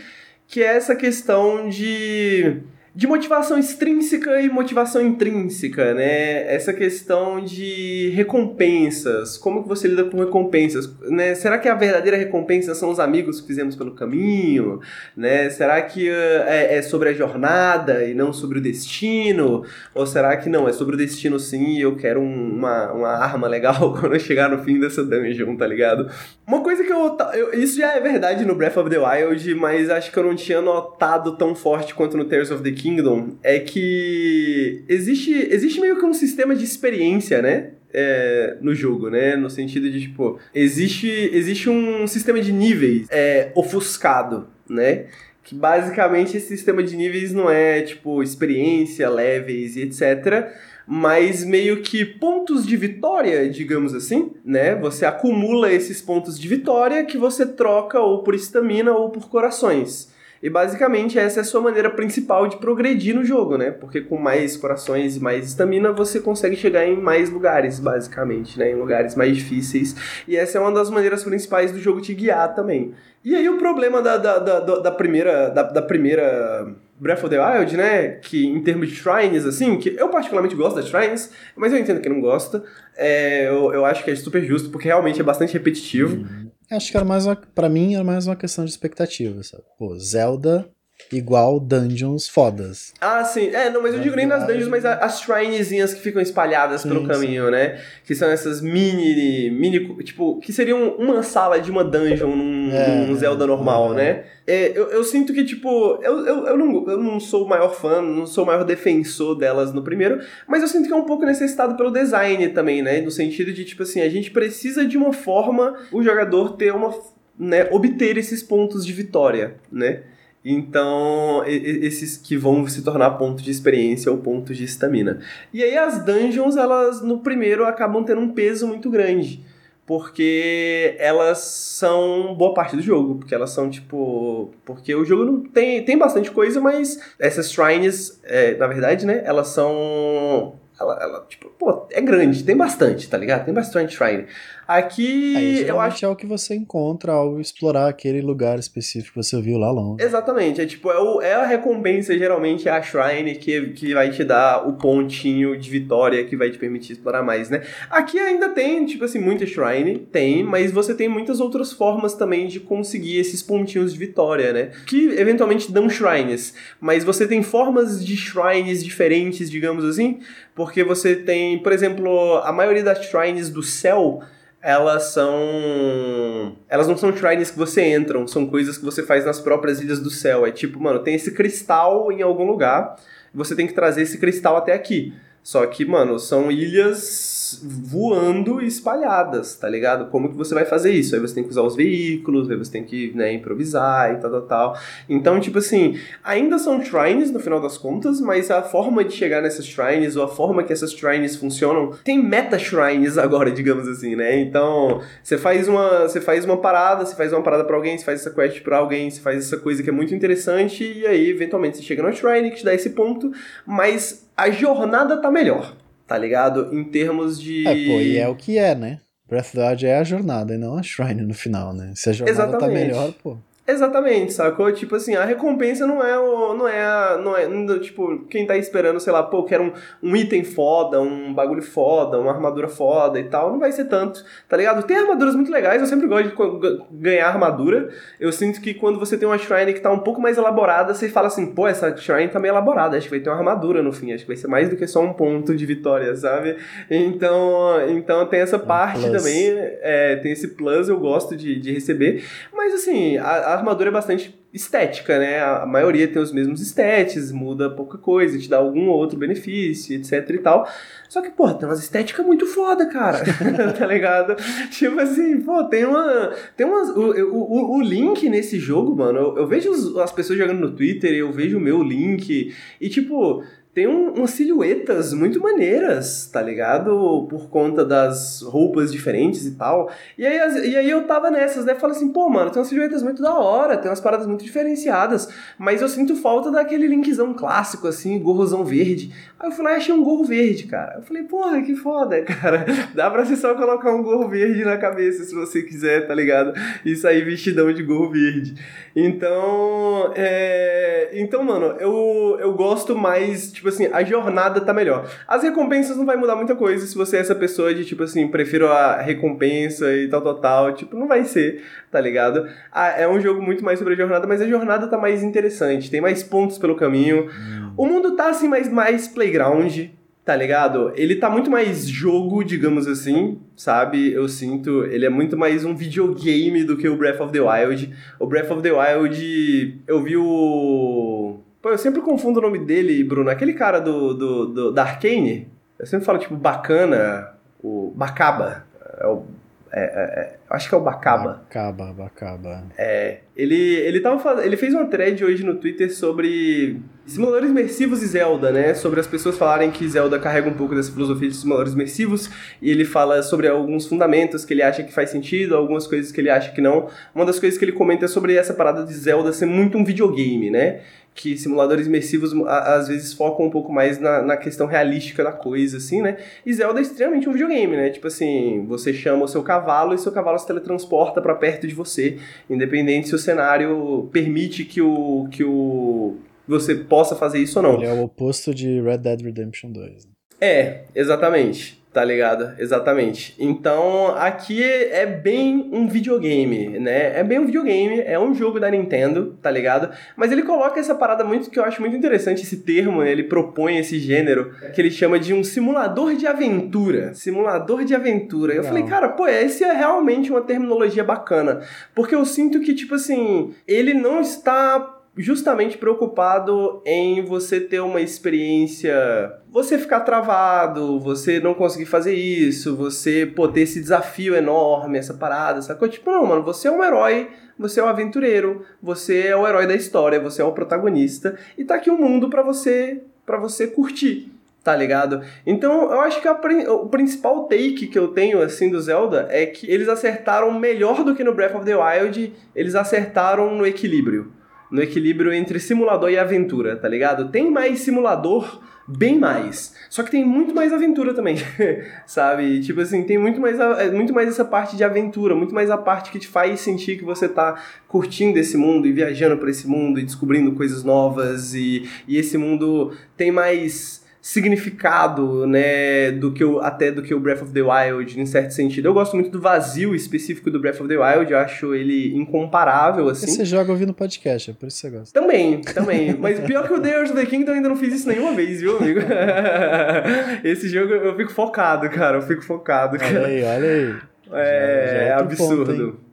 Que 0.48 0.62
é 0.62 0.76
essa 0.76 0.96
questão 0.96 1.70
de 1.70 2.62
de 2.98 3.06
motivação 3.06 3.60
extrínseca 3.60 4.42
e 4.42 4.50
motivação 4.50 5.00
intrínseca, 5.06 5.94
né? 5.94 6.52
Essa 6.52 6.74
questão 6.74 7.40
de 7.40 8.10
recompensas, 8.16 9.38
como 9.38 9.62
que 9.62 9.70
você 9.70 9.88
lida 9.88 10.06
com 10.06 10.18
recompensas, 10.18 10.92
né? 11.04 11.36
Será 11.36 11.60
que 11.60 11.70
a 11.70 11.76
verdadeira 11.76 12.18
recompensa 12.18 12.74
são 12.74 12.90
os 12.90 13.00
amigos 13.00 13.40
que 13.40 13.46
fizemos 13.46 13.76
pelo 13.76 13.92
caminho, 13.92 14.80
né? 15.16 15.48
Será 15.52 15.80
que 15.84 16.10
uh, 16.10 16.44
é, 16.48 16.78
é, 16.78 16.82
sobre 16.82 17.10
a 17.10 17.14
jornada 17.14 18.04
e 18.04 18.16
não 18.16 18.34
sobre 18.34 18.58
o 18.58 18.62
destino? 18.62 19.64
Ou 19.94 20.08
será 20.08 20.36
que 20.36 20.50
não, 20.50 20.68
é 20.68 20.74
sobre 20.74 20.96
o 20.96 20.98
destino 20.98 21.40
sim 21.40 21.76
e 21.76 21.82
eu 21.82 21.96
quero 21.98 22.20
um, 22.20 22.50
uma, 22.50 22.92
uma 22.94 23.10
arma 23.10 23.48
legal 23.48 23.94
quando 24.02 24.16
eu 24.16 24.20
chegar 24.20 24.50
no 24.50 24.64
fim 24.64 24.80
dessa 24.80 25.04
dungeon, 25.04 25.56
tá 25.56 25.68
ligado? 25.68 26.10
Uma 26.48 26.62
coisa 26.62 26.84
que 26.84 26.92
eu, 26.92 27.16
eu, 27.36 27.54
Isso 27.54 27.78
já 27.78 27.94
é 27.94 28.00
verdade 28.00 28.44
no 28.44 28.56
Breath 28.56 28.78
of 28.78 28.90
the 28.90 28.98
Wild, 28.98 29.54
mas 29.54 29.88
acho 29.88 30.12
que 30.12 30.18
eu 30.18 30.24
não 30.24 30.34
tinha 30.34 30.62
notado 30.62 31.38
tão 31.38 31.54
forte 31.54 31.94
quanto 31.94 32.18
no 32.18 32.26
Tears 32.26 32.50
of 32.50 32.64
the 32.64 32.72
Kingdom 32.72 32.87
Kingdom 32.88 33.36
é 33.44 33.60
que 33.60 34.86
existe, 34.88 35.34
existe 35.52 35.82
meio 35.82 36.00
que 36.00 36.06
um 36.06 36.14
sistema 36.14 36.56
de 36.56 36.64
experiência, 36.64 37.42
né? 37.42 37.72
É, 37.94 38.58
no 38.62 38.74
jogo, 38.74 39.10
né? 39.10 39.36
No 39.36 39.50
sentido 39.50 39.90
de, 39.90 40.00
tipo, 40.00 40.40
existe, 40.56 41.10
existe 41.34 41.70
um 41.70 42.08
sistema 42.08 42.40
de 42.40 42.54
níveis 42.54 43.08
é, 43.10 43.52
ofuscado, 43.56 44.48
né? 44.70 45.08
Que 45.44 45.54
basicamente 45.54 46.38
esse 46.38 46.48
sistema 46.48 46.82
de 46.82 46.96
níveis 46.96 47.34
não 47.34 47.50
é, 47.50 47.82
tipo, 47.82 48.24
experiência, 48.24 49.10
levels 49.10 49.76
e 49.76 49.82
etc., 49.82 50.48
mas 50.90 51.44
meio 51.44 51.82
que 51.82 52.06
pontos 52.06 52.66
de 52.66 52.78
vitória, 52.78 53.50
digamos 53.50 53.94
assim, 53.94 54.32
né? 54.46 54.76
Você 54.76 55.06
acumula 55.06 55.70
esses 55.70 56.02
pontos 56.02 56.40
de 56.40 56.48
vitória 56.48 57.04
que 57.04 57.18
você 57.18 57.46
troca 57.46 58.00
ou 58.00 58.24
por 58.24 58.34
estamina 58.34 58.94
ou 58.94 59.10
por 59.10 59.28
corações. 59.28 60.16
E 60.42 60.50
basicamente 60.50 61.18
essa 61.18 61.40
é 61.40 61.42
a 61.42 61.44
sua 61.44 61.62
maneira 61.62 61.90
principal 61.90 62.48
de 62.48 62.58
progredir 62.58 63.16
no 63.16 63.24
jogo, 63.24 63.58
né? 63.58 63.72
Porque 63.72 64.02
com 64.02 64.18
mais 64.18 64.56
corações 64.56 65.18
e 65.18 65.20
mais 65.20 65.48
estamina 65.48 65.92
você 65.92 66.20
consegue 66.20 66.56
chegar 66.56 66.86
em 66.86 66.96
mais 66.96 67.30
lugares, 67.30 67.80
basicamente, 67.80 68.58
né? 68.58 68.72
Em 68.72 68.76
lugares 68.76 69.16
mais 69.16 69.36
difíceis. 69.36 69.96
E 70.28 70.36
essa 70.36 70.58
é 70.58 70.62
uma 70.62 70.72
das 70.72 70.90
maneiras 70.90 71.24
principais 71.24 71.72
do 71.72 71.80
jogo 71.80 72.02
te 72.02 72.14
guiar 72.14 72.54
também. 72.54 72.94
E 73.24 73.36
aí 73.36 73.50
o 73.50 73.58
problema 73.58 74.02
da, 74.02 74.18
da, 74.18 74.40
da, 74.40 74.60
da 74.60 74.92
primeira. 74.92 75.50
Da, 75.50 75.64
da 75.64 75.82
primeira. 75.82 76.74
Breath 77.00 77.24
of 77.24 77.30
the 77.30 77.40
Wild, 77.40 77.78
né? 77.78 78.08
Que 78.22 78.48
em 78.48 78.60
termos 78.64 78.90
de 78.90 78.96
shrines, 78.96 79.46
assim, 79.46 79.78
que 79.78 79.96
eu 79.96 80.10
particularmente 80.10 80.56
gosto 80.56 80.78
das 80.78 80.88
shrines, 80.88 81.32
mas 81.56 81.72
eu 81.72 81.78
entendo 81.78 82.02
que 82.02 82.10
não 82.10 82.20
gosta. 82.20 82.64
É, 82.96 83.48
eu, 83.50 83.72
eu 83.72 83.86
acho 83.86 84.04
que 84.04 84.10
é 84.10 84.16
super 84.16 84.44
justo, 84.44 84.72
porque 84.72 84.88
realmente 84.88 85.22
é 85.22 85.24
bastante 85.24 85.54
repetitivo. 85.54 86.16
Uhum. 86.16 86.47
Acho 86.70 86.92
que 86.92 86.98
era 86.98 87.06
mais 87.06 87.26
uma, 87.26 87.36
pra 87.36 87.70
mim 87.70 87.96
era 87.96 88.04
mais 88.04 88.28
uma 88.28 88.36
questão 88.36 88.66
de 88.66 88.72
expectativa, 88.72 89.42
sabe? 89.44 89.64
Pô, 89.78 89.98
Zelda 89.98 90.70
igual 91.12 91.60
dungeons 91.60 92.28
fodas. 92.28 92.94
Ah, 93.00 93.24
sim. 93.24 93.50
É, 93.50 93.70
não, 93.70 93.82
mas 93.82 93.94
eu 93.94 94.00
digo 94.00 94.16
nem 94.16 94.26
nas 94.26 94.46
dungeons, 94.46 94.68
mas 94.68 94.86
as 94.86 95.22
shrinezinhas 95.22 95.94
que 95.94 96.02
ficam 96.02 96.22
espalhadas 96.22 96.82
sim, 96.82 96.90
pelo 96.90 97.08
caminho, 97.08 97.46
sim. 97.46 97.52
né? 97.52 97.82
Que 98.06 98.16
são 98.16 98.30
essas 98.30 98.62
mini, 98.62 99.50
mini, 99.52 100.04
tipo, 100.04 100.40
que 100.40 100.52
seriam 100.52 100.96
uma 100.98 101.24
sala 101.24 101.60
de 101.60 101.72
uma 101.72 101.84
dungeon 101.84 102.36
num, 102.36 102.72
é, 102.72 103.06
num 103.06 103.16
Zelda 103.16 103.46
normal, 103.48 103.94
é. 103.94 103.96
né? 103.96 104.24
É, 104.46 104.72
eu, 104.74 104.90
eu 104.92 105.04
sinto 105.04 105.34
que, 105.34 105.44
tipo, 105.44 106.00
eu, 106.02 106.26
eu, 106.26 106.48
eu, 106.48 106.58
não, 106.58 106.90
eu 106.90 107.04
não 107.04 107.20
sou 107.20 107.44
o 107.46 107.50
maior 107.50 107.76
fã, 107.76 108.02
não 108.02 108.26
sou 108.26 108.46
o 108.46 108.48
maior 108.48 108.64
defensor 108.64 109.36
delas 109.36 109.74
no 109.74 109.84
primeiro, 109.84 110.22
mas 110.48 110.62
eu 110.62 110.70
sinto 110.70 110.88
que 110.88 110.94
é 110.94 110.96
um 110.96 111.04
pouco 111.04 111.26
necessitado 111.26 111.76
pelo 111.76 111.92
design 111.92 112.48
também, 112.50 112.82
né? 112.82 113.02
No 113.02 113.12
sentido 113.12 113.52
de, 113.52 113.66
tipo 113.66 113.84
assim, 113.84 114.02
a 114.02 114.10
gente 114.10 114.32
precisa 114.32 114.86
de 114.86 114.98
uma 114.98 115.12
forma 115.12 115.76
o 115.92 116.02
jogador 116.02 116.56
ter 116.56 116.74
uma, 116.74 116.98
né, 117.38 117.68
obter 117.72 118.18
esses 118.18 118.42
pontos 118.42 118.86
de 118.86 118.94
vitória, 118.94 119.56
né? 119.70 120.04
Então, 120.50 121.44
esses 121.46 122.16
que 122.16 122.38
vão 122.38 122.66
se 122.68 122.82
tornar 122.82 123.12
pontos 123.12 123.44
de 123.44 123.52
experiência 123.52 124.10
ou 124.10 124.18
pontos 124.18 124.56
de 124.56 124.64
estamina. 124.64 125.20
E 125.54 125.62
aí 125.62 125.78
as 125.78 126.06
dungeons, 126.06 126.56
elas 126.56 127.02
no 127.02 127.20
primeiro 127.20 127.66
acabam 127.66 128.02
tendo 128.06 128.22
um 128.22 128.30
peso 128.30 128.66
muito 128.66 128.90
grande. 128.90 129.44
Porque 129.86 130.96
elas 131.00 131.40
são 131.40 132.34
boa 132.38 132.54
parte 132.54 132.78
do 132.78 132.82
jogo. 132.82 133.16
Porque 133.16 133.36
elas 133.36 133.50
são 133.50 133.70
tipo. 133.70 134.52
Porque 134.66 134.96
o 134.96 135.04
jogo 135.04 135.26
não 135.26 135.42
tem, 135.42 135.84
tem 135.84 135.98
bastante 135.98 136.32
coisa, 136.32 136.62
mas 136.62 136.98
essas 137.20 137.52
shrines, 137.52 138.20
é, 138.24 138.56
na 138.56 138.68
verdade, 138.68 139.06
né? 139.06 139.22
Elas 139.26 139.48
são 139.48 140.58
ela, 140.80 140.98
ela, 141.02 141.26
tipo, 141.28 141.50
pô, 141.58 141.88
é 141.92 142.00
grande, 142.00 142.44
tem 142.44 142.56
bastante, 142.56 143.10
tá 143.10 143.18
ligado? 143.18 143.46
Tem 143.46 143.54
bastante 143.54 143.96
shrine. 143.96 144.28
Aqui, 144.68 145.34
Aí, 145.38 145.68
eu 145.68 145.80
acho. 145.80 146.06
é 146.06 146.10
o 146.10 146.16
que 146.16 146.26
você 146.26 146.54
encontra 146.54 147.14
ao 147.14 147.40
explorar 147.40 147.88
aquele 147.88 148.22
lugar 148.22 148.60
específico 148.60 149.14
que 149.14 149.24
você 149.24 149.42
viu 149.42 149.58
lá 149.58 149.72
longe. 149.72 150.04
Exatamente, 150.04 150.60
é 150.60 150.66
tipo, 150.66 150.92
é, 150.92 151.00
o, 151.00 151.22
é 151.22 151.34
a 151.36 151.46
recompensa, 151.46 152.18
geralmente, 152.18 152.68
é 152.68 152.72
a 152.72 152.82
shrine 152.82 153.36
que, 153.36 153.70
que 153.70 153.94
vai 153.94 154.10
te 154.10 154.26
dar 154.26 154.68
o 154.68 154.74
pontinho 154.74 155.58
de 155.58 155.70
vitória 155.70 156.26
que 156.26 156.36
vai 156.36 156.50
te 156.50 156.58
permitir 156.58 156.94
explorar 156.94 157.24
mais, 157.24 157.50
né? 157.50 157.62
Aqui 157.90 158.20
ainda 158.20 158.50
tem, 158.50 158.86
tipo 158.86 159.06
assim, 159.06 159.20
muita 159.20 159.46
shrine, 159.46 160.00
tem, 160.00 160.44
mas 160.44 160.70
você 160.70 160.94
tem 160.94 161.08
muitas 161.08 161.40
outras 161.40 161.72
formas 161.72 162.14
também 162.14 162.48
de 162.48 162.60
conseguir 162.60 163.18
esses 163.18 163.42
pontinhos 163.42 163.94
de 163.94 164.00
vitória, 164.00 164.52
né? 164.52 164.72
Que 164.86 165.18
eventualmente 165.18 165.72
dão 165.72 165.90
shrines, 165.90 166.54
mas 166.82 167.06
você 167.06 167.26
tem 167.26 167.42
formas 167.42 168.06
de 168.06 168.18
shrines 168.18 168.84
diferentes, 168.84 169.50
digamos 169.50 169.86
assim, 169.86 170.20
porque 170.54 170.84
você 170.84 171.16
tem, 171.16 171.60
por 171.60 171.72
exemplo, 171.72 172.38
a 172.44 172.52
maioria 172.52 172.84
das 172.84 173.06
shrines 173.06 173.50
do 173.50 173.64
céu 173.64 174.22
elas 174.62 175.14
são. 175.14 176.56
Elas 176.68 176.88
não 176.88 176.98
são 176.98 177.16
shrines 177.16 177.52
que 177.52 177.58
você 177.58 177.82
entra, 177.82 178.26
são 178.28 178.46
coisas 178.48 178.78
que 178.78 178.86
você 178.86 179.04
faz 179.04 179.26
nas 179.26 179.40
próprias 179.40 179.80
ilhas 179.80 180.00
do 180.00 180.10
céu. 180.10 180.46
É 180.46 180.52
tipo, 180.52 180.80
mano, 180.80 181.00
tem 181.00 181.16
esse 181.16 181.32
cristal 181.32 182.12
em 182.12 182.22
algum 182.22 182.46
lugar, 182.46 182.96
você 183.34 183.56
tem 183.56 183.68
que 183.68 183.74
trazer 183.74 184.02
esse 184.02 184.18
cristal 184.18 184.58
até 184.58 184.74
aqui. 184.74 185.14
Só 185.44 185.66
que, 185.66 185.86
mano, 185.86 186.20
são 186.20 186.52
ilhas 186.52 187.47
voando 187.64 188.62
espalhadas, 188.62 189.56
tá 189.56 189.70
ligado? 189.70 190.10
Como 190.10 190.30
que 190.30 190.36
você 190.36 190.54
vai 190.54 190.66
fazer 190.66 190.92
isso? 190.92 191.16
Aí 191.16 191.22
você 191.22 191.36
tem 191.36 191.44
que 191.44 191.50
usar 191.50 191.62
os 191.62 191.76
veículos, 191.76 192.50
aí 192.50 192.58
você 192.58 192.72
tem 192.72 192.84
que 192.84 193.12
né, 193.16 193.34
improvisar 193.34 194.14
e 194.14 194.18
tal, 194.18 194.32
tal, 194.32 194.42
tal. 194.42 194.80
Então, 195.10 195.40
tipo 195.40 195.58
assim, 195.58 196.00
ainda 196.24 196.58
são 196.58 196.84
shrines 196.84 197.32
no 197.32 197.40
final 197.40 197.60
das 197.62 197.78
contas, 197.78 198.20
mas 198.20 198.52
a 198.52 198.62
forma 198.62 199.04
de 199.04 199.14
chegar 199.14 199.42
nessas 199.42 199.66
shrines, 199.66 200.16
ou 200.16 200.24
a 200.24 200.28
forma 200.28 200.64
que 200.64 200.74
essas 200.74 200.92
shrines 200.92 201.36
funcionam, 201.36 201.92
tem 202.04 202.22
meta 202.22 202.58
shrines 202.58 203.18
agora, 203.20 203.52
digamos 203.52 203.88
assim, 203.88 204.16
né? 204.16 204.40
Então, 204.40 205.02
você 205.24 205.38
faz 205.38 205.68
uma, 205.68 206.08
você 206.08 206.22
faz 206.22 206.46
uma 206.46 206.58
parada, 206.58 207.06
você 207.06 207.16
faz 207.16 207.34
uma 207.34 207.42
parada 207.42 207.64
para 207.64 207.76
alguém, 207.76 207.98
você 207.98 208.04
faz 208.04 208.22
essa 208.22 208.32
quest 208.32 208.62
para 208.62 208.78
alguém, 208.78 209.10
você 209.10 209.22
faz 209.22 209.46
essa 209.46 209.58
coisa 209.58 209.84
que 209.84 209.90
é 209.90 209.94
muito 209.94 210.14
interessante, 210.14 210.84
e 210.84 211.06
aí, 211.06 211.30
eventualmente, 211.30 211.78
você 211.78 211.84
chega 211.84 212.04
no 212.04 212.14
shrine 212.14 212.52
que 212.52 212.58
te 212.58 212.66
dá 212.66 212.74
esse 212.74 212.92
ponto, 212.92 213.32
mas 213.66 214.28
a 214.36 214.50
jornada 214.50 215.18
tá 215.18 215.32
melhor 215.32 215.76
tá 216.08 216.18
ligado? 216.18 216.74
Em 216.74 216.84
termos 216.86 217.40
de. 217.40 217.68
É, 217.68 217.72
pô, 217.72 218.02
e 218.02 218.18
é 218.18 218.28
o 218.28 218.36
que 218.36 218.58
é, 218.58 218.74
né? 218.74 219.00
Breath 219.28 219.48
of 219.48 219.58
the 219.58 219.70
Wild 219.70 219.86
é 219.86 219.98
a 219.98 220.04
jornada 220.04 220.56
e 220.56 220.58
não 220.58 220.78
a 220.78 220.84
shrine 220.84 221.22
no 221.22 221.34
final, 221.34 221.74
né? 221.74 221.92
Se 221.96 222.10
a 222.10 222.14
jornada 222.14 222.40
tá 222.40 222.48
Exatamente. 222.48 222.92
tá 222.92 222.96
melhor, 222.96 223.14
pô. 223.22 223.38
Exatamente, 223.68 224.32
sacou? 224.32 224.72
Tipo 224.72 224.96
assim, 224.96 225.16
a 225.16 225.26
recompensa 225.26 225.86
não 225.86 226.02
é 226.02 226.18
o. 226.18 226.54
Não 226.54 226.66
é 226.66 226.86
a. 226.86 227.20
Não 227.22 227.36
é, 227.36 227.48
não, 227.50 227.78
tipo, 227.78 228.20
quem 228.30 228.48
tá 228.48 228.56
esperando, 228.56 228.98
sei 228.98 229.12
lá, 229.12 229.22
pô, 229.22 229.44
quero 229.44 229.62
um, 229.66 229.74
um 230.02 230.16
item 230.16 230.42
foda, 230.42 231.02
um 231.02 231.34
bagulho 231.34 231.62
foda, 231.62 232.18
uma 232.18 232.32
armadura 232.32 232.70
foda 232.70 233.20
e 233.20 233.26
tal. 233.26 233.52
Não 233.52 233.60
vai 233.60 233.74
ser 233.74 233.86
tanto, 233.86 234.24
tá 234.48 234.56
ligado? 234.56 234.84
Tem 234.84 234.96
armaduras 234.96 235.36
muito 235.36 235.52
legais, 235.52 235.82
eu 235.82 235.88
sempre 235.88 236.08
gosto 236.08 236.30
de 236.30 236.82
ganhar 236.92 237.28
armadura. 237.28 237.90
Eu 238.18 238.32
sinto 238.32 238.62
que 238.62 238.74
quando 238.74 238.98
você 238.98 239.18
tem 239.18 239.28
uma 239.28 239.38
shrine 239.38 239.74
que 239.74 239.82
tá 239.82 239.92
um 239.92 240.00
pouco 240.00 240.22
mais 240.22 240.38
elaborada, 240.38 240.94
você 240.94 241.10
fala 241.10 241.28
assim, 241.28 241.48
pô, 241.48 241.68
essa 241.68 241.94
shrine 241.98 242.30
tá 242.30 242.40
meio 242.40 242.54
elaborada, 242.54 242.96
acho 242.96 243.08
que 243.08 243.16
vai 243.16 243.20
ter 243.20 243.30
uma 243.30 243.38
armadura 243.38 243.84
no 243.84 243.92
fim, 243.92 244.14
acho 244.14 244.24
que 244.24 244.30
vai 244.30 244.38
ser 244.38 244.48
mais 244.48 244.70
do 244.70 244.78
que 244.78 244.88
só 244.88 245.02
um 245.02 245.12
ponto 245.12 245.54
de 245.54 245.66
vitória, 245.66 246.16
sabe? 246.16 246.56
Então, 246.90 247.86
então 247.90 248.26
tem 248.28 248.40
essa 248.40 248.58
parte 248.58 249.02
plus. 249.02 249.12
também, 249.12 249.50
é, 249.82 250.16
tem 250.16 250.32
esse 250.32 250.50
plus, 250.50 250.88
eu 250.88 250.98
gosto 250.98 251.36
de, 251.36 251.60
de 251.60 251.74
receber. 251.74 252.24
Mas 252.54 252.74
assim, 252.74 253.18
a, 253.18 253.56
a 253.56 253.57
armadura 253.58 253.90
é 253.90 253.94
bastante 253.94 254.38
estética, 254.54 255.20
né? 255.20 255.40
A 255.42 255.66
maioria 255.66 256.08
tem 256.08 256.22
os 256.22 256.32
mesmos 256.32 256.62
estéticos, 256.62 257.32
muda 257.32 257.70
pouca 257.70 257.98
coisa, 257.98 258.40
te 258.40 258.50
dá 258.50 258.58
algum 258.58 258.88
outro 258.88 259.18
benefício, 259.18 259.96
etc 259.96 260.30
e 260.30 260.38
tal. 260.40 260.68
Só 261.10 261.22
que, 261.22 261.30
pô, 261.30 261.52
tem 261.54 261.68
umas 261.68 261.80
estéticas 261.80 262.26
muito 262.26 262.46
foda, 262.46 262.86
cara. 262.88 263.24
tá 263.78 263.86
ligado? 263.86 264.36
Tipo 264.72 265.00
assim, 265.00 265.42
pô, 265.42 265.64
tem 265.66 265.86
uma. 265.86 266.34
Tem 266.56 266.66
umas. 266.66 266.90
O, 266.90 267.12
o, 267.32 267.78
o 267.78 267.82
link 267.82 268.30
nesse 268.30 268.60
jogo, 268.60 268.96
mano, 268.96 269.20
eu, 269.20 269.38
eu 269.38 269.48
vejo 269.48 270.00
as 270.00 270.12
pessoas 270.12 270.40
jogando 270.40 270.60
no 270.60 270.72
Twitter, 270.72 271.12
eu 271.14 271.32
vejo 271.32 271.58
o 271.58 271.62
meu 271.62 271.84
link, 271.84 272.54
e 272.80 272.90
tipo 272.90 273.44
tem 273.78 273.86
um, 273.86 274.12
umas 274.12 274.32
silhuetas 274.32 275.14
muito 275.14 275.40
maneiras, 275.40 276.28
tá 276.34 276.42
ligado? 276.42 277.28
Por 277.30 277.48
conta 277.48 277.86
das 277.86 278.42
roupas 278.42 278.92
diferentes 278.92 279.46
e 279.46 279.52
tal. 279.52 279.92
E 280.18 280.26
aí, 280.26 280.72
e 280.72 280.76
aí 280.76 280.90
eu 280.90 281.06
tava 281.06 281.30
nessas, 281.30 281.64
né? 281.64 281.76
Falei 281.76 281.96
assim, 281.96 282.12
pô, 282.12 282.28
mano, 282.28 282.50
tem 282.50 282.58
umas 282.58 282.70
silhuetas 282.70 283.04
muito 283.04 283.22
da 283.22 283.38
hora, 283.38 283.78
tem 283.78 283.88
umas 283.88 284.02
paradas 284.02 284.26
muito 284.26 284.44
diferenciadas, 284.44 285.30
mas 285.60 285.80
eu 285.80 285.88
sinto 285.88 286.16
falta 286.16 286.50
daquele 286.50 286.88
linkzão 286.88 287.36
clássico, 287.36 287.88
assim, 287.88 288.18
gorrozão 288.18 288.66
verde. 288.66 289.14
Aí 289.40 289.48
eu 289.48 289.52
fui 289.52 289.64
lá 289.64 289.74
e 289.74 289.76
achei 289.76 289.94
um 289.94 290.04
gorro 290.04 290.26
verde, 290.26 290.64
cara. 290.64 290.96
Eu 290.96 291.04
falei, 291.04 291.22
porra, 291.22 291.62
que 291.62 291.76
foda, 291.76 292.20
cara. 292.26 292.66
Dá 292.96 293.12
pra 293.12 293.24
você 293.24 293.36
só 293.36 293.54
colocar 293.54 293.94
um 293.94 294.02
gorro 294.02 294.28
verde 294.28 294.66
na 294.66 294.78
cabeça 294.78 295.24
se 295.24 295.36
você 295.36 295.62
quiser, 295.62 296.08
tá 296.08 296.16
ligado? 296.16 296.52
E 296.84 296.96
sair 296.96 297.24
vestidão 297.24 297.72
de 297.72 297.84
gorro 297.84 298.10
verde. 298.10 298.56
Então, 298.96 300.12
é... 300.16 301.12
Então, 301.14 301.44
mano, 301.44 301.76
eu, 301.80 302.38
eu 302.40 302.54
gosto 302.54 302.98
mais, 302.98 303.52
tipo 303.52 303.67
assim, 303.70 303.88
a 303.92 304.04
jornada 304.04 304.62
tá 304.62 304.74
melhor. 304.74 305.10
As 305.28 305.44
recompensas 305.44 305.98
não 305.98 306.06
vai 306.06 306.16
mudar 306.16 306.36
muita 306.36 306.56
coisa 306.56 306.86
se 306.86 306.96
você 306.96 307.18
é 307.18 307.20
essa 307.20 307.36
pessoa 307.36 307.74
de, 307.74 307.86
tipo 307.86 308.04
assim, 308.04 308.28
prefiro 308.28 308.68
a 308.68 309.02
recompensa 309.02 309.94
e 309.94 310.08
tal, 310.08 310.22
tal, 310.22 310.36
tal. 310.36 310.74
Tipo, 310.74 310.98
não 310.98 311.08
vai 311.08 311.24
ser, 311.24 311.64
tá 311.92 312.00
ligado? 312.00 312.48
Ah, 312.72 312.90
é 312.90 313.08
um 313.08 313.20
jogo 313.20 313.42
muito 313.42 313.64
mais 313.64 313.80
sobre 313.80 313.94
a 313.94 313.98
jornada, 313.98 314.28
mas 314.28 314.42
a 314.42 314.48
jornada 314.48 314.88
tá 314.88 314.98
mais 314.98 315.24
interessante. 315.24 315.92
Tem 315.92 316.02
mais 316.02 316.24
pontos 316.24 316.58
pelo 316.58 316.76
caminho. 316.76 317.28
Hum. 317.28 317.72
O 317.78 317.86
mundo 317.86 318.16
tá, 318.16 318.30
assim, 318.30 318.48
mais, 318.48 318.72
mais 318.72 319.08
playground, 319.08 319.88
tá 320.28 320.36
ligado? 320.36 320.92
Ele 320.96 321.16
tá 321.16 321.30
muito 321.30 321.50
mais 321.50 321.88
jogo, 321.88 322.44
digamos 322.44 322.86
assim, 322.86 323.40
sabe? 323.56 324.12
Eu 324.12 324.28
sinto, 324.28 324.84
ele 324.84 325.06
é 325.06 325.10
muito 325.10 325.38
mais 325.38 325.64
um 325.64 325.74
videogame 325.74 326.66
do 326.66 326.76
que 326.76 326.90
o 326.90 326.98
Breath 326.98 327.22
of 327.22 327.32
the 327.32 327.40
Wild. 327.40 327.96
O 328.20 328.28
Breath 328.28 328.52
of 328.52 328.62
the 328.62 328.72
Wild, 328.72 329.82
eu 329.88 330.04
vi 330.04 330.18
o... 330.18 331.40
Pô, 331.68 331.72
eu 331.72 331.78
sempre 331.78 332.00
confundo 332.00 332.40
o 332.40 332.42
nome 332.42 332.60
dele, 332.60 333.04
Bruno. 333.04 333.30
Aquele 333.30 333.52
cara 333.52 333.82
do, 333.82 334.14
do, 334.14 334.46
do 334.46 334.72
da 334.72 334.84
Arcane, 334.84 335.50
eu 335.78 335.86
sempre 335.86 336.06
falo, 336.06 336.18
tipo, 336.18 336.34
Bacana, 336.34 337.34
o 337.62 337.92
Bacaba. 337.94 338.64
É 339.02 339.06
o 339.06 339.26
é, 339.70 339.82
é, 339.82 340.20
é, 340.22 340.36
acho 340.50 340.70
que 340.70 340.76
é 340.76 340.78
o 340.78 340.82
Bacaba. 340.82 341.44
Bacaba, 341.44 341.94
Bacaba. 341.94 342.64
É. 342.78 343.18
Ele, 343.36 343.76
ele, 343.76 344.00
tava 344.00 344.44
ele 344.44 344.56
fez 344.58 344.74
uma 344.74 344.86
thread 344.86 345.24
hoje 345.24 345.44
no 345.44 345.56
Twitter 345.56 345.94
sobre 345.94 346.80
simuladores 347.06 347.50
imersivos 347.50 348.02
e 348.02 348.08
Zelda, 348.08 348.50
né? 348.50 348.74
Sobre 348.74 349.00
as 349.00 349.06
pessoas 349.06 349.38
falarem 349.38 349.70
que 349.70 349.88
Zelda 349.88 350.18
carrega 350.18 350.50
um 350.50 350.54
pouco 350.54 350.74
dessa 350.74 350.92
filosofia 350.92 351.28
de 351.28 351.36
simuladores 351.36 351.74
imersivos. 351.74 352.30
E 352.62 352.72
ele 352.72 352.86
fala 352.86 353.22
sobre 353.22 353.48
alguns 353.48 353.86
fundamentos 353.86 354.46
que 354.46 354.54
ele 354.54 354.64
acha 354.64 354.84
que 354.84 354.94
faz 354.94 355.10
sentido, 355.10 355.56
algumas 355.56 355.86
coisas 355.86 356.12
que 356.12 356.22
ele 356.22 356.30
acha 356.30 356.52
que 356.52 356.62
não. 356.62 356.88
Uma 357.14 357.26
das 357.26 357.40
coisas 357.40 357.60
que 357.60 357.66
ele 357.66 357.74
comenta 357.74 358.06
é 358.06 358.08
sobre 358.08 358.36
essa 358.36 358.54
parada 358.54 358.86
de 358.86 358.94
Zelda 358.94 359.34
ser 359.34 359.46
muito 359.46 359.78
um 359.78 359.84
videogame, 359.84 360.50
né? 360.50 360.82
Que 361.18 361.36
simuladores 361.36 361.88
imersivos 361.88 362.32
às 362.46 362.88
vezes 362.88 363.12
focam 363.12 363.48
um 363.48 363.50
pouco 363.50 363.74
mais 363.74 364.00
na, 364.00 364.22
na 364.22 364.38
questão 364.38 364.68
realística 364.68 365.24
da 365.24 365.32
coisa, 365.32 365.78
assim, 365.78 366.00
né? 366.00 366.18
E 366.46 366.54
Zelda 366.54 366.80
é 366.80 366.84
extremamente 366.84 367.28
um 367.28 367.34
videogame, 367.34 367.76
né? 367.76 367.90
Tipo 367.90 368.06
assim, 368.06 368.64
você 368.68 368.94
chama 368.94 369.26
o 369.26 369.28
seu 369.28 369.42
cavalo 369.42 369.96
e 369.96 369.98
seu 369.98 370.12
cavalo 370.12 370.38
se 370.38 370.46
teletransporta 370.46 371.20
para 371.20 371.34
perto 371.34 371.68
de 371.68 371.74
você, 371.74 372.20
independente 372.48 373.10
se 373.10 373.16
o 373.16 373.20
cenário 373.20 374.08
permite 374.14 374.64
que 374.64 374.80
o 374.80 375.28
que 375.32 375.44
o 375.44 376.18
você 376.48 376.76
possa 376.76 377.16
fazer 377.16 377.40
isso 377.40 377.60
ou 377.60 377.64
não. 377.64 377.74
Ele 377.76 377.88
é 377.88 377.94
o 377.94 378.04
oposto 378.04 378.54
de 378.54 378.80
Red 378.80 379.00
Dead 379.00 379.22
Redemption 379.22 379.72
2. 379.72 380.06
Né? 380.06 380.12
É, 380.40 380.84
exatamente. 380.96 381.77
Tá 381.98 382.06
ligado? 382.06 382.54
Exatamente. 382.60 383.34
Então, 383.40 384.16
aqui 384.16 384.64
é 384.64 385.04
bem 385.04 385.68
um 385.74 385.88
videogame, 385.88 386.78
né? 386.78 387.20
É 387.20 387.24
bem 387.24 387.40
um 387.40 387.46
videogame, 387.48 388.02
é 388.02 388.20
um 388.20 388.36
jogo 388.36 388.60
da 388.60 388.70
Nintendo, 388.70 389.36
tá 389.42 389.50
ligado? 389.50 389.90
Mas 390.16 390.32
ele 390.32 390.44
coloca 390.44 390.80
essa 390.80 390.94
parada 390.94 391.24
muito 391.24 391.50
que 391.50 391.58
eu 391.58 391.64
acho 391.64 391.82
muito 391.82 391.98
interessante, 391.98 392.44
esse 392.44 392.58
termo, 392.58 393.02
né? 393.02 393.12
ele 393.12 393.24
propõe 393.24 393.80
esse 393.80 393.98
gênero, 393.98 394.54
que 394.76 394.80
ele 394.80 394.92
chama 394.92 395.18
de 395.18 395.34
um 395.34 395.44
simulador 395.44 396.14
de 396.14 396.28
aventura. 396.28 397.16
Simulador 397.16 397.84
de 397.84 397.96
aventura. 397.96 398.54
Eu 398.54 398.64
falei, 398.64 398.84
cara, 398.84 399.10
pô, 399.10 399.26
esse 399.26 399.64
é 399.64 399.74
realmente 399.74 400.30
uma 400.30 400.42
terminologia 400.42 401.04
bacana. 401.04 401.62
Porque 401.96 402.14
eu 402.14 402.24
sinto 402.26 402.60
que, 402.60 402.76
tipo 402.76 402.94
assim, 402.94 403.56
ele 403.68 403.96
não 403.96 404.22
está 404.22 404.97
justamente 405.18 405.78
preocupado 405.78 406.82
em 406.86 407.24
você 407.24 407.60
ter 407.60 407.80
uma 407.80 408.00
experiência, 408.00 409.34
você 409.50 409.78
ficar 409.78 410.02
travado, 410.02 411.00
você 411.00 411.40
não 411.40 411.54
conseguir 411.54 411.86
fazer 411.86 412.14
isso, 412.14 412.76
você 412.76 413.26
pô, 413.26 413.48
ter 413.48 413.62
esse 413.62 413.82
desafio 413.82 414.36
enorme, 414.36 414.98
essa 414.98 415.16
parada, 415.16 415.62
sacou? 415.62 415.88
Tipo, 415.88 416.12
não, 416.12 416.26
mano, 416.26 416.44
você 416.44 416.68
é 416.68 416.72
um 416.72 416.84
herói, 416.84 417.30
você 417.58 417.80
é 417.80 417.84
um 417.84 417.88
aventureiro, 417.88 418.64
você 418.82 419.28
é 419.28 419.36
o 419.36 419.48
herói 419.48 419.66
da 419.66 419.74
história, 419.74 420.20
você 420.20 420.42
é 420.42 420.46
o 420.46 420.52
protagonista 420.52 421.38
e 421.58 421.64
tá 421.64 421.76
aqui 421.76 421.90
o 421.90 421.94
um 421.94 421.98
mundo 421.98 422.30
para 422.30 422.44
você, 422.44 423.02
para 423.26 423.38
você 423.38 423.68
curtir. 423.68 424.32
Tá 424.64 424.76
ligado? 424.76 425.22
Então, 425.46 425.90
eu 425.94 426.02
acho 426.02 426.22
que 426.22 426.28
a, 426.28 426.34
o 426.74 426.90
principal 426.90 427.46
take 427.46 427.88
que 427.88 427.98
eu 427.98 428.10
tenho, 428.10 428.42
assim, 428.42 428.70
do 428.70 428.82
Zelda 428.82 429.26
é 429.30 429.46
que 429.46 429.72
eles 429.72 429.88
acertaram 429.88 430.52
melhor 430.60 431.06
do 431.06 431.16
que 431.16 431.24
no 431.24 431.34
Breath 431.34 431.56
of 431.56 431.64
the 431.64 431.74
Wild, 431.74 432.34
eles 432.54 432.76
acertaram 432.76 433.56
no 433.56 433.66
equilíbrio 433.66 434.34
no 434.72 434.82
equilíbrio 434.82 435.34
entre 435.34 435.60
simulador 435.60 436.10
e 436.10 436.18
aventura, 436.18 436.76
tá 436.76 436.88
ligado? 436.88 437.30
Tem 437.30 437.50
mais 437.50 437.80
simulador, 437.80 438.60
bem 438.88 439.20
mais. 439.20 439.74
Só 439.90 440.02
que 440.02 440.12
tem 440.12 440.24
muito 440.24 440.56
mais 440.56 440.72
aventura 440.72 441.14
também, 441.14 441.36
sabe? 442.06 442.62
Tipo 442.62 442.82
assim, 442.82 443.04
tem 443.04 443.18
muito 443.18 443.42
mais, 443.42 443.60
é, 443.60 443.92
muito 443.92 444.14
mais 444.14 444.30
essa 444.30 444.46
parte 444.46 444.78
de 444.78 444.84
aventura, 444.84 445.36
muito 445.36 445.54
mais 445.54 445.70
a 445.70 445.78
parte 445.78 446.12
que 446.12 446.20
te 446.20 446.28
faz 446.28 446.62
sentir 446.62 446.98
que 446.98 447.04
você 447.04 447.28
tá 447.28 447.62
curtindo 447.88 448.40
esse 448.40 448.58
mundo 448.58 448.88
e 448.88 448.92
viajando 448.92 449.38
para 449.38 449.50
esse 449.50 449.68
mundo 449.68 450.00
e 450.00 450.04
descobrindo 450.04 450.54
coisas 450.54 450.84
novas 450.84 451.54
e, 451.54 451.88
e 452.08 452.18
esse 452.18 452.38
mundo 452.38 452.94
tem 453.18 453.32
mais 453.32 454.07
significado, 454.28 455.48
né, 455.48 456.12
do 456.12 456.34
que 456.34 456.44
o, 456.44 456.60
até 456.60 456.92
do 456.92 457.02
que 457.02 457.16
o 457.16 457.20
Breath 457.20 457.44
of 457.44 457.54
the 457.54 457.62
Wild, 457.62 458.20
em 458.20 458.26
certo 458.26 458.52
sentido. 458.52 458.86
Eu 458.86 458.94
gosto 458.94 459.16
muito 459.16 459.30
do 459.30 459.40
vazio 459.40 459.96
específico 459.96 460.52
do 460.52 460.60
Breath 460.60 460.82
of 460.82 460.90
the 460.90 460.98
Wild, 460.98 461.32
eu 461.32 461.38
acho 461.38 461.74
ele 461.74 462.14
incomparável, 462.14 463.08
assim. 463.08 463.28
Você 463.28 463.46
joga 463.46 463.72
ouvindo 463.72 463.94
podcast, 463.94 464.52
é 464.52 464.54
por 464.54 464.68
isso 464.68 464.82
que 464.82 464.90
você 464.90 464.98
gosta. 464.98 465.18
Também, 465.18 465.62
também. 465.62 466.14
Mas 466.20 466.42
pior 466.42 466.68
que 466.68 466.74
o 466.74 466.78
Deus 466.78 467.10
of 467.10 467.18
the 467.18 467.26
Kingdom, 467.26 467.52
eu 467.52 467.56
ainda 467.56 467.70
não 467.70 467.78
fiz 467.78 467.94
isso 467.94 468.10
nenhuma 468.10 468.34
vez, 468.34 468.60
viu, 468.60 468.78
amigo? 468.78 469.00
Esse 470.44 470.68
jogo 470.68 470.94
eu 470.94 471.16
fico 471.16 471.32
focado, 471.32 471.90
cara, 471.90 472.18
eu 472.18 472.22
fico 472.22 472.44
focado, 472.44 472.98
cara. 472.98 473.22
Olha 473.22 473.28
aí, 473.28 473.44
olha 473.44 473.70
aí. 473.70 473.96
É, 474.34 474.88
já, 474.92 474.98
já 474.98 475.04
é, 475.04 475.08
é 475.08 475.14
absurdo. 475.14 475.74
Ponto, 475.74 476.07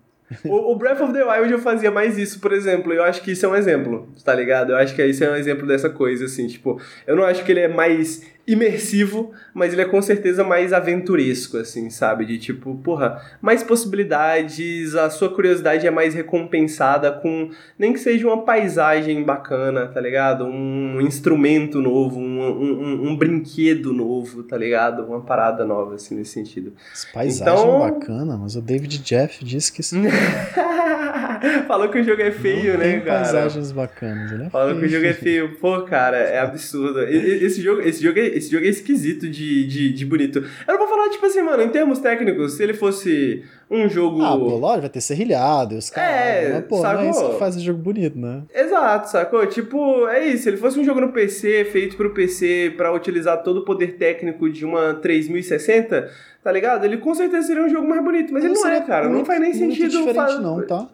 o, 0.45 0.73
o, 0.73 0.77
Breath 0.77 1.01
of 1.01 1.13
the 1.13 1.25
Wild 1.25 1.53
eu 1.53 1.59
fazia 1.59 1.91
mais 1.91 2.17
isso, 2.17 2.41
por 2.41 2.53
exemplo. 2.53 2.93
Eu 2.93 3.05
acho 3.05 3.23
que 3.23 3.33
isso 3.33 3.45
é 3.45 3.49
um 3.49 3.55
exemplo, 3.55 4.09
tá 4.25 4.35
ligado? 4.35 4.73
Eu 4.73 4.77
acho 4.77 4.95
que 4.95 5.05
isso 5.05 5.23
é 5.23 5.31
um 5.31 5.37
exemplo 5.37 5.67
dessa 5.67 5.91
coisa, 5.91 6.25
assim, 6.25 6.47
tipo, 6.47 6.81
eu 7.07 7.15
não 7.15 7.25
acho 7.25 7.45
que 7.45 7.53
ele 7.53 7.61
é 7.61 7.69
mais 7.69 8.23
imersivo, 8.47 9.33
mas 9.55 9.73
ele 9.73 9.83
é 9.83 9.85
com 9.87 10.01
certeza 10.03 10.45
mais 10.45 10.73
aventuresco, 10.73 11.57
assim, 11.57 11.89
sabe? 11.89 12.27
De 12.27 12.39
tipo, 12.39 12.75
porra, 12.77 13.21
mais 13.41 13.63
possibilidades, 13.63 14.95
a 14.95 15.09
sua 15.09 15.31
curiosidade 15.31 15.87
é 15.87 15.91
mais 15.91 16.15
recompensada 16.15 17.11
com 17.11 17.51
nem 17.79 17.93
que 17.93 17.99
seja 17.99 18.27
uma 18.27 18.45
paisagem 18.45 19.23
bacana, 19.23 19.87
tá 19.87 20.01
ligado? 20.01 20.45
Um 20.45 21.01
instrumento 21.01 21.81
novo, 21.81 22.21
um, 22.21 22.41
um, 22.41 23.09
um 23.09 23.17
brinquedo 23.17 23.93
novo, 23.93 24.43
tá 24.43 24.57
ligado? 24.57 25.05
Uma 25.05 25.23
parada 25.23 25.65
nova, 25.65 25.95
assim, 25.95 26.15
nesse 26.15 26.33
sentido. 26.33 26.73
Paisagem 27.13 27.65
então... 27.65 27.79
bacana, 27.81 28.37
mas 28.37 28.57
o 28.57 28.61
David 28.61 28.99
Jeff 28.99 29.45
disse 29.45 29.73
que. 29.73 29.83
Falou 31.67 31.89
que 31.89 31.99
o 31.99 32.05
jogo 32.05 32.23
é 32.23 32.31
feio, 32.31 32.73
não 32.73 32.81
né, 32.81 32.93
tem 32.93 33.01
cara? 33.01 33.21
paisagens 33.21 33.73
bacanas. 33.73 34.33
Ele 34.33 34.45
é 34.45 34.51
Falou 34.51 34.69
feio. 34.69 34.81
que 34.81 34.87
o 34.87 34.89
jogo 34.89 35.07
é 35.07 35.13
feio. 35.13 35.57
Pô, 35.57 35.83
cara, 35.83 36.17
é 36.17 36.39
absurdo. 36.39 37.03
Esse 37.03 37.61
jogo, 37.61 37.81
esse 37.83 38.03
jogo, 38.03 38.19
é, 38.19 38.27
esse 38.37 38.51
jogo 38.51 38.65
é 38.65 38.69
esquisito 38.69 39.29
de, 39.29 39.67
de, 39.67 39.93
de 39.93 40.05
bonito. 40.07 40.39
Eu 40.67 40.73
não 40.75 40.79
vou 40.79 40.89
falar, 40.89 41.09
tipo 41.11 41.25
assim, 41.27 41.43
mano, 41.43 41.63
em 41.63 41.69
termos 41.69 41.99
técnicos, 41.99 42.55
se 42.55 42.63
ele 42.63 42.75
fosse 42.75 43.43
um 43.71 43.89
jogo. 43.89 44.23
Ah, 44.23 44.37
pô, 44.37 44.57
lógico, 44.57 44.81
vai 44.83 44.91
ter 44.91 45.01
serrilhado, 45.01 45.77
os 45.77 45.91
caras. 45.91 46.11
É, 46.45 46.53
mas, 46.55 46.65
pô, 46.67 46.83
não 46.83 46.91
é 47.01 47.11
isso 47.11 47.19
sacou? 47.19 47.33
que 47.35 47.39
faz 47.39 47.57
o 47.57 47.61
jogo 47.61 47.79
bonito, 47.81 48.19
né? 48.19 48.43
Exato, 48.55 49.09
sacou? 49.11 49.47
Tipo, 49.47 50.07
é 50.09 50.27
isso. 50.29 50.45
Se 50.45 50.49
ele 50.51 50.57
fosse 50.57 50.79
um 50.79 50.85
jogo 50.85 51.01
no 51.01 51.13
PC, 51.13 51.65
feito 51.67 51.97
pro 51.97 52.11
PC 52.13 52.75
pra 52.77 52.93
utilizar 52.93 53.43
todo 53.43 53.59
o 53.61 53.65
poder 53.65 53.97
técnico 53.97 54.49
de 54.51 54.65
uma 54.65 54.95
3060, 54.95 56.11
tá 56.43 56.53
ligado? 56.53 56.85
Ele 56.85 56.99
com 56.99 57.15
certeza 57.15 57.47
seria 57.47 57.63
um 57.65 57.69
jogo 57.69 57.89
mais 57.89 58.03
bonito. 58.03 58.33
Mas 58.33 58.45
ele 58.45 58.55
não 58.55 58.67
é, 58.69 58.81
cara. 58.81 59.09
Não 59.09 59.25
faz 59.25 59.41
nem 59.41 59.53
sentido. 59.55 59.91
diferente, 59.91 60.15
fa- 60.15 60.41
não, 60.41 60.67
tá? 60.67 60.89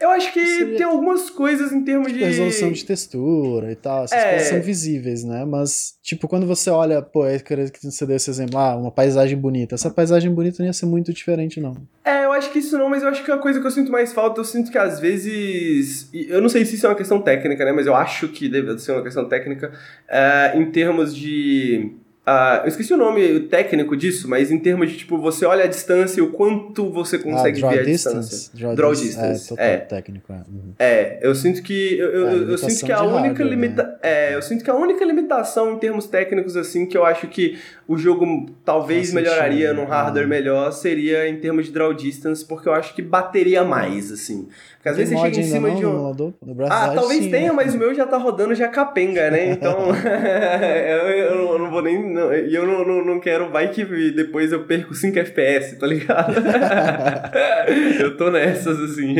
Eu 0.00 0.10
acho 0.10 0.32
que 0.32 0.44
Seria- 0.44 0.76
tem 0.76 0.86
algumas 0.86 1.28
coisas 1.30 1.72
em 1.72 1.82
termos 1.84 2.08
de. 2.08 2.14
Tipo, 2.14 2.26
resolução 2.26 2.72
de 2.72 2.84
textura 2.84 3.70
e 3.72 3.76
tal, 3.76 4.04
essas 4.04 4.18
É. 4.18 4.30
coisas 4.30 4.48
são 4.48 4.60
visíveis, 4.62 5.24
né? 5.24 5.44
Mas, 5.44 5.94
tipo, 6.02 6.28
quando 6.28 6.46
você 6.46 6.70
olha, 6.70 7.00
pô, 7.02 7.26
é 7.26 7.38
que 7.38 7.54
você 7.82 8.06
deu 8.06 8.16
esse 8.16 8.30
exemplo, 8.30 8.58
ah, 8.58 8.76
uma 8.76 8.90
paisagem 8.90 9.36
bonita. 9.36 9.74
Essa 9.74 9.90
paisagem 9.90 10.32
bonita 10.32 10.56
não 10.60 10.66
ia 10.66 10.72
ser 10.72 10.86
muito 10.86 11.12
diferente, 11.12 11.60
não. 11.60 11.74
É, 12.04 12.24
eu 12.24 12.32
acho 12.32 12.50
que 12.52 12.58
isso 12.60 12.76
não, 12.78 12.88
mas 12.88 13.02
eu 13.02 13.08
acho 13.08 13.24
que 13.24 13.30
a 13.30 13.38
coisa 13.38 13.60
que 13.60 13.66
eu 13.66 13.70
sinto 13.70 13.90
mais 13.92 14.12
falta, 14.12 14.40
eu 14.40 14.44
sinto 14.44 14.70
que 14.70 14.78
às 14.78 14.98
vezes. 15.00 16.08
Eu 16.12 16.40
não 16.40 16.48
sei 16.48 16.64
se 16.64 16.74
isso 16.76 16.86
é 16.86 16.88
uma 16.90 16.94
questão 16.96 17.20
técnica, 17.20 17.64
né? 17.64 17.72
Mas 17.72 17.86
eu 17.86 17.94
acho 17.94 18.28
que 18.28 18.48
deve 18.48 18.78
ser 18.78 18.92
uma 18.92 19.02
questão 19.02 19.28
técnica. 19.28 19.72
é, 20.08 20.52
em 20.56 20.70
termos 20.70 21.14
de. 21.14 21.92
Ah, 22.30 22.60
eu 22.64 22.68
esqueci 22.68 22.92
o 22.92 22.96
nome 22.96 23.40
técnico 23.40 23.96
disso, 23.96 24.28
mas 24.28 24.50
em 24.50 24.58
termos 24.58 24.90
de, 24.90 24.98
tipo, 24.98 25.16
você 25.18 25.46
olha 25.46 25.64
a 25.64 25.66
distância 25.66 26.20
e 26.20 26.22
o 26.22 26.30
quanto 26.30 26.90
você 26.92 27.18
consegue 27.18 27.64
ah, 27.64 27.68
ver 27.70 27.80
a 27.80 27.82
distance. 27.84 28.18
distância. 28.28 28.50
Draw, 28.58 28.74
Draw 28.76 28.90
distance. 28.92 29.32
distance, 29.40 29.54
É, 29.62 29.72
é. 29.72 29.76
técnico, 29.78 30.32
é. 30.32 30.36
Uhum. 30.36 30.72
É, 30.78 31.18
eu 31.22 31.34
sinto 31.34 31.62
que. 31.62 31.98
Eu, 31.98 32.10
eu, 32.10 32.28
É, 32.28 32.52
eu 32.52 32.58
sinto 32.58 32.84
que 32.84 32.92
a 32.92 33.02
única 33.02 33.18
hardware, 33.28 33.48
limita... 33.48 33.82
né? 33.82 33.94
É, 34.02 34.34
eu 34.34 34.42
sinto 34.42 34.62
que 34.62 34.70
a 34.70 34.74
única 34.74 35.04
limitação 35.04 35.72
em 35.72 35.78
termos 35.78 36.06
técnicos, 36.06 36.56
assim, 36.56 36.84
que 36.86 36.96
eu 36.98 37.04
acho 37.04 37.28
que 37.28 37.58
o 37.86 37.96
jogo 37.96 38.46
talvez 38.64 39.12
melhoraria 39.12 39.72
num 39.72 39.86
hardware 39.86 40.28
né? 40.28 40.36
melhor 40.36 40.70
seria 40.72 41.26
em 41.28 41.40
termos 41.40 41.66
de 41.66 41.72
draw 41.72 41.94
distance, 41.94 42.44
porque 42.44 42.68
eu 42.68 42.74
acho 42.74 42.94
que 42.94 43.00
bateria 43.00 43.64
mais, 43.64 44.12
assim. 44.12 44.48
Porque 44.76 44.88
às 44.90 44.96
vezes 44.96 45.10
Tem 45.10 45.18
você 45.18 45.34
chega 45.34 45.40
em 45.40 45.50
cima 45.50 45.68
ainda 45.68 45.80
de 45.80 45.84
não, 45.86 46.10
um. 46.12 46.66
Ah, 46.70 46.92
talvez 46.94 47.24
sim, 47.24 47.30
tenha, 47.30 47.48
né? 47.48 47.52
mas 47.52 47.74
o 47.74 47.78
meu 47.78 47.92
já 47.94 48.06
tá 48.06 48.16
rodando 48.16 48.54
já 48.54 48.68
capenga, 48.68 49.30
né? 49.30 49.50
Então, 49.58 49.76
eu, 49.92 51.34
não- 51.36 51.52
eu 51.52 51.58
não 51.58 51.70
vou 51.70 51.82
nem. 51.82 52.17
Não- 52.18 52.34
E 52.34 52.54
eu 52.54 52.66
não, 52.66 52.84
não, 52.86 53.04
não 53.04 53.20
quero, 53.20 53.50
vai 53.50 53.68
que 53.70 53.84
depois 54.12 54.52
eu 54.52 54.64
perco 54.64 54.94
5 54.94 55.18
FPS, 55.18 55.76
tá 55.78 55.86
ligado? 55.86 56.34
eu 58.00 58.16
tô 58.16 58.30
nessas, 58.30 58.78
assim. 58.80 59.16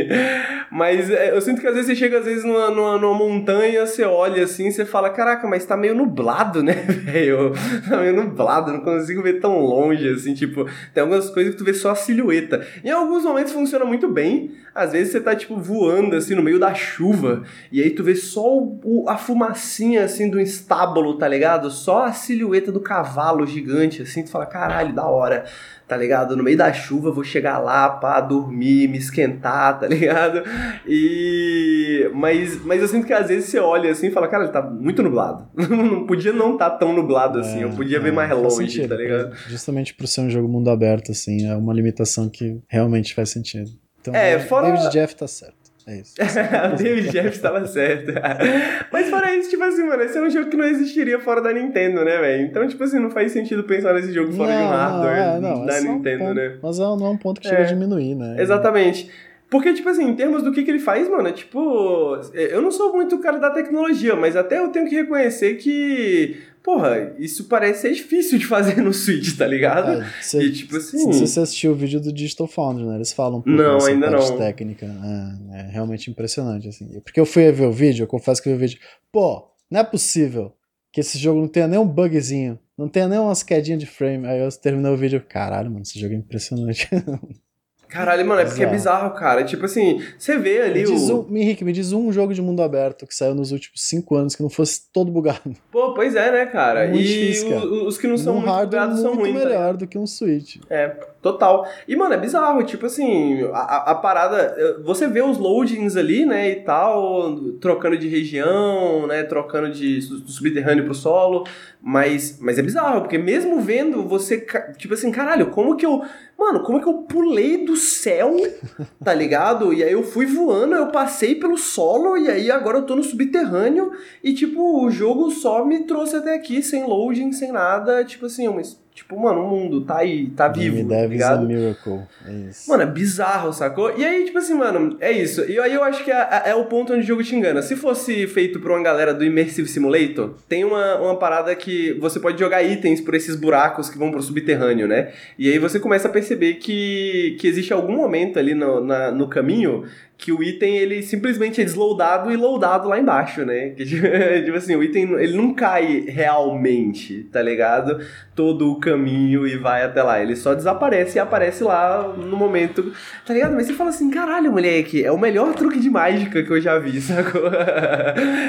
Mas 0.71 1.11
é, 1.11 1.31
eu 1.35 1.41
sinto 1.41 1.61
que 1.61 1.67
às 1.67 1.75
vezes 1.75 1.87
você 1.89 1.97
chega, 1.97 2.19
às 2.19 2.25
vezes, 2.25 2.45
numa, 2.45 2.71
numa, 2.71 2.99
numa 2.99 3.15
montanha, 3.19 3.87
você 3.87 4.05
olha 4.05 4.45
assim, 4.45 4.71
você 4.71 4.85
fala, 4.85 5.11
caraca, 5.11 5.47
mas 5.47 5.65
tá 5.65 5.77
meio 5.77 5.95
nublado, 5.95 6.63
né, 6.63 6.75
velho? 6.89 7.53
Tá 7.89 7.97
meio 7.99 8.15
nublado, 8.15 8.73
não 8.73 8.81
consigo 8.81 9.23
ver 9.23 9.41
tão 9.41 9.59
longe, 9.61 10.09
assim, 10.09 10.35
tipo, 10.35 10.67
tem 10.93 11.03
algumas 11.03 11.31
coisas 11.31 11.53
que 11.53 11.59
tu 11.59 11.65
vê 11.65 11.73
só 11.75 11.91
a 11.91 11.95
silhueta. 11.95 12.67
Em 12.85 12.91
alguns 12.91 13.25
momentos 13.25 13.53
funciona 13.53 13.85
muito 13.85 14.09
bem, 14.09 14.53
às 14.75 14.93
vezes 14.93 15.13
você 15.13 15.21
tá, 15.21 15.35
tipo, 15.35 15.57
voando, 15.57 16.15
assim, 16.17 16.35
no 16.35 16.43
meio 16.43 16.59
da 16.59 16.75
chuva, 16.75 17.43
e 17.73 17.83
aí 17.83 17.91
tu 17.91 18.05
vê 18.05 18.15
só 18.15 18.47
o, 18.59 19.05
a 19.09 19.17
fumacinha, 19.17 20.05
assim, 20.05 20.29
do 20.31 20.39
estábulo, 20.41 21.17
tá 21.19 21.27
ligado? 21.27 21.71
Só 21.71 22.05
a 22.05 22.13
silhueta 22.13 22.71
do 22.71 22.81
cavalo 22.89 23.47
gigante, 23.47 24.03
assim, 24.03 24.23
tu 24.25 24.31
fala, 24.31 24.47
caralho, 24.47 24.95
da 24.95 25.05
hora, 25.07 25.45
tá 25.87 25.97
ligado? 25.97 26.37
No 26.37 26.43
meio 26.43 26.57
da 26.57 26.73
chuva, 26.73 27.09
eu 27.09 27.13
vou 27.15 27.23
chegar 27.25 27.59
lá 27.59 27.89
pra 27.91 28.21
dormir, 28.21 28.89
me 28.89 28.99
esquentar, 28.99 29.79
tá 29.79 29.87
ligado? 29.87 30.43
E... 30.87 32.11
Mas, 32.15 32.65
mas 32.65 32.81
eu 32.83 32.89
sinto 32.89 33.07
que 33.07 33.13
às 33.13 33.29
vezes 33.29 33.49
você 33.49 33.59
olha 33.59 33.91
assim 33.91 34.09
e 34.09 34.11
fala, 34.11 34.29
cara, 34.29 34.49
tá 34.49 34.63
muito 34.63 35.03
nublado. 35.03 35.47
não 35.57 36.07
podia 36.07 36.33
não 36.33 36.57
tá 36.57 36.71
tão 36.71 36.93
nublado 36.93 37.39
assim, 37.39 37.61
eu 37.63 37.71
podia 37.71 38.01
ver 38.01 38.09
É, 38.09 38.13
mais 38.13 38.31
faz 38.31 38.43
longe, 38.43 38.71
sentido, 38.73 38.89
tá 38.89 38.97
ligado? 38.97 39.29
pra- 39.31 39.39
Justamente 39.49 39.95
por 39.95 40.07
ser 40.07 40.23
um 40.23 40.31
jogo 40.31 40.49
mundo 40.49 40.71
aberto, 40.71 41.13
assim, 41.13 41.47
é 41.47 41.55
uma 41.55 41.73
limitação 41.75 42.29
que 42.29 42.61
realmente 42.69 43.15
faz 43.15 43.31
sentido. 43.31 43.71
Então, 44.01 44.15
É, 44.15 44.39
fora- 44.39 44.71
David 44.71 44.91
Jeff 44.91 45.15
tá 45.17 45.27
certo. 45.29 45.58
É 45.89 46.01
isso. 46.01 46.15
o 46.21 46.77
David 46.77 47.09
Jeff 47.11 47.29
estava 47.29 47.67
certo. 47.67 48.13
Mas 48.93 49.09
fora 49.09 49.35
isso, 49.35 49.49
tipo 49.49 49.65
assim, 49.65 49.85
mano, 49.85 50.03
esse 50.03 50.19
é 50.19 50.21
um 50.23 50.29
jogo 50.29 50.51
que 50.51 50.57
não 50.57 50.67
existiria 50.67 51.19
fora 51.19 51.41
da 51.41 51.51
Nintendo, 51.51 52.05
né, 52.05 52.19
velho? 52.19 52.45
Então, 52.45 52.69
tipo 52.69 52.85
assim, 52.85 52.99
não 52.99 53.11
faz 53.11 53.33
sentido 53.33 53.65
pensar 53.65 53.95
nesse 53.95 54.13
jogo 54.13 54.31
fora 54.33 54.53
de 54.53 54.59
um 54.59 54.61
Não, 54.61 54.71
não, 54.71 54.77
hardware 54.77 55.19
é, 55.19 55.41
não, 55.41 55.63
é 55.65 55.67
da 55.67 55.89
um 55.89 55.95
Nintendo, 55.95 56.19
ponto, 56.25 56.35
né? 56.35 56.57
Mas 56.63 56.79
é, 56.79 56.83
não 56.83 57.07
é 57.07 57.11
um 57.11 57.17
ponto 57.17 57.41
que 57.41 57.47
É. 57.47 57.51
chega 57.51 57.63
a 57.63 57.67
diminuir, 57.67 58.15
né? 58.15 58.37
Exatamente. 58.39 59.11
Porque, 59.51 59.73
tipo 59.73 59.89
assim, 59.89 60.07
em 60.07 60.15
termos 60.15 60.43
do 60.43 60.53
que, 60.53 60.63
que 60.63 60.71
ele 60.71 60.79
faz, 60.79 61.09
mano, 61.09 61.27
é 61.27 61.33
tipo. 61.33 62.19
Eu 62.35 62.61
não 62.61 62.71
sou 62.71 62.93
muito 62.93 63.17
o 63.17 63.19
cara 63.19 63.39
da 63.39 63.49
tecnologia, 63.49 64.15
mas 64.15 64.37
até 64.37 64.59
eu 64.59 64.69
tenho 64.69 64.87
que 64.87 64.95
reconhecer 64.95 65.55
que. 65.55 66.37
Porra, 66.69 67.15
isso 67.19 67.45
parece 67.45 67.81
ser 67.81 67.95
difícil 67.95 68.39
de 68.39 68.45
fazer 68.45 68.77
no 68.83 68.93
Switch, 68.93 69.35
tá 69.39 69.47
ligado? 69.47 70.03
É, 70.03 70.13
cê- 70.21 70.43
E, 70.43 70.53
tipo 70.53 70.77
assim- 70.77 71.11
se 71.15 71.21
você 71.21 71.41
assistiu 71.41 71.73
o 71.73 71.75
vídeo 71.75 71.99
do 71.99 72.13
Digital 72.13 72.47
Foundry, 72.47 72.85
né? 72.85 72.97
Eles 72.97 73.11
falam 73.11 73.39
um 73.39 73.43
pouco 73.43 73.57
Não, 73.57 73.75
dessa 73.79 73.89
ainda 73.89 74.11
parte 74.11 74.31
não. 74.33 74.37
técnica. 74.37 74.85
É, 74.85 75.61
é 75.61 75.63
realmente 75.71 76.11
impressionante, 76.11 76.69
assim. 76.69 77.01
Porque 77.01 77.19
eu 77.19 77.25
fui 77.25 77.51
ver 77.51 77.65
o 77.65 77.73
vídeo, 77.73 78.03
eu 78.03 78.07
confesso 78.07 78.43
que 78.43 78.51
eu 78.51 78.53
vi 78.53 78.57
o 78.59 78.69
vídeo. 78.69 78.81
Pô, 79.11 79.51
não 79.71 79.81
é 79.81 79.85
possível 79.85 80.53
que 80.93 81.01
esse 81.01 81.17
jogo 81.17 81.41
não 81.41 81.49
tenha 81.49 81.67
nem 81.67 81.79
um 81.79 81.89
bugzinho, 81.89 82.59
não 82.77 82.87
tenha 82.87 83.09
nem 83.09 83.19
umas 83.19 83.43
quedinhas 83.43 83.81
de 83.81 83.87
frame. 83.87 84.27
Aí 84.27 84.39
eu 84.39 84.51
terminei 84.53 84.93
o 84.93 84.97
vídeo, 84.97 85.25
caralho, 85.27 85.71
mano, 85.71 85.81
esse 85.83 85.99
jogo 85.99 86.13
é 86.13 86.19
impressionante. 86.19 86.87
Caralho, 87.89 88.27
mano, 88.27 88.41
é 88.43 88.45
porque 88.45 88.63
é 88.63 88.67
bizarro, 88.67 89.15
cara. 89.15 89.43
Tipo 89.45 89.65
assim, 89.65 90.03
você 90.19 90.37
vê 90.37 90.61
ali 90.61 90.81
me 90.85 90.87
diz 90.93 91.09
o. 91.09 91.21
um, 91.29 91.37
Henrique, 91.37 91.65
me 91.65 91.73
diz 91.73 91.93
um 91.93 92.13
jogo 92.13 92.35
de 92.35 92.43
mundo 92.43 92.63
aberto 92.63 93.07
que 93.07 93.15
saiu 93.15 93.35
nos 93.35 93.51
últimos 93.51 93.81
cinco 93.83 94.15
anos 94.15 94.37
que 94.37 94.43
não 94.43 94.51
fosse 94.51 94.83
todo 94.93 95.11
bugado. 95.11 95.55
Pô, 95.73 95.95
pois 95.95 96.15
é, 96.15 96.31
né, 96.31 96.47
cara? 96.47 96.87
Muito 96.89 97.01
e 97.01 97.05
difícil, 97.05 97.49
cara. 97.49 97.65
o- 97.65 97.87
os 97.87 97.97
que 97.97 98.07
não 98.07 98.19
são 98.19 98.35
muito 98.35 98.47
bugados 98.47 99.01
são 99.01 99.15
muito 99.15 99.31
ruins. 99.31 99.43
tá 99.43 99.49
melhor 99.49 99.77
do 99.77 99.87
que 99.87 99.97
um 99.97 100.07
Switch. 100.07 100.57
É, 100.69 100.89
total. 101.23 101.67
E, 101.89 101.97
mano, 101.97 102.13
é 102.13 102.19
bizarro, 102.19 102.63
tipo 102.63 102.85
assim, 102.87 103.43
a, 103.55 103.91
a- 103.91 103.95
parada. 103.95 104.55
Você 104.85 105.07
vê 105.07 105.23
os 105.23 105.39
loadings 105.39 105.97
ali, 105.97 106.27
né, 106.27 106.51
e 106.51 106.57
tal, 106.57 107.35
trocando 107.61 107.97
de 107.97 108.07
região, 108.07 109.07
né, 109.07 109.23
trocando 109.23 109.71
de 109.71 109.99
do 110.01 110.31
subterrâneo 110.31 110.85
pro 110.85 110.95
solo, 110.95 111.45
mas, 111.81 112.39
mas 112.41 112.59
é 112.59 112.63
bizarro, 112.63 113.01
porque 113.01 113.17
mesmo 113.19 113.61
vendo, 113.61 114.07
você, 114.07 114.45
tipo 114.77 114.93
assim, 114.95 115.11
caralho, 115.11 115.51
como 115.51 115.75
que 115.77 115.87
eu. 115.87 116.03
Mano, 116.39 116.63
como 116.63 116.79
é 116.79 116.81
que 116.81 116.89
eu 116.89 116.99
pulei 116.99 117.65
do 117.65 117.77
céu, 117.77 118.37
tá 119.03 119.13
ligado? 119.13 119.75
E 119.75 119.83
aí 119.83 119.93
eu 119.93 120.05
fui 120.05 120.25
voando, 120.25 120.77
eu 120.77 120.87
passei 120.93 121.35
pelo 121.35 121.59
solo, 121.59 122.17
e 122.17 122.29
aí 122.29 122.49
agora 122.49 122.79
eu 122.79 122.87
tô 122.87 122.95
no 122.95 123.03
subterrâneo, 123.03 123.91
e 124.23 124.33
tipo, 124.33 124.85
o 124.85 124.89
jogo 124.89 125.33
só 125.33 125.65
me 125.65 125.81
trouxe 125.81 126.15
até 126.15 126.33
aqui, 126.35 126.63
sem 126.63 126.87
loading, 126.87 127.33
sem 127.33 127.51
nada, 127.51 128.05
tipo 128.05 128.27
assim, 128.27 128.47
mas, 128.47 128.81
tipo, 128.99 129.19
mano, 129.19 129.43
o 129.45 129.49
mundo 129.49 129.81
tá 129.83 129.99
aí, 129.99 130.27
tá 130.31 130.49
vivo, 130.49 130.77
Game 130.77 130.89
tá 130.89 130.95
Dev 130.97 131.13
is 131.15 131.23
a 131.23 131.37
miracle. 131.39 132.01
É 132.27 132.33
isso. 132.51 132.69
Mano, 132.71 132.83
é 132.83 132.87
bizarro, 132.87 133.53
sacou? 133.53 133.97
E 133.97 134.05
aí, 134.05 134.25
tipo 134.25 134.39
assim, 134.39 134.55
mano, 134.55 134.97
é 135.01 135.11
isso. 135.11 135.43
E 135.49 135.59
aí 135.59 135.73
eu 135.73 135.83
acho 135.85 136.05
que 136.05 136.11
é, 136.11 136.43
é 136.47 136.55
o 136.55 136.65
ponto 136.67 136.93
onde 136.93 137.03
o 137.03 137.07
jogo 137.07 137.23
te 137.23 137.35
engana. 137.35 137.63
Se 137.63 137.77
fosse 137.77 138.27
feito 138.27 138.61
por 138.61 138.71
uma 138.71 138.83
galera 138.83 139.15
do 139.15 139.25
Immersive 139.25 139.69
Simulator, 139.69 140.35
tem 140.49 140.65
uma, 140.65 140.97
uma 140.97 141.17
parada 141.17 141.55
que 141.55 141.93
você 142.01 142.19
pode 142.21 142.39
jogar 142.39 142.63
itens 142.63 143.01
por 143.01 143.15
esses 143.15 143.37
buracos 143.37 143.89
que 143.89 143.97
vão 143.99 144.11
pro 144.11 144.21
subterrâneo, 144.23 144.87
né? 144.89 145.13
E 145.39 145.51
aí 145.51 145.59
você 145.59 145.79
começa 145.81 146.09
a 146.09 146.11
perceber 146.11 146.55
que, 146.55 147.37
que 147.41 147.47
existe 147.47 147.73
algum 147.73 147.97
momento 147.97 148.39
ali 148.39 148.55
no, 148.55 148.81
na- 148.85 149.11
no 149.11 149.29
caminho 149.29 149.85
que 150.19 150.33
o 150.33 150.43
item, 150.43 150.77
ele 150.77 151.01
simplesmente 151.01 151.61
é 151.61 151.65
desloadado 151.65 152.33
e 152.33 152.37
loadado 152.37 152.89
lá 152.89 152.99
embaixo, 152.99 153.45
né? 153.45 153.71
Que, 153.71 153.85
tipo 154.45 154.57
assim, 154.57 154.75
o 154.75 154.83
item, 154.83 155.13
ele 155.13 155.37
não 155.37 155.55
cai 155.55 156.01
realmente, 156.09 157.23
tá 157.33 157.41
ligado? 157.41 158.05
Todo 158.35 158.73
o 158.73 158.81
caminho 158.81 159.47
e 159.47 159.57
vai 159.57 159.85
até 159.85 160.03
lá. 160.03 160.21
Ele 160.21 160.35
só 160.35 160.55
desaparece 160.55 161.19
e 161.19 161.21
aparece 161.21 161.63
lá 161.63 162.03
no 162.17 162.37
momento, 162.37 162.93
tá 163.25 163.33
ligado? 163.33 163.55
Mas 163.55 163.69
você 163.69 163.75
fala 163.75 163.91
assim, 163.91 164.11
caralho, 164.11 164.51
moleque, 164.51 165.05
é 165.05 165.13
o 165.13 165.17
melhor 165.17 165.55
truque 165.55 165.79
de 165.79 165.89
mágica 165.89 166.43
que 166.43 166.51
eu 166.51 166.61
já 166.61 166.81
vi, 166.81 166.99
sacou? 167.01 167.49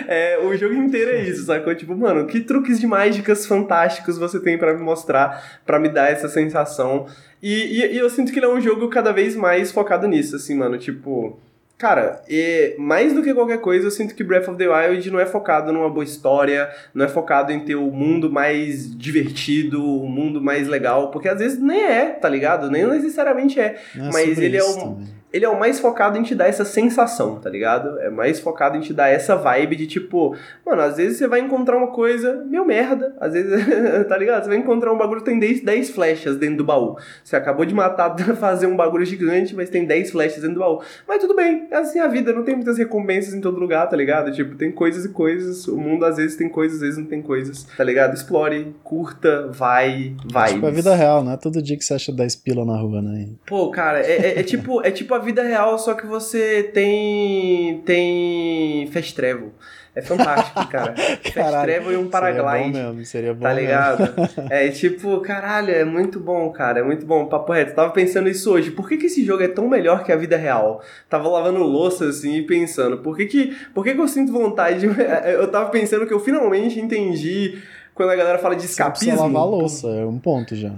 é, 0.08 0.40
o 0.44 0.58
jogo 0.58 0.74
inteiro 0.74 1.12
é 1.12 1.22
isso, 1.22 1.46
sacou? 1.46 1.76
Tipo, 1.76 1.96
mano, 1.96 2.26
que 2.26 2.40
truques 2.40 2.80
de 2.80 2.88
mágicas 2.88 3.46
fantásticos 3.46 4.18
você 4.18 4.40
tem 4.40 4.58
pra 4.58 4.74
me 4.74 4.82
mostrar, 4.82 5.62
pra 5.68 5.78
me 5.78 5.88
dar 5.88 6.12
essa 6.12 6.28
sensação. 6.28 7.06
E, 7.44 7.80
e, 7.80 7.94
e 7.94 7.98
eu 8.00 8.10
sinto 8.10 8.34
que 8.34 8.40
ele 8.40 8.48
é 8.48 8.50
um 8.50 8.60
jogo 8.60 8.90
cada 8.90 9.12
vez 9.12 9.36
mais 9.36 9.72
focado 9.72 10.08
nisso, 10.08 10.36
assim, 10.36 10.56
mano, 10.56 10.76
tipo... 10.80 11.40
Cara, 11.80 12.22
e 12.28 12.76
mais 12.78 13.14
do 13.14 13.24
que 13.24 13.34
qualquer 13.34 13.60
coisa, 13.62 13.88
eu 13.88 13.92
sinto 13.92 14.14
que 14.14 14.22
Breath 14.22 14.50
of 14.50 14.58
the 14.58 14.68
Wild 14.68 15.10
não 15.10 15.18
é 15.18 15.26
focado 15.26 15.72
numa 15.72 15.90
boa 15.90 16.04
história, 16.04 16.70
não 16.94 17.06
é 17.06 17.08
focado 17.08 17.54
em 17.54 17.62
ter 17.62 17.76
o 17.76 17.90
mundo 17.90 18.30
mais 18.30 18.94
divertido, 18.98 19.82
o 19.82 20.06
mundo 20.10 20.42
mais 20.42 20.68
legal, 20.68 21.10
porque 21.10 21.30
às 21.30 21.40
vezes 21.40 21.58
nem 21.58 21.82
é, 21.82 22.08
tá 22.08 22.28
ligado? 22.28 22.70
Nem 22.70 22.86
necessariamente 22.86 23.62
é. 23.62 23.82
Não 23.96 24.12
mas 24.12 24.38
ele 24.38 24.58
é 24.58 24.64
um- 24.64 24.74
também. 24.78 25.19
Ele 25.32 25.46
é 25.46 25.50
o 25.50 25.60
mais 25.60 25.80
focado 25.80 26.18
em 26.18 26.24
te 26.24 26.34
dar 26.34 26.48
essa 26.48 26.66
sensação, 26.66 27.36
tá 27.36 27.50
ligado? 27.50 28.00
É 28.00 28.10
mais 28.10 28.40
focado 28.40 28.78
em 28.78 28.82
te 28.82 28.94
dar 28.94 29.10
essa 29.10 29.36
vibe 29.36 29.76
de 29.76 29.88
tipo, 29.88 30.36
mano, 30.66 30.82
às 30.82 30.98
vezes 30.98 31.18
você 31.18 31.28
vai 31.28 31.40
encontrar 31.40 31.78
uma 31.78 31.88
coisa 31.88 32.44
meio 32.48 32.66
merda, 32.66 33.16
às 33.20 33.34
vezes, 33.34 33.52
tá 34.08 34.18
ligado? 34.18 34.44
Você 34.44 34.50
vai 34.50 34.58
encontrar 34.58 34.92
um 34.92 34.98
bagulho 34.98 35.20
que 35.20 35.30
tem 35.30 35.40
10, 35.40 35.62
10 35.64 35.92
flechas 35.92 36.36
dentro 36.38 36.58
do 36.58 36.66
baú. 36.66 36.98
Você 37.24 37.36
acabou 37.36 37.64
de 37.64 37.74
matar, 37.74 38.16
fazer 38.38 38.66
um 38.66 38.76
bagulho 38.76 39.06
gigante, 39.06 39.56
mas 39.56 39.70
tem 39.70 39.86
10 39.86 40.12
flechas 40.12 40.42
dentro 40.42 40.56
do 40.56 40.60
baú. 40.62 40.82
Mas 41.08 41.22
tudo 41.22 41.36
bem, 41.36 41.68
é 41.70 41.78
assim 41.78 42.00
a 42.00 42.08
vida, 42.08 42.34
não 42.34 42.44
tem 42.44 42.56
muitas 42.56 42.78
recompensas 42.78 43.34
em 43.34 43.42
todo 43.42 43.60
lugar, 43.60 43.88
tá 43.88 43.96
ligado? 43.96 44.32
Tipo, 44.32 44.56
tem 44.56 44.72
coisas 44.72 45.06
e 45.06 45.10
coisas, 45.10 45.68
o 45.68 45.78
mundo 45.78 46.06
às 46.06 46.18
vezes 46.18 46.36
tem 46.36 46.50
coisas, 46.50 46.78
às 46.78 46.82
vezes 46.82 46.98
não 46.98 47.06
tem 47.06 47.22
coisas, 47.22 47.66
tá 47.78 47.84
ligado? 47.84 48.16
Explore, 48.16 48.74
curta, 48.84 49.48
vai, 49.48 50.16
vai. 50.26 50.54
Tipo, 50.54 50.66
a 50.66 50.72
vida 50.72 50.96
real, 50.96 51.24
não 51.24 51.34
é 51.34 51.38
todo 51.38 51.62
dia 51.62 51.78
que 51.78 51.84
você 51.84 51.94
acha 51.94 52.12
10 52.12 52.36
pila 52.38 52.66
na 52.66 52.78
rua, 52.78 53.02
né? 53.02 53.28
Pô, 53.46 53.70
cara, 53.70 54.00
é, 54.00 54.12
é, 54.12 54.40
é 54.40 54.44
tipo, 54.44 54.82
é 54.84 54.90
tipo 54.90 55.19
a 55.20 55.22
vida 55.22 55.44
real, 55.44 55.78
só 55.78 55.94
que 55.94 56.08
você 56.08 56.64
tem. 56.74 57.82
tem. 57.86 58.88
Fast 58.88 59.14
travel. 59.14 59.54
É 59.94 60.02
fantástico, 60.02 60.66
cara. 60.70 60.96
Fast 60.96 61.62
travel 61.62 61.92
e 61.92 61.98
um 61.98 62.08
paraglide. 62.08 62.74
Seria 62.74 62.84
bom 62.84 62.94
mesmo, 62.94 63.06
seria 63.06 63.34
bom 63.34 63.44
Tá 63.44 63.54
ligado? 63.54 64.14
é 64.50 64.70
tipo, 64.70 65.20
caralho, 65.20 65.72
é 65.74 65.84
muito 65.84 66.20
bom, 66.20 66.50
cara. 66.52 66.80
É 66.80 66.84
muito 66.84 67.06
bom. 67.06 67.26
Papo 67.26 67.52
reto. 67.52 67.76
Tava 67.76 67.92
pensando 67.92 68.30
isso 68.30 68.52
hoje. 68.52 68.72
Por 68.72 68.88
que, 68.88 68.98
que 68.98 69.08
esse 69.08 69.26
jogo 69.26 69.44
é 69.44 69.48
tão 69.48 69.68
melhor 69.68 70.04
que 70.04 70.12
a 70.12 70.16
vida 70.16 70.38
real? 70.38 70.82
Tava 71.10 71.28
lavando 71.28 71.60
louça 71.60 72.06
assim 72.06 72.38
e 72.38 72.42
pensando, 72.44 73.00
por 73.00 73.18
que, 73.18 73.26
que, 73.26 73.58
por 73.74 73.84
que, 73.84 73.94
que 73.94 74.02
eu 74.02 74.08
sinto 74.08 74.32
vontade 74.32 74.80
de. 74.80 74.88
Eu 75.30 75.48
tava 75.50 75.70
pensando 75.70 76.06
que 76.06 76.14
eu 76.14 76.20
finalmente 76.20 76.80
entendi 76.80 77.62
quando 78.00 78.12
a 78.12 78.16
galera 78.16 78.40
fala 78.40 78.56
de 78.56 78.64
escapismo. 78.64 79.12
Você 79.12 79.22
lavar 79.22 79.46
louça, 79.46 79.90
é 79.90 80.06
um 80.06 80.18
ponto 80.18 80.56
já. 80.56 80.72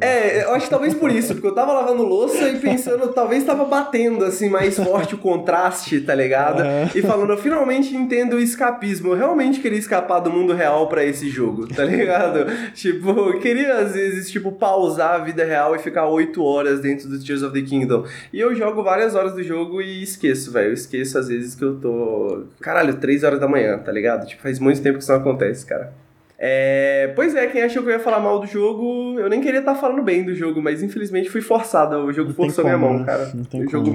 É, 0.00 0.44
eu 0.44 0.54
acho 0.54 0.66
que 0.66 0.70
talvez 0.70 0.94
por 0.94 1.10
isso, 1.10 1.34
porque 1.34 1.48
eu 1.48 1.54
tava 1.54 1.72
lavando 1.72 2.04
louça 2.04 2.48
e 2.50 2.56
pensando, 2.60 3.08
talvez 3.12 3.42
tava 3.42 3.64
batendo 3.64 4.24
assim 4.24 4.48
mais 4.48 4.76
forte 4.76 5.16
o 5.16 5.18
contraste, 5.18 6.00
tá 6.00 6.14
ligado? 6.14 6.62
E 6.94 7.02
falando, 7.02 7.32
eu 7.32 7.36
finalmente 7.36 7.96
entendo 7.96 8.34
o 8.34 8.38
escapismo. 8.38 9.08
Eu 9.08 9.16
realmente 9.16 9.58
queria 9.58 9.76
escapar 9.76 10.20
do 10.20 10.30
mundo 10.30 10.54
real 10.54 10.86
para 10.86 11.04
esse 11.04 11.28
jogo, 11.28 11.66
tá 11.66 11.82
ligado? 11.82 12.46
tipo, 12.74 13.10
eu 13.10 13.40
queria 13.40 13.78
às 13.78 13.94
vezes, 13.94 14.30
tipo, 14.30 14.52
pausar 14.52 15.16
a 15.16 15.24
vida 15.24 15.44
real 15.44 15.74
e 15.74 15.80
ficar 15.80 16.06
oito 16.06 16.44
horas 16.44 16.78
dentro 16.78 17.08
do 17.08 17.18
Tears 17.18 17.42
of 17.42 17.60
the 17.60 17.68
Kingdom. 17.68 18.04
E 18.32 18.38
eu 18.38 18.54
jogo 18.54 18.84
várias 18.84 19.16
horas 19.16 19.32
do 19.32 19.42
jogo 19.42 19.82
e 19.82 20.00
esqueço, 20.00 20.52
velho. 20.52 20.68
Eu 20.68 20.74
esqueço 20.74 21.18
às 21.18 21.26
vezes 21.26 21.56
que 21.56 21.64
eu 21.64 21.74
tô. 21.80 22.44
Caralho, 22.60 22.94
três 23.00 23.24
horas 23.24 23.40
da 23.40 23.48
manhã, 23.48 23.78
tá 23.78 23.90
ligado? 23.90 24.28
Tipo, 24.28 24.42
faz 24.42 24.60
muito 24.60 24.80
tempo 24.80 24.98
que 24.98 25.02
isso 25.02 25.10
não 25.10 25.18
acontece, 25.18 25.66
cara. 25.66 25.92
É, 26.40 27.12
pois 27.16 27.34
é, 27.34 27.48
quem 27.48 27.62
achou 27.62 27.82
que 27.82 27.88
eu 27.88 27.94
ia 27.94 27.98
falar 27.98 28.20
mal 28.20 28.38
do 28.38 28.46
jogo, 28.46 29.18
eu 29.18 29.28
nem 29.28 29.40
queria 29.40 29.58
estar 29.58 29.74
tá 29.74 29.80
falando 29.80 30.02
bem 30.04 30.24
do 30.24 30.32
jogo, 30.36 30.62
mas 30.62 30.84
infelizmente 30.84 31.28
fui 31.28 31.40
forçada. 31.40 31.98
O 31.98 32.12
jogo 32.12 32.28
não 32.28 32.36
forçou 32.36 32.64
minha 32.64 32.78
mão, 32.78 33.00
né? 33.00 33.04
cara. 33.04 33.32
O 33.54 33.68
jogo, 33.68 33.90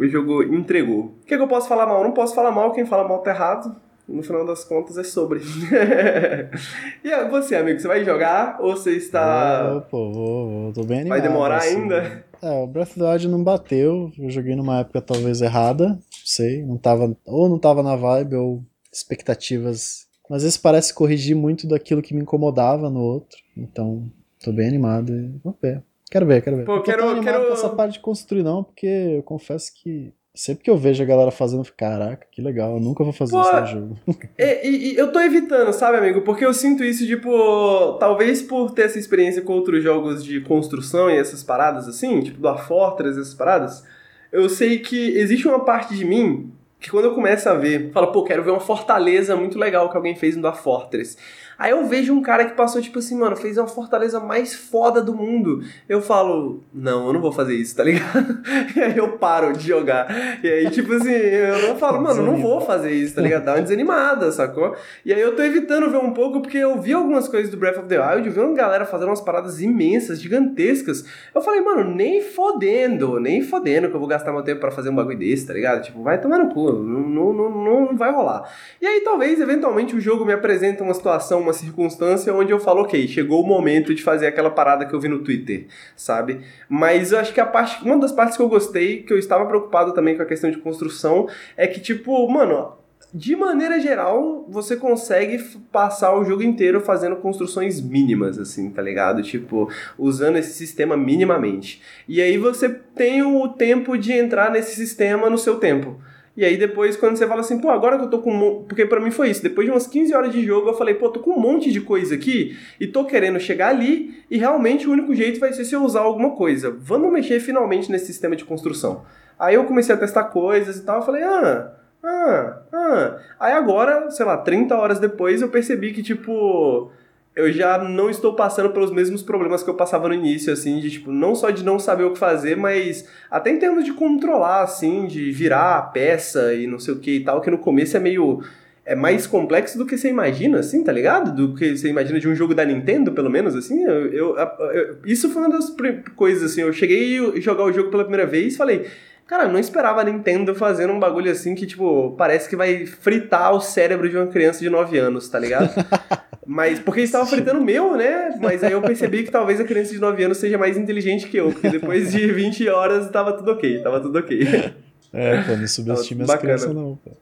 o 0.00 0.08
jogo 0.08 0.42
entregou. 0.42 1.00
O 1.22 1.26
que, 1.26 1.34
é 1.34 1.36
que 1.36 1.42
eu 1.42 1.48
posso 1.48 1.68
falar 1.68 1.86
mal? 1.86 2.02
Não 2.02 2.12
posso 2.12 2.34
falar 2.34 2.50
mal, 2.50 2.72
quem 2.72 2.86
fala 2.86 3.06
mal 3.06 3.18
tá 3.18 3.32
errado. 3.32 3.76
No 4.06 4.22
final 4.22 4.46
das 4.46 4.64
contas 4.64 4.98
é 4.98 5.02
sobre. 5.02 5.40
e 7.02 7.28
você, 7.30 7.56
amigo, 7.56 7.80
você 7.80 7.88
vai 7.88 8.04
jogar 8.04 8.58
ou 8.60 8.76
você 8.76 8.92
está. 8.92 9.82
Pô, 9.90 10.12
vou, 10.12 10.50
vou, 10.50 10.72
tô 10.74 10.84
bem 10.84 11.00
animado. 11.00 11.18
Vai 11.18 11.28
demorar 11.28 11.56
assim. 11.56 11.76
ainda? 11.76 12.24
É, 12.42 12.62
o 12.62 12.66
Breath 12.66 12.90
of 12.90 13.00
the 13.00 13.10
Wild 13.10 13.28
não 13.28 13.42
bateu. 13.42 14.12
Eu 14.18 14.28
joguei 14.28 14.54
numa 14.54 14.80
época 14.80 15.00
talvez 15.00 15.40
errada. 15.40 15.88
Não 15.88 15.98
sei. 16.22 16.62
Não 16.66 16.76
tava, 16.76 17.16
ou 17.24 17.48
não 17.48 17.58
tava 17.58 17.82
na 17.82 17.96
vibe, 17.96 18.36
ou 18.36 18.62
expectativas 18.92 20.03
às 20.30 20.42
vezes 20.42 20.56
parece 20.56 20.94
corrigir 20.94 21.36
muito 21.36 21.66
daquilo 21.66 22.02
que 22.02 22.14
me 22.14 22.22
incomodava 22.22 22.88
no 22.88 23.00
outro. 23.00 23.38
Então, 23.56 24.10
tô 24.42 24.52
bem 24.52 24.68
animado 24.68 25.12
e 25.12 25.40
vamos 25.42 25.58
ver. 25.60 25.82
Quero 26.10 26.26
ver, 26.26 26.42
quero 26.42 26.56
ver. 26.56 26.64
Pô, 26.64 26.80
quero, 26.80 27.02
eu 27.02 27.16
tô 27.16 27.22
quero... 27.22 27.46
com 27.46 27.52
essa 27.52 27.68
parte 27.68 27.94
de 27.94 28.00
construir, 28.00 28.42
não, 28.42 28.62
porque 28.62 28.86
eu 28.86 29.22
confesso 29.22 29.72
que 29.74 30.12
sempre 30.34 30.64
que 30.64 30.70
eu 30.70 30.76
vejo 30.76 31.02
a 31.02 31.06
galera 31.06 31.30
fazendo, 31.30 31.60
eu 31.60 31.64
fico, 31.64 31.76
caraca, 31.76 32.26
que 32.30 32.42
legal, 32.42 32.74
eu 32.74 32.80
nunca 32.80 33.04
vou 33.04 33.12
fazer 33.12 33.32
Pô, 33.32 33.40
isso 33.40 33.60
no 33.60 33.66
jogo. 33.66 33.98
E, 34.36 34.68
e, 34.68 34.96
eu 34.96 35.12
tô 35.12 35.20
evitando, 35.20 35.72
sabe, 35.72 35.98
amigo? 35.98 36.22
Porque 36.22 36.44
eu 36.44 36.52
sinto 36.52 36.82
isso, 36.82 37.06
tipo, 37.06 37.96
talvez 38.00 38.42
por 38.42 38.72
ter 38.72 38.82
essa 38.82 38.98
experiência 38.98 39.42
com 39.42 39.52
outros 39.52 39.82
jogos 39.82 40.24
de 40.24 40.40
construção 40.40 41.08
e 41.08 41.16
essas 41.16 41.44
paradas 41.44 41.86
assim, 41.86 42.20
tipo 42.20 42.40
do 42.40 42.48
A 42.48 42.58
Fortress, 42.58 43.18
essas 43.18 43.34
paradas, 43.34 43.84
eu 44.32 44.48
sei 44.48 44.80
que 44.80 45.16
existe 45.16 45.46
uma 45.46 45.64
parte 45.64 45.94
de 45.94 46.04
mim 46.04 46.52
que 46.84 46.90
quando 46.90 47.06
eu 47.06 47.14
começo 47.14 47.48
a 47.48 47.54
ver, 47.54 47.90
fala, 47.92 48.12
pô, 48.12 48.22
quero 48.24 48.44
ver 48.44 48.50
uma 48.50 48.60
fortaleza 48.60 49.34
muito 49.34 49.58
legal 49.58 49.88
que 49.88 49.96
alguém 49.96 50.14
fez 50.14 50.36
no 50.36 50.42
da 50.42 50.52
Fortress. 50.52 51.16
Aí 51.58 51.70
eu 51.70 51.86
vejo 51.86 52.12
um 52.12 52.22
cara 52.22 52.44
que 52.44 52.54
passou, 52.54 52.80
tipo 52.80 52.98
assim, 52.98 53.18
mano, 53.18 53.36
fez 53.36 53.56
uma 53.56 53.66
fortaleza 53.66 54.18
mais 54.20 54.54
foda 54.54 55.00
do 55.00 55.14
mundo. 55.14 55.62
Eu 55.88 56.00
falo, 56.00 56.62
não, 56.72 57.06
eu 57.06 57.12
não 57.12 57.20
vou 57.20 57.32
fazer 57.32 57.54
isso, 57.54 57.76
tá 57.76 57.84
ligado? 57.84 58.42
E 58.74 58.80
aí 58.80 58.96
eu 58.96 59.18
paro 59.18 59.52
de 59.52 59.68
jogar. 59.68 60.08
E 60.42 60.48
aí, 60.48 60.70
tipo 60.70 60.92
assim, 60.94 61.12
eu 61.12 61.76
falo, 61.76 62.00
mano, 62.00 62.22
não 62.22 62.36
vou 62.36 62.60
fazer 62.60 62.90
isso, 62.92 63.14
tá 63.14 63.22
ligado? 63.22 63.44
Dá 63.44 63.54
uma 63.54 63.62
desanimada, 63.62 64.30
sacou? 64.32 64.74
E 65.04 65.12
aí 65.12 65.20
eu 65.20 65.36
tô 65.36 65.42
evitando 65.42 65.90
ver 65.90 65.98
um 65.98 66.12
pouco, 66.12 66.40
porque 66.40 66.58
eu 66.58 66.80
vi 66.80 66.92
algumas 66.92 67.28
coisas 67.28 67.50
do 67.50 67.56
Breath 67.56 67.78
of 67.78 67.88
the 67.88 67.98
Wild, 67.98 68.26
eu 68.26 68.32
vi 68.32 68.40
uma 68.40 68.54
galera 68.54 68.84
fazendo 68.84 69.08
umas 69.08 69.20
paradas 69.20 69.60
imensas, 69.60 70.20
gigantescas. 70.20 71.04
Eu 71.34 71.40
falei, 71.40 71.60
mano, 71.60 71.84
nem 71.94 72.20
fodendo, 72.20 73.20
nem 73.20 73.42
fodendo 73.42 73.88
que 73.88 73.94
eu 73.94 74.00
vou 74.00 74.08
gastar 74.08 74.32
meu 74.32 74.42
tempo 74.42 74.60
para 74.60 74.70
fazer 74.70 74.90
um 74.90 74.94
bagulho 74.94 75.18
desse, 75.18 75.46
tá 75.46 75.52
ligado? 75.52 75.82
Tipo, 75.82 76.02
vai 76.02 76.20
tomar 76.20 76.38
no 76.38 76.52
cu, 76.52 76.72
não, 76.72 77.32
não, 77.32 77.32
não, 77.32 77.50
não 77.90 77.96
vai 77.96 78.12
rolar. 78.12 78.50
E 78.80 78.86
aí 78.86 79.00
talvez, 79.00 79.40
eventualmente, 79.40 79.94
o 79.94 80.00
jogo 80.00 80.24
me 80.24 80.32
apresente 80.32 80.82
uma 80.82 80.94
situação 80.94 81.43
uma 81.44 81.52
circunstância 81.52 82.34
onde 82.34 82.52
eu 82.52 82.58
falo, 82.58 82.82
ok, 82.82 83.06
chegou 83.06 83.42
o 83.42 83.46
momento 83.46 83.94
de 83.94 84.02
fazer 84.02 84.26
aquela 84.26 84.50
parada 84.50 84.84
que 84.84 84.94
eu 84.94 85.00
vi 85.00 85.08
no 85.08 85.20
Twitter, 85.20 85.66
sabe? 85.94 86.40
Mas 86.68 87.12
eu 87.12 87.18
acho 87.18 87.32
que 87.32 87.40
a 87.40 87.46
parte, 87.46 87.84
uma 87.84 87.98
das 87.98 88.12
partes 88.12 88.36
que 88.36 88.42
eu 88.42 88.48
gostei, 88.48 89.02
que 89.02 89.12
eu 89.12 89.18
estava 89.18 89.46
preocupado 89.46 89.92
também 89.92 90.16
com 90.16 90.22
a 90.22 90.26
questão 90.26 90.50
de 90.50 90.58
construção, 90.58 91.28
é 91.56 91.66
que, 91.66 91.80
tipo, 91.80 92.28
mano, 92.28 92.72
de 93.14 93.36
maneira 93.36 93.78
geral, 93.78 94.44
você 94.48 94.76
consegue 94.76 95.38
passar 95.70 96.18
o 96.18 96.24
jogo 96.24 96.42
inteiro 96.42 96.80
fazendo 96.80 97.14
construções 97.14 97.80
mínimas, 97.80 98.40
assim, 98.40 98.70
tá 98.70 98.82
ligado? 98.82 99.22
Tipo, 99.22 99.70
usando 99.96 100.36
esse 100.36 100.52
sistema 100.54 100.96
minimamente. 100.96 101.80
E 102.08 102.20
aí 102.20 102.36
você 102.36 102.68
tem 102.68 103.22
o 103.22 103.46
tempo 103.48 103.96
de 103.96 104.12
entrar 104.12 104.50
nesse 104.50 104.74
sistema 104.74 105.30
no 105.30 105.38
seu 105.38 105.60
tempo. 105.60 106.00
E 106.36 106.44
aí 106.44 106.56
depois, 106.56 106.96
quando 106.96 107.16
você 107.16 107.26
fala 107.26 107.40
assim, 107.40 107.60
pô, 107.60 107.70
agora 107.70 107.96
que 107.96 108.04
eu 108.04 108.10
tô 108.10 108.18
com. 108.18 108.64
Porque 108.68 108.84
para 108.84 109.00
mim 109.00 109.12
foi 109.12 109.30
isso. 109.30 109.42
Depois 109.42 109.66
de 109.66 109.70
umas 109.70 109.86
15 109.86 110.14
horas 110.14 110.32
de 110.32 110.44
jogo, 110.44 110.68
eu 110.68 110.74
falei, 110.74 110.94
pô, 110.94 111.08
tô 111.08 111.20
com 111.20 111.30
um 111.30 111.38
monte 111.38 111.70
de 111.70 111.80
coisa 111.80 112.14
aqui 112.14 112.56
e 112.80 112.86
tô 112.88 113.04
querendo 113.04 113.38
chegar 113.38 113.68
ali 113.68 114.24
e 114.28 114.36
realmente 114.36 114.88
o 114.88 114.92
único 114.92 115.14
jeito 115.14 115.38
vai 115.38 115.52
ser 115.52 115.64
se 115.64 115.74
eu 115.74 115.82
usar 115.84 116.00
alguma 116.00 116.30
coisa. 116.30 116.76
Vamos 116.76 117.12
mexer 117.12 117.38
finalmente 117.38 117.90
nesse 117.90 118.06
sistema 118.06 118.34
de 118.34 118.44
construção. 118.44 119.04
Aí 119.38 119.54
eu 119.54 119.64
comecei 119.64 119.94
a 119.94 119.98
testar 119.98 120.24
coisas 120.24 120.78
e 120.78 120.84
tal, 120.84 120.96
eu 120.96 121.06
falei, 121.06 121.22
ah. 121.22 121.72
Ah, 122.02 122.62
ah. 122.72 123.18
Aí 123.40 123.52
agora, 123.52 124.10
sei 124.10 124.26
lá, 124.26 124.36
30 124.36 124.76
horas 124.76 124.98
depois 124.98 125.40
eu 125.40 125.48
percebi 125.48 125.92
que, 125.92 126.02
tipo, 126.02 126.90
eu 127.36 127.52
já 127.52 127.78
não 127.78 128.08
estou 128.08 128.34
passando 128.34 128.70
pelos 128.70 128.92
mesmos 128.92 129.22
problemas 129.22 129.62
que 129.62 129.68
eu 129.68 129.74
passava 129.74 130.08
no 130.08 130.14
início, 130.14 130.52
assim, 130.52 130.78
de 130.78 130.90
tipo, 130.90 131.10
não 131.10 131.34
só 131.34 131.50
de 131.50 131.64
não 131.64 131.78
saber 131.78 132.04
o 132.04 132.12
que 132.12 132.18
fazer, 132.18 132.56
mas 132.56 133.08
até 133.30 133.50
em 133.50 133.58
termos 133.58 133.84
de 133.84 133.92
controlar, 133.92 134.62
assim, 134.62 135.06
de 135.06 135.32
virar 135.32 135.78
a 135.78 135.82
peça 135.82 136.54
e 136.54 136.66
não 136.66 136.78
sei 136.78 136.94
o 136.94 136.98
que 136.98 137.16
e 137.16 137.24
tal, 137.24 137.40
que 137.40 137.50
no 137.50 137.58
começo 137.58 137.96
é 137.96 138.00
meio. 138.00 138.42
É 138.86 138.94
mais 138.94 139.26
complexo 139.26 139.78
do 139.78 139.86
que 139.86 139.96
você 139.96 140.10
imagina, 140.10 140.58
assim, 140.58 140.84
tá 140.84 140.92
ligado? 140.92 141.34
Do 141.34 141.54
que 141.54 141.74
você 141.74 141.88
imagina 141.88 142.20
de 142.20 142.28
um 142.28 142.34
jogo 142.34 142.54
da 142.54 142.66
Nintendo, 142.66 143.12
pelo 143.12 143.30
menos, 143.30 143.56
assim. 143.56 143.82
Eu, 143.82 144.12
eu, 144.12 144.36
eu 144.36 144.98
isso 145.06 145.30
foi 145.30 145.40
uma 145.40 145.50
das 145.50 145.74
coisas, 146.14 146.52
assim. 146.52 146.60
Eu 146.60 146.72
cheguei 146.72 147.18
a 147.18 147.40
jogar 147.40 147.64
o 147.64 147.72
jogo 147.72 147.90
pela 147.90 148.04
primeira 148.04 148.26
vez 148.26 148.52
e 148.52 148.56
falei, 148.58 148.84
Cara, 149.26 149.44
eu 149.44 149.52
não 149.52 149.58
esperava 149.58 150.02
a 150.02 150.04
Nintendo 150.04 150.54
fazendo 150.54 150.92
um 150.92 151.00
bagulho 151.00 151.30
assim 151.30 151.54
que, 151.54 151.66
tipo, 151.66 152.14
parece 152.18 152.48
que 152.48 152.56
vai 152.56 152.84
fritar 152.84 153.54
o 153.54 153.60
cérebro 153.60 154.08
de 154.08 154.16
uma 154.16 154.26
criança 154.26 154.60
de 154.60 154.68
9 154.68 154.98
anos, 154.98 155.28
tá 155.28 155.38
ligado? 155.38 155.70
Mas 156.46 156.78
porque 156.78 157.00
estava 157.00 157.24
fritando 157.24 157.58
o 157.58 157.64
meu, 157.64 157.96
né? 157.96 158.36
Mas 158.38 158.62
aí 158.62 158.72
eu 158.72 158.82
percebi 158.82 159.22
que 159.22 159.30
talvez 159.30 159.58
a 159.60 159.64
criança 159.64 159.92
de 159.92 159.98
9 159.98 160.24
anos 160.24 160.36
seja 160.36 160.58
mais 160.58 160.76
inteligente 160.76 161.26
que 161.26 161.38
eu, 161.38 161.50
porque 161.50 161.70
depois 161.70 162.12
de 162.12 162.26
20 162.30 162.68
horas 162.68 163.10
tava 163.10 163.32
tudo 163.32 163.52
ok, 163.52 163.82
tava 163.82 163.98
tudo 163.98 164.18
ok. 164.18 164.74
É, 165.12 165.42
pô, 165.42 165.56
não 165.56 165.66
subestime 165.66 166.22
as 166.22 166.34
crianças 166.34 166.74
não, 166.74 166.98
pô. 167.02 167.12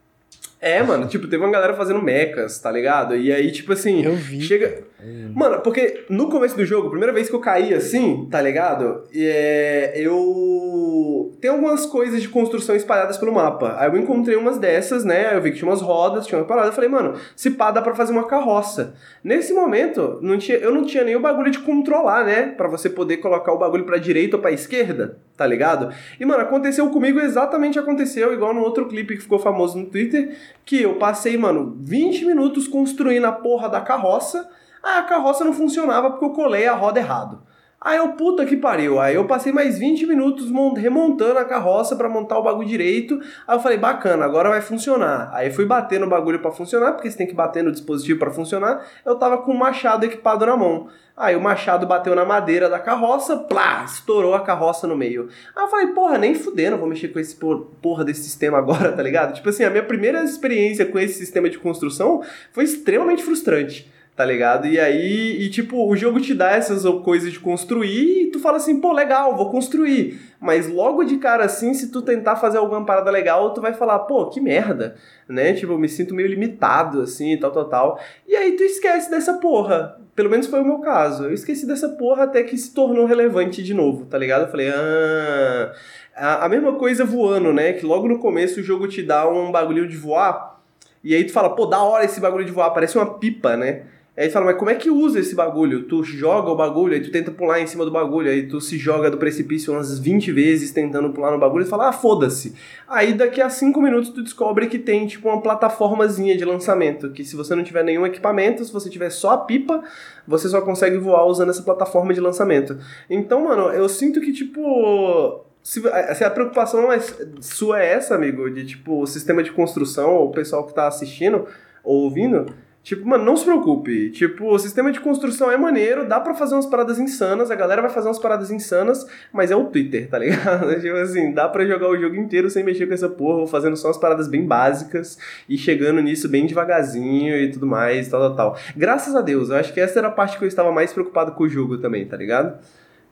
É, 0.60 0.80
mano, 0.80 1.08
tipo, 1.08 1.26
teve 1.26 1.42
uma 1.42 1.50
galera 1.50 1.74
fazendo 1.74 2.00
mechas, 2.00 2.58
tá 2.60 2.70
ligado? 2.70 3.16
E 3.16 3.32
aí, 3.32 3.50
tipo 3.50 3.72
assim, 3.72 4.04
eu 4.04 4.14
vi. 4.14 4.40
chega. 4.40 4.84
Hum. 5.04 5.32
Mano, 5.34 5.60
porque 5.60 6.04
no 6.08 6.28
começo 6.28 6.56
do 6.56 6.64
jogo, 6.64 6.90
primeira 6.90 7.12
vez 7.12 7.28
que 7.28 7.34
eu 7.34 7.40
caí 7.40 7.74
assim, 7.74 8.28
tá 8.30 8.40
ligado? 8.40 9.02
É, 9.14 9.92
eu. 9.96 11.32
Tem 11.40 11.50
algumas 11.50 11.84
coisas 11.86 12.22
de 12.22 12.28
construção 12.28 12.76
espalhadas 12.76 13.18
pelo 13.18 13.32
mapa. 13.32 13.74
Aí 13.78 13.88
eu 13.90 13.96
encontrei 13.96 14.36
umas 14.36 14.58
dessas, 14.58 15.04
né? 15.04 15.28
Aí 15.28 15.34
eu 15.34 15.42
vi 15.42 15.50
que 15.50 15.58
tinha 15.58 15.68
umas 15.68 15.82
rodas, 15.82 16.26
tinha 16.26 16.38
uma 16.38 16.46
parada. 16.46 16.68
Eu 16.68 16.72
falei, 16.72 16.88
mano, 16.88 17.14
se 17.34 17.50
pá, 17.50 17.70
dá 17.70 17.82
pra 17.82 17.94
fazer 17.94 18.12
uma 18.12 18.26
carroça. 18.26 18.94
Nesse 19.24 19.52
momento, 19.52 20.18
não 20.22 20.38
tinha, 20.38 20.58
eu 20.58 20.72
não 20.72 20.84
tinha 20.84 21.02
nem 21.02 21.16
o 21.16 21.20
bagulho 21.20 21.50
de 21.50 21.58
controlar, 21.58 22.24
né? 22.24 22.54
Pra 22.56 22.68
você 22.68 22.88
poder 22.88 23.16
colocar 23.16 23.52
o 23.52 23.58
bagulho 23.58 23.84
pra 23.84 23.98
direita 23.98 24.36
ou 24.36 24.42
pra 24.42 24.52
esquerda, 24.52 25.18
tá 25.36 25.46
ligado? 25.46 25.92
E, 26.20 26.24
mano, 26.24 26.42
aconteceu 26.42 26.88
comigo 26.90 27.18
exatamente 27.18 27.78
aconteceu, 27.78 28.32
igual 28.32 28.54
no 28.54 28.60
outro 28.60 28.86
clipe 28.86 29.16
que 29.16 29.22
ficou 29.22 29.38
famoso 29.38 29.78
no 29.78 29.86
Twitter, 29.86 30.36
que 30.64 30.82
eu 30.82 30.94
passei, 30.94 31.36
mano, 31.36 31.76
20 31.80 32.24
minutos 32.24 32.68
construindo 32.68 33.24
a 33.24 33.32
porra 33.32 33.68
da 33.68 33.80
carroça. 33.80 34.48
Ah, 34.82 34.98
a 34.98 35.02
carroça 35.04 35.44
não 35.44 35.52
funcionava 35.52 36.10
porque 36.10 36.24
eu 36.24 36.30
colei 36.30 36.66
a 36.66 36.74
roda 36.74 36.98
errado. 36.98 37.42
Aí 37.84 37.98
eu, 37.98 38.10
puta 38.10 38.46
que 38.46 38.56
pariu. 38.56 39.00
Aí 39.00 39.16
eu 39.16 39.26
passei 39.26 39.52
mais 39.52 39.76
20 39.76 40.06
minutos 40.06 40.52
remontando 40.76 41.40
a 41.40 41.44
carroça 41.44 41.96
para 41.96 42.08
montar 42.08 42.38
o 42.38 42.42
bagulho 42.42 42.68
direito. 42.68 43.20
Aí 43.46 43.56
eu 43.56 43.60
falei, 43.60 43.76
bacana, 43.76 44.24
agora 44.24 44.48
vai 44.48 44.60
funcionar. 44.60 45.30
Aí 45.32 45.50
fui 45.50 45.66
bater 45.66 45.98
no 45.98 46.08
bagulho 46.08 46.38
para 46.38 46.52
funcionar, 46.52 46.92
porque 46.92 47.10
você 47.10 47.18
tem 47.18 47.26
que 47.26 47.34
bater 47.34 47.64
no 47.64 47.72
dispositivo 47.72 48.20
para 48.20 48.30
funcionar. 48.30 48.86
Eu 49.04 49.16
tava 49.16 49.38
com 49.38 49.50
o 49.50 49.58
machado 49.58 50.06
equipado 50.06 50.46
na 50.46 50.56
mão. 50.56 50.86
Aí 51.16 51.34
o 51.34 51.40
machado 51.40 51.84
bateu 51.84 52.14
na 52.14 52.24
madeira 52.24 52.68
da 52.68 52.78
carroça, 52.78 53.36
plá, 53.36 53.82
estourou 53.84 54.34
a 54.34 54.40
carroça 54.40 54.86
no 54.86 54.96
meio. 54.96 55.28
Aí 55.54 55.64
eu 55.64 55.68
falei, 55.68 55.88
porra, 55.88 56.18
nem 56.18 56.36
fudendo, 56.36 56.78
vou 56.78 56.88
mexer 56.88 57.08
com 57.08 57.18
esse 57.18 57.36
porra 57.36 58.04
desse 58.04 58.22
sistema 58.22 58.58
agora, 58.58 58.92
tá 58.92 59.02
ligado? 59.02 59.34
Tipo 59.34 59.48
assim, 59.48 59.64
a 59.64 59.70
minha 59.70 59.84
primeira 59.84 60.22
experiência 60.22 60.86
com 60.86 61.00
esse 61.00 61.14
sistema 61.14 61.50
de 61.50 61.58
construção 61.58 62.22
foi 62.52 62.62
extremamente 62.62 63.24
frustrante 63.24 63.90
tá 64.14 64.26
ligado? 64.26 64.66
E 64.66 64.78
aí, 64.78 65.42
e 65.42 65.48
tipo, 65.48 65.88
o 65.88 65.96
jogo 65.96 66.20
te 66.20 66.34
dá 66.34 66.50
essas 66.50 66.84
coisas 67.02 67.32
de 67.32 67.40
construir 67.40 68.24
e 68.24 68.30
tu 68.30 68.38
fala 68.40 68.58
assim, 68.58 68.78
pô, 68.78 68.92
legal, 68.92 69.36
vou 69.36 69.50
construir. 69.50 70.20
Mas 70.38 70.68
logo 70.68 71.02
de 71.02 71.16
cara 71.16 71.44
assim, 71.44 71.72
se 71.72 71.90
tu 71.90 72.02
tentar 72.02 72.36
fazer 72.36 72.58
alguma 72.58 72.84
parada 72.84 73.10
legal, 73.10 73.54
tu 73.54 73.60
vai 73.60 73.72
falar, 73.72 74.00
pô, 74.00 74.26
que 74.28 74.40
merda, 74.40 74.96
né? 75.26 75.54
Tipo, 75.54 75.72
eu 75.72 75.78
me 75.78 75.88
sinto 75.88 76.14
meio 76.14 76.28
limitado, 76.28 77.00
assim, 77.00 77.36
tal, 77.38 77.50
tal, 77.50 77.64
tal. 77.66 78.00
E 78.28 78.36
aí 78.36 78.52
tu 78.52 78.62
esquece 78.62 79.10
dessa 79.10 79.34
porra. 79.34 79.98
Pelo 80.14 80.28
menos 80.28 80.46
foi 80.46 80.60
o 80.60 80.64
meu 80.64 80.80
caso. 80.80 81.24
Eu 81.24 81.32
esqueci 81.32 81.66
dessa 81.66 81.88
porra 81.88 82.24
até 82.24 82.42
que 82.42 82.58
se 82.58 82.74
tornou 82.74 83.06
relevante 83.06 83.62
de 83.62 83.72
novo, 83.72 84.04
tá 84.04 84.18
ligado? 84.18 84.42
Eu 84.42 84.50
falei, 84.50 84.68
ah. 84.68 85.72
A 86.14 86.48
mesma 86.50 86.74
coisa 86.74 87.04
voando, 87.06 87.50
né? 87.52 87.72
Que 87.72 87.86
logo 87.86 88.06
no 88.06 88.18
começo 88.18 88.60
o 88.60 88.62
jogo 88.62 88.86
te 88.86 89.02
dá 89.02 89.26
um 89.26 89.50
bagulho 89.50 89.88
de 89.88 89.96
voar. 89.96 90.60
E 91.02 91.14
aí 91.14 91.24
tu 91.24 91.32
fala, 91.32 91.56
pô, 91.56 91.64
da 91.64 91.82
hora 91.82 92.04
esse 92.04 92.20
bagulho 92.20 92.44
de 92.44 92.52
voar, 92.52 92.70
parece 92.70 92.98
uma 92.98 93.18
pipa, 93.18 93.56
né? 93.56 93.84
Aí 94.14 94.28
fala, 94.28 94.44
mas 94.44 94.58
como 94.58 94.70
é 94.70 94.74
que 94.74 94.90
usa 94.90 95.20
esse 95.20 95.34
bagulho? 95.34 95.84
Tu 95.84 96.04
joga 96.04 96.50
o 96.50 96.54
bagulho, 96.54 96.92
aí 96.92 97.00
tu 97.00 97.10
tenta 97.10 97.30
pular 97.30 97.60
em 97.60 97.66
cima 97.66 97.82
do 97.82 97.90
bagulho, 97.90 98.30
aí 98.30 98.46
tu 98.46 98.60
se 98.60 98.76
joga 98.76 99.10
do 99.10 99.16
precipício 99.16 99.72
umas 99.72 99.98
20 99.98 100.30
vezes 100.32 100.70
tentando 100.70 101.10
pular 101.10 101.30
no 101.30 101.38
bagulho 101.38 101.64
e 101.64 101.68
fala, 101.68 101.88
ah, 101.88 101.92
foda-se. 101.92 102.54
Aí 102.86 103.14
daqui 103.14 103.40
a 103.40 103.48
5 103.48 103.80
minutos 103.80 104.10
tu 104.10 104.22
descobre 104.22 104.66
que 104.66 104.78
tem 104.78 105.06
tipo 105.06 105.28
uma 105.28 105.40
plataformazinha 105.40 106.36
de 106.36 106.44
lançamento, 106.44 107.10
que 107.10 107.24
se 107.24 107.34
você 107.34 107.54
não 107.54 107.64
tiver 107.64 107.82
nenhum 107.82 108.04
equipamento, 108.04 108.62
se 108.62 108.72
você 108.72 108.90
tiver 108.90 109.08
só 109.08 109.30
a 109.30 109.38
pipa, 109.38 109.82
você 110.28 110.46
só 110.46 110.60
consegue 110.60 110.98
voar 110.98 111.24
usando 111.24 111.48
essa 111.48 111.62
plataforma 111.62 112.12
de 112.12 112.20
lançamento. 112.20 112.78
Então, 113.08 113.44
mano, 113.44 113.70
eu 113.70 113.88
sinto 113.88 114.20
que 114.20 114.30
tipo 114.30 115.42
se, 115.62 115.80
se, 116.14 116.24
a 116.24 116.30
preocupação 116.30 116.92
é, 116.92 116.98
sua 117.40 117.82
é 117.82 117.92
essa, 117.92 118.14
amigo, 118.14 118.50
de 118.50 118.66
tipo, 118.66 119.00
o 119.00 119.06
sistema 119.06 119.42
de 119.42 119.52
construção, 119.52 120.16
o 120.16 120.30
pessoal 120.32 120.66
que 120.66 120.74
tá 120.74 120.88
assistindo 120.88 121.46
ou 121.84 122.02
ouvindo, 122.02 122.46
Tipo, 122.82 123.08
mano, 123.08 123.24
não 123.24 123.36
se 123.36 123.44
preocupe. 123.44 124.10
Tipo, 124.10 124.52
o 124.52 124.58
sistema 124.58 124.90
de 124.90 124.98
construção 124.98 125.50
é 125.50 125.56
maneiro, 125.56 126.08
dá 126.08 126.18
para 126.18 126.34
fazer 126.34 126.54
umas 126.54 126.66
paradas 126.66 126.98
insanas, 126.98 127.48
a 127.48 127.54
galera 127.54 127.80
vai 127.80 127.90
fazer 127.90 128.08
umas 128.08 128.18
paradas 128.18 128.50
insanas, 128.50 129.06
mas 129.32 129.52
é 129.52 129.56
o 129.56 129.66
Twitter, 129.66 130.08
tá 130.08 130.18
ligado? 130.18 130.68
tipo 130.80 130.96
assim, 130.96 131.32
dá 131.32 131.48
para 131.48 131.64
jogar 131.64 131.88
o 131.88 131.96
jogo 131.96 132.16
inteiro 132.16 132.50
sem 132.50 132.64
mexer 132.64 132.88
com 132.88 132.94
essa 132.94 133.08
porra, 133.08 133.46
fazendo 133.46 133.76
só 133.76 133.86
umas 133.86 133.98
paradas 133.98 134.26
bem 134.26 134.44
básicas 134.44 135.16
e 135.48 135.56
chegando 135.56 136.02
nisso 136.02 136.28
bem 136.28 136.44
devagarzinho 136.44 137.36
e 137.36 137.52
tudo 137.52 137.68
mais, 137.68 138.08
tal, 138.08 138.20
tal, 138.20 138.34
tal. 138.34 138.58
Graças 138.76 139.14
a 139.14 139.20
Deus, 139.20 139.50
eu 139.50 139.56
acho 139.56 139.72
que 139.72 139.80
essa 139.80 140.00
era 140.00 140.08
a 140.08 140.12
parte 140.12 140.36
que 140.36 140.42
eu 140.42 140.48
estava 140.48 140.72
mais 140.72 140.92
preocupado 140.92 141.32
com 141.32 141.44
o 141.44 141.48
jogo 141.48 141.78
também, 141.78 142.04
tá 142.04 142.16
ligado? 142.16 142.58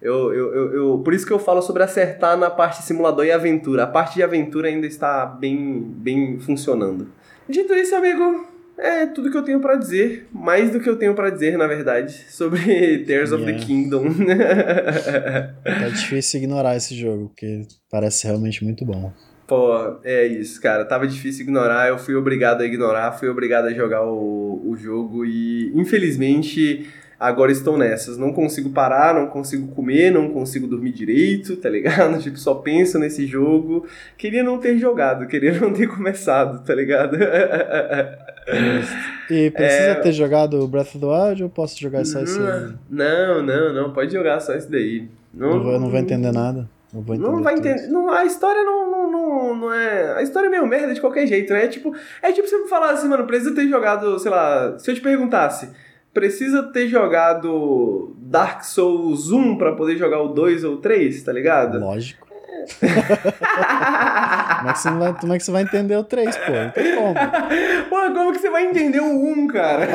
Eu, 0.03 0.33
eu, 0.33 0.55
eu, 0.55 0.73
eu, 0.73 0.99
por 1.05 1.15
isso 1.15 1.27
que 1.27 1.33
eu 1.33 1.39
falo 1.39 1.63
sobre 1.63 1.83
acertar 1.83 2.37
na 2.37 2.51
parte 2.51 2.83
simulador 2.83 3.25
e 3.25 3.31
aventura. 3.31 3.85
A 3.85 3.87
parte 3.87 4.15
de 4.15 4.23
aventura 4.23 4.67
ainda 4.67 4.87
está 4.87 5.27
bem, 5.27 5.81
bem 5.81 6.41
funcionando. 6.41 7.09
Dito 7.47 7.75
isso, 7.75 7.95
amigo, 7.95 8.49
é 8.81 9.07
tudo 9.07 9.31
que 9.31 9.36
eu 9.36 9.43
tenho 9.43 9.61
para 9.61 9.77
dizer, 9.77 10.27
mais 10.32 10.70
do 10.70 10.81
que 10.81 10.89
eu 10.89 10.97
tenho 10.97 11.15
para 11.15 11.31
dizer, 11.31 11.57
na 11.59 11.66
verdade, 11.66 12.12
sobre 12.28 12.98
Tears 13.05 13.31
yeah. 13.31 13.35
of 13.36 13.44
the 13.44 13.59
Kingdom. 13.66 14.05
tá 15.65 15.89
difícil 15.89 16.40
ignorar 16.40 16.77
esse 16.77 16.94
jogo, 16.94 17.28
porque 17.28 17.62
parece 17.90 18.27
realmente 18.27 18.65
muito 18.65 18.85
bom. 18.85 19.12
Pô, 19.47 19.98
é 20.05 20.27
isso, 20.27 20.61
cara. 20.61 20.85
Tava 20.85 21.09
difícil 21.09 21.43
ignorar, 21.43 21.89
eu 21.89 21.98
fui 21.98 22.15
obrigado 22.15 22.61
a 22.61 22.65
ignorar, 22.65 23.12
fui 23.12 23.28
obrigado 23.28 23.66
a 23.66 23.73
jogar 23.73 24.05
o, 24.05 24.62
o 24.65 24.77
jogo 24.77 25.24
e, 25.27 25.73
infelizmente, 25.74 26.86
agora 27.19 27.52
estou 27.52 27.77
nessas. 27.77 28.16
Não 28.16 28.32
consigo 28.32 28.70
parar, 28.70 29.12
não 29.12 29.27
consigo 29.27 29.69
comer, 29.74 30.11
não 30.11 30.31
consigo 30.31 30.66
dormir 30.66 30.93
direito, 30.93 31.57
tá 31.57 31.69
ligado? 31.69 32.19
Tipo, 32.23 32.39
só 32.39 32.55
penso 32.55 32.98
nesse 32.98 33.27
jogo. 33.27 33.86
Queria 34.16 34.43
não 34.44 34.59
ter 34.59 34.78
jogado, 34.78 35.27
queria 35.27 35.52
não 35.61 35.73
ter 35.73 35.89
começado, 35.89 36.65
tá 36.65 36.74
ligado? 36.74 37.19
E 39.31 39.51
precisa 39.51 39.90
é... 39.90 39.94
ter 39.94 40.12
jogado 40.12 40.66
Breath 40.66 40.97
of 40.97 40.98
the 40.98 41.06
Wild 41.06 41.43
ou 41.44 41.48
posso 41.48 41.81
jogar 41.81 42.05
só 42.05 42.20
esse 42.20 42.39
aí? 42.39 42.72
Não, 42.90 43.43
não, 43.43 43.72
não, 43.72 43.93
pode 43.93 44.12
jogar 44.12 44.40
só 44.40 44.55
esse 44.55 44.68
daí. 44.68 45.09
Não, 45.32 45.51
não, 45.51 45.62
vou, 45.62 45.81
não 45.81 45.89
vou 45.89 45.98
entender 45.98 46.32
nada. 46.32 46.68
Não, 46.93 47.01
vou 47.01 47.14
entender 47.14 47.31
não 47.31 47.43
vai 47.43 47.55
entender. 47.55 47.86
Não, 47.86 48.10
a 48.10 48.24
história 48.24 48.64
não, 48.64 48.90
não, 48.90 49.10
não, 49.10 49.56
não, 49.56 49.72
é. 49.72 50.14
A 50.14 50.22
história 50.22 50.48
é 50.48 50.51
meio 50.51 50.66
merda 50.66 50.93
de 50.93 51.01
qualquer 51.01 51.27
jeito, 51.27 51.52
né? 51.52 51.64
É 51.64 51.68
tipo, 51.68 51.94
é 52.20 52.32
tipo 52.32 52.48
você 52.48 52.59
me 52.59 52.68
falar 52.68 52.90
assim, 52.90 53.09
mano, 53.09 53.27
precisa 53.27 53.55
ter 53.55 53.68
jogado, 53.68 54.18
sei 54.18 54.31
lá. 54.31 54.77
Se 54.78 54.90
eu 54.90 54.94
te 54.97 55.01
perguntasse, 55.01 55.70
precisa 56.12 56.64
ter 56.64 56.89
jogado 56.89 58.16
Dark 58.18 58.64
Souls 58.64 59.31
1 59.31 59.56
pra 59.56 59.72
poder 59.72 59.97
jogar 59.97 60.20
o 60.20 60.28
2 60.28 60.64
ou 60.64 60.78
3, 60.78 61.22
tá 61.22 61.32
ligado? 61.32 61.78
Lógico. 61.78 62.30
Como, 64.59 64.69
é 64.69 64.73
que 64.73 64.79
você 64.79 64.91
vai, 64.91 65.15
como 65.15 65.33
é 65.35 65.39
que 65.39 65.45
você 65.45 65.51
vai 65.51 65.63
entender 65.63 65.97
o 65.97 66.05
3, 66.05 66.37
pô? 66.37 66.53
Não 66.53 66.71
tem 66.71 66.95
como. 66.95 67.15
Pô, 67.89 67.97
como 68.13 68.33
que 68.33 68.39
você 68.39 68.51
vai 68.51 68.67
entender 68.67 69.01
o 69.01 69.33
1, 69.33 69.47
cara? 69.49 69.87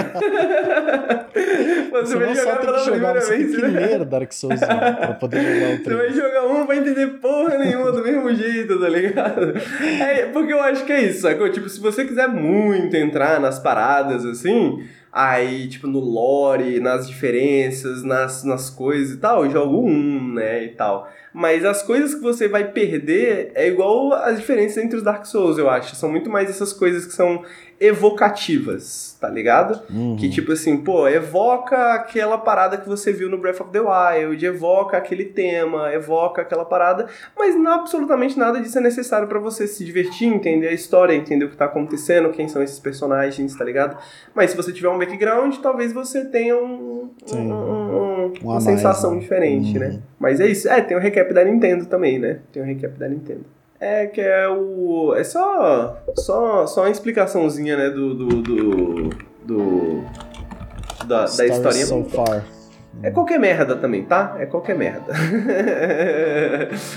você, 1.92 2.06
você 2.06 2.18
vai 2.18 2.36
jogar 2.36 2.60
pela 2.60 2.80
jogar, 2.80 2.92
primeira 2.92 3.22
você 3.22 3.38
vez. 3.38 3.52
Você 3.52 3.62
tem 3.62 3.72
que 3.72 3.78
ler 3.78 4.06
Dark 4.06 4.32
Souls 4.34 4.62
1 4.62 4.66
pra 4.66 5.14
poder 5.14 5.42
jogar 5.42 5.74
o 5.74 5.84
3. 5.84 5.84
Você 5.84 5.96
vai 5.96 6.14
jogar 6.14 6.46
1, 6.46 6.54
não 6.54 6.68
vai 6.68 6.78
entender 6.80 7.08
porra 7.20 7.58
nenhuma 7.58 7.92
do 7.92 8.04
mesmo 8.04 8.34
jeito, 8.34 8.80
tá 8.80 8.90
ligado? 8.90 9.54
É, 10.02 10.26
porque 10.28 10.54
eu 10.54 10.62
acho 10.62 10.86
que 10.86 10.94
é 10.94 11.04
isso, 11.04 11.22
sacou? 11.22 11.50
Tipo, 11.50 11.70
se 11.70 11.80
você 11.80 12.06
quiser 12.06 12.28
muito 12.28 12.96
entrar 12.96 13.40
nas 13.40 13.60
paradas 13.60 14.26
assim 14.26 14.84
aí, 15.16 15.70
tipo, 15.70 15.88
no 15.88 16.00
lore, 16.02 16.82
nas 16.82 17.08
diferenças, 17.08 18.04
nas, 18.04 18.44
nas 18.44 18.70
coisas 18.70 19.16
e 19.16 19.18
tal, 19.18 19.50
jogo 19.50 19.80
um, 19.80 20.34
né, 20.34 20.66
e 20.66 20.70
tal. 20.70 21.10
Mas 21.34 21.64
as 21.64 21.82
coisas 21.82 22.14
que 22.14 22.20
você 22.20 22.50
vai 22.50 22.72
perder 22.74 23.54
é 23.56 23.66
igual 23.66 24.12
as 24.12 24.38
diferenças 24.38 24.84
entre 24.84 24.98
os 24.98 25.04
Dark 25.04 25.26
Souls, 25.26 25.58
eu 25.58 25.70
acho. 25.70 25.96
São 25.96 26.12
muito 26.12 26.30
mais 26.30 26.50
essas 26.50 26.74
coisas 26.74 27.06
que 27.06 27.14
são 27.14 27.46
evocativas, 27.86 29.18
tá 29.20 29.30
ligado? 29.30 29.82
Uhum. 29.90 30.16
Que 30.16 30.30
tipo 30.30 30.52
assim, 30.52 30.78
pô, 30.78 31.08
evoca 31.08 31.94
aquela 31.94 32.38
parada 32.38 32.78
que 32.78 32.88
você 32.88 33.12
viu 33.12 33.30
no 33.30 33.38
Breath 33.38 33.62
of 33.62 33.72
the 33.72 33.80
Wild, 33.80 34.46
evoca 34.46 34.98
aquele 34.98 35.26
tema, 35.26 35.94
evoca 35.94 36.42
aquela 36.42 36.66
parada, 36.66 37.08
mas 37.38 37.56
não, 37.56 37.74
absolutamente 37.74 38.38
nada 38.38 38.60
disso 38.60 38.78
é 38.78 38.82
necessário 38.82 39.28
para 39.28 39.40
você 39.40 39.68
se 39.68 39.84
divertir, 39.84 40.28
entender 40.28 40.68
a 40.68 40.74
história, 40.74 41.14
entender 41.14 41.46
o 41.46 41.50
que 41.50 41.58
tá 41.58 41.66
acontecendo, 41.66 42.30
quem 42.30 42.48
são 42.48 42.62
esses 42.62 42.80
personagens, 42.80 43.56
tá 43.56 43.64
ligado? 43.64 43.98
Mas 44.34 44.52
se 44.52 44.58
você 44.58 44.72
tiver 44.72 44.90
um 44.90 44.98
background, 44.98 45.56
talvez 45.58 45.94
você 45.94 46.26
tenha 46.26 46.56
um, 46.56 47.10
um, 47.34 47.38
um, 47.38 48.34
uma 48.42 48.62
sensação 48.62 49.12
mais, 49.12 49.22
né? 49.22 49.28
diferente, 49.28 49.80
né? 49.80 49.88
uhum. 49.88 49.94
né? 49.94 50.02
Mas 50.20 50.40
é 50.40 50.48
isso. 50.48 50.68
É, 50.70 50.82
tem 50.82 50.98
o 50.98 51.00
recap 51.00 51.34
da 51.34 51.44
Nintendo 51.44 51.86
também, 51.86 52.20
né? 52.20 52.40
Tem 52.52 52.62
o 52.62 52.66
recap 52.66 52.98
da 52.98 53.08
Nintendo. 53.08 53.55
É 53.80 54.08
que 54.08 54.22
é 54.22 54.48
o. 54.48 55.14
É 55.16 55.24
só. 55.24 56.02
Só, 56.18 56.66
só 56.66 56.82
uma 56.82 56.90
explicaçãozinha, 56.90 57.76
né? 57.78 57.90
Do. 57.90 58.14
do. 58.14 58.42
do. 58.42 59.10
do 59.44 60.04
da, 61.06 61.26
da 61.26 61.46
historinha. 61.46 61.86
So 61.86 62.04
far. 62.06 62.46
É 63.04 63.12
qualquer 63.12 63.40
merda 63.40 63.76
também, 63.76 64.04
tá? 64.04 64.36
É 64.40 64.46
qualquer 64.46 64.76
merda. 64.76 65.14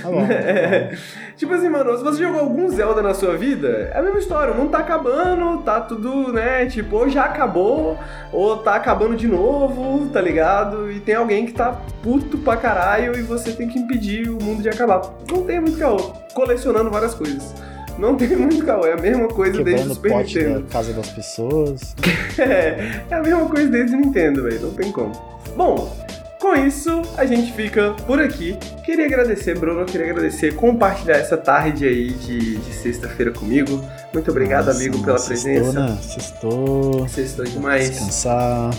Tá 0.02 0.10
bom, 0.10 0.20
tá 0.20 0.26
bom. 0.26 0.26
tipo 1.36 1.52
assim, 1.54 1.68
mano, 1.68 1.96
se 1.96 2.04
você 2.04 2.22
jogou 2.22 2.40
algum 2.40 2.68
Zelda 2.68 3.02
na 3.02 3.14
sua 3.14 3.36
vida, 3.36 3.90
é 3.92 3.98
a 3.98 4.02
mesma 4.02 4.18
história. 4.18 4.52
O 4.52 4.56
mundo 4.56 4.70
tá 4.70 4.78
acabando, 4.78 5.62
tá 5.62 5.80
tudo, 5.80 6.32
né? 6.32 6.66
Tipo, 6.66 6.96
ou 6.96 7.08
já 7.08 7.24
acabou, 7.24 7.98
ou 8.32 8.56
tá 8.58 8.74
acabando 8.74 9.16
de 9.16 9.26
novo, 9.26 10.08
tá 10.10 10.20
ligado? 10.20 10.90
E 10.90 11.00
tem 11.00 11.14
alguém 11.14 11.46
que 11.46 11.52
tá 11.52 11.80
puto 12.02 12.38
pra 12.38 12.56
caralho 12.56 13.18
e 13.18 13.22
você 13.22 13.52
tem 13.52 13.68
que 13.68 13.78
impedir 13.78 14.28
o 14.30 14.42
mundo 14.42 14.62
de 14.62 14.68
acabar. 14.68 15.02
Não 15.30 15.42
tem 15.44 15.60
muito 15.60 15.78
caô. 15.78 15.98
Colecionando 16.32 16.90
várias 16.90 17.14
coisas. 17.14 17.54
Não 17.98 18.14
tem 18.14 18.28
muito 18.36 18.64
caô, 18.64 18.86
é 18.86 18.92
a 18.92 18.96
mesma 18.96 19.26
coisa 19.26 19.58
Quebrando 19.58 19.76
desde 19.76 19.90
o 19.90 19.94
Super 19.94 20.12
pote 20.12 20.38
Nintendo. 20.38 20.60
Da 20.60 20.70
casa 20.70 20.92
das 20.92 21.10
pessoas. 21.10 21.96
é, 22.38 23.02
é 23.10 23.14
a 23.14 23.20
mesma 23.20 23.46
coisa 23.46 23.68
desde 23.68 23.96
o 23.96 24.00
Nintendo, 24.00 24.44
velho. 24.44 24.60
Não 24.60 24.70
tem 24.70 24.92
como. 24.92 25.37
Bom, 25.58 25.92
com 26.38 26.54
isso, 26.54 27.02
a 27.16 27.26
gente 27.26 27.52
fica 27.52 27.92
por 28.06 28.20
aqui. 28.20 28.56
Queria 28.84 29.06
agradecer, 29.06 29.58
Bruno, 29.58 29.84
queria 29.84 30.08
agradecer 30.08 30.54
compartilhar 30.54 31.16
essa 31.16 31.36
tarde 31.36 31.84
aí 31.84 32.12
de, 32.12 32.58
de 32.58 32.72
sexta-feira 32.74 33.32
comigo. 33.32 33.84
Muito 34.14 34.30
obrigado, 34.30 34.66
Nossa, 34.66 34.78
amigo, 34.78 35.02
pela 35.02 35.20
presença. 35.20 35.72
Né? 35.72 35.98
Sextou. 36.00 37.08
Sextou 37.08 37.44
demais. 37.44 37.90
Descansar. 37.90 38.70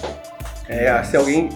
É, 0.69 1.03
se 1.03 1.17
alguém 1.17 1.49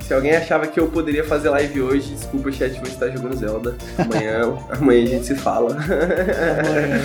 se 0.00 0.12
alguém 0.12 0.34
achava 0.34 0.66
que 0.66 0.80
eu 0.80 0.88
poderia 0.88 1.22
fazer 1.22 1.48
live 1.50 1.82
hoje, 1.82 2.12
desculpa, 2.12 2.50
chat, 2.50 2.74
vou 2.74 2.88
estar 2.88 3.08
jogando 3.10 3.36
Zelda. 3.36 3.76
Amanhã, 3.96 4.58
amanhã 4.70 5.04
a 5.04 5.06
gente 5.06 5.26
se 5.26 5.36
fala. 5.36 5.76
Amanhã. 5.76 7.02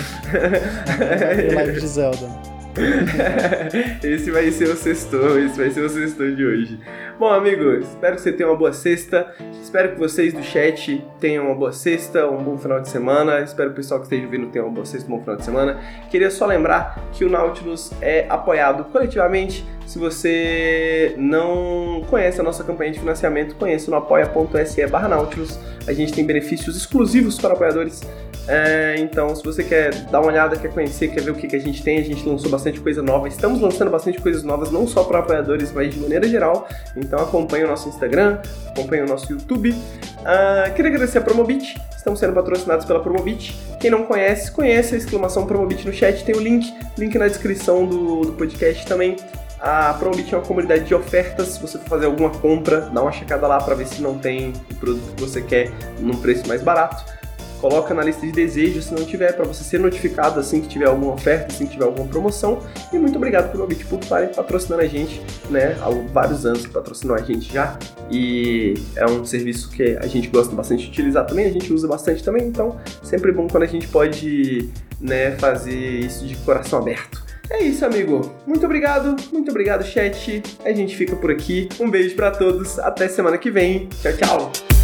live 1.54 1.80
de 1.80 1.86
Zelda. 1.86 2.51
esse 4.02 4.30
vai 4.30 4.50
ser 4.50 4.68
o 4.68 4.76
sexto, 4.76 5.16
esse 5.38 5.58
vai 5.58 5.70
ser 5.70 5.84
o 5.84 5.88
sexto 5.88 6.34
de 6.34 6.44
hoje. 6.44 6.80
Bom, 7.18 7.28
amigos, 7.28 7.86
espero 7.86 8.16
que 8.16 8.22
você 8.22 8.32
tenha 8.32 8.48
uma 8.48 8.56
boa 8.56 8.72
sexta. 8.72 9.32
Espero 9.62 9.92
que 9.92 9.98
vocês 9.98 10.32
do 10.32 10.42
chat 10.42 11.04
tenham 11.20 11.46
uma 11.46 11.54
boa 11.54 11.72
sexta, 11.72 12.26
um 12.26 12.42
bom 12.42 12.56
final 12.56 12.80
de 12.80 12.88
semana. 12.88 13.40
Espero 13.40 13.70
que 13.70 13.74
o 13.74 13.76
pessoal 13.76 14.00
que 14.00 14.06
esteja 14.06 14.26
vindo 14.26 14.46
tenha 14.46 14.64
uma 14.64 14.72
boa 14.72 14.86
sexta, 14.86 15.06
um 15.06 15.16
bom 15.16 15.20
final 15.20 15.36
de 15.36 15.44
semana. 15.44 15.80
Queria 16.10 16.30
só 16.30 16.46
lembrar 16.46 16.98
que 17.12 17.24
o 17.24 17.30
Nautilus 17.30 17.92
é 18.00 18.26
apoiado 18.28 18.84
coletivamente. 18.84 19.64
Se 19.86 19.98
você 19.98 21.14
não 21.18 22.02
conhece 22.08 22.40
a 22.40 22.42
nossa 22.42 22.64
campanha 22.64 22.90
de 22.90 23.00
financiamento, 23.00 23.54
conheça 23.56 23.90
no 23.90 23.98
apoia.se 23.98 24.86
barra 24.86 25.08
Nautilus. 25.08 25.58
A 25.86 25.92
gente 25.92 26.12
tem 26.12 26.24
benefícios 26.24 26.76
exclusivos 26.76 27.38
para 27.38 27.52
apoiadores 27.52 28.00
é, 28.48 28.96
então, 28.98 29.34
se 29.36 29.44
você 29.44 29.62
quer 29.62 29.94
dar 30.06 30.20
uma 30.20 30.28
olhada, 30.28 30.56
quer 30.56 30.68
conhecer, 30.72 31.08
quer 31.08 31.22
ver 31.22 31.30
o 31.30 31.34
que, 31.34 31.46
que 31.46 31.54
a 31.54 31.60
gente 31.60 31.82
tem, 31.82 31.98
a 31.98 32.04
gente 32.04 32.28
lançou 32.28 32.50
bastante 32.50 32.80
coisa 32.80 33.00
nova. 33.00 33.28
Estamos 33.28 33.60
lançando 33.60 33.90
bastante 33.90 34.20
coisas 34.20 34.42
novas, 34.42 34.70
não 34.70 34.86
só 34.86 35.04
para 35.04 35.20
apoiadores, 35.20 35.72
mas 35.72 35.94
de 35.94 36.00
maneira 36.00 36.26
geral. 36.28 36.66
Então, 36.96 37.20
acompanhe 37.20 37.64
o 37.64 37.68
nosso 37.68 37.88
Instagram, 37.88 38.38
acompanhe 38.68 39.02
o 39.02 39.06
nosso 39.06 39.32
YouTube. 39.32 39.70
Uh, 39.70 40.74
queria 40.74 40.90
agradecer 40.90 41.18
a 41.18 41.20
Promobit, 41.20 41.80
estamos 41.96 42.18
sendo 42.18 42.32
patrocinados 42.32 42.84
pela 42.84 43.00
Promobit. 43.00 43.56
Quem 43.80 43.90
não 43.90 44.04
conhece, 44.04 44.50
conhece 44.50 44.94
a 44.94 44.98
exclamação 44.98 45.46
Promobit 45.46 45.86
no 45.86 45.92
chat, 45.92 46.24
tem 46.24 46.34
o 46.34 46.40
link, 46.40 46.74
link 46.98 47.16
na 47.16 47.28
descrição 47.28 47.86
do, 47.86 48.22
do 48.22 48.32
podcast 48.32 48.84
também. 48.86 49.16
A 49.60 49.94
Promobit 49.94 50.34
é 50.34 50.38
uma 50.38 50.44
comunidade 50.44 50.84
de 50.84 50.94
ofertas. 50.94 51.50
Se 51.50 51.60
você 51.60 51.78
for 51.78 51.88
fazer 51.88 52.06
alguma 52.06 52.30
compra, 52.30 52.80
dá 52.92 53.00
uma 53.02 53.12
checada 53.12 53.46
lá 53.46 53.60
para 53.60 53.76
ver 53.76 53.86
se 53.86 54.02
não 54.02 54.18
tem 54.18 54.52
o 54.68 54.74
produto 54.74 55.14
que 55.14 55.20
você 55.20 55.40
quer 55.40 55.70
num 56.00 56.16
preço 56.16 56.48
mais 56.48 56.60
barato 56.60 57.21
coloca 57.62 57.94
na 57.94 58.02
lista 58.02 58.26
de 58.26 58.32
desejos 58.32 58.86
se 58.86 58.92
não 58.92 59.04
tiver, 59.04 59.32
para 59.34 59.44
você 59.44 59.62
ser 59.62 59.78
notificado 59.78 60.40
assim 60.40 60.60
que 60.60 60.66
tiver 60.66 60.86
alguma 60.86 61.14
oferta, 61.14 61.46
assim 61.46 61.64
que 61.64 61.72
tiver 61.72 61.84
alguma 61.84 62.08
promoção. 62.08 62.58
E 62.92 62.98
muito 62.98 63.16
obrigado 63.16 63.52
pelo 63.52 63.64
Bit 63.68 63.86
por 63.86 64.00
estarem 64.00 64.30
patrocinando 64.34 64.82
a 64.82 64.86
gente, 64.86 65.22
né? 65.48 65.76
Há 65.80 65.88
vários 66.12 66.44
anos 66.44 66.66
que 66.66 66.72
patrocinam 66.72 67.14
a 67.14 67.22
gente 67.22 67.52
já. 67.52 67.78
E 68.10 68.74
é 68.96 69.06
um 69.06 69.24
serviço 69.24 69.70
que 69.70 69.96
a 69.96 70.06
gente 70.08 70.26
gosta 70.28 70.54
bastante 70.54 70.82
de 70.82 70.90
utilizar 70.90 71.24
também, 71.24 71.46
a 71.46 71.50
gente 71.52 71.72
usa 71.72 71.86
bastante 71.86 72.24
também, 72.24 72.48
então 72.48 72.76
sempre 73.00 73.30
bom 73.30 73.46
quando 73.46 73.62
a 73.62 73.66
gente 73.66 73.86
pode 73.86 74.68
né, 75.00 75.30
fazer 75.36 76.00
isso 76.00 76.26
de 76.26 76.34
coração 76.38 76.80
aberto. 76.80 77.22
É 77.48 77.62
isso, 77.62 77.84
amigo. 77.84 78.34
Muito 78.44 78.64
obrigado, 78.66 79.14
muito 79.32 79.50
obrigado, 79.50 79.84
chat. 79.84 80.42
A 80.64 80.72
gente 80.72 80.96
fica 80.96 81.14
por 81.14 81.30
aqui. 81.30 81.68
Um 81.78 81.88
beijo 81.88 82.16
para 82.16 82.30
todos. 82.30 82.78
Até 82.80 83.08
semana 83.08 83.38
que 83.38 83.50
vem. 83.50 83.88
Tchau, 84.00 84.12
tchau. 84.16 84.81